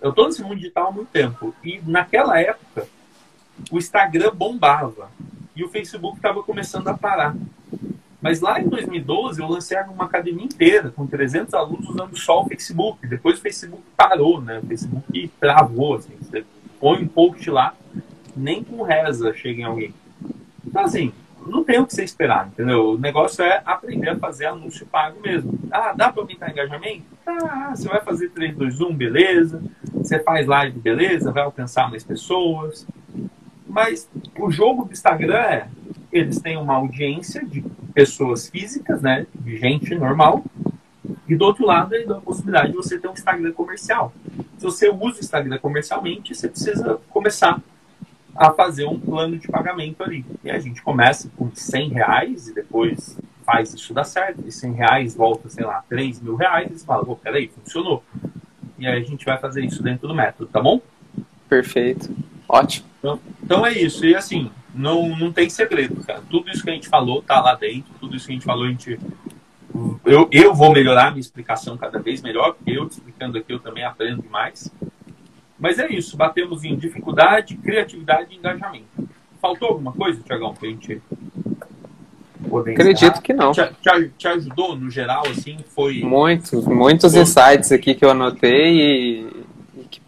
eu 0.00 0.12
tô 0.12 0.26
nesse 0.26 0.42
mundo 0.42 0.56
digital 0.56 0.88
há 0.88 0.92
muito 0.92 1.08
tempo. 1.08 1.54
E 1.62 1.80
naquela 1.84 2.40
época, 2.40 2.86
o 3.70 3.78
Instagram 3.78 4.32
bombava. 4.34 5.10
E 5.54 5.64
o 5.64 5.68
Facebook 5.68 6.16
estava 6.16 6.42
começando 6.42 6.88
a 6.88 6.96
parar. 6.96 7.34
Mas 8.20 8.40
lá 8.40 8.60
em 8.60 8.68
2012 8.68 9.40
eu 9.40 9.48
lancei 9.48 9.78
uma 9.82 10.04
academia 10.04 10.44
inteira 10.44 10.90
com 10.90 11.06
300 11.06 11.54
alunos 11.54 11.88
usando 11.88 12.16
só 12.16 12.42
o 12.42 12.46
Facebook. 12.46 13.06
Depois 13.06 13.38
o 13.38 13.42
Facebook 13.42 13.82
parou, 13.96 14.40
né? 14.40 14.58
O 14.58 14.66
Facebook 14.66 15.30
travou, 15.40 15.94
assim. 15.94 16.14
Você 16.20 16.44
põe 16.80 17.02
um 17.02 17.08
post 17.08 17.48
lá, 17.50 17.74
nem 18.36 18.62
com 18.64 18.82
reza 18.82 19.32
chega 19.34 19.60
em 19.60 19.64
alguém. 19.64 19.94
Então, 20.66 20.82
assim, 20.82 21.12
não 21.46 21.64
tem 21.64 21.78
o 21.78 21.86
que 21.86 21.94
você 21.94 22.04
esperar, 22.04 22.48
entendeu? 22.48 22.90
O 22.92 22.98
negócio 22.98 23.44
é 23.44 23.62
aprender 23.64 24.10
a 24.10 24.18
fazer 24.18 24.46
anúncio 24.46 24.86
pago 24.86 25.20
mesmo. 25.20 25.58
Ah, 25.70 25.92
dá 25.92 26.12
para 26.12 26.22
aumentar 26.22 26.50
engajamento? 26.50 27.04
Ah, 27.26 27.72
você 27.74 27.88
vai 27.88 28.00
fazer 28.00 28.30
3, 28.30 28.56
2, 28.56 28.80
1, 28.80 28.94
beleza. 28.94 29.62
Você 29.94 30.18
faz 30.20 30.46
live, 30.46 30.78
beleza. 30.78 31.32
Vai 31.32 31.44
alcançar 31.44 31.88
mais 31.88 32.04
pessoas. 32.04 32.86
Mas 33.68 34.08
o 34.38 34.50
jogo 34.50 34.84
do 34.84 34.92
Instagram 34.92 35.36
é, 35.36 35.68
eles 36.12 36.40
têm 36.40 36.56
uma 36.56 36.74
audiência 36.74 37.44
de 37.44 37.62
pessoas 37.92 38.48
físicas, 38.48 39.02
né? 39.02 39.26
De 39.34 39.56
gente 39.58 39.94
normal. 39.94 40.44
E 41.28 41.36
do 41.36 41.44
outro 41.44 41.66
lado, 41.66 41.94
ele 41.94 42.06
dá 42.06 42.16
a 42.16 42.20
possibilidade 42.20 42.70
de 42.70 42.76
você 42.76 42.98
ter 42.98 43.08
um 43.08 43.12
Instagram 43.12 43.52
comercial. 43.52 44.12
Se 44.56 44.64
você 44.64 44.88
usa 44.88 45.18
o 45.18 45.20
Instagram 45.20 45.58
comercialmente, 45.58 46.34
você 46.34 46.48
precisa 46.48 46.98
começar 47.10 47.60
a 48.34 48.52
fazer 48.52 48.86
um 48.86 48.98
plano 48.98 49.38
de 49.38 49.48
pagamento 49.48 50.02
ali. 50.02 50.24
E 50.42 50.50
a 50.50 50.58
gente 50.58 50.80
começa 50.80 51.28
com 51.36 51.50
100 51.52 51.90
reais 51.90 52.48
e 52.48 52.54
depois 52.54 53.18
faz 53.44 53.74
isso 53.74 53.92
dar 53.92 54.04
certo. 54.04 54.42
E 54.46 54.52
100 54.52 54.72
reais 54.72 55.14
volta, 55.14 55.48
sei 55.48 55.64
lá, 55.64 55.84
3 55.88 56.20
mil 56.20 56.36
reais 56.36 56.70
e 56.70 56.78
você 56.78 56.86
fala, 56.86 57.04
oh, 57.06 57.16
peraí, 57.16 57.48
funcionou. 57.48 58.02
E 58.78 58.86
aí 58.86 59.02
a 59.02 59.04
gente 59.04 59.24
vai 59.24 59.38
fazer 59.38 59.64
isso 59.64 59.82
dentro 59.82 60.06
do 60.06 60.14
método, 60.14 60.48
tá 60.50 60.60
bom? 60.60 60.80
Perfeito. 61.48 62.10
Ótimo. 62.48 62.86
Então, 62.98 63.20
então 63.42 63.66
é 63.66 63.72
isso. 63.72 64.04
E 64.06 64.14
assim, 64.14 64.50
não, 64.74 65.08
não 65.16 65.32
tem 65.32 65.50
segredo, 65.50 66.02
cara. 66.04 66.22
Tudo 66.30 66.50
isso 66.50 66.62
que 66.62 66.70
a 66.70 66.72
gente 66.72 66.88
falou 66.88 67.22
tá 67.22 67.40
lá 67.40 67.54
dentro. 67.54 67.92
Tudo 68.00 68.16
isso 68.16 68.26
que 68.26 68.32
a 68.32 68.34
gente 68.34 68.44
falou, 68.44 68.64
a 68.64 68.68
gente. 68.68 68.98
Eu, 70.04 70.28
eu 70.32 70.54
vou 70.54 70.72
melhorar 70.72 71.08
a 71.08 71.10
minha 71.10 71.20
explicação 71.20 71.76
cada 71.76 71.98
vez 71.98 72.22
melhor, 72.22 72.54
porque 72.54 72.72
eu 72.72 72.88
te 72.88 72.92
explicando 72.92 73.38
aqui 73.38 73.52
eu 73.52 73.60
também 73.60 73.84
aprendo 73.84 74.22
demais. 74.22 74.72
Mas 75.58 75.78
é 75.78 75.88
isso, 75.92 76.16
batemos 76.16 76.64
em 76.64 76.76
dificuldade, 76.76 77.56
criatividade 77.56 78.32
e 78.32 78.38
engajamento. 78.38 78.86
Faltou 79.42 79.68
alguma 79.68 79.92
coisa, 79.92 80.20
Tiagão, 80.22 80.54
para 80.54 80.68
a 80.68 80.70
gente 80.70 81.02
poder 82.48 82.72
Acredito 82.72 83.20
que 83.20 83.32
não. 83.32 83.52
Te, 83.52 83.68
te, 83.80 84.08
te, 84.16 84.28
ajudou 84.28 84.76
no 84.76 84.90
geral, 84.90 85.22
assim? 85.28 85.58
Foi. 85.74 86.00
Muitos, 86.00 86.64
muitos 86.66 87.12
foi... 87.12 87.22
insights 87.22 87.72
aqui 87.72 87.94
que 87.94 88.04
eu 88.04 88.10
anotei 88.10 88.80
e, 88.80 89.24
que 89.24 89.37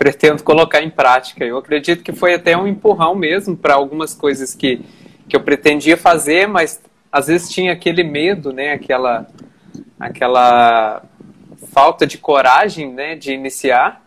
pretendo 0.00 0.42
colocar 0.42 0.80
em 0.80 0.88
prática. 0.88 1.44
Eu 1.44 1.58
acredito 1.58 2.02
que 2.02 2.10
foi 2.10 2.32
até 2.32 2.56
um 2.56 2.66
empurrão 2.66 3.14
mesmo 3.14 3.54
para 3.54 3.74
algumas 3.74 4.14
coisas 4.14 4.54
que, 4.54 4.80
que 5.28 5.36
eu 5.36 5.42
pretendia 5.42 5.94
fazer, 5.94 6.48
mas 6.48 6.82
às 7.12 7.26
vezes 7.26 7.50
tinha 7.50 7.70
aquele 7.74 8.02
medo, 8.02 8.50
né? 8.50 8.72
Aquela, 8.72 9.26
aquela 9.98 11.02
falta 11.70 12.06
de 12.06 12.16
coragem, 12.16 12.90
né? 12.90 13.14
De 13.14 13.34
iniciar. 13.34 14.02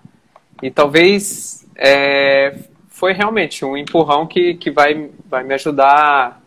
E 0.64 0.72
talvez 0.72 1.64
é, 1.76 2.58
foi 2.90 3.14
realmente 3.14 3.64
um 3.64 3.78
empurrão 3.78 4.26
que, 4.26 4.56
que 4.56 4.72
vai, 4.72 5.12
vai 5.30 5.44
me 5.44 5.54
ajudar 5.54 6.42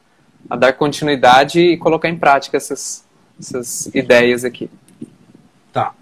a 0.50 0.56
dar 0.56 0.72
continuidade 0.72 1.60
e 1.60 1.76
colocar 1.76 2.08
em 2.08 2.18
prática 2.18 2.56
essas, 2.56 3.06
essas 3.38 3.86
ideias 3.94 4.44
aqui. 4.44 4.68
Tá. 5.72 5.94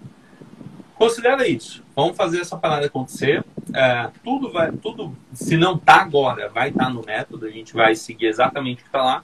Considera 0.97 1.47
isso. 1.47 1.84
Vamos 1.95 2.17
fazer 2.17 2.41
essa 2.41 2.57
parada 2.57 2.85
acontecer. 2.87 3.43
É, 3.73 4.09
tudo 4.23 4.51
vai, 4.51 4.71
tudo, 4.71 5.15
se 5.33 5.55
não 5.55 5.77
tá 5.77 6.01
agora, 6.01 6.49
vai 6.49 6.69
estar 6.69 6.85
tá 6.85 6.89
no 6.89 7.03
método. 7.03 7.45
A 7.45 7.49
gente 7.49 7.73
vai 7.73 7.95
seguir 7.95 8.27
exatamente 8.27 8.79
o 8.79 8.81
que 8.81 8.89
está 8.89 9.01
lá. 9.01 9.23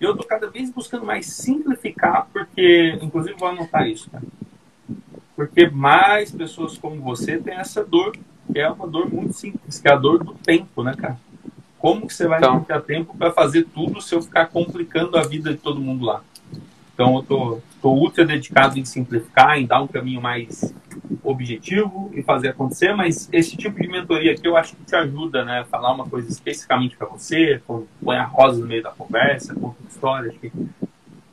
E 0.00 0.04
eu 0.04 0.16
tô 0.16 0.24
cada 0.24 0.48
vez 0.48 0.70
buscando 0.70 1.06
mais 1.06 1.26
simplificar, 1.26 2.26
porque, 2.32 2.98
inclusive, 3.00 3.36
vou 3.38 3.48
anotar 3.48 3.88
isso, 3.88 4.10
cara. 4.10 4.24
Porque 5.34 5.68
mais 5.68 6.30
pessoas 6.30 6.76
como 6.76 7.00
você 7.00 7.38
têm 7.38 7.54
essa 7.54 7.84
dor 7.84 8.12
que 8.52 8.58
é 8.58 8.68
uma 8.68 8.86
dor 8.86 9.12
muito 9.12 9.32
simples, 9.32 9.80
que 9.80 9.88
é 9.88 9.92
a 9.92 9.96
dor 9.96 10.22
do 10.22 10.34
tempo, 10.34 10.82
né, 10.82 10.94
cara? 10.94 11.18
Como 11.78 12.06
que 12.06 12.14
você 12.14 12.28
vai 12.28 12.38
então. 12.38 12.62
ter 12.62 12.80
tempo 12.82 13.16
para 13.16 13.32
fazer 13.32 13.64
tudo 13.74 14.00
se 14.00 14.14
eu 14.14 14.22
ficar 14.22 14.46
complicando 14.46 15.16
a 15.16 15.22
vida 15.22 15.50
de 15.50 15.58
todo 15.58 15.80
mundo 15.80 16.04
lá? 16.04 16.22
Então 17.02 17.16
eu 17.16 17.22
tô, 17.24 17.58
tô 17.82 17.90
ultra 17.90 18.24
dedicado 18.24 18.78
em 18.78 18.84
simplificar, 18.84 19.58
em 19.58 19.66
dar 19.66 19.82
um 19.82 19.88
caminho 19.88 20.20
mais 20.20 20.72
objetivo 21.24 22.10
e 22.14 22.22
fazer 22.22 22.48
acontecer, 22.48 22.94
mas 22.94 23.28
esse 23.32 23.56
tipo 23.56 23.80
de 23.82 23.88
mentoria 23.88 24.32
aqui 24.32 24.46
eu 24.46 24.56
acho 24.56 24.76
que 24.76 24.84
te 24.84 24.94
ajuda, 24.94 25.44
né? 25.44 25.66
Falar 25.68 25.92
uma 25.92 26.06
coisa 26.06 26.30
especificamente 26.30 26.96
para 26.96 27.08
você, 27.08 27.60
põe 28.00 28.16
a 28.16 28.24
rosa 28.24 28.60
no 28.60 28.68
meio 28.68 28.84
da 28.84 28.90
conversa, 28.90 29.52
conta 29.54 29.76
histórias, 29.88 30.34
que 30.40 30.52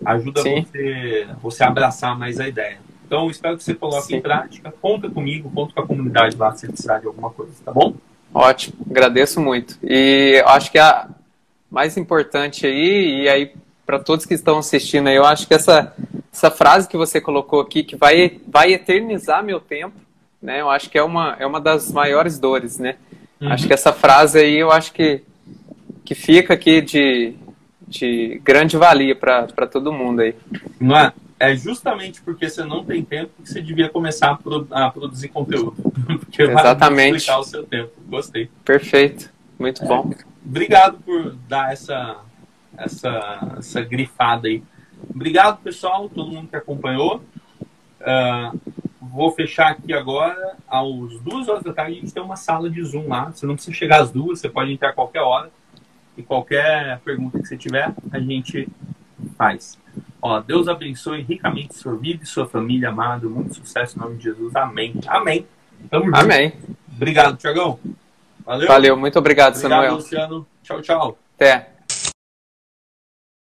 ajuda 0.04 0.42
você, 0.42 1.28
você 1.40 1.64
a 1.64 1.68
abraçar 1.68 2.18
mais 2.18 2.40
a 2.40 2.48
ideia. 2.48 2.80
Então, 3.06 3.30
espero 3.30 3.56
que 3.56 3.64
você 3.64 3.76
coloque 3.76 4.08
Sim. 4.08 4.16
em 4.16 4.22
prática. 4.22 4.74
Conta 4.82 5.10
comigo, 5.10 5.52
conta 5.52 5.74
com 5.74 5.82
a 5.82 5.88
comunidade 5.88 6.36
lá 6.36 6.52
se 6.56 6.68
precisar 6.68 7.00
de 7.00 7.08
alguma 7.08 7.30
coisa, 7.30 7.54
tá 7.64 7.72
bom? 7.72 7.94
Ótimo, 8.34 8.86
agradeço 8.90 9.40
muito. 9.40 9.78
E 9.84 10.44
acho 10.46 10.72
que 10.72 10.80
a 10.80 11.10
mais 11.70 11.98
importante 11.98 12.66
aí, 12.66 13.24
e 13.24 13.30
aí 13.30 13.54
para 13.90 13.98
todos 13.98 14.24
que 14.24 14.36
estão 14.36 14.60
assistindo 14.60 15.08
aí, 15.08 15.16
eu 15.16 15.26
acho 15.26 15.48
que 15.48 15.54
essa, 15.56 15.96
essa 16.32 16.52
frase 16.52 16.88
que 16.88 16.96
você 16.96 17.20
colocou 17.20 17.60
aqui, 17.60 17.82
que 17.82 17.96
vai, 17.96 18.40
vai 18.48 18.72
eternizar 18.72 19.44
meu 19.44 19.60
tempo, 19.60 19.96
né? 20.40 20.62
Eu 20.62 20.70
acho 20.70 20.92
que 20.92 20.98
é 21.00 21.02
uma, 21.02 21.36
é 21.40 21.48
uma 21.48 21.60
das 21.60 21.92
maiores 21.92 22.38
dores, 22.38 22.78
né? 22.78 22.98
Uhum. 23.42 23.52
Acho 23.52 23.66
que 23.66 23.74
essa 23.74 23.92
frase 23.92 24.38
aí, 24.38 24.60
eu 24.60 24.70
acho 24.70 24.94
que, 24.94 25.24
que 26.06 26.14
fica 26.14 26.54
aqui 26.54 26.82
de, 26.82 27.34
de 27.88 28.40
grande 28.44 28.78
valia 28.78 29.16
para 29.16 29.66
todo 29.66 29.92
mundo 29.92 30.20
aí. 30.20 30.36
Não 30.80 30.96
é? 30.96 31.12
é 31.40 31.56
justamente 31.56 32.22
porque 32.22 32.48
você 32.48 32.64
não 32.64 32.86
tem 32.86 33.04
tempo 33.04 33.32
que 33.42 33.50
você 33.50 33.60
devia 33.60 33.90
começar 33.90 34.38
a, 34.70 34.86
a 34.86 34.92
produzir 34.92 35.30
conteúdo. 35.30 35.74
Porque 36.06 36.44
Exatamente. 36.44 37.10
vai 37.10 37.18
explicar 37.18 37.40
o 37.40 37.44
seu 37.44 37.64
tempo. 37.64 37.92
Gostei. 38.08 38.52
Perfeito. 38.64 39.32
Muito 39.58 39.84
é. 39.84 39.88
bom. 39.88 40.14
Obrigado 40.46 41.00
por 41.04 41.36
dar 41.48 41.74
essa, 41.74 42.20
essa, 42.80 43.56
essa 43.58 43.82
grifada 43.82 44.48
aí. 44.48 44.64
Obrigado, 45.10 45.62
pessoal, 45.62 46.10
todo 46.10 46.32
mundo 46.32 46.48
que 46.48 46.56
acompanhou. 46.56 47.24
Uh, 48.02 48.60
vou 49.02 49.32
fechar 49.32 49.72
aqui 49.72 49.94
agora. 49.94 50.56
Às 50.68 51.20
duas 51.22 51.48
horas 51.48 51.64
da 51.64 51.74
tarde, 51.74 51.98
a 51.98 52.02
gente 52.02 52.14
tem 52.14 52.22
uma 52.22 52.36
sala 52.36 52.70
de 52.70 52.84
Zoom 52.84 53.08
lá. 53.08 53.32
Você 53.32 53.46
não 53.46 53.56
precisa 53.56 53.76
chegar 53.76 54.02
às 54.02 54.12
duas, 54.12 54.40
você 54.40 54.50
pode 54.50 54.72
entrar 54.72 54.90
a 54.90 54.94
qualquer 54.94 55.22
hora. 55.22 55.50
E 56.18 56.24
qualquer 56.24 57.00
pergunta 57.00 57.40
que 57.40 57.48
você 57.48 57.58
tiver, 57.58 57.94
a 58.12 58.20
gente 58.20 58.68
faz. 59.38 59.78
Ó, 60.22 60.42
Deus 60.42 60.68
abençoe 60.68 61.22
ricamente 61.22 61.76
sua 61.76 61.96
vida 61.96 62.24
e 62.24 62.28
sua 62.28 62.46
família, 62.46 62.90
amado. 62.90 63.30
Muito 63.30 63.56
sucesso 63.56 63.98
em 63.98 64.02
nome 64.02 64.18
de 64.18 64.24
Jesus. 64.24 64.54
Amém. 64.56 64.94
Amém. 65.08 65.46
Tamo 65.90 66.06
junto. 66.06 66.18
Amém. 66.18 66.54
Obrigado, 66.94 67.38
Tiagão. 67.38 67.80
Valeu. 68.46 68.68
Valeu, 68.68 68.98
muito 68.98 69.18
obrigado, 69.18 69.56
obrigado 69.56 69.72
Samuel. 69.72 69.96
Luciano. 69.96 70.48
Tchau, 70.62 70.82
tchau. 70.82 71.18
Até. 71.36 71.79